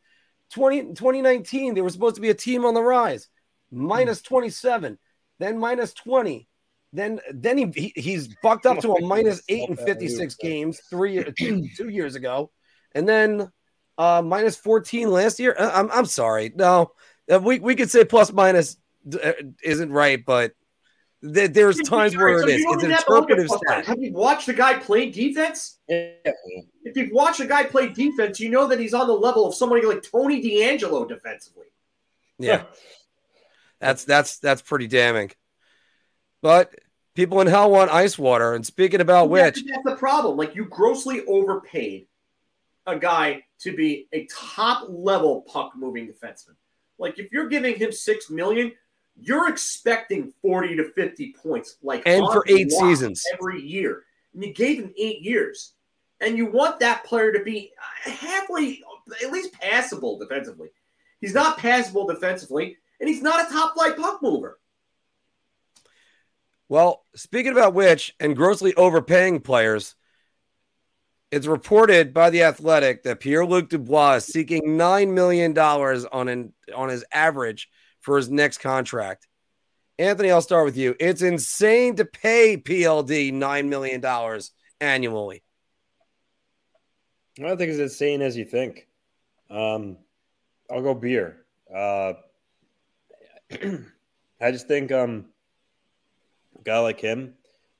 20, 0.51 0.93
2019, 0.93 1.73
they 1.73 1.81
were 1.81 1.89
supposed 1.89 2.15
to 2.15 2.21
be 2.21 2.29
a 2.29 2.35
team 2.35 2.65
on 2.65 2.73
the 2.73 2.81
rise, 2.81 3.27
minus 3.71 4.21
27, 4.21 4.97
then 5.39 5.57
minus 5.57 5.93
20, 5.93 6.47
then 6.93 7.19
then 7.33 7.57
he, 7.57 7.71
he 7.75 7.93
he's 7.95 8.29
bucked 8.41 8.65
up 8.65 8.79
to 8.79 8.93
a 8.93 9.01
minus 9.05 9.41
eight 9.49 9.67
and 9.69 9.79
56 9.79 10.35
games 10.35 10.79
three 10.89 11.23
two, 11.37 11.67
two 11.75 11.89
years 11.89 12.15
ago, 12.15 12.51
and 12.93 13.07
then 13.07 13.51
uh 13.97 14.21
minus 14.23 14.55
14 14.55 15.09
last 15.09 15.39
year. 15.39 15.55
Uh, 15.57 15.71
I'm 15.73 15.91
I'm 15.91 16.05
sorry, 16.05 16.51
no, 16.55 16.91
uh, 17.31 17.39
we 17.39 17.59
we 17.59 17.75
could 17.75 17.91
say 17.91 18.05
plus 18.05 18.31
minus 18.31 18.77
uh, 19.21 19.33
isn't 19.63 19.91
right, 19.91 20.23
but 20.25 20.53
th- 20.53 20.63
there's 21.25 21.79
times 21.79 22.15
where 22.15 22.41
it 22.41 22.49
is. 22.49 22.63
It's 22.67 22.83
an 22.83 22.91
interpretive 22.91 23.49
stat. 23.49 23.85
Have 23.85 24.01
you 24.01 24.13
watched 24.13 24.45
the 24.45 24.53
guy 24.53 24.75
play 24.75 25.09
defense? 25.09 25.79
Yeah. 25.87 26.11
If 26.83 26.95
you've 26.95 27.11
watched 27.11 27.39
a 27.39 27.47
guy 27.47 27.63
play 27.63 27.89
defense, 27.89 28.39
you 28.39 28.49
know 28.49 28.67
that 28.67 28.79
he's 28.79 28.93
on 28.93 29.07
the 29.07 29.13
level 29.13 29.47
of 29.47 29.55
somebody 29.55 29.85
like 29.85 30.03
Tony 30.03 30.41
D'Angelo 30.41 31.05
defensively. 31.05 31.67
Yeah. 32.37 32.63
That's 33.79 34.03
that's 34.05 34.37
that's 34.39 34.61
pretty 34.61 34.87
damning. 34.87 35.31
But 36.41 36.75
people 37.15 37.41
in 37.41 37.47
hell 37.47 37.71
want 37.71 37.91
ice 37.91 38.17
water. 38.17 38.53
And 38.53 38.65
speaking 38.65 39.01
about 39.01 39.29
which, 39.29 39.63
that's 39.65 39.83
the 39.83 39.95
problem. 39.95 40.37
Like 40.37 40.55
you 40.55 40.65
grossly 40.65 41.25
overpaid 41.25 42.07
a 42.85 42.97
guy 42.97 43.43
to 43.61 43.75
be 43.75 44.07
a 44.13 44.27
top 44.27 44.85
level 44.89 45.41
puck 45.41 45.73
moving 45.75 46.07
defenseman. 46.07 46.55
Like 46.99 47.19
if 47.19 47.31
you're 47.31 47.49
giving 47.49 47.75
him 47.75 47.91
six 47.91 48.29
million, 48.29 48.73
you're 49.17 49.49
expecting 49.49 50.33
40 50.41 50.77
to 50.77 50.91
50 50.91 51.35
points 51.41 51.77
like 51.81 52.03
and 52.05 52.25
for 52.31 52.43
eight 52.47 52.71
seasons 52.71 53.23
every 53.33 53.61
year. 53.61 54.03
And 54.33 54.43
you 54.43 54.53
gave 54.53 54.79
him 54.79 54.93
eight 54.97 55.21
years. 55.21 55.73
And 56.21 56.37
you 56.37 56.45
want 56.45 56.79
that 56.79 57.03
player 57.03 57.31
to 57.33 57.43
be 57.43 57.71
halfway, 58.03 58.81
at 59.23 59.31
least 59.31 59.53
passable 59.53 60.17
defensively. 60.17 60.69
He's 61.19 61.33
not 61.33 61.57
passable 61.57 62.07
defensively, 62.07 62.77
and 62.99 63.09
he's 63.09 63.21
not 63.21 63.45
a 63.45 63.51
top 63.51 63.73
flight 63.73 63.97
puck 63.97 64.21
mover. 64.21 64.59
Well, 66.69 67.05
speaking 67.15 67.51
about 67.51 67.73
which, 67.73 68.15
and 68.19 68.35
grossly 68.35 68.73
overpaying 68.75 69.41
players, 69.41 69.95
it's 71.31 71.47
reported 71.47 72.13
by 72.13 72.29
the 72.29 72.43
Athletic 72.43 73.03
that 73.03 73.19
Pierre 73.19 73.45
Luc 73.45 73.69
Dubois 73.69 74.15
is 74.15 74.25
seeking 74.25 74.77
nine 74.77 75.13
million 75.13 75.53
dollars 75.53 76.05
on 76.05 76.27
an 76.27 76.53
on 76.73 76.89
his 76.89 77.03
average 77.11 77.69
for 78.05 78.17
his 78.17 78.29
next 78.29 78.59
contract. 78.59 79.27
Anthony, 79.97 80.29
I'll 80.29 80.41
start 80.41 80.65
with 80.65 80.77
you. 80.77 80.95
It's 80.99 81.23
insane 81.23 81.95
to 81.95 82.05
pay 82.05 82.55
PLD 82.55 83.33
nine 83.33 83.67
million 83.67 83.99
dollars 83.99 84.51
annually. 84.79 85.41
I 87.39 87.41
don't 87.41 87.57
think 87.57 87.71
it's 87.71 87.79
insane 87.79 88.21
as 88.21 88.37
you 88.37 88.45
think. 88.45 88.87
Um, 89.49 89.97
I'll 90.71 90.83
go 90.83 90.93
beer. 90.93 91.45
Uh, 91.73 92.13
I 94.41 94.51
just 94.51 94.67
think 94.67 94.91
um, 94.91 95.25
a 96.59 96.61
guy 96.63 96.77
like 96.77 96.99
him, 96.99 97.33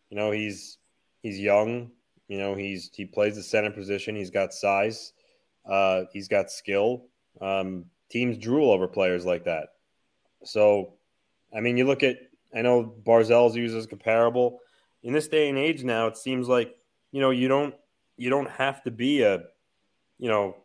you 0.10 0.18
know, 0.18 0.32
he's 0.32 0.80
he's 1.22 1.40
young. 1.40 1.92
You 2.28 2.40
know, 2.40 2.56
he's 2.56 2.90
he 2.94 3.06
plays 3.06 3.36
the 3.36 3.44
center 3.44 3.70
position. 3.70 4.16
He's 4.16 4.32
got 4.32 4.54
size. 4.54 5.14
Uh, 5.70 6.06
he's 6.12 6.28
got 6.28 6.50
skill. 6.50 7.06
Um, 7.40 7.86
teams 8.10 8.38
drool 8.38 8.72
over 8.72 8.88
players 8.88 9.24
like 9.26 9.44
that. 9.46 9.75
So, 10.48 10.94
I 11.56 11.60
mean, 11.60 11.78
you 11.78 11.86
look 11.86 12.04
at 12.04 12.18
I 12.56 12.62
know 12.62 12.94
Barzal's 13.06 13.56
used 13.56 13.76
as 13.76 13.86
comparable. 13.86 14.60
In 15.04 15.14
this 15.14 15.28
day 15.28 15.50
and 15.50 15.58
age 15.58 15.84
now, 15.84 16.08
it 16.08 16.18
seems 16.18 16.48
like 16.48 16.76
you 17.12 17.22
know 17.22 17.30
you 17.30 17.48
don't 17.48 17.76
you 18.18 18.30
don't 18.30 18.50
have 18.50 18.82
to 18.84 18.92
be 18.92 19.22
a 19.22 19.44
you 20.18 20.30
know 20.30 20.56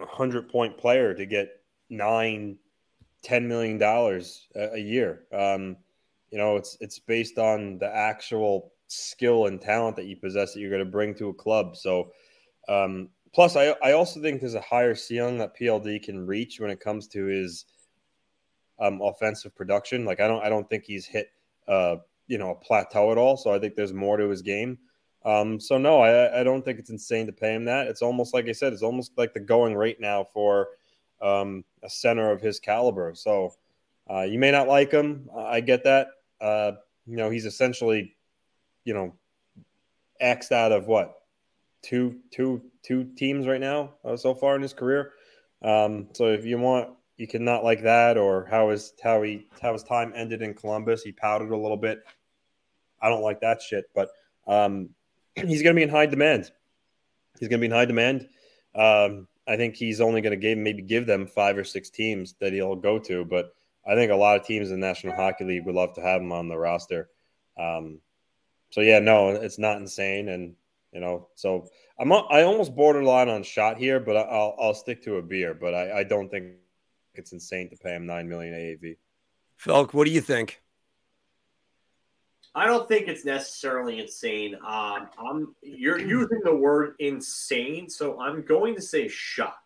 hundred 0.00 0.48
point 0.48 0.78
player 0.78 1.14
to 1.14 1.26
get 1.26 1.60
nine, 1.90 2.56
ten 3.22 3.46
million 3.46 3.78
dollars 3.78 4.48
a, 4.56 4.74
a 4.74 4.78
year. 4.78 5.24
Um, 5.32 5.76
you 6.30 6.38
know, 6.38 6.56
it's 6.56 6.76
it's 6.80 6.98
based 6.98 7.38
on 7.38 7.78
the 7.78 7.94
actual 7.94 8.72
skill 8.88 9.46
and 9.46 9.60
talent 9.60 9.96
that 9.96 10.06
you 10.06 10.16
possess 10.16 10.54
that 10.54 10.60
you're 10.60 10.70
going 10.70 10.84
to 10.84 10.90
bring 10.90 11.14
to 11.16 11.28
a 11.28 11.34
club. 11.34 11.76
So, 11.76 12.12
um, 12.68 13.10
plus, 13.34 13.54
I 13.54 13.76
I 13.82 13.92
also 13.92 14.20
think 14.20 14.40
there's 14.40 14.54
a 14.54 14.60
higher 14.60 14.94
ceiling 14.94 15.38
that 15.38 15.56
PLD 15.56 16.02
can 16.02 16.26
reach 16.26 16.58
when 16.58 16.70
it 16.70 16.80
comes 16.80 17.06
to 17.08 17.26
his 17.26 17.66
um, 18.82 19.00
offensive 19.00 19.54
production. 19.54 20.04
Like 20.04 20.20
I 20.20 20.26
don't 20.26 20.44
I 20.44 20.48
don't 20.48 20.68
think 20.68 20.84
he's 20.84 21.06
hit 21.06 21.30
uh, 21.68 21.96
you 22.26 22.38
know 22.38 22.50
a 22.50 22.54
plateau 22.54 23.12
at 23.12 23.18
all. 23.18 23.36
So 23.36 23.52
I 23.52 23.58
think 23.58 23.76
there's 23.76 23.92
more 23.92 24.16
to 24.16 24.28
his 24.28 24.42
game. 24.42 24.78
Um, 25.24 25.60
so 25.60 25.78
no, 25.78 26.00
I, 26.00 26.40
I 26.40 26.42
don't 26.42 26.64
think 26.64 26.80
it's 26.80 26.90
insane 26.90 27.26
to 27.26 27.32
pay 27.32 27.54
him 27.54 27.64
that. 27.66 27.86
It's 27.86 28.02
almost 28.02 28.34
like 28.34 28.48
I 28.48 28.52
said, 28.52 28.72
it's 28.72 28.82
almost 28.82 29.12
like 29.16 29.32
the 29.32 29.40
going 29.40 29.76
rate 29.76 30.00
now 30.00 30.24
for 30.24 30.68
um, 31.20 31.64
a 31.84 31.88
center 31.88 32.32
of 32.32 32.40
his 32.40 32.58
caliber. 32.58 33.14
So 33.14 33.54
uh, 34.10 34.22
you 34.22 34.40
may 34.40 34.50
not 34.50 34.66
like 34.66 34.90
him. 34.90 35.30
I 35.36 35.60
get 35.60 35.84
that. 35.84 36.08
Uh, 36.40 36.72
you 37.06 37.16
know, 37.16 37.30
he's 37.30 37.46
essentially, 37.46 38.16
you 38.84 38.94
know, 38.94 39.14
axed 40.20 40.50
out 40.50 40.72
of 40.72 40.88
what 40.88 41.14
two, 41.82 42.16
two, 42.32 42.62
two 42.82 43.04
teams 43.16 43.46
right 43.46 43.60
now 43.60 43.94
uh, 44.04 44.16
so 44.16 44.34
far 44.34 44.56
in 44.56 44.62
his 44.62 44.72
career. 44.72 45.12
Um, 45.62 46.08
so 46.14 46.26
if 46.26 46.44
you 46.44 46.58
want, 46.58 46.90
you 47.16 47.26
cannot 47.26 47.64
like 47.64 47.82
that, 47.82 48.16
or 48.16 48.46
how 48.50 48.70
his 48.70 48.94
how 49.02 49.22
he 49.22 49.46
how 49.60 49.72
his 49.72 49.82
time 49.82 50.12
ended 50.14 50.42
in 50.42 50.54
Columbus. 50.54 51.02
He 51.02 51.12
pouted 51.12 51.50
a 51.50 51.56
little 51.56 51.76
bit. 51.76 52.02
I 53.00 53.08
don't 53.08 53.22
like 53.22 53.40
that 53.40 53.60
shit, 53.60 53.86
but 53.94 54.10
um, 54.46 54.90
he's 55.34 55.62
going 55.62 55.74
to 55.74 55.78
be 55.78 55.82
in 55.82 55.88
high 55.88 56.06
demand. 56.06 56.50
He's 57.38 57.48
going 57.48 57.60
to 57.60 57.62
be 57.62 57.66
in 57.66 57.72
high 57.72 57.84
demand. 57.84 58.28
Um, 58.74 59.26
I 59.46 59.56
think 59.56 59.74
he's 59.74 60.00
only 60.00 60.20
going 60.20 60.32
to 60.32 60.36
give 60.36 60.56
maybe 60.56 60.82
give 60.82 61.06
them 61.06 61.26
five 61.26 61.58
or 61.58 61.64
six 61.64 61.90
teams 61.90 62.34
that 62.40 62.52
he'll 62.52 62.76
go 62.76 62.98
to, 63.00 63.24
but 63.24 63.54
I 63.86 63.94
think 63.94 64.12
a 64.12 64.16
lot 64.16 64.38
of 64.38 64.46
teams 64.46 64.70
in 64.70 64.80
the 64.80 64.86
National 64.86 65.14
Hockey 65.14 65.44
League 65.44 65.66
would 65.66 65.74
love 65.74 65.94
to 65.94 66.00
have 66.00 66.22
him 66.22 66.32
on 66.32 66.48
the 66.48 66.56
roster. 66.56 67.08
Um, 67.58 68.00
so 68.70 68.80
yeah, 68.80 69.00
no, 69.00 69.30
it's 69.30 69.58
not 69.58 69.78
insane, 69.78 70.28
and 70.28 70.54
you 70.92 71.00
know, 71.00 71.28
so 71.34 71.68
I'm 71.98 72.12
I 72.12 72.42
almost 72.42 72.74
borderline 72.74 73.28
on 73.28 73.42
shot 73.42 73.76
here, 73.76 74.00
but 74.00 74.16
I'll 74.16 74.54
I'll 74.58 74.74
stick 74.74 75.02
to 75.04 75.16
a 75.16 75.22
beer, 75.22 75.54
but 75.54 75.74
I, 75.74 76.00
I 76.00 76.04
don't 76.04 76.30
think 76.30 76.54
it's 77.14 77.32
insane 77.32 77.70
to 77.70 77.76
pay 77.76 77.94
him 77.94 78.06
nine 78.06 78.28
million 78.28 78.54
AAV. 78.54 78.96
Felk, 79.60 79.92
what 79.92 80.06
do 80.06 80.10
you 80.10 80.20
think? 80.20 80.62
I 82.54 82.66
don't 82.66 82.86
think 82.86 83.08
it's 83.08 83.24
necessarily 83.24 83.98
insane. 84.00 84.56
Um, 84.56 85.08
I'm 85.18 85.54
you're 85.62 85.98
using 85.98 86.40
the 86.44 86.54
word 86.54 86.96
insane, 86.98 87.88
so 87.88 88.20
I'm 88.20 88.42
going 88.42 88.74
to 88.74 88.82
say 88.82 89.08
shot. 89.08 89.56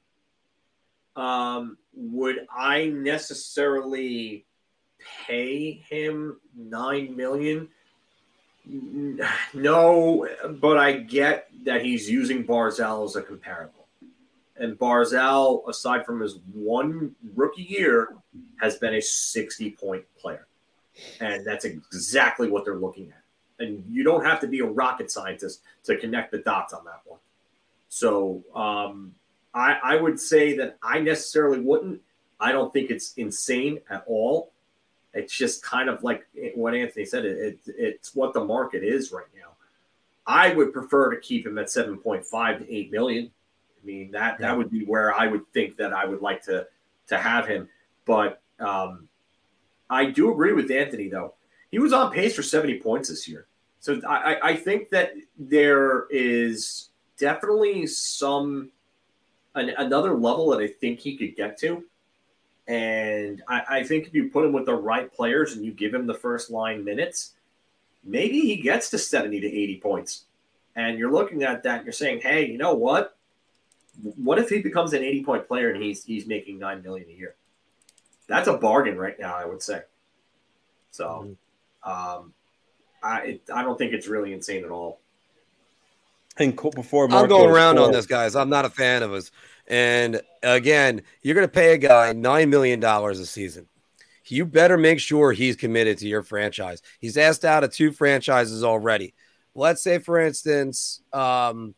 Um, 1.16 1.78
would 1.94 2.46
I 2.54 2.86
necessarily 2.86 4.46
pay 5.26 5.72
him 5.72 6.38
nine 6.56 7.16
million? 7.16 7.68
No, 9.54 10.28
but 10.60 10.76
I 10.76 10.92
get 10.94 11.48
that 11.64 11.84
he's 11.84 12.10
using 12.10 12.44
Barzal 12.44 13.04
as 13.04 13.14
a 13.14 13.22
comparable. 13.22 13.85
And 14.58 14.78
Barzal, 14.78 15.68
aside 15.68 16.06
from 16.06 16.20
his 16.20 16.38
one 16.52 17.14
rookie 17.34 17.62
year, 17.62 18.14
has 18.60 18.76
been 18.76 18.94
a 18.94 19.02
60 19.02 19.70
point 19.72 20.04
player. 20.18 20.46
And 21.20 21.44
that's 21.44 21.64
exactly 21.64 22.48
what 22.48 22.64
they're 22.64 22.76
looking 22.76 23.12
at. 23.12 23.64
And 23.64 23.84
you 23.90 24.02
don't 24.02 24.24
have 24.24 24.40
to 24.40 24.46
be 24.46 24.60
a 24.60 24.66
rocket 24.66 25.10
scientist 25.10 25.62
to 25.84 25.96
connect 25.96 26.32
the 26.32 26.38
dots 26.38 26.72
on 26.72 26.84
that 26.84 27.00
one. 27.04 27.20
So 27.88 28.42
um, 28.54 29.14
I, 29.54 29.78
I 29.82 29.96
would 29.96 30.20
say 30.20 30.56
that 30.56 30.78
I 30.82 31.00
necessarily 31.00 31.60
wouldn't. 31.60 32.00
I 32.38 32.52
don't 32.52 32.72
think 32.72 32.90
it's 32.90 33.14
insane 33.14 33.80
at 33.88 34.04
all. 34.06 34.52
It's 35.14 35.34
just 35.34 35.62
kind 35.62 35.88
of 35.88 36.02
like 36.04 36.26
what 36.54 36.74
Anthony 36.74 37.06
said. 37.06 37.24
It, 37.24 37.38
it, 37.38 37.74
it's 37.78 38.14
what 38.14 38.34
the 38.34 38.44
market 38.44 38.84
is 38.84 39.12
right 39.12 39.26
now. 39.34 39.52
I 40.26 40.52
would 40.52 40.72
prefer 40.72 41.14
to 41.14 41.20
keep 41.20 41.46
him 41.46 41.56
at 41.58 41.66
7.5 41.66 42.58
to 42.58 42.74
8 42.74 42.92
million. 42.92 43.30
I 43.86 43.88
mean, 43.88 44.10
that, 44.10 44.40
that 44.40 44.56
would 44.56 44.68
be 44.68 44.84
where 44.84 45.14
I 45.14 45.28
would 45.28 45.46
think 45.52 45.76
that 45.76 45.92
I 45.92 46.06
would 46.06 46.20
like 46.20 46.42
to, 46.44 46.66
to 47.06 47.16
have 47.16 47.46
him. 47.46 47.68
But 48.04 48.42
um, 48.58 49.08
I 49.88 50.06
do 50.06 50.32
agree 50.32 50.52
with 50.52 50.68
Anthony, 50.72 51.08
though. 51.08 51.34
He 51.70 51.78
was 51.78 51.92
on 51.92 52.12
pace 52.12 52.34
for 52.34 52.42
70 52.42 52.80
points 52.80 53.08
this 53.10 53.28
year. 53.28 53.46
So 53.78 54.00
I, 54.08 54.38
I 54.42 54.56
think 54.56 54.88
that 54.88 55.12
there 55.38 56.06
is 56.10 56.88
definitely 57.16 57.86
some 57.86 58.72
an, 59.54 59.70
another 59.78 60.14
level 60.14 60.50
that 60.50 60.60
I 60.60 60.66
think 60.66 60.98
he 60.98 61.16
could 61.16 61.36
get 61.36 61.56
to. 61.58 61.84
And 62.66 63.40
I, 63.48 63.62
I, 63.68 63.84
think 63.84 64.08
if 64.08 64.14
you 64.14 64.30
put 64.30 64.44
him 64.44 64.52
with 64.52 64.66
the 64.66 64.74
right 64.74 65.12
players 65.12 65.52
and 65.52 65.64
you 65.64 65.70
give 65.70 65.94
him 65.94 66.08
the 66.08 66.14
first 66.14 66.50
line 66.50 66.84
minutes, 66.84 67.34
maybe 68.02 68.40
he 68.40 68.56
gets 68.56 68.90
to 68.90 68.98
70 68.98 69.38
to 69.38 69.46
80 69.46 69.80
points. 69.80 70.24
And 70.74 70.98
you're 70.98 71.12
looking 71.12 71.44
at 71.44 71.62
that 71.62 71.76
and 71.76 71.84
you're 71.86 71.92
saying, 71.92 72.22
hey, 72.22 72.46
you 72.46 72.58
know 72.58 72.74
what? 72.74 73.15
What 74.02 74.38
if 74.38 74.48
he 74.48 74.60
becomes 74.60 74.92
an 74.92 75.02
80 75.02 75.24
point 75.24 75.48
player 75.48 75.70
and 75.70 75.82
he's 75.82 76.04
he's 76.04 76.26
making 76.26 76.58
nine 76.58 76.82
million 76.82 77.08
a 77.08 77.12
year? 77.12 77.34
That's 78.28 78.48
a 78.48 78.56
bargain 78.56 78.98
right 78.98 79.18
now, 79.18 79.36
I 79.36 79.44
would 79.44 79.62
say. 79.62 79.82
So 80.90 81.36
mm-hmm. 81.84 81.90
um, 81.90 82.32
I 83.02 83.40
I 83.52 83.62
don't 83.62 83.78
think 83.78 83.92
it's 83.92 84.06
really 84.06 84.32
insane 84.32 84.64
at 84.64 84.70
all. 84.70 85.00
And 86.38 86.54
before 86.56 87.08
Mark 87.08 87.22
I'm 87.22 87.28
going 87.28 87.50
around 87.50 87.78
on 87.78 87.92
this, 87.92 88.06
guys. 88.06 88.36
I'm 88.36 88.50
not 88.50 88.66
a 88.66 88.70
fan 88.70 89.02
of 89.02 89.12
his. 89.12 89.30
And 89.68 90.20
again, 90.42 91.02
you're 91.22 91.34
going 91.34 91.46
to 91.46 91.52
pay 91.52 91.74
a 91.74 91.78
guy 91.78 92.12
$9 92.12 92.48
million 92.48 92.82
a 92.84 93.14
season. 93.24 93.66
You 94.26 94.44
better 94.44 94.76
make 94.76 95.00
sure 95.00 95.32
he's 95.32 95.56
committed 95.56 95.98
to 95.98 96.08
your 96.08 96.22
franchise. 96.22 96.82
He's 97.00 97.16
asked 97.16 97.44
out 97.44 97.64
of 97.64 97.72
two 97.72 97.92
franchises 97.92 98.64
already. 98.64 99.14
Let's 99.54 99.82
say, 99.82 99.98
for 99.98 100.20
instance, 100.20 101.00
um, 101.12 101.74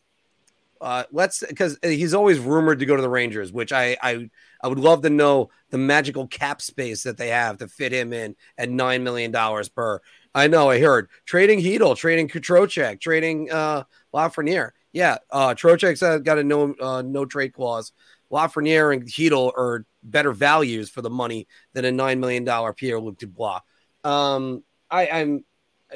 uh, 0.81 1.05
let's 1.13 1.45
because 1.47 1.79
he's 1.83 2.15
always 2.15 2.39
rumored 2.39 2.79
to 2.81 2.87
go 2.87 2.97
to 2.97 3.03
the 3.03 3.09
Rangers, 3.09 3.53
which 3.53 3.73
I, 3.73 3.97
I 4.03 4.31
I 4.63 4.69
would 4.69 4.79
love 4.79 5.03
to 5.03 5.11
know 5.11 5.51
the 5.71 5.79
magical 5.79 6.27
cap 6.27 6.61
space 6.61 7.03
that 7.05 7.17
they 7.17 7.29
have 7.29 7.59
to 7.59 7.69
fit 7.69 7.93
him 7.93 8.13
in 8.13 8.37
at 8.57 8.71
nine 8.71 9.05
million 9.05 9.31
dollars 9.31 9.69
per. 9.69 10.01
I 10.35 10.47
know 10.47 10.71
I 10.71 10.81
heard 10.81 11.09
trading 11.25 11.61
Chytil, 11.61 11.97
trading 11.97 12.29
Trocheck, 12.29 13.01
trading 13.01 13.51
uh, 13.51 13.85
Lafreniere. 14.15 14.71
Yeah, 14.93 15.19
uh, 15.31 15.55
Trocheck's 15.55 16.01
got 16.23 16.39
a 16.39 16.45
no 16.45 16.75
uh, 16.81 17.03
no 17.03 17.25
trade 17.25 17.53
clause. 17.53 17.93
Lafreniere 18.31 18.95
and 18.95 19.05
Chytil 19.05 19.53
are 19.57 19.87
better 20.03 20.33
values 20.33 20.91
for 20.91 21.03
the 21.03 21.11
money 21.11 21.47
than 21.73 21.85
a 21.85 21.93
nine 21.93 22.21
million 22.21 22.45
dollar 22.45 22.73
Pierre 22.73 23.01
Luc 23.01 23.19
Dubois. 23.19 23.61
Um, 24.05 24.63
I, 24.91 25.09
I'm 25.09 25.45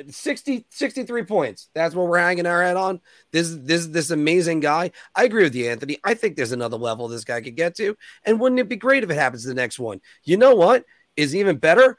60 0.09 0.67
63 0.71 1.23
points. 1.25 1.69
That's 1.75 1.95
what 1.95 2.07
we're 2.07 2.19
hanging 2.19 2.47
our 2.47 2.63
head 2.63 2.77
on. 2.77 3.01
This 3.31 3.55
this 3.55 3.87
this 3.87 4.11
amazing 4.11 4.61
guy. 4.61 4.93
I 5.15 5.25
agree 5.25 5.43
with 5.43 5.55
you, 5.55 5.71
Anthony. 5.71 5.99
I 6.05 6.15
think 6.15 6.37
there's 6.37 6.53
another 6.53 6.77
level 6.77 7.09
this 7.09 7.25
guy 7.25 7.41
could 7.41 7.57
get 7.57 7.77
to. 7.77 7.97
And 8.25 8.41
wouldn't 8.41 8.61
it 8.61 8.69
be 8.69 8.77
great 8.77 9.05
if 9.05 9.11
it 9.11 9.15
happens 9.15 9.43
to 9.43 9.49
the 9.49 9.55
next 9.55 9.79
one? 9.79 10.01
You 10.25 10.37
know 10.37 10.55
what 10.55 10.85
is 11.17 11.37
even 11.37 11.57
better? 11.57 11.99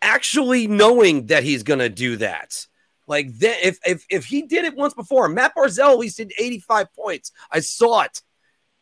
Actually 0.00 0.66
knowing 0.66 1.26
that 1.26 1.44
he's 1.44 1.62
gonna 1.62 1.88
do 1.88 2.16
that. 2.16 2.66
Like 3.06 3.36
then, 3.38 3.56
if 3.62 3.78
if 3.86 4.04
if 4.08 4.24
he 4.24 4.42
did 4.42 4.64
it 4.64 4.76
once 4.76 4.94
before, 4.94 5.28
Matt 5.28 5.54
Barzal 5.54 5.92
at 5.92 5.98
least 5.98 6.16
did 6.16 6.32
85 6.38 6.94
points. 6.94 7.32
I 7.50 7.60
saw 7.60 8.02
it. 8.02 8.22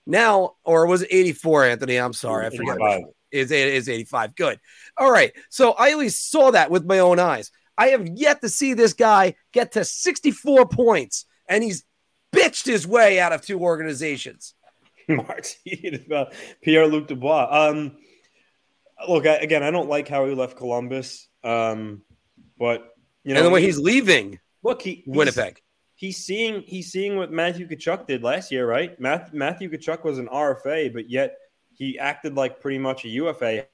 Now, 0.06 0.54
or 0.64 0.86
was 0.86 1.02
it 1.02 1.08
84, 1.10 1.66
Anthony? 1.66 1.96
I'm 1.96 2.12
sorry, 2.12 2.46
I 2.46 2.50
forgot. 2.50 2.78
Is 3.30 3.50
it 3.50 3.68
is 3.68 3.88
85? 3.88 4.34
Good. 4.34 4.60
All 4.96 5.10
right. 5.10 5.32
So 5.50 5.72
I 5.72 5.90
at 5.90 5.98
least 5.98 6.30
saw 6.30 6.50
that 6.50 6.70
with 6.70 6.84
my 6.84 6.98
own 6.98 7.18
eyes. 7.18 7.50
I 7.80 7.88
have 7.88 8.06
yet 8.06 8.42
to 8.42 8.50
see 8.50 8.74
this 8.74 8.92
guy 8.92 9.36
get 9.52 9.72
to 9.72 9.86
64 9.86 10.68
points, 10.68 11.24
and 11.48 11.64
he's 11.64 11.82
bitched 12.30 12.66
his 12.66 12.86
way 12.86 13.18
out 13.18 13.32
of 13.32 13.40
two 13.40 13.58
organizations. 13.58 14.54
Mark's 15.08 15.56
about 16.06 16.34
Pierre 16.60 16.86
Luc 16.86 17.08
Dubois. 17.08 17.48
Um, 17.50 17.96
look, 19.08 19.26
I, 19.26 19.36
again, 19.36 19.62
I 19.62 19.70
don't 19.70 19.88
like 19.88 20.08
how 20.08 20.26
he 20.26 20.34
left 20.34 20.58
Columbus, 20.58 21.26
um, 21.42 22.02
but 22.58 22.94
you 23.24 23.32
know, 23.32 23.40
and 23.40 23.46
the 23.46 23.50
way 23.50 23.62
he's 23.62 23.78
leaving. 23.78 24.38
Look, 24.62 24.82
he 24.82 25.02
Winnipeg. 25.06 25.62
He's, 25.94 26.16
he's 26.16 26.26
seeing 26.26 26.60
he's 26.60 26.92
seeing 26.92 27.16
what 27.16 27.32
Matthew 27.32 27.66
Tkachuk 27.66 28.06
did 28.06 28.22
last 28.22 28.52
year, 28.52 28.68
right? 28.68 29.00
Matthew, 29.00 29.38
Matthew 29.38 29.70
Tkachuk 29.70 30.04
was 30.04 30.18
an 30.18 30.28
RFA, 30.28 30.92
but 30.92 31.08
yet 31.08 31.38
he 31.72 31.98
acted 31.98 32.34
like 32.34 32.60
pretty 32.60 32.78
much 32.78 33.06
a 33.06 33.08
UFA. 33.08 33.64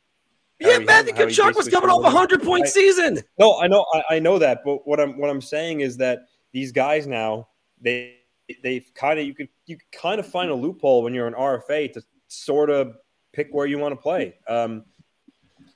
Yeah, 0.58 0.78
Matthew 0.78 1.12
Tkachuk 1.12 1.54
was 1.54 1.68
coming 1.68 1.90
off 1.90 2.04
a 2.04 2.10
hundred 2.10 2.42
point 2.42 2.66
season. 2.68 3.20
No, 3.38 3.58
I 3.58 3.66
know, 3.66 3.84
I, 3.92 4.16
I 4.16 4.18
know 4.18 4.38
that, 4.38 4.62
but 4.64 4.86
what 4.86 4.98
I'm 5.00 5.18
what 5.18 5.28
I'm 5.28 5.42
saying 5.42 5.80
is 5.80 5.98
that 5.98 6.20
these 6.52 6.72
guys 6.72 7.06
now 7.06 7.48
they 7.80 8.16
they 8.62 8.80
kind 8.94 9.18
of 9.18 9.26
you 9.26 9.34
could 9.34 9.48
you 9.66 9.76
could 9.76 9.90
kind 9.92 10.20
of 10.20 10.26
find 10.26 10.50
a 10.50 10.54
loophole 10.54 11.02
when 11.02 11.12
you're 11.12 11.26
an 11.26 11.34
RFA 11.34 11.92
to 11.92 12.02
sort 12.28 12.70
of 12.70 12.96
pick 13.32 13.48
where 13.50 13.66
you 13.66 13.78
want 13.78 13.92
to 13.92 14.00
play. 14.00 14.34
Um, 14.48 14.84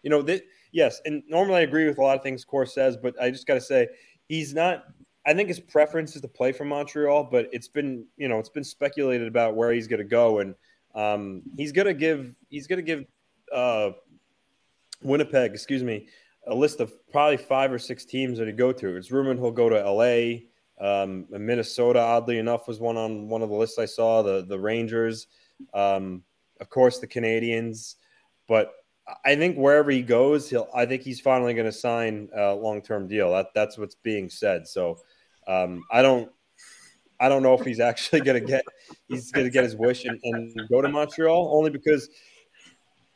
you 0.02 0.10
know, 0.10 0.22
that 0.22 0.42
yes, 0.72 1.00
and 1.04 1.22
normally 1.28 1.56
I 1.56 1.60
agree 1.60 1.86
with 1.86 1.98
a 1.98 2.02
lot 2.02 2.16
of 2.16 2.22
things 2.22 2.44
Core 2.44 2.66
says, 2.66 2.96
but 2.96 3.20
I 3.20 3.30
just 3.30 3.46
got 3.46 3.54
to 3.54 3.60
say 3.60 3.88
he's 4.28 4.54
not. 4.54 4.84
I 5.26 5.34
think 5.34 5.48
his 5.48 5.60
preference 5.60 6.16
is 6.16 6.22
to 6.22 6.28
play 6.28 6.52
for 6.52 6.64
Montreal, 6.64 7.24
but 7.24 7.48
it's 7.52 7.68
been 7.68 8.06
you 8.16 8.28
know 8.28 8.38
it's 8.38 8.48
been 8.48 8.64
speculated 8.64 9.28
about 9.28 9.56
where 9.56 9.72
he's 9.72 9.86
going 9.86 9.98
to 9.98 10.08
go, 10.08 10.38
and 10.38 10.54
um, 10.94 11.42
he's 11.56 11.72
going 11.72 11.86
to 11.86 11.94
give 11.94 12.34
he's 12.48 12.66
going 12.66 12.78
to 12.78 12.82
give 12.82 13.04
uh, 13.52 13.90
Winnipeg, 15.02 15.52
excuse 15.52 15.82
me, 15.82 16.08
a 16.46 16.54
list 16.54 16.80
of 16.80 16.92
probably 17.10 17.36
five 17.36 17.72
or 17.72 17.78
six 17.78 18.04
teams 18.04 18.38
that 18.38 18.46
he 18.46 18.52
go 18.52 18.72
to. 18.72 18.96
It's 18.96 19.10
rumored 19.10 19.38
he'll 19.38 19.50
go 19.50 19.68
to 19.68 19.80
L.A. 19.80 20.46
Um, 20.80 21.26
Minnesota, 21.30 22.00
oddly 22.00 22.38
enough, 22.38 22.66
was 22.66 22.80
one 22.80 22.96
on 22.96 23.28
one 23.28 23.42
of 23.42 23.50
the 23.50 23.54
lists 23.54 23.78
I 23.78 23.84
saw. 23.84 24.22
The 24.22 24.44
the 24.46 24.58
Rangers, 24.58 25.26
um, 25.74 26.22
of 26.60 26.70
course, 26.70 26.98
the 26.98 27.06
Canadiens, 27.06 27.96
but 28.48 28.72
I 29.24 29.34
think 29.36 29.56
wherever 29.56 29.90
he 29.90 30.02
goes, 30.02 30.48
he'll. 30.48 30.68
I 30.74 30.86
think 30.86 31.02
he's 31.02 31.20
finally 31.20 31.54
going 31.54 31.66
to 31.66 31.72
sign 31.72 32.28
a 32.34 32.54
long 32.54 32.82
term 32.82 33.08
deal. 33.08 33.32
That 33.32 33.48
that's 33.54 33.76
what's 33.76 33.94
being 33.94 34.30
said. 34.30 34.66
So 34.66 34.98
um, 35.46 35.82
I 35.90 36.02
don't. 36.02 36.30
I 37.18 37.28
don't 37.28 37.42
know 37.42 37.54
if 37.54 37.66
he's 37.66 37.80
actually 37.80 38.20
going 38.20 38.40
to 38.40 38.46
get. 38.46 38.64
He's 39.08 39.30
going 39.30 39.46
to 39.46 39.50
get 39.50 39.64
his 39.64 39.76
wish 39.76 40.04
and, 40.04 40.18
and, 40.22 40.68
go 40.68 40.80
to 40.80 40.88
Montreal 40.88 41.50
only 41.54 41.70
because 41.70 42.08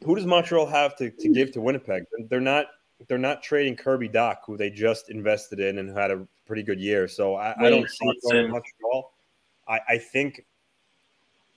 who 0.05 0.15
does 0.15 0.27
Montreal 0.27 0.67
have 0.67 0.97
to, 0.97 1.11
to 1.11 1.29
give 1.29 1.53
to 1.53 1.61
Winnipeg? 1.61 2.05
They're 2.29 2.41
not. 2.41 2.67
They're 3.09 3.19
not 3.19 3.43
trading 3.43 3.77
Kirby 3.77 4.09
Dach, 4.09 4.37
who 4.47 4.57
they 4.57 4.71
just 4.71 5.11
invested 5.11 5.59
in 5.61 5.79
and 5.79 5.97
had 5.97 6.11
a 6.11 6.27
pretty 6.47 6.63
good 6.63 6.81
year. 6.81 7.09
So 7.09 7.35
I, 7.35 7.55
I 7.59 7.69
don't 7.69 7.91
see 7.91 8.21
going 8.23 8.51
Montreal. 8.51 9.13
I, 9.69 9.81
I 9.89 9.99
think 9.99 10.47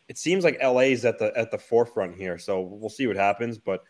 it 0.09 0.17
seems 0.17 0.43
like 0.43 0.57
LA 0.61 0.79
is 0.79 1.05
at 1.05 1.19
the 1.19 1.31
at 1.37 1.51
the 1.51 1.57
forefront 1.57 2.15
here. 2.15 2.37
So 2.37 2.61
we'll 2.61 2.89
see 2.89 3.07
what 3.07 3.15
happens, 3.15 3.57
but. 3.57 3.83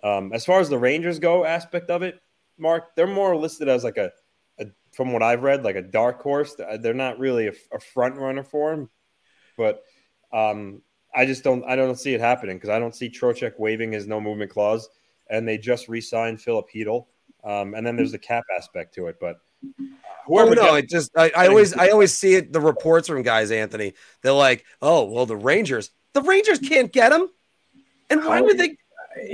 Um, 0.00 0.32
as 0.32 0.44
far 0.44 0.60
as 0.60 0.68
the 0.68 0.78
Rangers 0.78 1.18
go, 1.18 1.44
aspect 1.44 1.90
of 1.90 2.02
it, 2.02 2.22
Mark, 2.58 2.94
they're 2.96 3.06
more 3.06 3.36
listed 3.36 3.68
as 3.68 3.84
like 3.84 3.96
a, 3.96 4.12
a 4.58 4.66
from 4.92 5.12
what 5.12 5.22
I've 5.22 5.42
read, 5.42 5.64
like 5.64 5.76
a 5.76 5.82
dark 5.82 6.22
horse. 6.22 6.54
They're 6.80 6.94
not 6.94 7.18
really 7.18 7.48
a, 7.48 7.52
a 7.72 7.80
front 7.80 8.16
runner 8.16 8.42
for 8.42 8.72
him, 8.72 8.90
but 9.56 9.82
um, 10.32 10.82
I 11.18 11.26
just 11.26 11.42
don't 11.42 11.64
I 11.64 11.74
don't 11.74 11.98
see 11.98 12.14
it 12.14 12.20
happening 12.20 12.56
because 12.56 12.70
I 12.70 12.78
don't 12.78 12.94
see 12.94 13.10
Trocheck 13.10 13.58
waiving 13.58 13.90
his 13.90 14.06
no 14.06 14.20
movement 14.20 14.52
clause, 14.52 14.88
and 15.28 15.46
they 15.46 15.58
just 15.58 15.88
re-signed 15.88 16.40
Filip 16.40 16.66
Chytil, 16.72 17.06
um, 17.42 17.74
and 17.74 17.84
then 17.84 17.96
there's 17.96 18.12
the 18.12 18.18
cap 18.18 18.44
aspect 18.56 18.94
to 18.94 19.08
it, 19.08 19.16
but. 19.20 19.40
Whoever 20.26 20.50
oh, 20.50 20.54
no, 20.54 20.74
it 20.74 20.88
just 20.88 21.10
I, 21.16 21.32
I 21.34 21.48
always 21.48 21.74
I 21.76 21.88
always 21.88 22.16
see 22.16 22.34
it 22.34 22.52
the 22.52 22.60
reports 22.60 23.08
from 23.08 23.22
guys, 23.22 23.50
Anthony. 23.50 23.94
They're 24.22 24.32
like, 24.32 24.64
oh 24.80 25.04
well, 25.04 25.26
the 25.26 25.36
Rangers, 25.36 25.90
the 26.12 26.22
Rangers 26.22 26.60
can't 26.60 26.92
get 26.92 27.12
him, 27.12 27.28
and 28.10 28.24
why 28.24 28.40
would 28.40 28.58
they? 28.58 28.76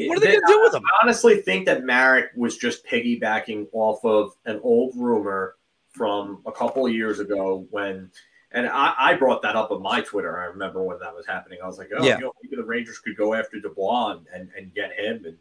What 0.06 0.16
are 0.16 0.20
they, 0.20 0.26
they 0.26 0.32
going 0.32 0.46
to 0.46 0.52
do 0.52 0.60
with 0.62 0.74
him? 0.74 0.82
I 0.84 1.04
honestly 1.04 1.42
think 1.42 1.66
that 1.66 1.84
Marek 1.84 2.30
was 2.36 2.56
just 2.56 2.86
piggybacking 2.86 3.66
off 3.72 4.02
of 4.04 4.32
an 4.46 4.60
old 4.62 4.94
rumor 4.96 5.56
from 5.90 6.42
a 6.46 6.52
couple 6.52 6.86
of 6.86 6.92
years 6.92 7.20
ago 7.20 7.66
when, 7.70 8.10
and 8.54 8.68
I, 8.68 8.94
I 8.96 9.14
brought 9.14 9.42
that 9.42 9.56
up 9.56 9.72
on 9.72 9.82
my 9.82 10.00
Twitter. 10.00 10.40
I 10.40 10.44
remember 10.44 10.82
when 10.82 10.98
that 11.00 11.14
was 11.14 11.26
happening. 11.26 11.58
I 11.62 11.66
was 11.66 11.76
like, 11.76 11.90
oh, 11.96 12.04
yeah. 12.04 12.16
you 12.16 12.22
know, 12.22 12.32
maybe 12.42 12.54
the 12.54 12.64
Rangers 12.64 12.98
could 12.98 13.16
go 13.16 13.34
after 13.34 13.58
Dubois 13.58 14.12
and, 14.12 14.26
and, 14.32 14.50
and 14.56 14.72
get 14.72 14.92
him. 14.92 15.24
And 15.24 15.36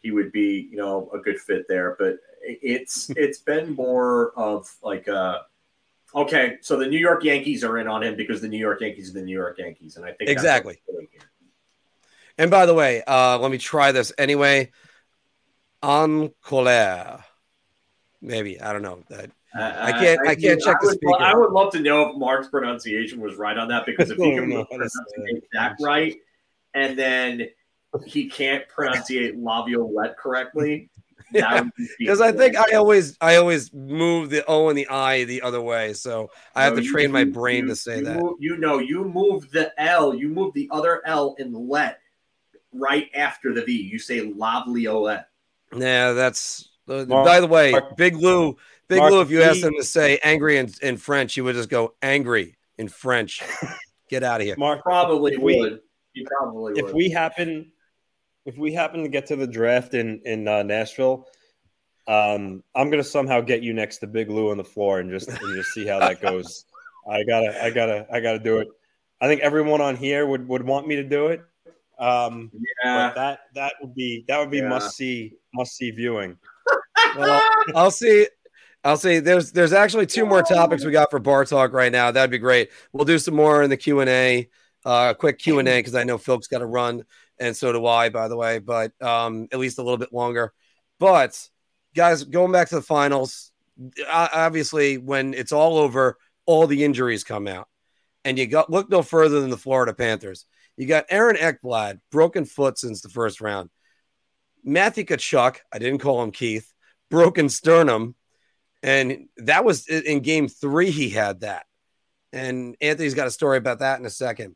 he 0.00 0.10
would 0.10 0.32
be, 0.32 0.66
you 0.70 0.78
know, 0.78 1.10
a 1.12 1.18
good 1.18 1.38
fit 1.38 1.66
there. 1.68 1.96
But 1.98 2.16
it's 2.40 3.10
it's 3.16 3.38
been 3.38 3.74
more 3.74 4.32
of 4.38 4.74
like 4.82 5.06
a 5.06 5.42
okay, 6.14 6.56
so 6.62 6.78
the 6.78 6.86
New 6.86 6.98
York 6.98 7.24
Yankees 7.24 7.62
are 7.62 7.78
in 7.78 7.88
on 7.88 8.02
him 8.02 8.16
because 8.16 8.40
the 8.40 8.48
New 8.48 8.58
York 8.58 8.80
Yankees 8.80 9.10
are 9.10 9.14
the 9.14 9.22
New 9.22 9.36
York 9.36 9.58
Yankees, 9.58 9.96
and 9.96 10.04
I 10.04 10.12
think 10.12 10.30
exactly. 10.30 10.80
And 12.38 12.50
by 12.50 12.66
the 12.66 12.74
way, 12.74 13.02
uh, 13.06 13.38
let 13.38 13.50
me 13.50 13.58
try 13.58 13.92
this 13.92 14.12
anyway. 14.18 14.70
En 15.82 16.30
colère, 16.42 17.22
maybe 18.20 18.60
I 18.60 18.72
don't 18.72 18.82
know 18.82 19.04
that. 19.10 19.30
Uh, 19.54 19.72
I 19.78 19.92
can't. 19.92 20.20
I, 20.26 20.32
I 20.32 20.34
can't 20.34 20.60
check 20.60 20.76
the 20.80 20.92
speaker. 20.92 21.20
I 21.20 21.34
would 21.34 21.52
love 21.52 21.72
to 21.72 21.80
know 21.80 22.10
if 22.10 22.16
Mark's 22.16 22.48
pronunciation 22.48 23.20
was 23.20 23.36
right 23.36 23.56
on 23.56 23.68
that 23.68 23.86
because 23.86 24.10
if 24.10 24.18
he 24.18 24.34
can 24.34 24.66
pronounce 24.66 24.96
that 25.52 25.76
right, 25.80 26.16
and 26.74 26.98
then 26.98 27.48
he 28.04 28.28
can't 28.28 28.64
pronunciate 28.68 29.42
laviolette 29.42 30.18
correctly, 30.18 30.90
because 31.98 32.20
I 32.20 32.32
think 32.32 32.56
I 32.56 32.76
always 32.76 33.16
I 33.20 33.36
always 33.36 33.72
move 33.72 34.30
the 34.30 34.44
O 34.46 34.68
and 34.68 34.78
the 34.78 34.88
I 34.88 35.24
the 35.24 35.42
other 35.42 35.60
way, 35.60 35.92
so 35.92 36.30
I 36.54 36.64
have 36.64 36.76
no, 36.76 36.82
to 36.82 36.86
train 36.86 37.06
you, 37.06 37.12
my 37.12 37.24
brain 37.24 37.64
you, 37.64 37.68
to 37.68 37.76
say 37.76 37.98
you 37.98 38.04
that. 38.04 38.20
Move, 38.20 38.36
you 38.38 38.56
know, 38.58 38.78
you 38.78 39.04
move 39.04 39.50
the 39.50 39.72
L, 39.80 40.14
you 40.14 40.28
move 40.28 40.54
the 40.54 40.68
other 40.70 41.02
L 41.06 41.34
in 41.38 41.52
let 41.52 42.00
right 42.72 43.08
after 43.14 43.52
the 43.52 43.64
V. 43.64 43.72
You 43.72 43.98
say 43.98 44.32
Lavliolette. 44.32 45.24
Yeah, 45.76 46.12
that's. 46.12 46.68
Uh, 46.88 47.04
Mark, 47.08 47.26
by 47.26 47.40
the 47.40 47.48
way, 47.48 47.72
Mark, 47.72 47.96
Big 47.96 48.14
Lou, 48.14 48.56
Big 48.88 48.98
Mark, 48.98 49.12
Lou. 49.12 49.20
If 49.20 49.30
you 49.30 49.42
asked 49.42 49.62
him 49.62 49.74
to 49.76 49.84
say 49.84 50.18
angry 50.22 50.58
in, 50.58 50.70
in 50.82 50.96
French, 50.96 51.34
he 51.34 51.40
would 51.40 51.54
just 51.54 51.68
go 51.68 51.94
angry 52.02 52.56
in 52.78 52.88
French. 52.88 53.42
Get 54.08 54.22
out 54.22 54.40
of 54.40 54.46
here. 54.46 54.54
Mark 54.56 54.82
probably 54.82 55.36
we, 55.36 55.60
would. 55.60 55.80
He 56.12 56.24
probably 56.24 56.74
if 56.76 56.86
would. 56.86 56.94
we 56.94 57.10
happen 57.10 57.72
if 58.44 58.56
we 58.56 58.72
happen 58.72 59.02
to 59.02 59.08
get 59.08 59.26
to 59.26 59.36
the 59.36 59.46
draft 59.46 59.94
in 59.94 60.20
in 60.24 60.46
uh, 60.46 60.62
Nashville, 60.62 61.26
um, 62.06 62.62
I'm 62.74 62.88
gonna 62.88 63.02
somehow 63.02 63.40
get 63.40 63.62
you 63.62 63.72
next 63.72 63.98
to 63.98 64.06
Big 64.06 64.30
Lou 64.30 64.50
on 64.50 64.56
the 64.56 64.64
floor 64.64 65.00
and 65.00 65.10
just 65.10 65.28
and 65.28 65.56
just 65.56 65.70
see 65.70 65.84
how 65.84 65.98
that 65.98 66.22
goes. 66.22 66.64
I 67.10 67.24
gotta, 67.24 67.62
I 67.62 67.70
gotta, 67.70 68.06
I 68.12 68.20
gotta 68.20 68.38
do 68.38 68.58
it. 68.58 68.68
I 69.20 69.26
think 69.26 69.40
everyone 69.40 69.80
on 69.80 69.96
here 69.96 70.26
would 70.26 70.46
would 70.48 70.64
want 70.64 70.86
me 70.86 70.96
to 70.96 71.04
do 71.04 71.26
it. 71.28 71.42
Um, 71.98 72.50
yeah, 72.84 73.12
that 73.14 73.40
that 73.54 73.74
would 73.80 73.94
be 73.94 74.24
that 74.28 74.38
would 74.38 74.50
be 74.50 74.58
yeah. 74.58 74.68
must 74.68 74.96
see 74.96 75.34
must 75.52 75.76
see 75.76 75.90
viewing. 75.90 76.38
well, 77.16 77.42
I'll 77.74 77.90
see. 77.90 78.28
I'll 78.86 78.96
see. 78.96 79.18
There's 79.18 79.52
there's 79.52 79.72
actually 79.72 80.06
two 80.06 80.24
more 80.24 80.42
topics 80.42 80.84
we 80.84 80.92
got 80.92 81.10
for 81.10 81.18
bar 81.18 81.44
talk 81.44 81.72
right 81.72 81.92
now. 81.92 82.10
That'd 82.10 82.30
be 82.30 82.38
great. 82.38 82.70
We'll 82.92 83.04
do 83.04 83.18
some 83.18 83.34
more 83.34 83.62
in 83.62 83.70
the 83.70 83.76
Q 83.76 84.00
and 84.00 84.10
A. 84.10 84.48
Uh, 84.84 85.14
quick 85.14 85.38
Q 85.38 85.58
and 85.58 85.66
A 85.66 85.78
because 85.78 85.96
I 85.96 86.04
know 86.04 86.16
Phil's 86.16 86.46
got 86.46 86.58
to 86.58 86.66
run 86.66 87.02
and 87.38 87.56
so 87.56 87.72
do 87.72 87.86
I, 87.86 88.08
by 88.08 88.28
the 88.28 88.36
way, 88.36 88.58
but 88.58 88.92
um, 89.02 89.48
at 89.52 89.58
least 89.58 89.78
a 89.78 89.82
little 89.82 89.98
bit 89.98 90.12
longer. 90.12 90.52
But 90.98 91.48
guys, 91.94 92.24
going 92.24 92.52
back 92.52 92.68
to 92.70 92.76
the 92.76 92.82
finals, 92.82 93.52
obviously, 94.10 94.98
when 94.98 95.34
it's 95.34 95.52
all 95.52 95.78
over, 95.78 96.16
all 96.46 96.66
the 96.66 96.84
injuries 96.84 97.24
come 97.24 97.46
out, 97.46 97.68
and 98.24 98.38
you 98.38 98.46
got 98.46 98.70
look 98.70 98.88
no 98.88 99.02
further 99.02 99.40
than 99.40 99.50
the 99.50 99.56
Florida 99.56 99.92
Panthers. 99.92 100.46
You 100.76 100.86
got 100.86 101.06
Aaron 101.10 101.36
Ekblad, 101.36 102.00
broken 102.10 102.44
foot 102.44 102.78
since 102.78 103.00
the 103.00 103.08
first 103.08 103.40
round. 103.40 103.70
Matthew 104.64 105.04
Tkachuk, 105.04 105.56
I 105.72 105.78
didn't 105.78 106.00
call 106.00 106.22
him 106.22 106.32
Keith, 106.32 106.72
broken 107.10 107.48
sternum, 107.48 108.14
and 108.86 109.28
that 109.38 109.64
was 109.64 109.88
in 109.88 110.20
game 110.20 110.48
three. 110.48 110.90
He 110.90 111.10
had 111.10 111.40
that, 111.40 111.66
and 112.32 112.76
Anthony's 112.80 113.14
got 113.14 113.26
a 113.26 113.32
story 113.32 113.58
about 113.58 113.80
that 113.80 113.98
in 113.98 114.06
a 114.06 114.10
second. 114.10 114.54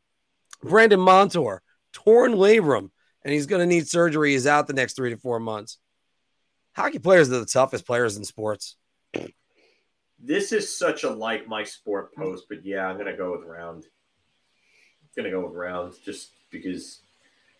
Brandon 0.62 1.00
Montour, 1.00 1.62
torn 1.92 2.32
labrum, 2.32 2.90
and 3.24 3.34
he's 3.34 3.46
going 3.46 3.60
to 3.60 3.66
need 3.66 3.88
surgery. 3.88 4.32
He's 4.32 4.46
out 4.46 4.68
the 4.68 4.72
next 4.72 4.94
three 4.94 5.10
to 5.10 5.16
four 5.16 5.40
months. 5.40 5.78
Hockey 6.76 7.00
players 7.00 7.28
are 7.28 7.40
the 7.40 7.44
toughest 7.44 7.84
players 7.84 8.16
in 8.16 8.24
sports. 8.24 8.76
This 10.22 10.52
is 10.52 10.78
such 10.78 11.02
a 11.02 11.10
like 11.10 11.48
my 11.48 11.64
sport 11.64 12.14
post, 12.14 12.44
but 12.48 12.64
yeah, 12.64 12.86
I'm 12.86 12.96
going 12.96 13.10
to 13.10 13.16
go 13.16 13.32
with 13.32 13.48
round. 13.48 13.84
I'm 15.02 15.08
going 15.16 15.24
to 15.24 15.36
go 15.36 15.44
with 15.44 15.56
round 15.56 15.94
just 16.04 16.30
because 16.50 17.00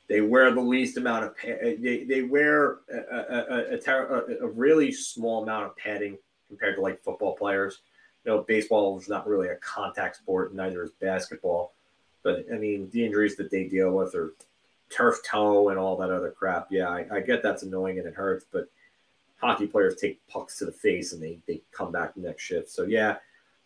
they 0.08 0.20
wear 0.20 0.52
the 0.52 0.60
least 0.60 0.96
amount 0.98 1.24
of 1.24 1.34
they, 1.42 2.04
they 2.08 2.22
wear 2.22 2.78
a, 2.92 3.78
a, 3.78 3.78
a, 3.80 4.44
a, 4.44 4.48
really 4.48 4.92
small 4.92 5.42
amount 5.42 5.66
of 5.66 5.76
padding 5.76 6.18
compared 6.50 6.76
to 6.76 6.82
like 6.82 7.02
football 7.02 7.34
players. 7.34 7.78
You 8.24 8.32
know, 8.32 8.42
baseball 8.42 8.98
is 8.98 9.08
not 9.08 9.26
really 9.26 9.48
a 9.48 9.56
contact 9.56 10.16
sport, 10.16 10.54
neither 10.54 10.84
is 10.84 10.90
basketball. 11.00 11.72
But 12.22 12.44
I 12.52 12.58
mean, 12.58 12.90
the 12.90 13.04
injuries 13.06 13.36
that 13.36 13.50
they 13.50 13.64
deal 13.64 13.92
with 13.92 14.14
are 14.14 14.34
turf 14.90 15.20
toe 15.24 15.70
and 15.70 15.78
all 15.78 15.96
that 15.96 16.10
other 16.10 16.30
crap. 16.30 16.66
Yeah, 16.70 16.90
I, 16.90 17.06
I 17.10 17.20
get 17.20 17.42
that's 17.42 17.62
annoying 17.62 17.98
and 17.98 18.06
it 18.06 18.14
hurts, 18.14 18.44
but 18.52 18.68
hockey 19.40 19.66
players 19.66 19.96
take 19.96 20.26
pucks 20.28 20.58
to 20.58 20.66
the 20.66 20.72
face 20.72 21.12
and 21.12 21.22
they, 21.22 21.38
they 21.46 21.62
come 21.72 21.90
back 21.92 22.14
the 22.14 22.20
next 22.20 22.42
shift. 22.42 22.68
So 22.68 22.82
yeah, 22.82 23.16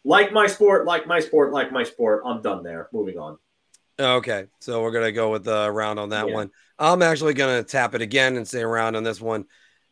like 0.04 0.32
my 0.32 0.46
sport, 0.46 0.84
like 0.84 1.06
my 1.06 1.18
sport, 1.18 1.52
like 1.52 1.72
my 1.72 1.82
sport. 1.82 2.22
I'm 2.24 2.42
done 2.42 2.62
there. 2.62 2.88
Moving 2.92 3.18
on. 3.18 3.38
Okay, 3.98 4.46
so 4.60 4.82
we're 4.82 4.92
gonna 4.92 5.12
go 5.12 5.30
with 5.30 5.44
the 5.44 5.70
round 5.70 5.98
on 5.98 6.10
that 6.10 6.28
yeah. 6.28 6.34
one. 6.34 6.50
I'm 6.78 7.02
actually 7.02 7.34
gonna 7.34 7.62
tap 7.62 7.94
it 7.94 8.02
again 8.02 8.36
and 8.36 8.46
say 8.46 8.60
around 8.60 8.96
on 8.96 9.04
this 9.04 9.20
one. 9.20 9.46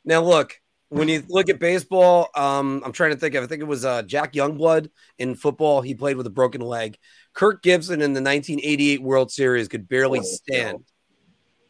Now 0.05 0.23
look, 0.23 0.61
when 0.93 1.09
you 1.09 1.25
look 1.29 1.49
at 1.49 1.59
baseball, 1.59 2.29
um, 2.35 2.83
I'm 2.85 2.93
trying 2.93 3.13
to 3.13 3.17
think 3.17 3.35
of. 3.35 3.43
I 3.43 3.47
think 3.47 3.63
it 3.63 3.67
was 3.67 3.83
uh, 3.83 4.03
Jack 4.03 4.35
Youngblood 4.35 4.91
in 5.19 5.35
football. 5.35 5.81
He 5.81 5.95
played 5.95 6.19
with 6.19 6.27
a 6.27 6.31
broken 6.31 6.61
leg. 6.61 6.99
Kirk 7.33 7.63
Gibson 7.63 8.03
in 8.03 8.13
the 8.13 8.21
1988 8.21 9.03
World 9.03 9.33
Series 9.33 9.69
could 9.69 9.89
barely 9.89 10.19
oh, 10.19 10.23
stand. 10.23 10.85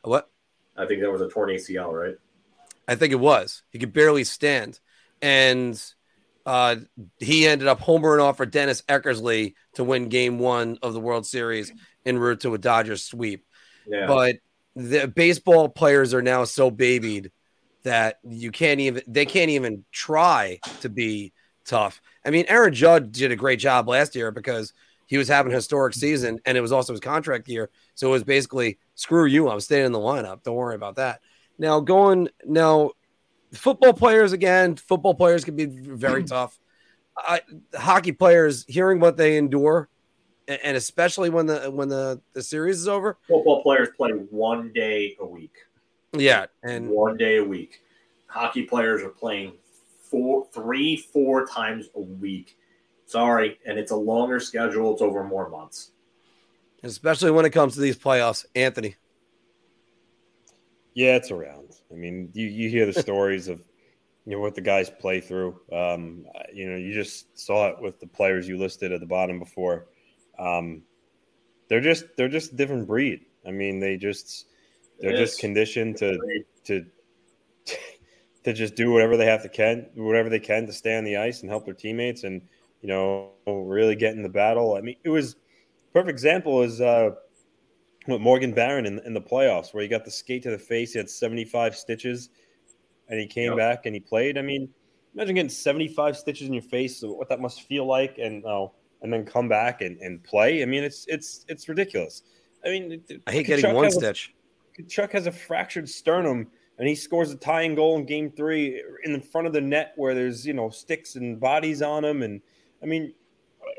What? 0.03 0.29
I 0.77 0.87
think 0.87 1.03
that 1.03 1.11
was 1.11 1.21
a 1.21 1.29
torn 1.29 1.51
ACL, 1.51 1.93
right? 1.93 2.17
I 2.89 2.97
think 2.97 3.13
it 3.13 3.21
was. 3.21 3.63
He 3.71 3.79
could 3.79 3.93
barely 3.93 4.25
stand, 4.25 4.81
and 5.21 5.81
uh, 6.45 6.77
he 7.19 7.47
ended 7.47 7.69
up 7.69 7.81
homering 7.81 8.21
off 8.21 8.39
for 8.39 8.47
Dennis 8.47 8.83
Eckersley 8.89 9.55
to 9.75 9.85
win 9.85 10.09
Game 10.09 10.41
One 10.41 10.79
of 10.83 10.95
the 10.95 11.01
World 11.01 11.27
Series 11.27 11.73
en 12.05 12.19
route 12.19 12.41
to 12.41 12.55
a 12.55 12.59
Dodgers 12.59 13.05
sweep. 13.05 13.47
Yeah. 13.87 14.09
But 14.09 14.37
the 14.75 15.07
baseball 15.07 15.69
players 15.69 16.13
are 16.13 16.23
now 16.23 16.43
so 16.43 16.73
babied 16.73 17.31
that 17.83 18.19
you 18.23 18.51
can't 18.51 18.81
even 18.81 19.03
they 19.07 19.27
can't 19.27 19.51
even 19.51 19.85
try 19.93 20.61
to 20.81 20.89
be 20.89 21.33
tough. 21.65 22.01
I 22.25 22.31
mean, 22.31 22.45
Aaron 22.49 22.75
Judge 22.75 23.13
did 23.13 23.33
a 23.33 23.37
great 23.37 23.59
job 23.59 23.89
last 23.89 24.15
year 24.15 24.31
because 24.31 24.73
he 25.07 25.19
was 25.19 25.29
having 25.29 25.53
a 25.53 25.55
historic 25.55 25.95
season 25.95 26.41
and 26.47 26.57
it 26.57 26.61
was 26.61 26.73
also 26.73 26.93
his 26.93 27.01
contract 27.01 27.49
year. 27.49 27.71
So 27.95 28.09
it 28.09 28.13
was 28.13 28.25
basically 28.25 28.79
screw 28.95 29.27
you, 29.27 29.49
I'm 29.49 29.61
staying 29.61 29.87
in 29.87 29.93
the 29.93 29.99
lineup. 29.99 30.43
Don't 30.43 30.57
worry 30.57 30.75
about 30.75 30.97
that. 30.97 31.21
Now 31.59 31.81
going 31.81 32.29
now 32.45 32.93
football 33.53 33.93
players 33.93 34.33
again, 34.33 34.77
football 34.77 35.15
players 35.15 35.45
can 35.45 35.57
be 35.57 35.67
very 35.67 36.25
tough. 36.25 36.59
I, 37.17 37.43
hockey 37.75 38.13
players 38.13 38.65
hearing 38.67 38.99
what 38.99 39.17
they 39.17 39.37
endure 39.37 39.89
and 40.49 40.77
especially 40.77 41.31
when 41.31 41.47
the 41.47 41.71
when 41.71 41.89
the, 41.89 42.21
the 42.33 42.43
series 42.43 42.79
is 42.81 42.89
over. 42.89 43.19
Football 43.29 43.63
players 43.63 43.89
play 43.97 44.11
one 44.11 44.73
day 44.73 45.17
a 45.21 45.27
week. 45.27 45.55
Yeah, 46.13 46.47
and 46.63 46.89
one 46.89 47.17
day 47.17 47.37
a 47.39 47.45
week. 47.45 47.81
Hockey 48.27 48.63
players 48.63 49.03
are 49.03 49.11
playing 49.11 49.55
four, 50.11 50.47
three, 50.53 50.97
four 50.97 51.47
times 51.47 51.89
a 51.95 52.01
week. 52.01 52.57
Sorry, 53.07 53.59
and 53.67 53.79
it's 53.79 53.91
a 53.91 53.97
longer 53.97 54.41
schedule. 54.41 54.93
It's 54.93 55.03
over 55.03 55.25
more 55.25 55.49
months. 55.49 55.93
Especially 56.83 57.31
when 57.31 57.45
it 57.45 57.51
comes 57.51 57.75
to 57.75 57.81
these 57.81 57.97
playoffs, 57.97 58.45
Anthony. 58.55 58.97
Yeah, 60.95 61.17
it's 61.17 61.31
around. 61.31 61.71
I 61.91 61.95
mean, 61.95 62.31
you, 62.35 62.47
you 62.47 62.69
hear 62.69 62.87
the 62.87 62.93
stories 63.01 63.49
of 63.49 63.63
you 64.25 64.33
know 64.33 64.41
what 64.41 64.55
the 64.55 64.61
guys 64.61 64.91
play 64.91 65.21
through. 65.21 65.61
Um, 65.73 66.27
you 66.53 66.71
know, 66.71 66.77
you 66.77 66.93
just 66.93 67.39
saw 67.39 67.69
it 67.69 67.81
with 67.81 68.01
the 68.01 68.07
players 68.07 68.47
you 68.47 68.59
listed 68.59 68.93
at 68.93 69.01
the 69.01 69.07
bottom 69.07 69.39
before. 69.39 69.87
Um, 70.39 70.83
they're 71.69 71.81
just 71.81 72.05
they're 72.17 72.29
just 72.29 72.57
different 72.57 72.87
breed. 72.87 73.27
I 73.47 73.51
mean, 73.51 73.81
they 73.81 73.97
just 73.97 74.47
they're 75.01 75.17
just 75.17 75.39
conditioned 75.39 75.97
to 75.99 76.19
to 76.65 76.85
to 78.45 78.53
just 78.53 78.75
do 78.75 78.91
whatever 78.91 79.17
they 79.17 79.27
have 79.27 79.43
to 79.43 79.49
can 79.49 79.87
whatever 79.95 80.29
they 80.29 80.39
can 80.39 80.67
to 80.67 80.73
stay 80.73 80.97
on 80.97 81.05
the 81.05 81.17
ice 81.17 81.43
and 81.43 81.51
help 81.51 81.65
their 81.65 81.75
teammates 81.75 82.25
and 82.25 82.43
you 82.81 82.89
know 82.89 83.31
really 83.47 83.97
get 83.97 84.15
in 84.15 84.23
the 84.23 84.29
battle. 84.29 84.77
I 84.77 84.81
mean, 84.81 84.97
it 85.05 85.09
was 85.09 85.37
perfect 85.93 86.11
example 86.11 86.63
is 86.63 86.81
uh, 86.81 87.11
with 88.09 88.21
Morgan 88.21 88.53
Barron 88.53 88.87
in, 88.87 88.99
in 89.01 89.15
the 89.15 89.21
playoffs 89.21 89.73
where 89.73 89.83
he 89.83 89.89
got 89.89 90.05
the 90.05 90.11
skate 90.11 90.43
to 90.45 90.51
the 90.51 90.59
face. 90.59 90.93
He 90.93 90.99
had 90.99 91.09
75 91.09 91.77
stitches 91.77 92.31
and 93.09 93.19
he 93.19 93.27
came 93.27 93.51
yep. 93.51 93.57
back 93.57 93.87
and 93.87 93.95
he 93.95 94.01
played. 94.01 94.39
I 94.39 94.43
mean, 94.43 94.69
imagine 95.15 95.35
getting 95.35 95.51
75 95.51 96.17
stitches 96.17 96.49
in 96.49 96.55
your 96.55 96.63
face, 96.63 97.01
what 97.03 97.29
that 97.29 97.41
must 97.41 97.63
feel 97.63 97.87
like, 97.87 98.19
and 98.19 98.45
oh, 98.45 98.73
and 99.03 99.13
then 99.13 99.25
come 99.25 99.49
back 99.49 99.81
and, 99.83 99.99
and 100.01 100.23
play. 100.23 100.63
I 100.63 100.67
mean, 100.67 100.85
it's 100.85 101.05
it's 101.09 101.45
it's 101.49 101.69
ridiculous. 101.69 102.23
I 102.65 102.69
mean, 102.69 103.03
I 103.27 103.33
hate 103.33 103.47
getting 103.47 103.75
one 103.75 103.91
stitch. 103.91 104.35
Chuck 104.89 105.13
has 105.13 105.27
a 105.27 105.33
fractured 105.33 105.89
sternum 105.89 106.49
and 106.79 106.89
he 106.89 106.95
scores 106.95 107.31
a 107.31 107.37
tying 107.37 107.75
goal 107.75 107.97
in 107.97 108.07
game 108.07 108.31
three 108.31 108.83
in 109.05 109.21
front 109.21 109.47
of 109.47 109.53
the 109.53 109.61
net 109.61 109.93
where 109.97 110.15
there's, 110.15 110.47
you 110.47 110.53
know, 110.53 110.71
sticks 110.71 111.17
and 111.17 111.39
bodies 111.39 111.83
on 111.83 112.05
him. 112.05 112.23
And 112.23 112.41
I 112.83 112.87
mean, 112.87 113.13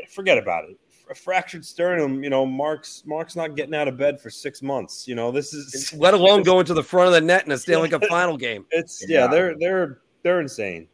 forget 0.10 0.38
about 0.38 0.70
it. 0.70 0.78
a 1.10 1.16
fractured 1.16 1.66
sternum. 1.66 2.24
You 2.24 2.30
know, 2.30 2.46
Mark's 2.46 3.04
Mark's 3.06 3.36
not 3.36 3.56
getting 3.56 3.76
out 3.76 3.88
of 3.88 3.98
bed 3.98 4.22
for 4.22 4.30
six 4.30 4.62
months. 4.62 5.08
You 5.08 5.16
know, 5.16 5.32
this 5.32 5.54
is 5.54 5.94
let 5.98 6.14
alone 6.14 6.44
going 6.44 6.66
to 6.66 6.74
the 6.74 6.84
front 6.84 7.08
of 7.08 7.14
the 7.14 7.22
net 7.22 7.46
in 7.46 7.52
a 7.52 7.58
Stanley 7.58 7.90
Cup 7.90 8.04
final 8.10 8.38
game. 8.38 8.66
It's 8.72 9.04
yeah, 9.08 9.22
yeah, 9.22 9.28
they're 9.28 9.56
they're 9.58 10.02
they're 10.24 10.42
insane. 10.42 10.88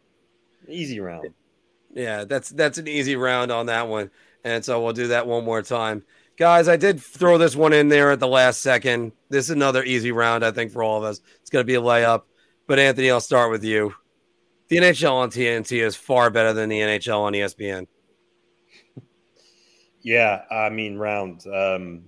Easy 0.68 1.00
round. 1.00 1.30
Yeah, 1.94 2.24
that's 2.24 2.50
that's 2.50 2.78
an 2.78 2.88
easy 2.88 3.16
round 3.16 3.52
on 3.52 3.66
that 3.68 3.88
one. 3.88 4.12
And 4.44 4.64
so 4.64 4.82
we'll 4.82 4.94
do 4.94 5.08
that 5.08 5.28
one 5.28 5.44
more 5.44 5.62
time. 5.62 6.04
Guys, 6.40 6.70
I 6.70 6.78
did 6.78 7.02
throw 7.02 7.38
this 7.38 7.53
one 7.53 7.74
in 7.74 7.90
there 7.90 8.11
at 8.11 8.22
the 8.22 8.28
last 8.28 8.61
second. 8.61 9.11
This 9.28 9.45
is 9.45 9.49
another 9.49 9.84
easy 9.84 10.14
round, 10.14 10.45
I 10.45 10.52
think, 10.52 10.72
for 10.72 10.82
all 10.82 10.98
of 10.98 11.03
us. 11.03 11.20
It's 11.41 11.49
going 11.49 11.64
to 11.64 11.68
be 11.68 11.76
a 11.76 11.82
layup. 11.82 12.22
But 12.66 12.80
Anthony, 12.80 13.11
I'll 13.11 13.20
start 13.20 13.52
with 13.52 13.66
you. 13.66 13.94
The 14.70 14.78
NHL 14.78 15.11
on 15.11 15.32
TNT 15.32 15.84
is 15.84 15.98
far 15.98 16.30
better 16.30 16.53
than 16.53 16.70
the 16.70 16.80
NHL 16.80 17.20
on 17.20 17.34
ESPN. 17.34 17.88
Yeah, 19.99 20.44
I 20.49 20.70
mean, 20.70 20.98
round. 20.98 21.45
Um, 21.45 22.03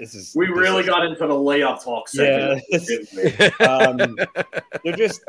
this 0.00 0.14
is 0.14 0.32
we 0.34 0.46
this 0.46 0.56
really 0.56 0.80
is, 0.80 0.86
got 0.86 1.04
into 1.04 1.26
the 1.26 1.34
layup 1.34 1.84
talk. 1.84 2.08
Segment, 2.08 2.62
yeah, 2.70 3.48
um, 3.66 4.16
they're 4.82 4.96
just 4.96 5.22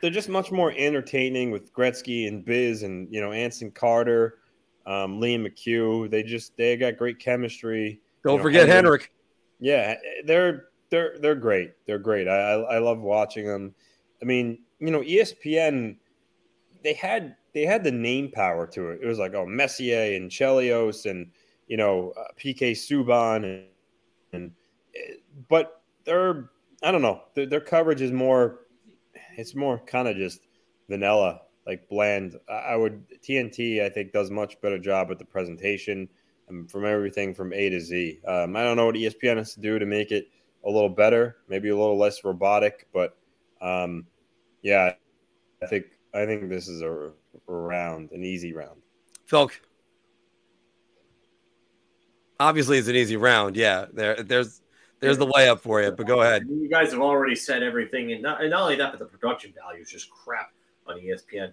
they're 0.00 0.10
just 0.10 0.28
much 0.28 0.50
more 0.50 0.74
entertaining 0.76 1.52
with 1.52 1.72
Gretzky 1.72 2.26
and 2.26 2.44
Biz 2.44 2.82
and 2.82 3.06
you 3.14 3.20
know 3.20 3.30
Anson 3.30 3.70
Carter, 3.70 4.38
um, 4.86 5.20
Liam 5.20 5.46
McHugh. 5.46 6.10
They 6.10 6.22
just 6.22 6.56
they 6.56 6.76
got 6.76 6.96
great 6.96 7.18
chemistry. 7.18 8.00
Don't 8.22 8.34
you 8.34 8.38
know, 8.38 8.42
forget 8.42 8.68
Henrik. 8.68 9.12
Yeah, 9.60 9.96
they're 10.24 10.66
they're 10.90 11.16
they're 11.20 11.34
great. 11.34 11.72
They're 11.86 11.98
great. 11.98 12.28
I, 12.28 12.34
I 12.34 12.74
I 12.74 12.78
love 12.78 13.00
watching 13.00 13.46
them. 13.46 13.74
I 14.22 14.24
mean, 14.24 14.58
you 14.78 14.90
know, 14.90 15.00
ESPN 15.00 15.96
they 16.82 16.92
had 16.92 17.36
they 17.54 17.64
had 17.64 17.82
the 17.82 17.90
name 17.90 18.30
power 18.30 18.66
to 18.68 18.90
it. 18.90 19.00
It 19.02 19.06
was 19.06 19.18
like 19.18 19.34
oh 19.34 19.46
Messier 19.46 20.14
and 20.16 20.30
Chelios 20.30 21.10
and 21.10 21.30
you 21.66 21.76
know 21.76 22.12
uh, 22.16 22.24
PK 22.38 22.72
Subban 22.72 23.44
and, 23.44 23.64
and 24.32 24.52
eh, 24.94 25.14
but 25.48 25.82
their 26.04 26.50
I 26.82 26.92
don't 26.92 27.02
know 27.02 27.22
their, 27.34 27.46
their 27.46 27.60
coverage 27.60 28.02
is 28.02 28.12
more 28.12 28.60
it's 29.36 29.54
more 29.54 29.78
kind 29.78 30.06
of 30.06 30.16
just 30.16 30.46
vanilla 30.88 31.40
like 31.66 31.88
bland. 31.88 32.36
I 32.48 32.76
would 32.76 33.04
TNT 33.20 33.82
I 33.82 33.88
think 33.88 34.12
does 34.12 34.30
much 34.30 34.60
better 34.60 34.78
job 34.78 35.08
with 35.08 35.18
the 35.18 35.24
presentation 35.24 36.08
and 36.48 36.70
from 36.70 36.84
everything 36.84 37.34
from 37.34 37.52
A 37.52 37.70
to 37.70 37.80
Z. 37.80 38.20
Um, 38.26 38.56
I 38.56 38.62
don't 38.62 38.76
know 38.76 38.86
what 38.86 38.96
ESPN 38.96 39.36
has 39.36 39.54
to 39.54 39.60
do 39.60 39.78
to 39.78 39.86
make 39.86 40.12
it 40.12 40.28
a 40.64 40.70
little 40.70 40.88
better, 40.88 41.36
maybe 41.48 41.68
a 41.68 41.76
little 41.76 41.98
less 41.98 42.24
robotic, 42.24 42.88
but 42.92 43.16
um, 43.60 44.06
yeah, 44.62 44.94
I 45.62 45.66
think 45.66 45.86
I 46.14 46.26
think 46.26 46.48
this 46.48 46.68
is 46.68 46.82
a 46.82 47.10
round, 47.46 48.10
an 48.12 48.24
easy 48.24 48.52
round. 48.52 48.80
Phil, 49.26 49.50
obviously 52.38 52.78
it's 52.78 52.88
an 52.88 52.96
easy 52.96 53.16
round. 53.16 53.56
Yeah, 53.56 53.86
there, 53.92 54.22
there's 54.22 54.60
there's 55.00 55.18
the 55.18 55.26
layup 55.26 55.60
for 55.60 55.82
you. 55.82 55.90
But 55.90 56.06
go 56.06 56.22
ahead. 56.22 56.46
You 56.48 56.68
guys 56.68 56.92
have 56.92 57.00
already 57.00 57.34
said 57.34 57.62
everything, 57.62 58.12
and 58.12 58.22
not, 58.22 58.40
and 58.40 58.50
not 58.50 58.62
only 58.62 58.76
that, 58.76 58.92
but 58.92 58.98
the 58.98 59.06
production 59.06 59.52
value 59.52 59.82
is 59.82 59.90
just 59.90 60.10
crap 60.10 60.52
on 60.86 60.98
ESPN. 60.98 61.52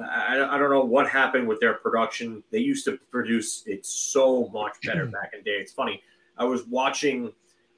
I, 0.00 0.40
I 0.54 0.58
don't 0.58 0.70
know 0.70 0.84
what 0.84 1.08
happened 1.08 1.48
with 1.48 1.60
their 1.60 1.74
production. 1.74 2.42
They 2.50 2.60
used 2.60 2.84
to 2.84 2.98
produce 3.10 3.64
it 3.66 3.84
so 3.84 4.48
much 4.52 4.76
better 4.84 5.06
back 5.06 5.30
in 5.32 5.40
the 5.40 5.44
day. 5.44 5.56
It's 5.56 5.72
funny. 5.72 6.02
I 6.36 6.44
was 6.44 6.64
watching 6.66 7.32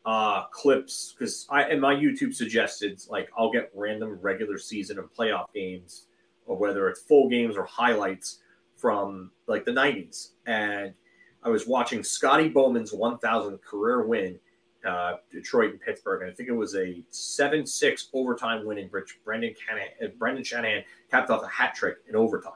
uh, 0.04 0.44
clips 0.46 1.14
because 1.16 1.46
I 1.50 1.64
and 1.64 1.80
my 1.80 1.94
YouTube 1.94 2.34
suggested 2.34 3.00
like 3.08 3.30
I'll 3.36 3.52
get 3.52 3.70
random 3.74 4.18
regular 4.20 4.58
season 4.58 4.98
and 4.98 5.08
playoff 5.08 5.52
games 5.54 6.06
or 6.46 6.56
whether 6.56 6.88
it's 6.88 7.00
full 7.02 7.28
games 7.28 7.56
or 7.56 7.64
highlights 7.64 8.40
from 8.76 9.30
like 9.46 9.64
the 9.64 9.70
90s. 9.70 10.30
And 10.46 10.94
I 11.42 11.48
was 11.48 11.66
watching 11.66 12.02
Scotty 12.02 12.48
Bowman's 12.48 12.92
1000 12.92 13.62
career 13.62 14.06
win, 14.06 14.38
uh, 14.86 15.14
Detroit 15.30 15.72
and 15.72 15.80
Pittsburgh. 15.80 16.22
And 16.22 16.30
I 16.30 16.34
think 16.34 16.48
it 16.48 16.54
was 16.54 16.74
a 16.74 17.02
7 17.10 17.66
6 17.66 18.08
overtime 18.12 18.64
win 18.64 18.78
in 18.78 18.88
which 18.88 19.18
Brendan, 19.24 19.54
Canahan, 19.54 19.88
uh, 20.02 20.08
Brendan 20.18 20.44
Shanahan 20.44 20.84
capped 21.10 21.30
off 21.30 21.42
a 21.42 21.48
hat 21.48 21.74
trick 21.74 21.98
in 22.08 22.16
overtime. 22.16 22.52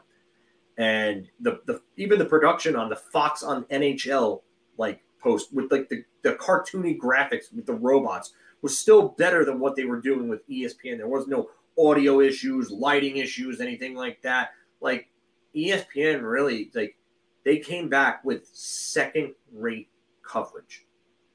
And 0.77 1.29
the, 1.41 1.61
the 1.67 1.81
even 1.97 2.19
the 2.19 2.25
production 2.25 2.75
on 2.75 2.89
the 2.89 2.97
Fox 2.97 3.43
on 3.43 3.65
NHL 3.65 4.43
like 4.77 5.03
post 5.21 5.53
with 5.53 5.71
like 5.71 5.89
the, 5.89 6.05
the 6.23 6.33
cartoony 6.35 6.99
graphics 6.99 7.55
with 7.55 7.67
the 7.67 7.75
robots 7.75 8.33
was 8.63 8.77
still 8.79 9.09
better 9.19 9.45
than 9.45 9.61
what 9.61 9.77
they 9.77 9.85
were 9.85 10.01
doing 10.01 10.29
with 10.29 10.49
ESPN. 10.49 10.97
There 10.97 11.07
was 11.07 11.29
no 11.29 11.51
audio 11.79 12.21
issues, 12.21 12.71
lighting 12.71 13.19
issues, 13.19 13.61
anything 13.61 13.95
like 13.95 14.21
that. 14.23 14.51
Like 14.81 15.09
ESPN 15.55 16.23
really 16.23 16.71
like 16.75 16.97
they 17.45 17.59
came 17.59 17.89
back 17.89 18.25
with 18.25 18.49
second 18.53 19.35
rate 19.53 19.89
coverage. 20.23 20.84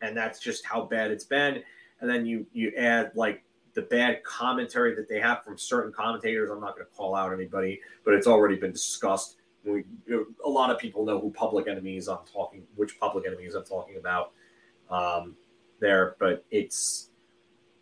And 0.01 0.15
that's 0.15 0.39
just 0.39 0.65
how 0.65 0.85
bad 0.85 1.11
it's 1.11 1.25
been. 1.25 1.63
And 2.01 2.09
then 2.09 2.25
you 2.25 2.45
you 2.53 2.71
add 2.77 3.11
like 3.15 3.43
the 3.73 3.81
bad 3.83 4.23
commentary 4.23 4.95
that 4.95 5.07
they 5.07 5.19
have 5.19 5.43
from 5.43 5.57
certain 5.57 5.91
commentators. 5.91 6.49
I'm 6.49 6.61
not 6.61 6.75
going 6.75 6.87
to 6.87 6.95
call 6.95 7.15
out 7.15 7.33
anybody, 7.33 7.79
but 8.03 8.13
it's 8.13 8.27
already 8.27 8.55
been 8.55 8.71
discussed. 8.71 9.37
We, 9.65 9.83
a 10.45 10.49
lot 10.49 10.71
of 10.71 10.79
people 10.79 11.05
know 11.05 11.19
who 11.19 11.31
Public 11.31 11.67
Enemies 11.67 12.07
I'm 12.07 12.19
talking, 12.31 12.63
which 12.75 12.99
Public 12.99 13.27
Enemies 13.27 13.55
I'm 13.55 13.65
talking 13.65 13.97
about 13.97 14.31
um, 14.89 15.35
there, 15.79 16.15
but 16.19 16.45
it's 16.49 17.09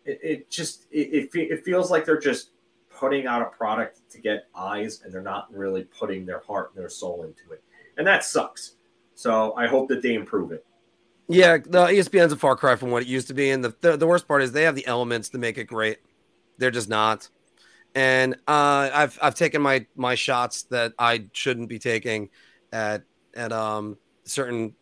it, 0.04 0.20
it 0.22 0.50
just 0.50 0.86
it, 0.90 1.30
it 1.32 1.64
feels 1.64 1.90
like 1.90 2.04
they're 2.04 2.18
just 2.18 2.50
putting 2.98 3.26
out 3.26 3.42
a 3.42 3.44
product 3.44 4.00
to 4.10 4.18
get 4.18 4.48
eyes 4.54 5.02
and 5.04 5.12
they're 5.12 5.22
not 5.22 5.46
really 5.52 5.84
putting 5.84 6.26
their 6.26 6.40
heart 6.40 6.72
and 6.74 6.82
their 6.82 6.88
soul 6.88 7.22
into 7.22 7.52
it 7.52 7.62
and 7.96 8.06
that 8.06 8.24
sucks 8.24 8.74
so 9.14 9.54
i 9.56 9.66
hope 9.66 9.88
that 9.88 10.02
they 10.02 10.14
improve 10.14 10.50
it 10.50 10.66
yeah 11.28 11.58
the 11.58 11.86
espn's 11.86 12.32
a 12.32 12.36
far 12.36 12.56
cry 12.56 12.76
from 12.76 12.90
what 12.90 13.02
it 13.02 13.08
used 13.08 13.28
to 13.28 13.34
be 13.34 13.50
and 13.50 13.64
the, 13.64 13.74
the, 13.80 13.96
the 13.96 14.06
worst 14.06 14.26
part 14.26 14.42
is 14.42 14.52
they 14.52 14.62
have 14.62 14.74
the 14.74 14.86
elements 14.86 15.28
to 15.30 15.38
make 15.38 15.58
it 15.58 15.64
great. 15.64 15.98
They're 16.58 16.70
just 16.70 16.88
not. 16.88 17.28
And 17.94 18.34
uh, 18.46 18.90
I've 18.92 19.18
I've 19.22 19.34
taken 19.34 19.62
my 19.62 19.86
my 19.96 20.14
shots 20.14 20.64
that 20.64 20.92
I 20.98 21.26
shouldn't 21.32 21.68
be 21.68 21.78
taking 21.78 22.30
at 22.72 23.02
at 23.34 23.52
um 23.52 23.98
certain 24.24 24.74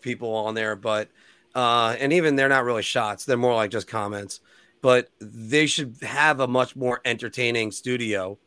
people 0.00 0.34
on 0.34 0.54
there, 0.54 0.76
but 0.76 1.10
uh, 1.54 1.96
and 2.00 2.12
even 2.12 2.36
they're 2.36 2.48
not 2.48 2.64
really 2.64 2.82
shots; 2.82 3.24
they're 3.24 3.36
more 3.36 3.54
like 3.54 3.70
just 3.70 3.86
comments. 3.86 4.40
But 4.82 5.08
they 5.20 5.66
should 5.66 5.96
have 6.02 6.40
a 6.40 6.48
much 6.48 6.76
more 6.76 7.00
entertaining 7.04 7.70
studio. 7.72 8.38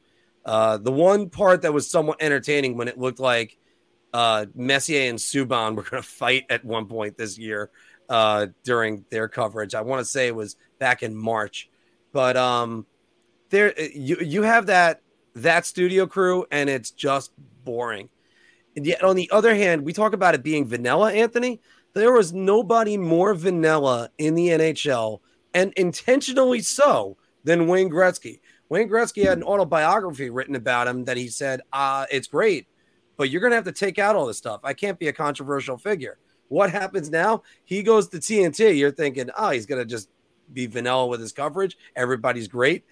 Uh, 0.46 0.78
the 0.78 0.92
one 0.92 1.30
part 1.30 1.62
that 1.64 1.74
was 1.74 1.90
somewhat 1.90 2.22
entertaining 2.22 2.78
when 2.78 2.88
it 2.88 2.98
looked 2.98 3.20
like 3.20 3.58
uh, 4.14 4.46
Messier 4.56 5.10
and 5.10 5.20
Subban 5.20 5.76
were 5.76 5.84
going 5.84 6.02
to 6.02 6.08
fight 6.08 6.46
at 6.50 6.64
one 6.64 6.86
point 6.88 7.18
this 7.18 7.38
year 7.38 7.70
uh, 8.10 8.48
during 8.64 9.06
their 9.10 9.28
coverage. 9.28 9.76
I 9.76 9.82
want 9.82 10.00
to 10.00 10.06
say 10.06 10.28
it 10.28 10.36
was 10.36 10.56
back 10.80 11.04
in 11.04 11.16
March, 11.16 11.70
but 12.12 12.38
um, 12.38 12.86
there 13.50 13.80
you 13.80 14.18
you 14.22 14.42
have 14.44 14.68
that 14.68 15.02
that 15.36 15.66
studio 15.66 16.08
crew, 16.08 16.46
and 16.52 16.70
it's 16.70 16.92
just 16.92 17.32
boring. 17.64 18.10
And 18.76 18.86
yet, 18.86 19.04
on 19.04 19.16
the 19.16 19.30
other 19.32 19.56
hand, 19.56 19.84
we 19.84 19.94
talk 19.94 20.14
about 20.14 20.36
it 20.36 20.44
being 20.44 20.68
vanilla, 20.68 21.12
Anthony. 21.12 21.62
There 21.94 22.14
was 22.14 22.32
nobody 22.32 22.96
more 22.96 23.34
vanilla 23.34 24.10
in 24.20 24.36
the 24.36 24.50
NHL 24.50 25.20
and 25.54 25.74
intentionally 25.74 26.62
so, 26.62 27.18
than 27.44 27.68
Wayne 27.68 27.90
Gretzky. 27.90 28.40
Wayne 28.70 28.90
Gretzky 28.90 29.24
had 29.24 29.38
an 29.38 29.44
autobiography 29.44 30.30
written 30.30 30.56
about 30.56 30.88
him 30.88 31.06
that 31.06 31.18
he 31.18 31.30
said, 31.30 31.62
uh, 31.74 32.06
it's 32.12 32.28
great, 32.28 32.68
but 33.18 33.30
you're 33.30 33.42
going 33.42 33.52
to 33.52 33.56
have 33.56 33.66
to 33.66 33.72
take 33.72 34.00
out 34.00 34.16
all 34.16 34.26
this 34.26 34.38
stuff. 34.38 34.62
I 34.64 34.74
can't 34.74 35.00
be 35.00 35.08
a 35.08 35.14
controversial 35.14 35.78
figure. 35.78 36.18
What 36.48 36.72
happens 36.72 37.10
now? 37.10 37.44
He 37.66 37.84
goes 37.84 38.08
to 38.10 38.18
TNT. 38.18 38.78
You're 38.78 38.92
thinking, 38.92 39.30
oh, 39.38 39.50
he's 39.50 39.66
going 39.66 39.82
to 39.82 39.86
just 39.86 40.10
be 40.54 40.68
vanilla 40.68 41.08
with 41.08 41.20
his 41.20 41.34
coverage. 41.34 41.78
Everybody's 41.96 42.48
great. 42.48 42.86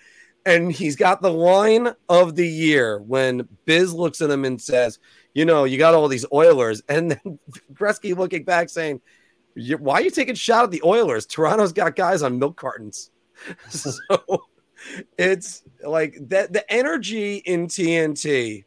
And 0.46 0.72
he's 0.72 0.96
got 0.96 1.22
the 1.22 1.32
line 1.32 1.96
of 2.10 2.36
the 2.36 2.48
year 2.48 3.00
when 3.00 3.48
Biz 3.66 3.94
looks 3.94 4.22
at 4.22 4.30
him 4.30 4.46
and 4.46 4.62
says, 4.62 5.00
you 5.34 5.46
know, 5.46 5.64
you 5.64 5.78
got 5.78 5.94
all 5.94 6.08
these 6.08 6.26
Oilers. 6.32 6.82
And 6.90 7.12
then 7.12 7.40
Gretzky 7.74 8.16
looking 8.16 8.44
back 8.44 8.70
saying, 8.70 9.02
why 9.80 9.96
are 9.96 10.02
you 10.02 10.12
taking 10.12 10.36
shot 10.36 10.66
at 10.66 10.72
the 10.72 10.82
Oilers? 10.84 11.26
Toronto's 11.26 11.74
got 11.74 11.96
guys 11.96 12.22
on 12.22 12.40
milk 12.40 12.58
cartons. 12.58 13.10
so 13.70 13.92
it's 15.18 15.64
like 15.84 16.18
that 16.30 16.54
the 16.54 16.70
energy 16.72 17.38
in 17.38 17.68
TNT. 17.68 18.66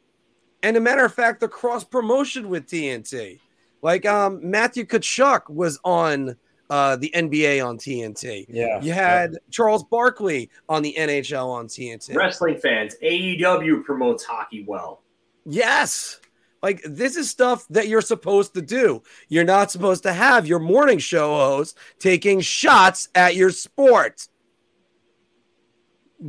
And 0.63 0.77
a 0.77 0.81
matter 0.81 1.05
of 1.05 1.15
fact, 1.15 1.41
the 1.41 1.49
cross 1.49 1.85
promotion 1.85 2.49
with 2.49 2.67
TNT. 2.67 3.41
Like 3.83 4.07
um 4.07 4.41
Matthew 4.43 4.85
Tkachuk 4.85 5.49
was 5.49 5.79
on 5.85 6.37
uh, 6.71 6.97
the 6.97 7.11
NBA 7.15 7.67
on 7.67 7.79
TNT. 7.79 8.47
Yeah. 8.49 8.81
You 8.83 8.93
had 8.93 9.33
yeah. 9.33 9.39
Charles 9.51 9.85
Barkley 9.85 10.51
on 10.69 10.83
the 10.83 10.95
NHL 10.99 11.47
on 11.47 11.67
TNT. 11.67 12.15
Wrestling 12.15 12.59
fans, 12.59 12.95
AEW 13.03 13.85
promotes 13.85 14.25
hockey 14.25 14.65
well. 14.67 15.03
Yes. 15.47 16.21
Like 16.63 16.83
this 16.85 17.17
is 17.17 17.31
stuff 17.31 17.67
that 17.71 17.89
you're 17.89 18.03
supposed 18.03 18.55
to 18.55 18.63
do. 18.63 19.03
You're 19.29 19.45
not 19.45 19.71
supposed 19.71 20.03
to 20.03 20.13
have 20.13 20.47
your 20.47 20.59
morning 20.59 20.99
show 20.99 21.37
host 21.37 21.79
taking 21.99 22.41
shots 22.41 23.09
at 23.15 23.37
your 23.37 23.51
sport. 23.51 24.29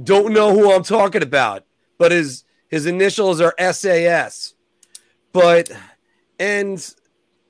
Don't 0.03 0.33
know 0.33 0.53
who 0.53 0.71
I'm 0.71 0.83
talking 0.83 1.23
about, 1.23 1.65
but 1.97 2.11
his 2.11 2.43
his 2.69 2.85
initials 2.85 3.41
are 3.41 3.53
SAS. 3.71 4.53
But 5.33 5.71
and 6.39 6.95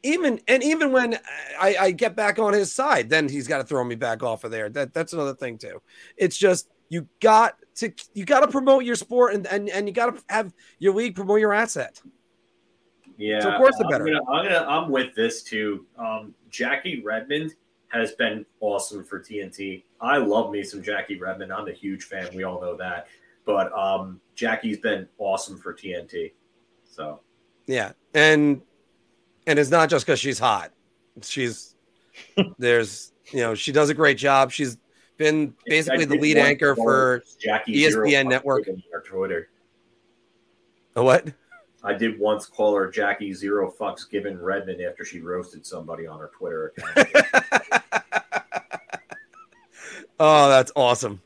even 0.04 0.40
and 0.48 0.64
even 0.64 0.92
when 0.92 1.18
I, 1.60 1.76
I 1.80 1.92
get 1.92 2.16
back 2.16 2.40
on 2.40 2.54
his 2.54 2.74
side, 2.74 3.10
then 3.10 3.30
he's 3.30 3.48
got 3.48 3.60
to 3.60 3.64
throw 3.64 3.84
me 3.84 3.96
back 3.96 4.24
off 4.24 4.44
of 4.44 4.52
there. 4.52 4.70
That 4.70 4.94
that's 4.94 5.14
another 5.14 5.36
thing 5.36 5.58
too. 5.58 5.82
It's 6.18 6.38
just 6.38 6.70
you 6.90 7.08
got 7.20 7.56
to 7.76 7.94
you 8.14 8.26
got 8.26 8.42
to 8.42 8.48
promote 8.48 8.84
your 8.84 8.96
sport 8.96 9.34
and 9.34 9.46
and, 9.48 9.70
and 9.70 9.88
you 9.88 9.94
got 9.94 10.16
to 10.16 10.24
have 10.30 10.54
your 10.80 10.94
league 10.94 11.16
promote 11.16 11.40
your 11.40 11.54
asset. 11.54 12.02
Yeah, 13.18 13.42
so 13.42 13.52
of 13.52 13.58
course 13.58 13.78
the 13.78 13.86
better. 13.86 14.08
I'm, 14.08 14.14
gonna, 14.14 14.32
I'm, 14.32 14.46
gonna, 14.46 14.66
I'm 14.66 14.90
with 14.90 15.14
this 15.14 15.44
too. 15.44 15.86
Um, 15.98 16.34
Jackie 16.50 17.02
Redmond 17.04 17.54
has 17.90 18.14
been 18.14 18.46
awesome 18.62 19.04
for 19.04 19.20
TNT. 19.20 19.84
I 20.00 20.18
love 20.18 20.52
me 20.52 20.64
some 20.64 20.82
Jackie 20.82 21.20
Redmond. 21.20 21.52
I'm 21.52 21.68
a 21.68 21.74
huge 21.74 22.06
fan. 22.06 22.30
We 22.34 22.44
all 22.44 22.62
know 22.62 22.78
that. 22.78 23.08
But 23.50 23.74
um, 23.74 24.22
Jackie's 24.36 24.78
been 24.78 25.08
awesome 25.18 25.58
for 25.58 25.74
TNT. 25.74 26.34
So 26.88 27.22
yeah, 27.66 27.94
and 28.14 28.62
and 29.48 29.58
it's 29.58 29.72
not 29.72 29.90
just 29.90 30.06
because 30.06 30.20
she's 30.20 30.38
hot. 30.38 30.72
She's 31.24 31.74
there's 32.60 33.12
you 33.32 33.40
know 33.40 33.56
she 33.56 33.72
does 33.72 33.90
a 33.90 33.96
great 33.96 34.20
job. 34.20 34.52
She's 34.52 34.78
been 35.18 35.56
basically 35.66 36.06
the 36.06 36.20
lead 36.20 36.38
anchor 36.38 36.76
for 36.76 37.24
Jackie 37.40 37.74
ESPN 37.74 38.30
Network. 38.30 38.70
Twitter. 39.04 39.50
A 40.96 41.04
what? 41.04 41.34
I 41.84 41.94
did 41.96 42.20
once 42.20 42.46
call 42.46 42.76
her 42.76 42.88
Jackie 42.92 43.34
Zero 43.34 43.74
Fucks 43.80 44.08
Given 44.08 44.40
Redmond 44.40 44.80
after 44.80 45.04
she 45.04 45.22
roasted 45.22 45.66
somebody 45.66 46.06
on 46.06 46.20
her 46.20 46.30
Twitter 46.38 46.72
account. 46.78 47.10
oh, 50.20 50.50
that's 50.50 50.72
awesome. 50.76 51.20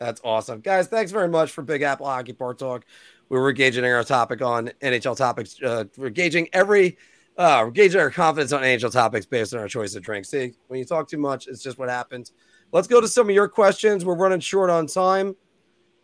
That's 0.00 0.22
awesome. 0.24 0.60
Guys, 0.60 0.88
thanks 0.88 1.12
very 1.12 1.28
much 1.28 1.52
for 1.52 1.60
Big 1.60 1.82
Apple 1.82 2.06
Hockey 2.06 2.32
Bar 2.32 2.54
Talk. 2.54 2.86
We 3.28 3.38
were 3.38 3.52
gauging 3.52 3.84
our 3.84 4.02
topic 4.02 4.40
on 4.40 4.70
NHL 4.80 5.14
topics. 5.14 5.62
Uh, 5.62 5.84
we're 5.98 6.08
gauging 6.08 6.48
every, 6.54 6.96
uh, 7.36 7.62
we're 7.64 7.70
gauging 7.70 8.00
our 8.00 8.10
confidence 8.10 8.50
on 8.52 8.62
NHL 8.62 8.90
topics 8.90 9.26
based 9.26 9.52
on 9.52 9.60
our 9.60 9.68
choice 9.68 9.94
of 9.94 10.02
drinks. 10.02 10.30
See, 10.30 10.54
when 10.68 10.78
you 10.78 10.86
talk 10.86 11.06
too 11.06 11.18
much, 11.18 11.48
it's 11.48 11.62
just 11.62 11.78
what 11.78 11.90
happens. 11.90 12.32
Let's 12.72 12.88
go 12.88 13.02
to 13.02 13.06
some 13.06 13.28
of 13.28 13.34
your 13.34 13.46
questions. 13.46 14.02
We're 14.02 14.16
running 14.16 14.40
short 14.40 14.70
on 14.70 14.86
time, 14.86 15.36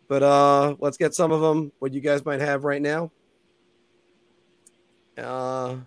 but 0.07 0.21
uh, 0.21 0.75
let's 0.79 0.97
get 0.97 1.15
some 1.15 1.31
of 1.31 1.41
them. 1.41 1.71
What 1.79 1.91
you 1.91 2.01
guys 2.01 2.23
might 2.23 2.39
have 2.39 2.65
right 2.65 2.81
now. 2.81 3.11
Uh, 5.17 5.77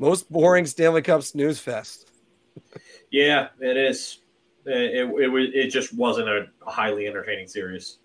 most 0.00 0.30
boring 0.32 0.66
Stanley 0.66 1.02
Cup 1.02 1.22
snooze 1.22 1.60
fest. 1.60 2.10
yeah, 3.12 3.50
it 3.60 3.76
is. 3.76 4.18
It, 4.66 5.10
it, 5.10 5.10
it, 5.10 5.54
it 5.54 5.68
just 5.68 5.94
wasn't 5.94 6.28
a 6.28 6.46
highly 6.66 7.06
entertaining 7.06 7.48
series. 7.48 7.98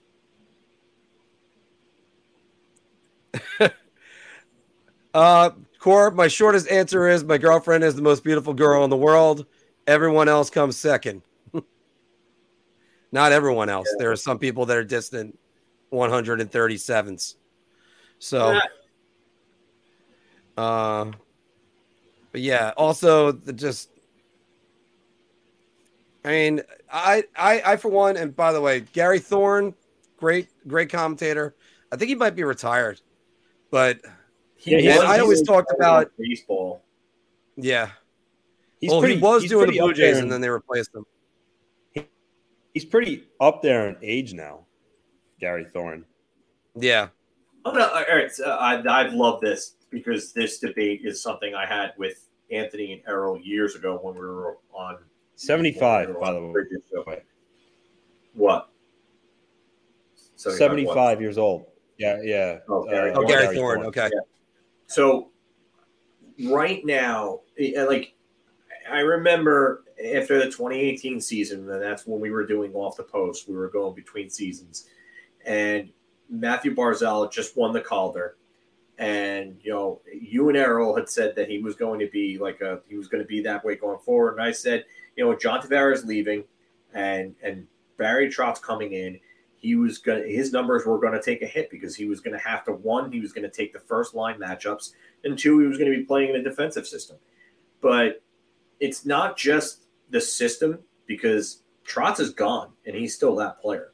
uh, 5.14 5.52
Core, 5.80 6.12
my 6.12 6.28
shortest 6.28 6.70
answer 6.70 7.08
is 7.08 7.24
my 7.24 7.38
girlfriend 7.38 7.84
is 7.84 7.96
the 7.96 8.02
most 8.02 8.24
beautiful 8.24 8.54
girl 8.54 8.84
in 8.84 8.90
the 8.90 8.98
world. 8.98 9.46
Everyone 9.88 10.28
else 10.28 10.50
comes 10.50 10.78
second. 10.78 11.22
Not 13.12 13.32
everyone 13.32 13.70
else. 13.70 13.88
Yeah. 13.92 14.04
There 14.04 14.12
are 14.12 14.18
some 14.18 14.40
people 14.40 14.66
that 14.66 14.76
are 14.76 14.84
distant 14.84 15.40
137ths. 15.94 17.36
So, 18.20 18.52
yeah. 18.52 18.60
uh, 20.58 21.12
but 22.32 22.42
yeah, 22.42 22.74
also 22.76 23.32
the 23.32 23.54
just 23.54 23.90
I 26.24 26.30
mean, 26.30 26.62
I, 26.92 27.24
I, 27.36 27.62
I 27.66 27.76
for 27.78 27.90
one, 27.90 28.18
and 28.18 28.36
by 28.36 28.52
the 28.52 28.62
way, 28.62 28.82
Gary 28.82 29.20
Thorne, 29.20 29.74
great, 30.18 30.50
great 30.68 30.90
commentator. 30.90 31.56
I 31.92 31.96
think 31.96 32.10
he 32.10 32.16
might 32.16 32.36
be 32.36 32.44
retired, 32.44 33.02
but 33.72 34.00
yeah, 34.60 35.00
I 35.00 35.20
always 35.20 35.42
talked 35.42 35.72
about 35.74 36.12
baseball. 36.18 36.84
Yeah, 37.56 37.90
he's 38.80 38.92
well, 38.92 39.00
pretty, 39.00 39.16
he 39.16 39.22
was 39.22 39.46
doing 39.46 39.72
the 39.72 39.80
Blue 39.80 39.94
Jays, 39.94 40.18
and 40.18 40.32
then 40.32 40.42
they 40.42 40.50
replaced 40.50 40.92
him. 40.94 42.06
he's 42.74 42.86
pretty 42.86 43.24
up 43.40 43.62
there 43.62 43.88
in 43.88 43.96
age 44.02 44.34
now, 44.34 44.66
Gary 45.40 45.66
Thorne. 45.66 46.06
Yeah. 46.76 47.08
Oh, 47.66 47.72
I'm 47.72 47.78
gonna, 47.78 47.92
all 47.92 48.16
right, 48.16 48.32
so 48.32 48.52
I, 48.52 48.82
I've 48.88 49.14
loved 49.14 49.42
this 49.42 49.76
because 49.90 50.34
this 50.34 50.60
debate 50.60 51.02
is 51.04 51.22
something 51.22 51.56
I 51.56 51.66
had 51.66 51.94
with 51.98 52.28
Anthony 52.52 52.94
and 52.94 53.02
Errol 53.08 53.40
years 53.40 53.76
ago 53.76 54.00
when 54.02 54.16
we 54.16 54.22
were 54.22 54.58
on 54.74 54.98
75, 55.40 56.20
by 56.20 56.34
the 56.34 56.42
way. 57.06 57.22
What? 58.34 58.70
75 60.36 60.96
what? 60.96 61.22
years 61.22 61.38
old. 61.38 61.66
Yeah, 61.98 62.18
yeah. 62.22 62.60
Oh, 62.68 62.84
Gary, 62.84 63.12
uh, 63.12 63.16
oh, 63.16 63.26
Gary, 63.26 63.44
Gary 63.44 63.56
Thorne. 63.56 63.78
Thorne. 63.78 63.88
Okay. 63.88 64.10
Yeah. 64.14 64.20
So 64.88 65.32
right 66.46 66.86
now, 66.86 67.40
like 67.58 68.16
I 68.92 69.00
remember 69.00 69.86
after 70.14 70.40
the 70.40 70.46
2018 70.46 71.22
season, 71.22 71.70
and 71.70 71.82
that's 71.82 72.06
when 72.06 72.20
we 72.20 72.32
were 72.32 72.46
doing 72.46 72.74
off 72.74 72.98
the 72.98 73.04
post. 73.04 73.48
We 73.48 73.56
were 73.56 73.70
going 73.70 73.96
between 73.96 74.30
seasons, 74.30 74.88
and 75.46 75.90
Matthew 76.30 76.76
Barzal 76.76 77.32
just 77.32 77.56
won 77.56 77.72
the 77.72 77.82
Calder. 77.82 78.36
And 78.98 79.58
you 79.62 79.72
know, 79.72 80.02
you 80.14 80.50
and 80.50 80.58
Errol 80.58 80.98
had 80.98 81.08
said 81.08 81.34
that 81.38 81.50
he 81.50 81.60
was 81.60 81.76
going 81.76 82.02
to 82.02 82.08
be 82.08 82.38
like 82.38 82.60
a 82.60 82.82
he 82.90 82.98
was 82.98 83.08
going 83.08 83.24
to 83.24 83.28
be 83.28 83.42
that 83.44 83.64
way 83.64 83.76
going 83.76 84.00
forward. 84.00 84.34
And 84.34 84.42
I 84.42 84.52
said, 84.52 84.84
you 85.16 85.26
know, 85.26 85.36
John 85.36 85.62
Tavares 85.62 86.06
leaving 86.06 86.44
and 86.94 87.36
and 87.44 87.68
Barry 87.98 88.30
Trotz 88.30 88.62
coming 88.62 88.94
in, 88.94 89.20
he 89.56 89.76
was 89.76 89.98
gonna 89.98 90.24
his 90.24 90.52
numbers 90.52 90.86
were 90.86 91.00
gonna 91.00 91.22
take 91.22 91.42
a 91.42 91.48
hit 91.48 91.70
because 91.70 91.96
he 91.96 92.06
was 92.06 92.20
gonna 92.20 92.40
have 92.40 92.64
to 92.66 92.72
one, 92.72 93.12
he 93.12 93.20
was 93.20 93.34
gonna 93.34 93.50
take 93.50 93.74
the 93.74 93.80
first 93.80 94.14
line 94.14 94.40
matchups, 94.40 94.94
and 95.24 95.38
two, 95.38 95.60
he 95.60 95.68
was 95.68 95.78
gonna 95.78 95.92
be 95.92 96.04
playing 96.04 96.30
in 96.30 96.36
a 96.38 96.44
defensive 96.44 96.88
system. 96.88 97.18
But 97.82 98.22
it's 98.80 99.06
not 99.06 99.38
just 99.38 99.86
the 100.10 100.22
system 100.22 100.80
because 101.06 101.64
Trotz 101.86 102.20
is 102.20 102.32
gone 102.32 102.72
and 102.86 102.96
he's 102.96 103.16
still 103.16 103.36
that 103.38 103.60
player. 103.62 103.94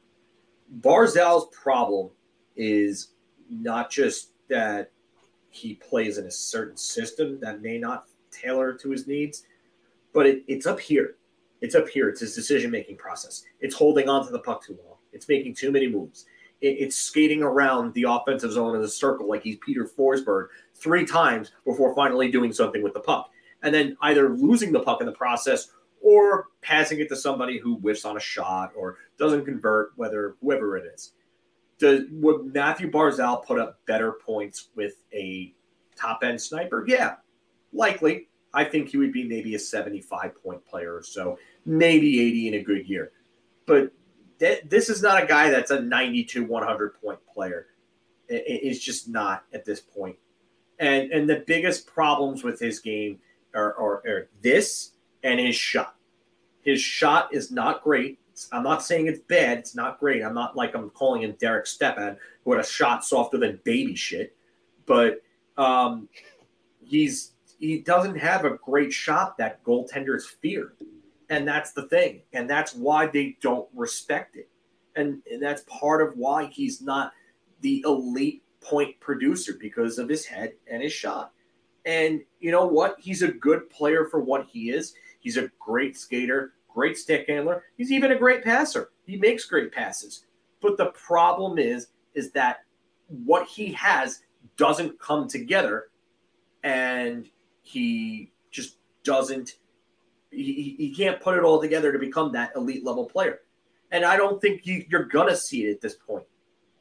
Barzal's 0.80 1.48
problem 1.56 2.10
is 2.56 3.10
not 3.50 3.90
just 3.90 4.32
that 4.50 4.92
he 5.50 5.76
plays 5.76 6.18
in 6.18 6.26
a 6.26 6.32
certain 6.32 6.78
system 6.78 7.40
that 7.40 7.62
may 7.62 7.78
not 7.78 8.08
tailor 8.32 8.74
to 8.74 8.90
his 8.90 9.08
needs 9.08 9.44
but 10.16 10.26
it, 10.26 10.44
it's 10.48 10.66
up 10.66 10.80
here. 10.80 11.18
It's 11.62 11.76
up 11.76 11.90
here. 11.90 12.10
It's 12.10 12.22
his 12.22 12.34
decision 12.34 12.72
making 12.72 12.98
process. 12.98 13.44
It's 13.60 13.76
holding 13.76 14.10
on 14.10 14.26
to 14.26 14.32
the 14.32 14.40
puck 14.40 14.66
too 14.66 14.80
long. 14.84 14.96
It's 15.12 15.28
making 15.28 15.56
too 15.56 15.72
many 15.72 15.88
moves. 15.88 16.26
It, 16.62 16.78
it's 16.80 16.96
skating 16.96 17.44
around 17.44 17.94
the 17.94 18.06
offensive 18.08 18.54
zone 18.54 18.76
in 18.76 18.82
a 18.82 18.88
circle 18.88 19.28
like 19.28 19.44
he's 19.44 19.58
Peter 19.58 19.86
Forsberg 19.86 20.48
three 20.74 21.06
times 21.06 21.52
before 21.66 21.94
finally 21.94 22.32
doing 22.32 22.54
something 22.54 22.82
with 22.82 22.94
the 22.94 23.02
puck. 23.02 23.30
And 23.62 23.76
then 23.76 23.98
either 24.02 24.30
losing 24.30 24.72
the 24.72 24.80
puck 24.80 25.02
in 25.02 25.06
the 25.06 25.12
process 25.12 25.68
or 26.02 26.48
passing 26.62 27.00
it 27.00 27.10
to 27.10 27.16
somebody 27.16 27.60
who 27.60 27.76
whiffs 27.78 28.06
on 28.06 28.16
a 28.16 28.20
shot 28.20 28.72
or 28.76 28.98
doesn't 29.20 29.44
convert, 29.44 29.92
whether 29.98 30.36
whoever 30.42 30.78
it 30.78 30.86
is. 30.94 31.12
Does, 31.78 32.04
would 32.12 32.54
Matthew 32.54 32.90
Barzal 32.90 33.44
put 33.44 33.60
up 33.60 33.86
better 33.86 34.14
points 34.14 34.70
with 34.76 34.94
a 35.14 35.54
top 35.98 36.24
end 36.24 36.40
sniper? 36.40 36.86
Yeah, 36.88 37.16
likely. 37.74 38.30
I 38.56 38.64
think 38.64 38.90
he 38.90 38.98
would 38.98 39.12
be 39.12 39.24
maybe 39.26 39.54
a 39.56 39.60
75 39.60 40.42
point 40.42 40.66
player 40.66 40.96
or 40.96 41.04
so, 41.04 41.38
maybe 41.66 42.22
80 42.22 42.48
in 42.48 42.54
a 42.56 42.64
good 42.64 42.88
year. 42.88 43.12
But 43.66 43.92
th- 44.40 44.64
this 44.68 44.90
is 44.90 45.02
not 45.02 45.22
a 45.22 45.28
guy 45.28 45.50
that's 45.50 45.72
a 45.72 45.82
92, 45.82 46.46
100 46.46 47.02
point 47.02 47.20
player. 47.32 47.68
It- 48.30 48.44
it's 48.48 48.80
just 48.80 49.10
not 49.10 49.44
at 49.54 49.66
this 49.66 49.82
point. 49.82 50.18
And 50.80 51.12
and 51.12 51.30
the 51.30 51.44
biggest 51.48 51.88
problems 51.88 52.44
with 52.44 52.60
his 52.60 52.80
game 52.80 53.20
are, 53.54 53.74
are, 53.76 54.04
are 54.08 54.30
this 54.42 54.92
and 55.24 55.40
his 55.40 55.56
shot. 55.56 55.96
His 56.62 56.82
shot 56.82 57.34
is 57.34 57.52
not 57.52 57.84
great. 57.84 58.20
I'm 58.52 58.64
not 58.64 58.84
saying 58.84 59.08
it's 59.08 59.20
bad. 59.22 59.60
It's 59.60 59.76
not 59.76 60.00
great. 60.00 60.22
I'm 60.24 60.34
not 60.34 60.58
like 60.58 60.76
I'm 60.76 60.90
calling 60.90 61.22
him 61.22 61.36
Derek 61.40 61.68
Stepan, 61.68 62.18
who 62.44 62.52
had 62.52 62.60
a 62.60 62.68
shot 62.68 63.06
softer 63.06 63.38
than 63.38 63.60
baby 63.64 63.96
shit. 63.96 64.36
But 64.86 65.22
um, 65.58 66.10
he's 66.84 67.32
he 67.68 67.80
doesn't 67.80 68.18
have 68.18 68.46
a 68.46 68.58
great 68.58 68.92
shot 68.92 69.38
that 69.38 69.64
goaltenders 69.64 70.24
fear. 70.42 70.74
And 71.30 71.48
that's 71.48 71.72
the 71.72 71.88
thing. 71.88 72.22
And 72.34 72.50
that's 72.50 72.76
why 72.76 73.08
they 73.08 73.38
don't 73.42 73.68
respect 73.74 74.36
it. 74.36 74.50
And, 74.96 75.22
and 75.30 75.42
that's 75.42 75.64
part 75.68 76.02
of 76.02 76.18
why 76.18 76.46
he's 76.46 76.82
not 76.82 77.14
the 77.62 77.84
elite 77.86 78.44
point 78.62 79.00
producer 79.00 79.58
because 79.60 79.98
of 79.98 80.08
his 80.08 80.26
head 80.26 80.54
and 80.70 80.82
his 80.82 80.94
shot. 80.94 81.32
And 81.86 82.22
you 82.40 82.52
know 82.52 82.66
what? 82.66 82.96
He's 83.00 83.22
a 83.22 83.32
good 83.32 83.70
player 83.70 84.06
for 84.06 84.20
what 84.20 84.48
he 84.48 84.70
is. 84.70 84.96
He's 85.20 85.38
a 85.38 85.50
great 85.60 85.98
skater, 85.98 86.54
great 86.68 86.98
stick 86.98 87.26
handler. 87.28 87.64
He's 87.78 87.92
even 87.92 88.12
a 88.12 88.18
great 88.18 88.44
passer. 88.44 88.92
He 89.06 89.18
makes 89.18 89.46
great 89.46 89.72
passes. 89.72 90.26
But 90.62 90.78
the 90.78 90.88
problem 90.88 91.58
is, 91.60 91.88
is 92.14 92.32
that 92.32 92.60
what 93.08 93.48
he 93.48 93.72
has 93.74 94.22
doesn't 94.58 95.00
come 95.00 95.28
together. 95.28 95.90
And 96.64 97.30
he 97.66 98.32
just 98.52 98.78
doesn't 99.04 99.58
he, 100.32 100.76
he 100.78 100.94
can't 100.96 101.22
put 101.22 101.38
it 101.38 101.44
all 101.44 101.62
together 101.62 101.92
to 101.92 102.00
become 102.00 102.32
that 102.34 102.52
elite 102.56 102.84
level 102.84 103.06
player. 103.06 103.42
And 103.92 104.04
I 104.04 104.18
don't 104.18 104.42
think 104.42 104.66
you, 104.66 104.86
you're 104.90 105.06
going 105.06 105.30
to 105.30 105.38
see 105.38 105.66
it 105.66 105.72
at 105.72 105.82
this 105.82 105.96
point. 105.96 106.26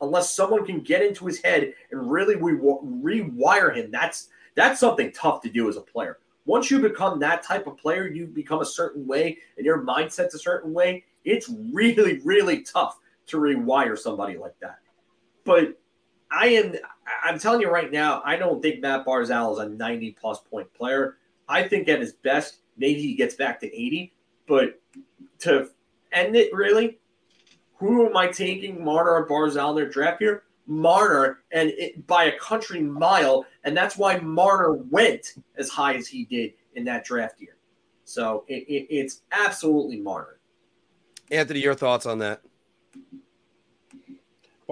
Unless 0.01 0.35
someone 0.35 0.67
can 0.67 0.81
get 0.81 1.03
into 1.03 1.27
his 1.27 1.41
head 1.43 1.73
and 1.91 2.11
really 2.11 2.37
re- 2.37 2.59
rewire 2.59 3.75
him. 3.75 3.91
That's 3.91 4.29
that's 4.55 4.81
something 4.81 5.13
tough 5.13 5.41
to 5.43 5.51
do 5.51 5.69
as 5.69 5.77
a 5.77 5.81
player. 5.81 6.19
Once 6.47 6.71
you 6.71 6.79
become 6.79 7.19
that 7.21 7.43
type 7.43 7.67
of 7.67 7.79
player, 7.79 8.07
you 8.07 8.27
become 8.27 8.61
a 8.61 8.67
certain 8.67 9.07
way 9.07 9.39
and 9.57 9.65
your 9.65 9.83
mindset's 9.83 10.35
a 10.35 10.39
certain 10.39 10.73
way. 10.73 11.05
It's 11.25 11.51
really, 11.73 12.21
really 12.25 12.63
tough 12.63 12.99
to 13.29 13.39
rewire 13.39 13.99
somebody 13.99 14.37
like 14.37 14.55
that. 14.61 14.79
But 15.45 15.79
I 16.35 16.47
am 16.49 16.75
I'm 17.23 17.39
telling 17.39 17.61
you 17.61 17.71
right 17.71 17.91
now, 17.93 18.23
I 18.25 18.37
don't 18.37 18.61
think 18.61 18.81
Matt 18.81 19.07
Barzal 19.07 19.53
is 19.53 19.59
a 19.59 19.69
90 19.69 20.13
plus 20.13 20.41
point 20.41 20.73
player. 20.75 21.19
I 21.49 21.63
think 21.63 21.89
at 21.89 22.01
his 22.01 22.15
best, 22.15 22.59
maybe 22.77 23.01
he 23.01 23.15
gets 23.15 23.35
back 23.35 23.61
to 23.61 23.67
80, 23.67 24.13
but 24.47 24.81
to 25.41 25.71
end 26.13 26.37
it 26.37 26.53
really, 26.55 26.99
who 27.77 28.07
am 28.07 28.17
I 28.17 28.29
taking 28.29 28.83
Marner 28.83 29.11
or 29.11 29.29
Barzal 29.29 29.71
in 29.71 29.77
their 29.77 29.89
draft 29.89 30.21
here? 30.21 30.45
Marner, 30.67 31.41
and 31.53 31.71
it, 31.71 32.07
by 32.07 32.25
a 32.25 32.39
country 32.39 32.81
mile, 32.81 33.45
and 33.65 33.77
that's 33.77 33.99
why 33.99 34.19
Marner 34.19 34.73
went 34.73 35.35
as 35.57 35.69
high 35.69 35.95
as 35.95 36.07
he 36.07 36.25
did 36.25 36.55
in 36.75 36.85
that 36.85 37.05
draft 37.05 37.41
year. 37.41 37.57
So 38.05 38.45
it, 38.49 38.65
it, 38.69 38.87
it's 38.91 39.23
absolutely 39.33 40.01
Marner. 40.01 40.39
Anthony, 41.31 41.61
your 41.61 41.75
thoughts 41.75 42.07
on 42.07 42.19
that? 42.21 42.43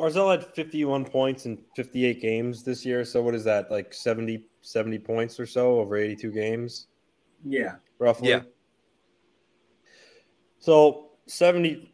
Barzal 0.03 0.33
had 0.33 0.45
51 0.45 1.05
points 1.05 1.47
in 1.47 1.59
58 1.77 2.21
games 2.21 2.65
this 2.65 2.85
year. 2.85 3.05
So 3.05 3.23
what 3.23 3.37
is 3.37 3.45
that? 3.45 3.71
Like 3.71 3.95
70, 3.95 4.45
70 4.61 4.99
points 4.99 5.39
or 5.39 5.47
so 5.47 5.79
over 5.79 5.97
82 5.97 6.33
games? 6.33 6.89
Yeah. 7.45 7.77
Roughly. 8.01 8.31
Yeah. 8.31 8.41
So 10.59 11.11
70 11.27 11.89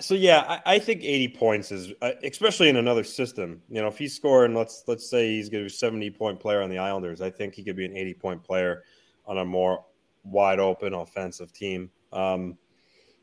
so 0.00 0.14
yeah, 0.14 0.60
I, 0.66 0.74
I, 0.74 0.78
think 0.78 1.04
80 1.04 1.28
points 1.36 1.70
is 1.70 1.92
uh, 2.02 2.10
especially 2.24 2.68
in 2.68 2.76
another 2.76 3.04
system. 3.04 3.62
You 3.68 3.80
know, 3.80 3.86
if 3.86 3.96
he's 3.96 4.14
scoring, 4.14 4.54
let's 4.54 4.82
let's 4.88 5.08
say 5.08 5.28
he's 5.30 5.48
going 5.48 5.62
to 5.62 5.70
be 5.70 5.74
a 5.74 5.78
70 5.78 6.10
point 6.10 6.40
player 6.40 6.62
on 6.62 6.70
the 6.70 6.78
Islanders, 6.78 7.20
I 7.20 7.30
think 7.30 7.54
he 7.54 7.62
could 7.62 7.76
be 7.76 7.84
an 7.84 7.96
80 7.96 8.14
point 8.14 8.42
player 8.42 8.82
on 9.24 9.38
a 9.38 9.44
more 9.44 9.84
wide 10.24 10.58
open 10.58 10.94
offensive 10.94 11.52
team. 11.52 11.90
Um, 12.12 12.58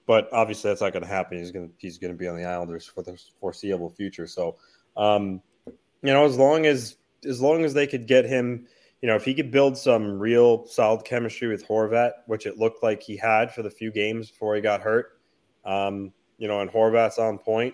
but 0.07 0.29
obviously 0.31 0.69
that's 0.69 0.81
not 0.81 0.93
going 0.93 1.03
to 1.03 1.09
happen. 1.09 1.37
He's 1.37 1.51
going 1.51 1.69
to 1.69 1.73
he's 1.77 1.97
going 1.97 2.13
to 2.13 2.17
be 2.17 2.27
on 2.27 2.37
the 2.37 2.45
Islanders 2.45 2.85
for 2.85 3.01
the 3.01 3.19
foreseeable 3.39 3.89
future. 3.89 4.27
So, 4.27 4.57
um, 4.95 5.41
you 5.65 6.13
know, 6.13 6.25
as 6.25 6.37
long 6.37 6.65
as 6.65 6.97
as 7.25 7.41
long 7.41 7.63
as 7.65 7.73
they 7.73 7.87
could 7.87 8.07
get 8.07 8.25
him, 8.25 8.67
you 9.01 9.07
know, 9.07 9.15
if 9.15 9.25
he 9.25 9.33
could 9.33 9.51
build 9.51 9.77
some 9.77 10.19
real 10.19 10.65
solid 10.67 11.05
chemistry 11.05 11.47
with 11.47 11.67
Horvat, 11.67 12.11
which 12.27 12.45
it 12.45 12.57
looked 12.57 12.83
like 12.83 13.01
he 13.01 13.17
had 13.17 13.51
for 13.53 13.63
the 13.63 13.69
few 13.69 13.91
games 13.91 14.29
before 14.29 14.55
he 14.55 14.61
got 14.61 14.81
hurt, 14.81 15.19
um, 15.65 16.13
you 16.37 16.47
know, 16.47 16.61
and 16.61 16.69
Horvat's 16.69 17.17
on 17.17 17.37
point, 17.39 17.73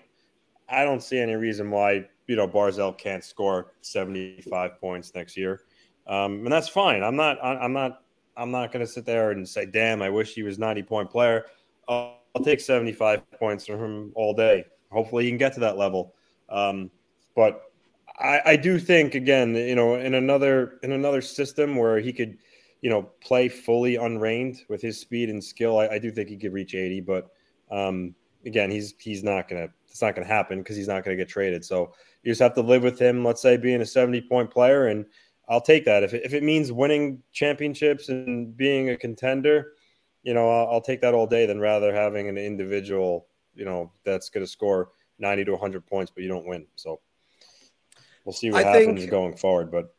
I 0.68 0.84
don't 0.84 1.02
see 1.02 1.18
any 1.18 1.34
reason 1.34 1.70
why 1.70 2.06
you 2.26 2.36
know 2.36 2.48
Barzal 2.48 2.96
can't 2.96 3.22
score 3.22 3.72
seventy 3.82 4.40
five 4.50 4.80
points 4.80 5.14
next 5.14 5.36
year, 5.36 5.62
um, 6.06 6.44
and 6.44 6.52
that's 6.52 6.68
fine. 6.68 7.02
I'm 7.02 7.16
not 7.16 7.38
I'm 7.44 7.74
not 7.74 8.00
I'm 8.36 8.50
not 8.50 8.72
going 8.72 8.84
to 8.84 8.90
sit 8.90 9.04
there 9.04 9.32
and 9.32 9.46
say, 9.46 9.66
"Damn, 9.66 10.00
I 10.00 10.08
wish 10.08 10.34
he 10.34 10.42
was 10.42 10.58
ninety 10.58 10.82
point 10.82 11.10
player." 11.10 11.44
Uh, 11.86 12.12
I'll 12.34 12.44
take 12.44 12.60
75 12.60 13.30
points 13.32 13.66
from 13.66 13.80
him 13.80 14.12
all 14.14 14.34
day. 14.34 14.64
Hopefully, 14.90 15.24
he 15.24 15.30
can 15.30 15.38
get 15.38 15.54
to 15.54 15.60
that 15.60 15.76
level. 15.76 16.14
Um, 16.48 16.90
but 17.34 17.62
I, 18.18 18.40
I, 18.44 18.56
do 18.56 18.78
think 18.78 19.14
again, 19.14 19.54
you 19.54 19.74
know, 19.74 19.94
in 19.94 20.14
another 20.14 20.78
in 20.82 20.92
another 20.92 21.22
system 21.22 21.76
where 21.76 21.98
he 21.98 22.12
could, 22.12 22.36
you 22.82 22.90
know, 22.90 23.02
play 23.20 23.48
fully 23.48 23.96
unreined 23.96 24.62
with 24.68 24.82
his 24.82 24.98
speed 24.98 25.30
and 25.30 25.42
skill, 25.42 25.78
I, 25.78 25.88
I 25.88 25.98
do 25.98 26.10
think 26.10 26.28
he 26.28 26.36
could 26.36 26.52
reach 26.52 26.74
80. 26.74 27.00
But 27.00 27.30
um, 27.70 28.14
again, 28.44 28.70
he's 28.70 28.94
he's 28.98 29.22
not 29.22 29.48
gonna 29.48 29.68
it's 29.88 30.02
not 30.02 30.14
gonna 30.14 30.26
happen 30.26 30.58
because 30.58 30.76
he's 30.76 30.88
not 30.88 31.04
gonna 31.04 31.16
get 31.16 31.28
traded. 31.28 31.64
So 31.64 31.94
you 32.22 32.30
just 32.30 32.42
have 32.42 32.54
to 32.54 32.62
live 32.62 32.82
with 32.82 32.98
him. 32.98 33.24
Let's 33.24 33.42
say 33.42 33.56
being 33.56 33.80
a 33.80 33.86
70 33.86 34.22
point 34.22 34.50
player, 34.50 34.88
and 34.88 35.06
I'll 35.48 35.60
take 35.60 35.84
that 35.86 36.02
if 36.02 36.14
it, 36.14 36.22
if 36.24 36.34
it 36.34 36.42
means 36.42 36.72
winning 36.72 37.22
championships 37.32 38.08
and 38.08 38.56
being 38.56 38.90
a 38.90 38.96
contender 38.96 39.72
you 40.22 40.34
know, 40.34 40.48
I'll, 40.48 40.74
I'll, 40.74 40.80
take 40.80 41.00
that 41.00 41.14
all 41.14 41.26
day 41.26 41.46
than 41.46 41.60
rather 41.60 41.92
having 41.92 42.28
an 42.28 42.38
individual, 42.38 43.26
you 43.54 43.64
know, 43.64 43.90
that's 44.04 44.28
going 44.28 44.44
to 44.44 44.50
score 44.50 44.90
90 45.18 45.44
to 45.46 45.52
100 45.52 45.86
points, 45.86 46.12
but 46.14 46.22
you 46.22 46.28
don't 46.28 46.46
win. 46.46 46.66
So 46.76 47.00
we'll 48.24 48.32
see 48.32 48.50
what 48.50 48.64
I 48.64 48.68
happens 48.68 49.00
think, 49.00 49.10
going 49.10 49.36
forward. 49.36 49.70
But 49.70 49.94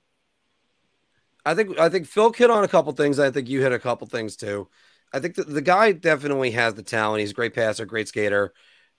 I 1.45 1.55
think 1.55 1.77
I 1.79 1.89
think 1.89 2.07
Phil 2.07 2.31
hit 2.31 2.49
on 2.49 2.63
a 2.63 2.67
couple 2.67 2.91
things. 2.93 3.19
I 3.19 3.31
think 3.31 3.49
you 3.49 3.61
hit 3.61 3.73
a 3.73 3.79
couple 3.79 4.07
things 4.07 4.35
too. 4.35 4.69
I 5.11 5.19
think 5.19 5.35
the, 5.35 5.43
the 5.43 5.61
guy 5.61 5.91
definitely 5.91 6.51
has 6.51 6.73
the 6.73 6.83
talent. 6.83 7.21
He's 7.21 7.31
a 7.31 7.35
great 7.35 7.53
passer, 7.53 7.85
great 7.85 8.07
skater. 8.07 8.53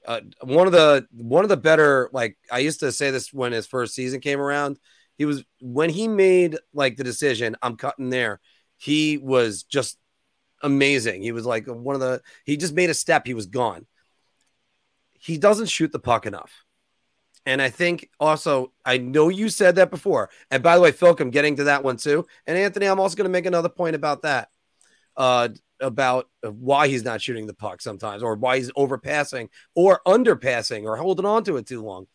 Uh, 0.07 0.21
one 0.43 0.67
of 0.67 0.73
the 0.73 1.07
one 1.13 1.45
of 1.45 1.49
the 1.49 1.57
better 1.57 2.11
like 2.13 2.37
I 2.53 2.59
used 2.59 2.81
to 2.81 2.93
say 2.93 3.11
this 3.11 3.33
when 3.33 3.53
his 3.53 3.67
first 3.67 3.95
season 3.95 4.21
came 4.21 4.41
around. 4.41 4.79
He 5.17 5.25
was 5.25 5.45
when 5.61 5.91
he 5.91 6.09
made 6.09 6.59
like 6.73 6.97
the 6.97 7.05
decision, 7.05 7.57
I'm 7.63 7.77
cutting 7.77 8.11
there. 8.11 8.41
He 8.77 9.17
was 9.17 9.63
just 9.63 9.99
amazing. 10.65 11.23
He 11.23 11.31
was 11.31 11.47
like 11.47 11.67
one 11.67 11.95
of 11.95 12.01
the, 12.01 12.23
he 12.45 12.57
just 12.57 12.75
made 12.75 12.91
a 12.91 12.95
step, 12.95 13.27
he 13.27 13.35
was 13.35 13.47
gone. 13.47 13.87
He 15.13 15.39
doesn't 15.39 15.69
shoot 15.69 15.93
the 15.93 16.01
puck 16.01 16.27
enough. 16.27 16.65
And 17.47 17.61
I 17.61 17.69
think 17.69 18.09
also, 18.19 18.73
I 18.85 18.99
know 18.99 19.29
you 19.29 19.51
said 19.51 19.77
that 19.77 19.91
before. 19.91 20.31
And 20.51 20.63
by 20.63 20.75
the 20.75 20.81
way, 20.81 20.93
Phil, 20.93 21.15
I'm 21.19 21.31
getting 21.31 21.57
to 21.57 21.65
that 21.65 21.85
one 21.85 21.99
too. 21.99 22.27
And 22.47 22.57
Anthony, 22.57 22.87
I'm 22.87 23.01
also 23.01 23.17
going 23.17 23.27
to 23.27 23.33
make 23.33 23.47
another 23.47 23.69
point 23.69 23.95
about 23.95 24.23
that, 24.23 24.49
uh, 25.17 25.51
about 25.81 26.29
why 26.43 26.89
he's 26.89 27.05
not 27.05 27.21
shooting 27.21 27.47
the 27.47 27.55
puck 27.55 27.83
sometimes, 27.83 28.23
or 28.23 28.35
why 28.37 28.57
he's 28.57 28.73
overpassing 28.73 29.49
or 29.75 30.01
underpassing 30.07 30.85
or 30.85 30.97
holding 30.97 31.27
on 31.27 31.45
to 31.45 31.59
it 31.59 31.67
too 31.67 31.83
long. 31.83 32.07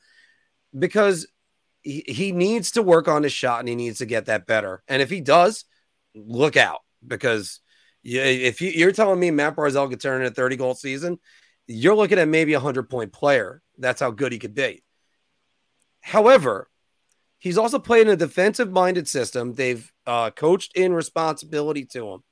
Because 0.77 1.27
he, 1.83 2.03
he 2.07 2.31
needs 2.31 2.71
to 2.71 2.81
work 2.81 3.07
on 3.07 3.21
his 3.21 3.33
shot 3.33 3.59
and 3.59 3.69
he 3.69 3.75
needs 3.75 3.99
to 3.99 4.07
get 4.07 4.25
that 4.25 4.47
better. 4.47 4.81
And 4.87 5.01
if 5.01 5.11
he 5.11 5.21
does, 5.21 5.65
look 6.15 6.57
out 6.57 6.79
because 7.05 7.59
yeah, 8.03 8.23
if 8.23 8.61
you, 8.61 8.69
you're 8.69 8.91
telling 8.91 9.19
me 9.19 9.31
Matt 9.31 9.55
Barzal 9.55 9.89
could 9.89 9.99
turn 9.99 10.21
in 10.21 10.27
a 10.27 10.31
30 10.31 10.55
goal 10.55 10.73
season, 10.73 11.19
you're 11.67 11.95
looking 11.95 12.19
at 12.19 12.27
maybe 12.27 12.53
a 12.53 12.59
100 12.59 12.89
point 12.89 13.13
player. 13.13 13.61
That's 13.77 14.01
how 14.01 14.11
good 14.11 14.31
he 14.31 14.39
could 14.39 14.55
be. 14.55 14.83
However, 16.01 16.69
he's 17.37 17.57
also 17.57 17.79
played 17.79 18.07
in 18.07 18.13
a 18.13 18.17
defensive 18.17 18.71
minded 18.71 19.07
system. 19.07 19.53
They've 19.53 19.91
uh, 20.05 20.31
coached 20.31 20.75
in 20.75 20.93
responsibility 20.93 21.85
to 21.85 22.07
him, 22.09 22.23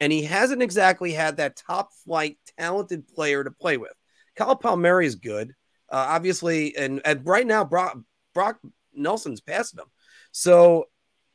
and 0.00 0.12
he 0.12 0.22
hasn't 0.22 0.62
exactly 0.62 1.12
had 1.12 1.36
that 1.36 1.56
top 1.56 1.92
flight 2.04 2.38
talented 2.58 3.06
player 3.08 3.44
to 3.44 3.50
play 3.50 3.76
with. 3.76 3.92
Kyle 4.36 4.56
Palmieri 4.56 5.06
is 5.06 5.14
good, 5.14 5.52
uh, 5.90 6.06
obviously, 6.08 6.76
and, 6.76 7.00
and 7.04 7.24
right 7.24 7.46
now 7.46 7.64
Brock, 7.64 7.96
Brock 8.34 8.58
Nelson's 8.92 9.40
passing 9.40 9.78
him. 9.78 9.86
So 10.32 10.86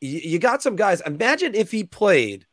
you 0.01 0.39
got 0.39 0.61
some 0.61 0.75
guys. 0.75 1.01
Imagine 1.01 1.55
if 1.55 1.71
he 1.71 1.83
played 1.83 2.45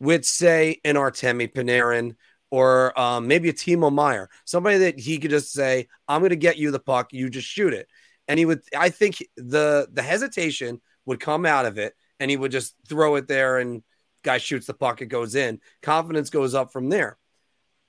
with, 0.00 0.24
say, 0.24 0.80
an 0.84 0.96
Artemi 0.96 1.52
Panarin 1.52 2.16
or 2.50 2.98
um, 2.98 3.28
maybe 3.28 3.48
a 3.48 3.52
Timo 3.52 3.92
Meier, 3.92 4.28
somebody 4.44 4.78
that 4.78 4.98
he 4.98 5.18
could 5.18 5.30
just 5.30 5.52
say, 5.52 5.86
"I'm 6.08 6.20
going 6.20 6.30
to 6.30 6.36
get 6.36 6.58
you 6.58 6.70
the 6.72 6.80
puck, 6.80 7.12
you 7.12 7.30
just 7.30 7.46
shoot 7.46 7.72
it," 7.72 7.88
and 8.26 8.38
he 8.38 8.44
would. 8.44 8.62
I 8.76 8.88
think 8.88 9.24
the 9.36 9.88
the 9.92 10.02
hesitation 10.02 10.80
would 11.06 11.20
come 11.20 11.46
out 11.46 11.66
of 11.66 11.78
it, 11.78 11.94
and 12.18 12.30
he 12.30 12.36
would 12.36 12.50
just 12.50 12.74
throw 12.88 13.14
it 13.16 13.28
there, 13.28 13.58
and 13.58 13.82
guy 14.22 14.38
shoots 14.38 14.66
the 14.66 14.74
puck, 14.74 15.00
it 15.00 15.06
goes 15.06 15.34
in. 15.34 15.60
Confidence 15.82 16.30
goes 16.30 16.54
up 16.54 16.72
from 16.72 16.88
there. 16.88 17.16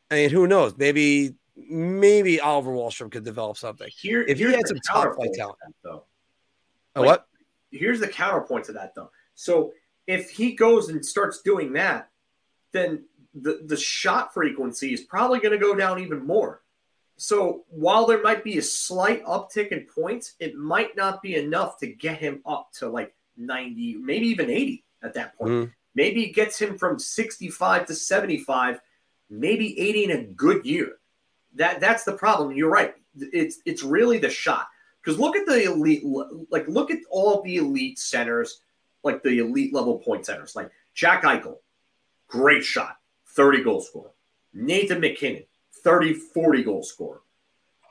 I 0.10 0.16
mean, 0.16 0.30
who 0.30 0.48
knows? 0.48 0.76
Maybe 0.78 1.36
maybe 1.56 2.40
Oliver 2.40 2.72
Wahlstrom 2.72 3.12
could 3.12 3.24
develop 3.24 3.58
something. 3.58 3.90
Here, 3.96 4.22
if 4.22 4.38
he 4.38 4.46
had 4.46 4.68
some 4.68 4.80
top 4.88 5.16
flight 5.16 5.34
talent, 5.34 5.58
though. 5.84 6.06
Like, 6.96 7.06
what? 7.06 7.28
Here's 7.72 8.00
the 8.00 8.08
counterpoint 8.08 8.66
to 8.66 8.74
that, 8.74 8.94
though. 8.96 9.12
So 9.36 9.72
if 10.08 10.30
he 10.30 10.54
goes 10.54 10.90
and 10.90 11.06
starts 11.06 11.42
doing 11.42 11.74
that, 11.74 12.10
then 12.72 13.04
the, 13.34 13.62
the 13.66 13.78
shot 13.78 14.34
frequency 14.34 14.94
is 14.94 15.02
probably 15.02 15.40
going 15.40 15.58
to 15.58 15.58
go 15.58 15.76
down 15.76 16.00
even 16.00 16.26
more. 16.26 16.62
So 17.18 17.66
while 17.70 18.08
there 18.08 18.22
might 18.22 18.44
be 18.44 18.58
a 18.58 18.64
slight 18.64 19.24
uptick 19.26 19.68
in 19.68 19.86
points, 19.86 20.34
it 20.40 20.56
might 20.56 20.98
not 20.98 21.22
be 21.22 21.36
enough 21.36 21.78
to 21.80 21.88
get 21.88 22.18
him 22.18 22.42
up 22.46 22.72
to 22.80 22.90
like 22.90 23.14
90, 23.38 23.98
maybe 23.98 24.28
even 24.28 24.50
80 24.50 24.84
at 25.04 25.14
that 25.14 25.38
point. 25.38 25.52
Mm. 25.52 25.72
Maybe 25.94 26.24
it 26.24 26.34
gets 26.34 26.60
him 26.60 26.78
from 26.78 26.98
65 26.98 27.86
to 27.86 27.94
75, 27.94 28.80
maybe 29.30 29.80
80 29.80 30.04
in 30.06 30.12
a 30.12 30.24
good 30.24 30.66
year. 30.66 30.98
That 31.56 31.80
that's 31.80 32.06
the 32.06 32.14
problem. 32.14 32.56
You're 32.56 32.70
right. 32.70 32.96
It's 33.20 33.60
it's 33.66 33.84
really 33.84 34.18
the 34.18 34.30
shot. 34.30 34.68
Because 35.04 35.20
look 35.20 35.36
at 35.36 35.46
the 35.46 35.66
elite, 35.66 36.04
like 36.50 36.68
look 36.68 36.92
at 36.92 37.00
all 37.10 37.42
the 37.42 37.58
elite 37.58 38.00
centers 38.00 38.62
like 39.04 39.24
the 39.24 39.40
elite 39.40 39.74
level 39.74 40.00
point 40.00 40.26
centers, 40.26 40.56
like 40.56 40.72
Jack 40.94 41.24
Eichel, 41.24 41.58
great 42.28 42.64
shot, 42.64 42.98
30 43.30 43.64
goal 43.64 43.82
scorer. 43.82 44.12
Nathan 44.54 45.00
MacKinnon, 45.00 45.44
30, 45.84 46.14
40 46.14 46.64
goal 46.64 46.84
scorer. 46.84 47.22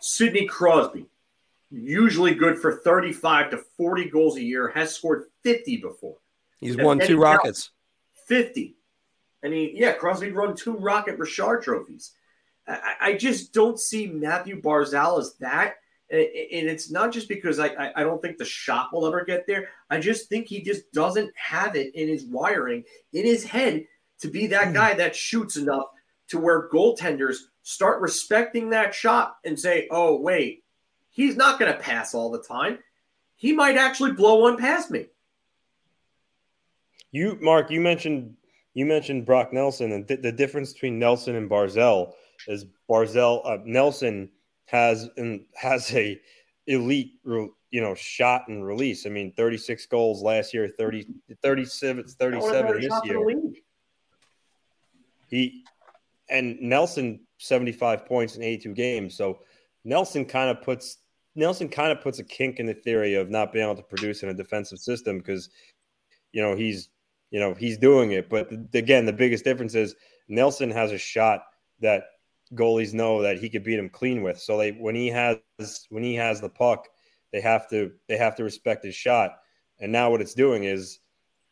Sidney 0.00 0.46
Crosby, 0.46 1.06
usually 1.70 2.34
good 2.34 2.58
for 2.58 2.76
35 2.76 3.50
to 3.50 3.58
40 3.76 4.10
goals 4.10 4.36
a 4.36 4.42
year, 4.42 4.68
has 4.68 4.94
scored 4.94 5.24
50 5.42 5.78
before. 5.78 6.16
He's 6.58 6.76
and 6.76 6.84
won 6.84 6.98
two 6.98 7.18
Rockets. 7.18 7.70
50. 8.26 8.76
I 9.44 9.48
mean, 9.48 9.72
yeah, 9.74 9.92
Crosby 9.92 10.30
run 10.30 10.54
two 10.54 10.76
Rocket 10.76 11.18
Richard 11.18 11.62
trophies. 11.62 12.12
I, 12.66 12.94
I 13.00 13.12
just 13.14 13.52
don't 13.52 13.78
see 13.78 14.06
Matthew 14.06 14.60
Barzal 14.60 15.18
as 15.18 15.34
that 15.36 15.76
and 16.10 16.68
it's 16.68 16.90
not 16.90 17.12
just 17.12 17.28
because 17.28 17.60
I, 17.60 17.92
I 17.94 18.02
don't 18.02 18.20
think 18.20 18.36
the 18.36 18.44
shot 18.44 18.92
will 18.92 19.06
ever 19.06 19.24
get 19.24 19.46
there. 19.46 19.68
I 19.88 20.00
just 20.00 20.28
think 20.28 20.46
he 20.46 20.62
just 20.62 20.90
doesn't 20.92 21.32
have 21.36 21.76
it 21.76 21.94
in 21.94 22.08
his 22.08 22.24
wiring, 22.24 22.84
in 23.12 23.24
his 23.24 23.44
head, 23.44 23.84
to 24.20 24.28
be 24.28 24.48
that 24.48 24.74
guy 24.74 24.94
that 24.94 25.14
shoots 25.14 25.56
enough 25.56 25.86
to 26.28 26.38
where 26.38 26.68
goaltenders 26.68 27.36
start 27.62 28.00
respecting 28.00 28.70
that 28.70 28.94
shot 28.94 29.36
and 29.44 29.58
say, 29.58 29.86
oh, 29.90 30.20
wait, 30.20 30.64
he's 31.10 31.36
not 31.36 31.58
going 31.58 31.72
to 31.72 31.78
pass 31.78 32.14
all 32.14 32.30
the 32.30 32.42
time. 32.42 32.78
He 33.36 33.52
might 33.52 33.76
actually 33.76 34.12
blow 34.12 34.40
one 34.40 34.56
past 34.56 34.90
me. 34.90 35.06
You, 37.12 37.38
Mark, 37.40 37.70
you 37.70 37.80
mentioned 37.80 38.36
you 38.72 38.86
mentioned 38.86 39.26
Brock 39.26 39.52
Nelson, 39.52 39.92
and 39.92 40.06
th- 40.06 40.22
the 40.22 40.30
difference 40.30 40.72
between 40.72 40.98
Nelson 40.98 41.34
and 41.34 41.50
Barzal 41.50 42.12
is 42.46 42.66
Barzal 42.88 43.42
uh, 43.44 43.58
Nelson 43.64 44.30
has 44.70 45.08
and 45.16 45.44
has 45.54 45.92
a 45.94 46.20
elite 46.66 47.14
you 47.24 47.80
know 47.80 47.94
shot 47.94 48.48
and 48.48 48.64
release. 48.64 49.06
I 49.06 49.10
mean, 49.10 49.32
36 49.36 49.86
goals 49.86 50.22
last 50.22 50.54
year, 50.54 50.68
30 50.78 51.06
37 51.42 52.04
37 52.06 52.80
this 52.80 52.92
year. 53.04 53.40
He 55.28 55.64
and 56.28 56.60
Nelson 56.60 57.20
75 57.38 58.06
points 58.06 58.36
in 58.36 58.42
82 58.42 58.74
games. 58.74 59.16
So 59.16 59.40
Nelson 59.84 60.24
kind 60.24 60.50
of 60.50 60.62
puts 60.62 60.98
Nelson 61.34 61.68
kind 61.68 61.92
of 61.92 62.00
puts 62.00 62.18
a 62.18 62.24
kink 62.24 62.58
in 62.58 62.66
the 62.66 62.74
theory 62.74 63.14
of 63.14 63.30
not 63.30 63.52
being 63.52 63.64
able 63.64 63.76
to 63.76 63.82
produce 63.82 64.22
in 64.22 64.28
a 64.28 64.34
defensive 64.34 64.78
system 64.78 65.18
because 65.18 65.48
you 66.32 66.42
know 66.42 66.54
he's 66.54 66.90
you 67.30 67.40
know 67.40 67.54
he's 67.54 67.78
doing 67.78 68.12
it. 68.12 68.28
But 68.28 68.50
again, 68.74 69.06
the 69.06 69.12
biggest 69.12 69.44
difference 69.44 69.74
is 69.74 69.94
Nelson 70.28 70.70
has 70.70 70.92
a 70.92 70.98
shot 70.98 71.44
that 71.80 72.04
goalies 72.54 72.92
know 72.92 73.22
that 73.22 73.38
he 73.38 73.48
could 73.48 73.64
beat 73.64 73.78
him 73.78 73.88
clean 73.88 74.22
with. 74.22 74.38
So 74.38 74.58
they 74.58 74.72
when 74.72 74.94
he 74.94 75.08
has 75.08 75.38
when 75.88 76.02
he 76.02 76.14
has 76.16 76.40
the 76.40 76.48
puck, 76.48 76.88
they 77.32 77.40
have 77.40 77.68
to 77.70 77.92
they 78.08 78.16
have 78.16 78.34
to 78.36 78.44
respect 78.44 78.84
his 78.84 78.94
shot. 78.94 79.38
And 79.78 79.92
now 79.92 80.10
what 80.10 80.20
it's 80.20 80.34
doing 80.34 80.64
is 80.64 81.00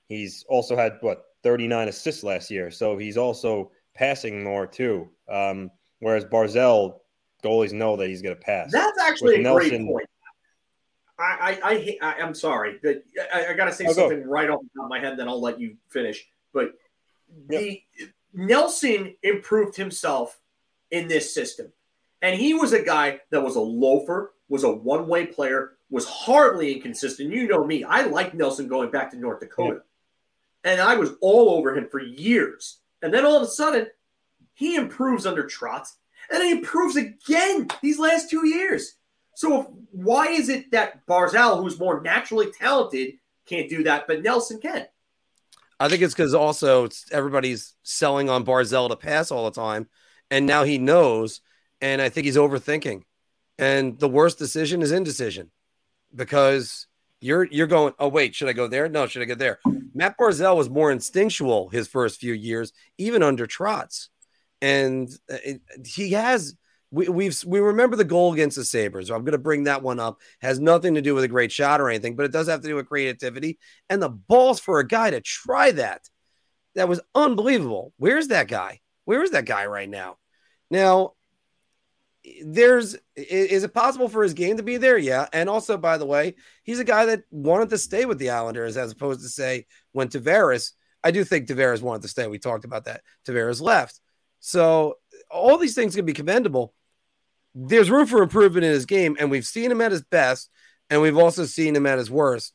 he's 0.09 0.45
also 0.49 0.77
had 0.77 0.99
what 1.01 1.25
39 1.43 1.89
assists 1.89 2.25
last 2.25 2.51
year. 2.51 2.70
So 2.70 2.99
he's 2.99 3.16
also 3.16 3.70
passing 3.95 4.45
more 4.45 4.66
too. 4.66 5.09
Um, 5.29 5.70
whereas 6.01 6.25
Barzal 6.25 7.01
goalies 7.43 7.73
know 7.73 7.97
that 7.97 8.09
he's 8.09 8.23
going 8.23 8.35
to 8.35 8.41
pass. 8.41 8.70
That's 8.73 8.99
actually 9.01 9.39
With 9.39 9.41
a 9.41 9.43
Nelson, 9.43 9.69
great 9.70 9.87
point. 9.87 10.07
I, 11.20 11.99
I, 12.01 12.12
I, 12.16 12.23
am 12.23 12.33
sorry, 12.33 12.79
but 12.81 13.03
I, 13.35 13.47
I 13.47 13.53
got 13.55 13.65
to 13.65 13.73
say 13.73 13.87
oh, 13.89 13.93
something 13.93 14.23
go. 14.23 14.29
right 14.29 14.49
off 14.49 14.61
the 14.61 14.69
top 14.77 14.85
of 14.85 14.91
my 14.91 15.01
head, 15.01 15.16
then 15.16 15.27
I'll 15.27 15.41
let 15.41 15.59
you 15.59 15.77
finish. 15.89 16.25
But 16.53 16.75
yep. 17.51 17.61
the 17.61 17.83
Nelson 18.33 19.16
improved 19.25 19.75
himself 19.75 20.39
in 20.90 21.09
this 21.09 21.35
system, 21.35 21.73
and 22.23 22.39
he 22.39 22.55
was 22.55 22.73
a 22.73 22.82
guy 22.82 23.20
that 23.31 23.43
was 23.43 23.56
a 23.56 23.60
loafer, 23.60 24.32
was 24.48 24.65
a 24.65 24.73
one-way 24.73 25.27
player, 25.27 25.73
was 25.90 26.06
hardly 26.06 26.74
inconsistent. 26.74 27.32
You 27.32 27.47
know 27.47 27.65
me, 27.65 27.85
I 27.85 28.02
like 28.02 28.35
Nelson 28.35 28.69
going 28.69 28.90
back 28.90 29.10
to 29.10 29.19
North 29.19 29.40
Dakota, 29.40 29.82
and 30.65 30.81
I 30.81 30.97
was 30.97 31.12
all 31.20 31.51
over 31.51 31.77
him 31.77 31.89
for 31.90 32.01
years. 32.01 32.78
And 33.02 33.15
then 33.15 33.24
all 33.24 33.36
of 33.36 33.43
a 33.43 33.47
sudden, 33.47 33.86
he 34.55 34.74
improves 34.74 35.24
under 35.24 35.44
Trotz, 35.44 35.94
and 36.31 36.43
he 36.43 36.51
improves 36.51 36.97
again 36.97 37.69
these 37.81 37.98
last 37.98 38.28
two 38.28 38.47
years. 38.47 38.94
So 39.35 39.78
why 39.93 40.27
is 40.28 40.48
it 40.48 40.73
that 40.73 41.06
Barzal, 41.06 41.62
who's 41.62 41.78
more 41.78 42.01
naturally 42.01 42.51
talented, 42.51 43.15
can't 43.47 43.70
do 43.70 43.85
that, 43.85 44.09
but 44.09 44.23
Nelson 44.23 44.60
can? 44.60 44.86
I 45.78 45.89
think 45.89 46.02
it's 46.02 46.12
because 46.12 46.35
also 46.35 46.86
it's, 46.86 47.06
everybody's 47.12 47.74
selling 47.85 48.28
on 48.28 48.44
Barzal 48.44 48.89
to 48.89 48.97
pass 48.97 49.31
all 49.31 49.44
the 49.44 49.52
time, 49.52 49.89
and 50.31 50.47
now 50.47 50.65
he 50.65 50.79
knows, 50.79 51.41
and 51.81 52.03
I 52.03 52.09
think 52.09 52.25
he's 52.25 52.37
overthinking. 52.37 53.03
And 53.59 53.99
the 53.99 54.09
worst 54.09 54.39
decision 54.39 54.83
is 54.83 54.93
indecision, 54.93 55.51
because 56.15 56.87
you're 57.21 57.45
you're 57.45 57.67
going. 57.67 57.95
Oh 57.99 58.09
wait, 58.09 58.35
should 58.35 58.49
I 58.49 58.53
go 58.53 58.69
there? 58.69 58.89
No, 58.89 59.07
should 59.07 59.23
I 59.23 59.27
get 59.27 59.39
there? 59.39 59.59
Matt 59.95 60.17
Barzal 60.17 60.57
was 60.57 60.71
more 60.71 60.93
instinctual 60.93 61.69
his 61.71 61.89
first 61.89 62.21
few 62.21 62.33
years, 62.35 62.73
even 62.99 63.23
under 63.23 63.47
Trotz, 63.47 64.09
and 64.61 65.09
uh, 65.31 65.37
it, 65.45 65.61
he 65.85 66.13
has. 66.13 66.55
We, 66.91 67.07
we've 67.09 67.37
we 67.47 67.61
remember 67.61 67.97
the 67.97 68.05
goal 68.05 68.33
against 68.33 68.57
the 68.57 68.65
Sabres. 68.65 69.11
I'm 69.11 69.21
going 69.23 69.33
to 69.33 69.39
bring 69.39 69.65
that 69.65 69.83
one 69.83 70.01
up. 70.01 70.21
Has 70.41 70.59
nothing 70.59 70.95
to 70.95 71.03
do 71.03 71.15
with 71.15 71.23
a 71.23 71.29
great 71.29 71.53
shot 71.53 71.83
or 71.83 71.91
anything, 71.91 72.17
but 72.17 72.25
it 72.25 72.33
does 72.33 72.49
have 72.49 72.63
to 72.63 72.69
do 72.69 72.77
with 72.77 72.89
creativity 72.89 73.59
and 73.91 74.01
the 74.01 74.09
balls 74.09 74.59
for 74.59 74.79
a 74.79 74.87
guy 74.87 75.11
to 75.11 75.21
try 75.21 75.71
that. 75.73 76.09
That 76.77 76.89
was 76.89 77.01
unbelievable. 77.15 77.93
Where's 77.99 78.29
that 78.29 78.49
guy? 78.49 78.81
Where 79.09 79.23
is 79.23 79.31
that 79.31 79.47
guy 79.47 79.65
right 79.65 79.89
now? 79.89 80.19
Now, 80.71 81.15
there's 82.45 82.95
is 83.17 83.65
it 83.65 83.73
possible 83.73 84.11
for 84.11 84.23
his 84.23 84.35
game 84.35 84.59
to 84.59 84.63
be 84.63 84.77
there? 84.77 84.99
Yeah. 84.99 85.27
And 85.33 85.49
also, 85.49 85.79
by 85.79 85.97
the 85.97 86.05
way, 86.05 86.35
he's 86.63 86.79
a 86.79 86.85
guy 86.85 87.07
that 87.07 87.23
wanted 87.31 87.71
to 87.71 87.79
stay 87.79 88.05
with 88.05 88.19
the 88.19 88.29
Islanders 88.29 88.77
as 88.77 88.93
opposed 88.93 89.23
to 89.23 89.31
say 89.31 89.65
when 89.93 90.09
Tavares. 90.09 90.73
I 91.03 91.11
do 91.11 91.25
think 91.25 91.49
Tavares 91.49 91.81
wanted 91.81 92.03
to 92.03 92.09
stay. 92.09 92.27
We 92.27 92.39
talked 92.39 92.67
about 92.67 92.85
that. 92.85 93.01
Tavares 93.27 93.63
left. 93.63 93.99
So 94.41 94.97
all 95.31 95.57
these 95.57 95.75
things 95.75 95.97
can 95.97 96.05
be 96.05 96.13
commendable. 96.13 96.75
There's 97.55 97.91
room 97.91 98.07
for 98.07 98.23
improvement 98.23 98.67
in 98.67 98.73
his 98.73 98.85
game, 98.85 99.17
and 99.19 99.31
we've 99.31 99.47
seen 99.47 99.71
him 99.71 99.81
at 99.81 99.91
his 99.91 100.03
best, 100.03 100.51
and 100.91 101.01
we've 101.01 101.17
also 101.17 101.47
seen 101.47 101.75
him 101.75 101.87
at 101.87 101.97
his 101.97 102.11
worst. 102.11 102.53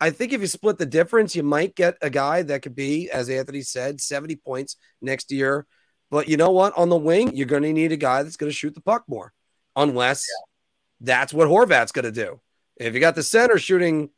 I 0.00 0.10
think 0.10 0.32
if 0.32 0.40
you 0.40 0.46
split 0.46 0.78
the 0.78 0.86
difference, 0.86 1.34
you 1.34 1.42
might 1.42 1.74
get 1.74 1.98
a 2.00 2.10
guy 2.10 2.42
that 2.42 2.62
could 2.62 2.76
be, 2.76 3.10
as 3.10 3.28
Anthony 3.28 3.62
said, 3.62 4.00
70 4.00 4.36
points 4.36 4.76
next 5.00 5.32
year 5.32 5.66
but 6.10 6.28
you 6.28 6.36
know 6.36 6.50
what? 6.50 6.76
On 6.76 6.88
the 6.88 6.96
wing, 6.96 7.36
you're 7.36 7.46
going 7.46 7.62
to 7.62 7.72
need 7.72 7.92
a 7.92 7.96
guy 7.96 8.22
that's 8.22 8.36
going 8.36 8.50
to 8.50 8.56
shoot 8.56 8.74
the 8.74 8.80
puck 8.80 9.04
more, 9.08 9.32
unless 9.76 10.26
yeah. 10.28 11.12
that's 11.12 11.34
what 11.34 11.48
Horvat's 11.48 11.92
going 11.92 12.06
to 12.06 12.12
do. 12.12 12.40
If 12.76 12.94
you 12.94 13.00
got 13.00 13.14
the 13.14 13.22
center 13.22 13.58
shooting 13.58 14.10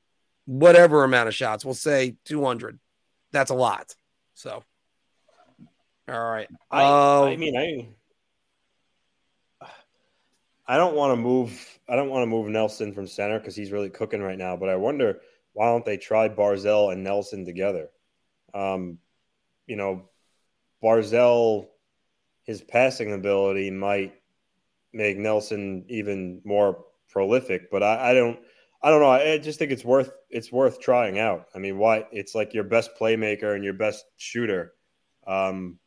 whatever 0.45 1.03
amount 1.03 1.29
of 1.29 1.35
shots, 1.35 1.65
we'll 1.65 1.75
say 1.75 2.17
200. 2.27 2.79
That's 3.33 3.51
a 3.51 3.55
lot. 3.55 3.95
So, 4.35 4.63
all 6.09 6.31
right. 6.31 6.49
I, 6.71 6.83
uh, 6.83 7.25
I 7.25 7.37
mean, 7.37 7.57
I. 7.57 7.89
I 10.67 10.77
don't 10.77 10.95
want 10.95 11.11
to 11.13 11.17
move. 11.17 11.81
I 11.89 11.97
don't 11.97 12.11
want 12.11 12.23
to 12.23 12.27
move 12.27 12.47
Nelson 12.49 12.93
from 12.93 13.09
center 13.09 13.41
because 13.41 13.57
he's 13.57 13.73
really 13.73 13.91
cooking 13.91 14.23
right 14.23 14.39
now. 14.39 14.57
But 14.57 14.69
I 14.69 14.77
wonder 14.77 15.21
why 15.61 15.67
don't 15.67 15.85
they 15.85 15.99
try 15.99 16.27
Barzal 16.27 16.91
and 16.91 17.05
Nelson 17.05 17.45
together? 17.45 17.91
Um, 18.55 18.97
you 19.67 19.77
know, 19.77 20.09
Barzal, 20.83 21.67
his 22.45 22.63
passing 22.63 23.13
ability 23.13 23.71
might 23.71 24.15
make 24.95 25.19
Nelson 25.19 25.85
even 25.91 26.41
more 26.47 26.87
prolific. 27.11 27.71
But 27.71 27.83
I, 27.83 28.13
I 28.13 28.15
don't. 28.15 28.39
I 28.83 28.89
don't 28.89 29.03
know. 29.03 29.11
I 29.11 29.37
just 29.37 29.59
think 29.59 29.71
it's 29.71 29.85
worth 29.85 30.11
it's 30.31 30.51
worth 30.51 30.81
trying 30.81 31.19
out. 31.19 31.49
I 31.55 31.59
mean, 31.59 31.77
why? 31.77 32.07
It's 32.11 32.35
like 32.35 32.55
your 32.55 32.65
best 32.65 32.93
playmaker 32.99 33.55
and 33.55 33.63
your 33.63 33.75
best 33.75 34.07
shooter. 34.17 34.73
Um, 35.27 35.79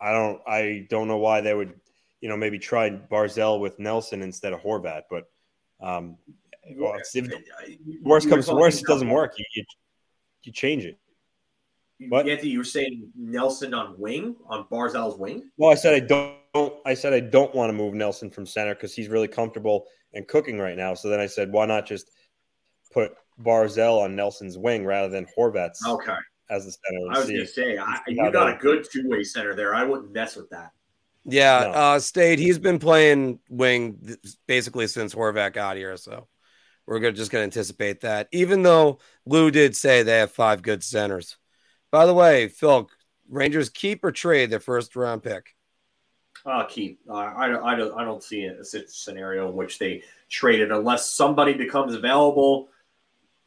I 0.00 0.10
don't. 0.10 0.40
I 0.44 0.88
don't 0.90 1.06
know 1.06 1.18
why 1.18 1.40
they 1.40 1.54
would, 1.54 1.74
you 2.20 2.28
know, 2.28 2.36
maybe 2.36 2.58
try 2.58 2.90
Barzal 2.90 3.60
with 3.60 3.78
Nelson 3.78 4.22
instead 4.22 4.52
of 4.52 4.60
Horvat. 4.60 5.02
But 5.08 5.26
um, 5.80 6.16
well, 6.76 6.94
if 6.96 7.78
worst 8.02 8.28
comes 8.28 8.46
to 8.46 8.54
worst, 8.54 8.80
it 8.80 8.86
doesn't 8.86 9.10
work. 9.10 9.34
You, 9.38 9.44
you, 9.54 9.64
you 10.44 10.52
change 10.52 10.84
it. 10.84 10.98
What? 12.08 12.28
Anthony, 12.28 12.50
you 12.50 12.58
were 12.58 12.64
saying 12.64 13.10
Nelson 13.14 13.74
on 13.74 13.94
wing 13.98 14.36
on 14.46 14.64
Barzal's 14.70 15.18
wing. 15.18 15.50
Well, 15.58 15.70
I 15.70 15.74
said 15.74 15.94
I 15.94 16.00
don't. 16.00 16.74
I 16.86 16.94
said 16.94 17.12
I 17.12 17.20
don't 17.20 17.54
want 17.54 17.68
to 17.68 17.72
move 17.72 17.94
Nelson 17.94 18.30
from 18.30 18.46
center 18.46 18.74
because 18.74 18.94
he's 18.94 19.08
really 19.08 19.28
comfortable 19.28 19.86
and 20.14 20.26
cooking 20.26 20.58
right 20.58 20.76
now. 20.76 20.94
So 20.94 21.08
then 21.08 21.20
I 21.20 21.26
said, 21.26 21.52
why 21.52 21.66
not 21.66 21.86
just 21.86 22.10
put 22.92 23.12
Barzell 23.42 24.02
on 24.02 24.16
Nelson's 24.16 24.58
wing 24.58 24.84
rather 24.84 25.08
than 25.08 25.26
Horvat's? 25.38 25.84
Okay. 25.86 26.16
As 26.48 26.64
the 26.64 26.72
center. 26.72 27.12
I 27.12 27.18
was 27.18 27.28
going 27.28 27.40
to 27.40 27.46
say, 27.46 27.78
I, 27.78 28.00
you 28.08 28.32
got 28.32 28.52
a 28.52 28.56
good 28.56 28.84
two 28.90 29.08
way 29.08 29.22
center 29.22 29.54
there. 29.54 29.72
I 29.72 29.84
wouldn't 29.84 30.12
mess 30.12 30.34
with 30.34 30.50
that. 30.50 30.72
Yeah, 31.24 31.60
no. 31.64 31.70
uh, 31.70 31.98
Stade. 32.00 32.40
He's 32.40 32.58
been 32.58 32.78
playing 32.78 33.38
wing 33.48 34.16
basically 34.48 34.88
since 34.88 35.14
Horvat 35.14 35.52
got 35.52 35.76
here, 35.76 35.96
so 35.96 36.26
we're 36.86 37.00
gonna, 37.00 37.12
just 37.12 37.30
going 37.30 37.42
to 37.42 37.44
anticipate 37.44 38.00
that. 38.00 38.28
Even 38.32 38.62
though 38.62 38.98
Lou 39.26 39.50
did 39.50 39.76
say 39.76 40.02
they 40.02 40.18
have 40.18 40.32
five 40.32 40.62
good 40.62 40.82
centers. 40.82 41.36
By 41.90 42.06
the 42.06 42.14
way, 42.14 42.48
Phil, 42.48 42.88
Rangers 43.28 43.68
keep 43.68 44.04
or 44.04 44.12
trade 44.12 44.50
their 44.50 44.60
first 44.60 44.96
round 44.96 45.22
pick? 45.22 45.54
Uh, 46.44 46.64
keep. 46.64 47.00
Uh, 47.08 47.14
I, 47.14 47.72
I, 47.72 47.74
don't, 47.76 47.94
I 47.94 48.04
don't 48.04 48.22
see 48.22 48.44
a 48.44 48.64
scenario 48.64 49.48
in 49.48 49.56
which 49.56 49.78
they 49.78 50.02
trade 50.28 50.60
it 50.60 50.72
unless 50.72 51.10
somebody 51.10 51.52
becomes 51.52 51.94
available. 51.94 52.68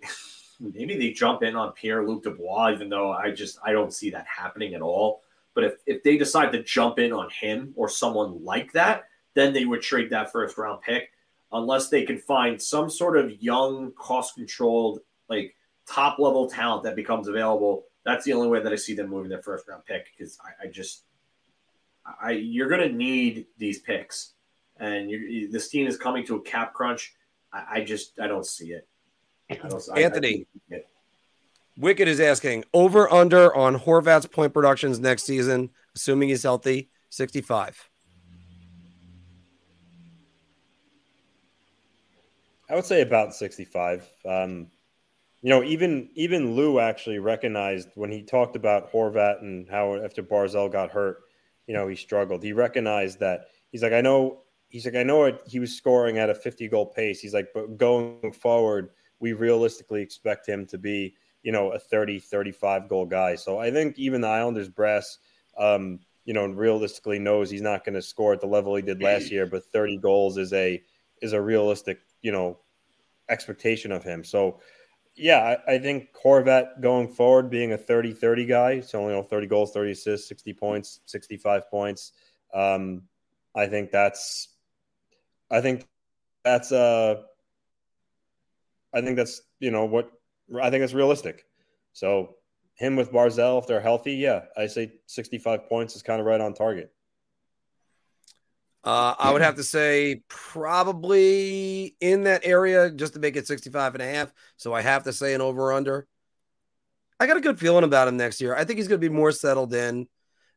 Maybe 0.59 0.97
they 0.97 1.11
jump 1.11 1.43
in 1.43 1.55
on 1.55 1.73
Pierre 1.73 2.07
Luc 2.07 2.23
Dubois, 2.23 2.71
even 2.71 2.89
though 2.89 3.11
I 3.11 3.31
just 3.31 3.57
I 3.63 3.71
don't 3.71 3.93
see 3.93 4.11
that 4.11 4.25
happening 4.27 4.73
at 4.73 4.81
all. 4.81 5.21
But 5.55 5.65
if, 5.65 5.73
if 5.85 6.03
they 6.03 6.17
decide 6.17 6.51
to 6.51 6.63
jump 6.63 6.99
in 6.99 7.11
on 7.11 7.29
him 7.29 7.73
or 7.75 7.89
someone 7.89 8.43
like 8.43 8.71
that, 8.73 9.05
then 9.33 9.53
they 9.53 9.65
would 9.65 9.81
trade 9.81 10.09
that 10.11 10.31
first 10.31 10.57
round 10.57 10.81
pick 10.81 11.09
unless 11.53 11.89
they 11.89 12.03
can 12.03 12.17
find 12.17 12.61
some 12.61 12.89
sort 12.89 13.17
of 13.17 13.41
young, 13.41 13.91
cost 13.93 14.35
controlled, 14.35 14.99
like 15.29 15.55
top 15.87 16.19
level 16.19 16.49
talent 16.49 16.83
that 16.83 16.95
becomes 16.95 17.27
available 17.27 17.85
that's 18.05 18.25
the 18.25 18.33
only 18.33 18.47
way 18.47 18.61
that 18.61 18.71
I 18.71 18.75
see 18.75 18.93
them 18.93 19.09
moving 19.09 19.29
their 19.29 19.41
first 19.41 19.67
round 19.67 19.85
pick 19.85 20.07
because 20.15 20.37
I, 20.43 20.65
I 20.65 20.69
just, 20.69 21.03
I 22.21 22.31
you're 22.31 22.67
going 22.67 22.81
to 22.81 22.95
need 22.95 23.47
these 23.57 23.79
picks, 23.79 24.33
and 24.77 25.09
you, 25.09 25.49
this 25.51 25.69
team 25.69 25.87
is 25.87 25.97
coming 25.97 26.25
to 26.27 26.35
a 26.35 26.41
cap 26.41 26.73
crunch. 26.73 27.13
I, 27.51 27.63
I 27.75 27.83
just 27.83 28.19
I 28.19 28.27
don't 28.27 28.45
see 28.45 28.73
it. 28.73 28.87
I 29.49 29.55
don't, 29.55 29.97
Anthony, 29.97 30.45
I, 30.71 30.81
Wicked 31.77 32.07
is 32.07 32.19
asking 32.19 32.65
over 32.73 33.11
under 33.11 33.55
on 33.55 33.79
Horvat's 33.79 34.25
point 34.25 34.53
productions 34.53 34.99
next 34.99 35.23
season, 35.23 35.69
assuming 35.95 36.29
he's 36.29 36.43
healthy, 36.43 36.89
65. 37.09 37.89
I 42.69 42.75
would 42.75 42.85
say 42.85 43.01
about 43.01 43.35
65. 43.35 44.07
Um, 44.25 44.67
you 45.41 45.49
know, 45.49 45.63
even 45.63 46.09
even 46.15 46.55
Lou 46.55 46.79
actually 46.79 47.19
recognized 47.19 47.89
when 47.95 48.11
he 48.11 48.23
talked 48.23 48.55
about 48.55 48.91
Horvat 48.91 49.41
and 49.41 49.69
how 49.69 49.95
after 49.95 50.23
Barzal 50.23 50.71
got 50.71 50.91
hurt, 50.91 51.23
you 51.67 51.73
know, 51.73 51.87
he 51.87 51.95
struggled. 51.95 52.43
He 52.43 52.53
recognized 52.53 53.19
that 53.19 53.47
he's 53.71 53.83
like, 53.83 53.93
I 53.93 54.01
know 54.01 54.43
he's 54.69 54.85
like, 54.85 54.95
I 54.95 55.03
know 55.03 55.25
it, 55.25 55.41
he 55.45 55.59
was 55.59 55.75
scoring 55.75 56.17
at 56.17 56.29
a 56.29 56.35
50 56.35 56.67
goal 56.67 56.87
pace. 56.87 57.19
He's 57.19 57.33
like, 57.33 57.49
but 57.53 57.77
going 57.77 58.31
forward, 58.31 58.89
we 59.19 59.33
realistically 59.33 60.01
expect 60.01 60.47
him 60.47 60.65
to 60.67 60.77
be, 60.77 61.15
you 61.43 61.51
know, 61.51 61.71
a 61.71 61.79
30, 61.79 62.19
35 62.19 62.89
goal 62.89 63.05
guy. 63.05 63.35
So 63.35 63.59
I 63.59 63.69
think 63.69 63.99
even 63.99 64.21
the 64.21 64.27
Islanders 64.27 64.69
brass, 64.69 65.19
um, 65.57 65.99
you 66.25 66.33
know, 66.33 66.45
realistically 66.47 67.19
knows 67.19 67.49
he's 67.49 67.61
not 67.61 67.85
going 67.85 67.95
to 67.95 68.01
score 68.01 68.33
at 68.33 68.41
the 68.41 68.47
level 68.47 68.75
he 68.75 68.81
did 68.81 69.01
last 69.01 69.29
year, 69.29 69.45
but 69.45 69.63
30 69.65 69.97
goals 69.97 70.37
is 70.37 70.53
a 70.53 70.81
is 71.21 71.33
a 71.33 71.41
realistic, 71.41 71.99
you 72.23 72.31
know, 72.31 72.57
expectation 73.29 73.91
of 73.91 74.03
him. 74.03 74.23
So 74.23 74.59
yeah, 75.15 75.57
I, 75.67 75.73
I, 75.73 75.77
think 75.77 76.07
Horvat 76.13 76.81
going 76.81 77.07
forward 77.07 77.51
being 77.51 77.73
a 77.73 77.77
30 77.77 78.13
30 78.13 78.45
guy, 78.45 78.79
so 78.79 78.99
only 78.99 79.13
you 79.13 79.19
know, 79.19 79.23
30 79.23 79.47
goals, 79.47 79.71
30 79.71 79.91
assists, 79.91 80.27
60 80.27 80.53
points, 80.53 81.01
65 81.05 81.69
points. 81.69 82.13
Um, 82.53 83.03
I 83.55 83.67
think 83.67 83.91
that's, 83.91 84.49
I 85.51 85.61
think 85.61 85.87
that's, 86.43 86.71
uh, 86.71 87.21
I 88.93 89.01
think 89.01 89.17
that's, 89.17 89.41
you 89.59 89.69
know, 89.69 89.85
what 89.85 90.11
I 90.61 90.69
think 90.69 90.83
it's 90.83 90.93
realistic. 90.93 91.45
So 91.93 92.35
him 92.75 92.95
with 92.95 93.11
Barzal, 93.11 93.59
if 93.59 93.67
they're 93.67 93.81
healthy, 93.81 94.13
yeah, 94.13 94.45
I 94.57 94.67
say 94.67 94.93
65 95.07 95.67
points 95.67 95.95
is 95.95 96.01
kind 96.01 96.19
of 96.19 96.25
right 96.25 96.41
on 96.41 96.53
target. 96.53 96.92
Uh, 98.83 99.15
I 99.17 99.31
would 99.31 99.41
have 99.41 99.55
to 99.55 99.63
say 99.63 100.23
probably 100.27 101.95
in 102.01 102.23
that 102.23 102.41
area 102.43 102.91
just 102.91 103.13
to 103.13 103.19
make 103.19 103.37
it 103.37 103.47
65 103.47 103.95
and 103.95 104.01
a 104.01 104.05
half. 104.05 104.33
So 104.57 104.73
I 104.73 104.81
have 104.81 105.03
to 105.03 105.13
say 105.13 105.33
an 105.33 105.41
over 105.41 105.71
under. 105.71 106.05
I 107.19 107.27
got 107.27 107.37
a 107.37 107.41
good 107.41 107.59
feeling 107.59 107.85
about 107.85 108.09
him 108.09 108.17
next 108.17 108.41
year. 108.41 108.53
I 108.53 108.65
think 108.65 108.77
he's 108.77 108.89
going 108.89 108.99
to 108.99 109.09
be 109.09 109.13
more 109.13 109.31
settled 109.31 109.73
in. 109.73 110.07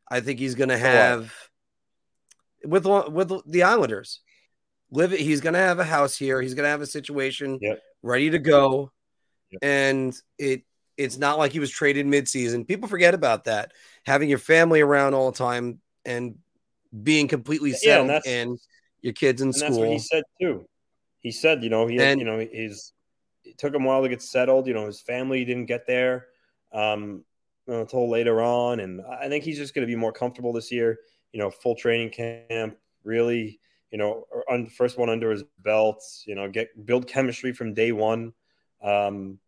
I 0.09 0.19
think 0.19 0.39
he's 0.39 0.55
going 0.55 0.69
to 0.69 0.77
have 0.77 1.33
with 2.65 2.85
with 2.85 3.31
the 3.45 3.63
Islanders. 3.63 4.19
Live 4.91 5.13
it. 5.13 5.19
He's 5.19 5.41
going 5.41 5.53
to 5.53 5.59
have 5.59 5.79
a 5.79 5.85
house 5.85 6.17
here. 6.17 6.41
He's 6.41 6.53
going 6.53 6.63
to 6.63 6.69
have 6.69 6.81
a 6.81 6.85
situation 6.85 7.59
yep. 7.61 7.81
ready 8.01 8.29
to 8.29 8.39
go, 8.39 8.91
yep. 9.51 9.59
and 9.61 10.17
it 10.37 10.63
it's 10.97 11.17
not 11.17 11.37
like 11.37 11.51
he 11.51 11.59
was 11.59 11.69
traded 11.69 12.05
midseason. 12.05 12.67
People 12.67 12.89
forget 12.89 13.13
about 13.13 13.45
that. 13.45 13.71
Having 14.05 14.29
your 14.29 14.39
family 14.39 14.81
around 14.81 15.13
all 15.13 15.31
the 15.31 15.37
time 15.37 15.79
and 16.05 16.37
being 17.03 17.27
completely 17.27 17.73
settled 17.73 18.09
yeah, 18.09 18.19
and, 18.25 18.59
your 19.01 19.13
kids 19.13 19.41
in 19.41 19.53
school. 19.53 19.69
That's 19.69 19.79
what 19.79 19.89
he 19.89 19.99
said 19.99 20.23
too. 20.39 20.67
He 21.19 21.31
said, 21.31 21.63
you 21.63 21.69
know, 21.69 21.87
he 21.87 21.99
and, 21.99 22.19
you 22.19 22.25
know, 22.25 22.39
his 22.39 22.93
it 23.43 23.57
took 23.57 23.73
him 23.73 23.85
a 23.85 23.87
while 23.87 24.01
to 24.01 24.09
get 24.09 24.21
settled. 24.21 24.67
You 24.67 24.73
know, 24.73 24.85
his 24.85 25.01
family 25.01 25.45
didn't 25.45 25.65
get 25.65 25.87
there 25.87 26.27
um, 26.73 27.23
until 27.67 28.09
later 28.09 28.41
on, 28.41 28.79
and 28.79 29.01
I 29.01 29.29
think 29.29 29.43
he's 29.43 29.57
just 29.57 29.73
going 29.73 29.87
to 29.87 29.91
be 29.91 29.95
more 29.95 30.11
comfortable 30.11 30.53
this 30.53 30.71
year. 30.71 30.99
You 31.31 31.39
know, 31.39 31.49
full 31.49 31.75
training 31.75 32.09
camp, 32.09 32.77
really, 33.03 33.59
you 33.91 33.97
know, 33.97 34.25
on, 34.49 34.67
first 34.67 34.97
one 34.97 35.09
under 35.09 35.31
his 35.31 35.43
belt. 35.59 36.03
You 36.25 36.35
know, 36.35 36.49
get 36.49 36.85
build 36.85 37.07
chemistry 37.07 37.53
from 37.53 37.73
day 37.73 37.91
one. 37.91 38.33
Um, 38.81 39.39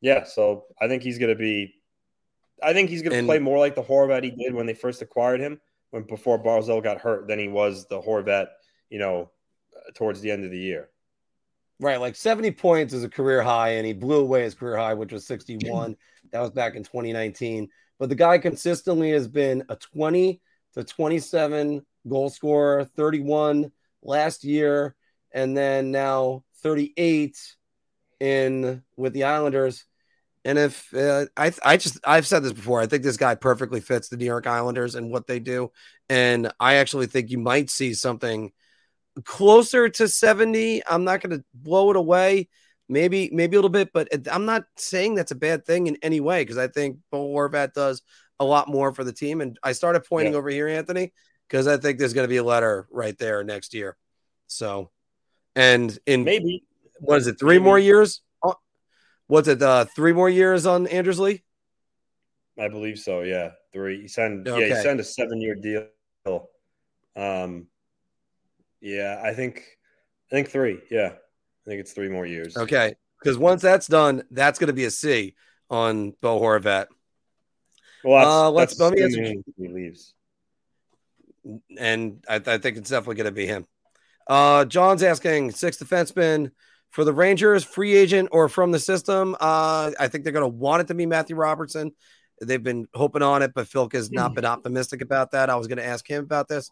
yeah, 0.00 0.24
so 0.24 0.64
I 0.80 0.88
think 0.88 1.02
he's 1.02 1.18
going 1.18 1.30
to 1.32 1.38
be. 1.38 1.74
I 2.62 2.72
think 2.72 2.90
he's 2.90 3.02
going 3.02 3.18
to 3.18 3.24
play 3.24 3.40
more 3.40 3.58
like 3.58 3.74
the 3.74 3.82
Horvat 3.82 4.22
he 4.22 4.30
did 4.30 4.54
when 4.54 4.66
they 4.66 4.74
first 4.74 5.02
acquired 5.02 5.40
him 5.40 5.60
when 5.92 6.02
before 6.04 6.42
Barzal 6.42 6.82
got 6.82 7.00
hurt 7.00 7.28
than 7.28 7.38
he 7.38 7.48
was 7.48 7.86
the 7.86 8.00
Horvat, 8.00 8.48
you 8.90 8.98
know, 8.98 9.30
towards 9.94 10.20
the 10.20 10.30
end 10.30 10.44
of 10.44 10.50
the 10.50 10.58
year. 10.58 10.88
Right, 11.78 12.00
like 12.00 12.16
70 12.16 12.50
points 12.52 12.94
is 12.94 13.04
a 13.04 13.08
career 13.08 13.42
high, 13.42 13.74
and 13.74 13.86
he 13.86 13.92
blew 13.92 14.20
away 14.20 14.42
his 14.42 14.54
career 14.54 14.76
high, 14.76 14.94
which 14.94 15.12
was 15.12 15.26
61. 15.26 15.96
that 16.32 16.40
was 16.40 16.50
back 16.50 16.74
in 16.74 16.82
2019. 16.82 17.68
But 17.98 18.08
the 18.08 18.14
guy 18.14 18.38
consistently 18.38 19.10
has 19.10 19.28
been 19.28 19.64
a 19.68 19.76
20 19.76 20.40
to 20.74 20.84
27 20.84 21.84
goal 22.08 22.30
scorer, 22.30 22.84
31 22.84 23.70
last 24.02 24.44
year, 24.44 24.96
and 25.32 25.56
then 25.56 25.90
now 25.90 26.42
38 26.62 27.36
in 28.20 28.82
with 28.96 29.12
the 29.12 29.24
Islanders. 29.24 29.84
And 30.44 30.58
if 30.58 30.92
uh, 30.94 31.26
I, 31.36 31.52
I 31.64 31.76
just, 31.76 31.98
I've 32.04 32.26
said 32.26 32.42
this 32.42 32.52
before, 32.52 32.80
I 32.80 32.86
think 32.86 33.04
this 33.04 33.16
guy 33.16 33.34
perfectly 33.34 33.80
fits 33.80 34.08
the 34.08 34.16
New 34.16 34.24
York 34.24 34.46
Islanders 34.46 34.94
and 34.94 35.10
what 35.10 35.26
they 35.26 35.38
do. 35.38 35.70
And 36.08 36.52
I 36.58 36.74
actually 36.74 37.06
think 37.06 37.30
you 37.30 37.38
might 37.38 37.70
see 37.70 37.94
something 37.94 38.50
closer 39.24 39.88
to 39.88 40.08
70. 40.08 40.82
I'm 40.86 41.04
not 41.04 41.20
going 41.20 41.38
to 41.38 41.44
blow 41.54 41.90
it 41.90 41.96
away. 41.96 42.48
Maybe, 42.88 43.30
maybe 43.32 43.56
a 43.56 43.58
little 43.58 43.70
bit, 43.70 43.90
but 43.94 44.08
I'm 44.30 44.44
not 44.44 44.64
saying 44.76 45.14
that's 45.14 45.30
a 45.30 45.36
bad 45.36 45.64
thing 45.64 45.86
in 45.86 45.96
any 46.02 46.20
way 46.20 46.42
because 46.42 46.58
I 46.58 46.68
think 46.68 46.98
Bo 47.10 47.28
Horvat 47.28 47.72
does 47.72 48.02
a 48.38 48.44
lot 48.44 48.68
more 48.68 48.92
for 48.92 49.04
the 49.04 49.12
team. 49.12 49.40
And 49.40 49.58
I 49.62 49.72
started 49.72 50.04
pointing 50.04 50.32
yeah. 50.32 50.38
over 50.38 50.50
here, 50.50 50.68
Anthony, 50.68 51.12
because 51.48 51.66
I 51.66 51.76
think 51.76 51.98
there's 51.98 52.12
going 52.12 52.24
to 52.24 52.28
be 52.28 52.36
a 52.36 52.44
letter 52.44 52.88
right 52.90 53.16
there 53.16 53.44
next 53.44 53.72
year. 53.72 53.96
So, 54.48 54.90
and 55.54 55.96
in 56.04 56.24
maybe 56.24 56.64
what 56.98 57.18
is 57.18 57.28
it, 57.28 57.38
three 57.38 57.56
maybe. 57.56 57.64
more 57.64 57.78
years? 57.78 58.20
What's 59.32 59.48
it? 59.48 59.62
Uh, 59.62 59.86
three 59.86 60.12
more 60.12 60.28
years 60.28 60.66
on 60.66 60.86
Anders 60.86 61.18
Lee. 61.18 61.42
I 62.58 62.68
believe 62.68 62.98
so. 62.98 63.22
Yeah, 63.22 63.52
three. 63.72 64.02
He 64.02 64.08
signed. 64.08 64.46
Okay. 64.46 64.68
Yeah, 64.68 64.76
he 64.76 64.82
signed 64.82 65.00
a 65.00 65.04
seven-year 65.04 65.54
deal. 65.54 66.50
Um, 67.16 67.66
yeah, 68.82 69.20
I 69.24 69.32
think, 69.32 69.64
I 70.30 70.34
think 70.34 70.50
three. 70.50 70.80
Yeah, 70.90 71.12
I 71.14 71.64
think 71.66 71.80
it's 71.80 71.92
three 71.92 72.10
more 72.10 72.26
years. 72.26 72.58
Okay, 72.58 72.94
because 73.18 73.38
once 73.38 73.62
that's 73.62 73.86
done, 73.86 74.22
that's 74.30 74.58
going 74.58 74.68
to 74.68 74.74
be 74.74 74.84
a 74.84 74.90
C 74.90 75.34
on 75.70 76.12
Bo 76.20 76.38
Horvat. 76.38 76.86
Well, 78.04 78.46
uh, 78.46 78.50
let's 78.50 78.78
let 78.78 78.92
me 78.92 79.42
he 79.56 79.68
leaves, 79.68 80.12
and 81.78 82.22
I, 82.28 82.34
I 82.34 82.58
think 82.58 82.76
it's 82.76 82.90
definitely 82.90 83.14
going 83.14 83.26
to 83.26 83.32
be 83.32 83.46
him. 83.46 83.66
Uh, 84.26 84.66
John's 84.66 85.02
asking 85.02 85.52
six 85.52 85.78
defenseman 85.78 86.50
for 86.92 87.04
the 87.04 87.12
Rangers, 87.12 87.64
free 87.64 87.94
agent 87.94 88.28
or 88.32 88.48
from 88.48 88.70
the 88.70 88.78
system, 88.78 89.34
uh, 89.40 89.90
I 89.98 90.08
think 90.08 90.24
they're 90.24 90.32
going 90.32 90.44
to 90.44 90.56
want 90.56 90.82
it 90.82 90.88
to 90.88 90.94
be 90.94 91.06
Matthew 91.06 91.36
Robertson. 91.36 91.92
They've 92.40 92.62
been 92.62 92.86
hoping 92.92 93.22
on 93.22 93.42
it, 93.42 93.52
but 93.54 93.66
Philk 93.66 93.94
has 93.94 94.10
not 94.10 94.34
been 94.34 94.44
optimistic 94.44 95.00
about 95.00 95.30
that. 95.30 95.48
I 95.48 95.56
was 95.56 95.68
going 95.68 95.78
to 95.78 95.86
ask 95.86 96.06
him 96.06 96.22
about 96.22 96.48
this. 96.48 96.70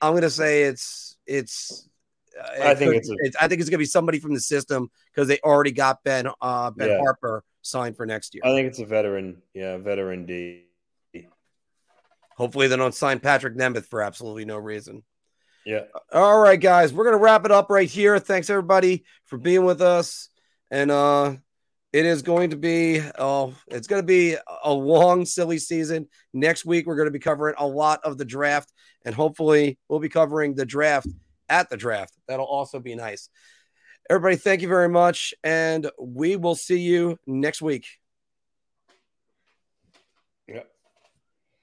I'm 0.00 0.12
going 0.12 0.22
to 0.22 0.30
say 0.30 0.64
it's 0.64 1.16
it's. 1.26 1.88
Uh, 2.36 2.64
I 2.64 2.74
think 2.74 2.96
it's, 2.96 3.08
a, 3.08 3.14
it's, 3.18 3.36
I 3.36 3.46
think 3.46 3.60
it's 3.60 3.70
going 3.70 3.76
to 3.76 3.82
be 3.82 3.84
somebody 3.84 4.18
from 4.18 4.34
the 4.34 4.40
system 4.40 4.90
because 5.14 5.28
they 5.28 5.38
already 5.44 5.70
got 5.70 6.02
Ben 6.02 6.26
uh, 6.40 6.70
Ben 6.72 6.88
yeah. 6.88 6.98
Harpur 6.98 7.42
signed 7.60 7.96
for 7.96 8.04
next 8.04 8.34
year. 8.34 8.42
I 8.44 8.48
think 8.48 8.66
it's 8.68 8.80
a 8.80 8.86
veteran, 8.86 9.42
yeah, 9.54 9.76
veteran 9.76 10.26
D. 10.26 10.64
Hopefully, 12.36 12.66
they 12.66 12.76
don't 12.76 12.94
sign 12.94 13.20
Patrik 13.20 13.54
Nemeth 13.54 13.86
for 13.86 14.02
absolutely 14.02 14.44
no 14.44 14.56
reason. 14.56 15.04
Yeah. 15.64 15.82
All 16.12 16.38
right, 16.38 16.60
guys, 16.60 16.92
we're 16.92 17.04
gonna 17.04 17.18
wrap 17.18 17.44
it 17.44 17.52
up 17.52 17.70
right 17.70 17.88
here. 17.88 18.18
Thanks 18.18 18.50
everybody 18.50 19.04
for 19.26 19.38
being 19.38 19.64
with 19.64 19.80
us, 19.80 20.28
and 20.70 20.90
uh, 20.90 21.36
it 21.92 22.04
is 22.04 22.22
going 22.22 22.50
to 22.50 22.56
be 22.56 23.00
oh, 23.18 23.54
it's 23.68 23.86
to 24.02 24.06
be 24.06 24.36
a 24.64 24.72
long, 24.72 25.24
silly 25.24 25.58
season. 25.58 26.08
Next 26.32 26.64
week, 26.64 26.86
we're 26.86 26.96
to 27.06 27.12
be 27.12 27.20
covering 27.20 27.54
a 27.58 27.66
lot 27.66 28.00
of 28.02 28.18
the 28.18 28.24
draft, 28.24 28.72
and 29.04 29.14
hopefully, 29.14 29.78
we'll 29.88 30.00
be 30.00 30.08
covering 30.08 30.54
the 30.54 30.66
draft 30.66 31.06
at 31.48 31.70
the 31.70 31.76
draft. 31.76 32.14
That'll 32.26 32.46
also 32.46 32.80
be 32.80 32.94
nice. 32.94 33.28
Everybody, 34.10 34.36
thank 34.36 34.62
you 34.62 34.68
very 34.68 34.88
much, 34.88 35.32
and 35.44 35.88
we 36.00 36.34
will 36.34 36.56
see 36.56 36.80
you 36.80 37.18
next 37.26 37.62
week. 37.62 37.86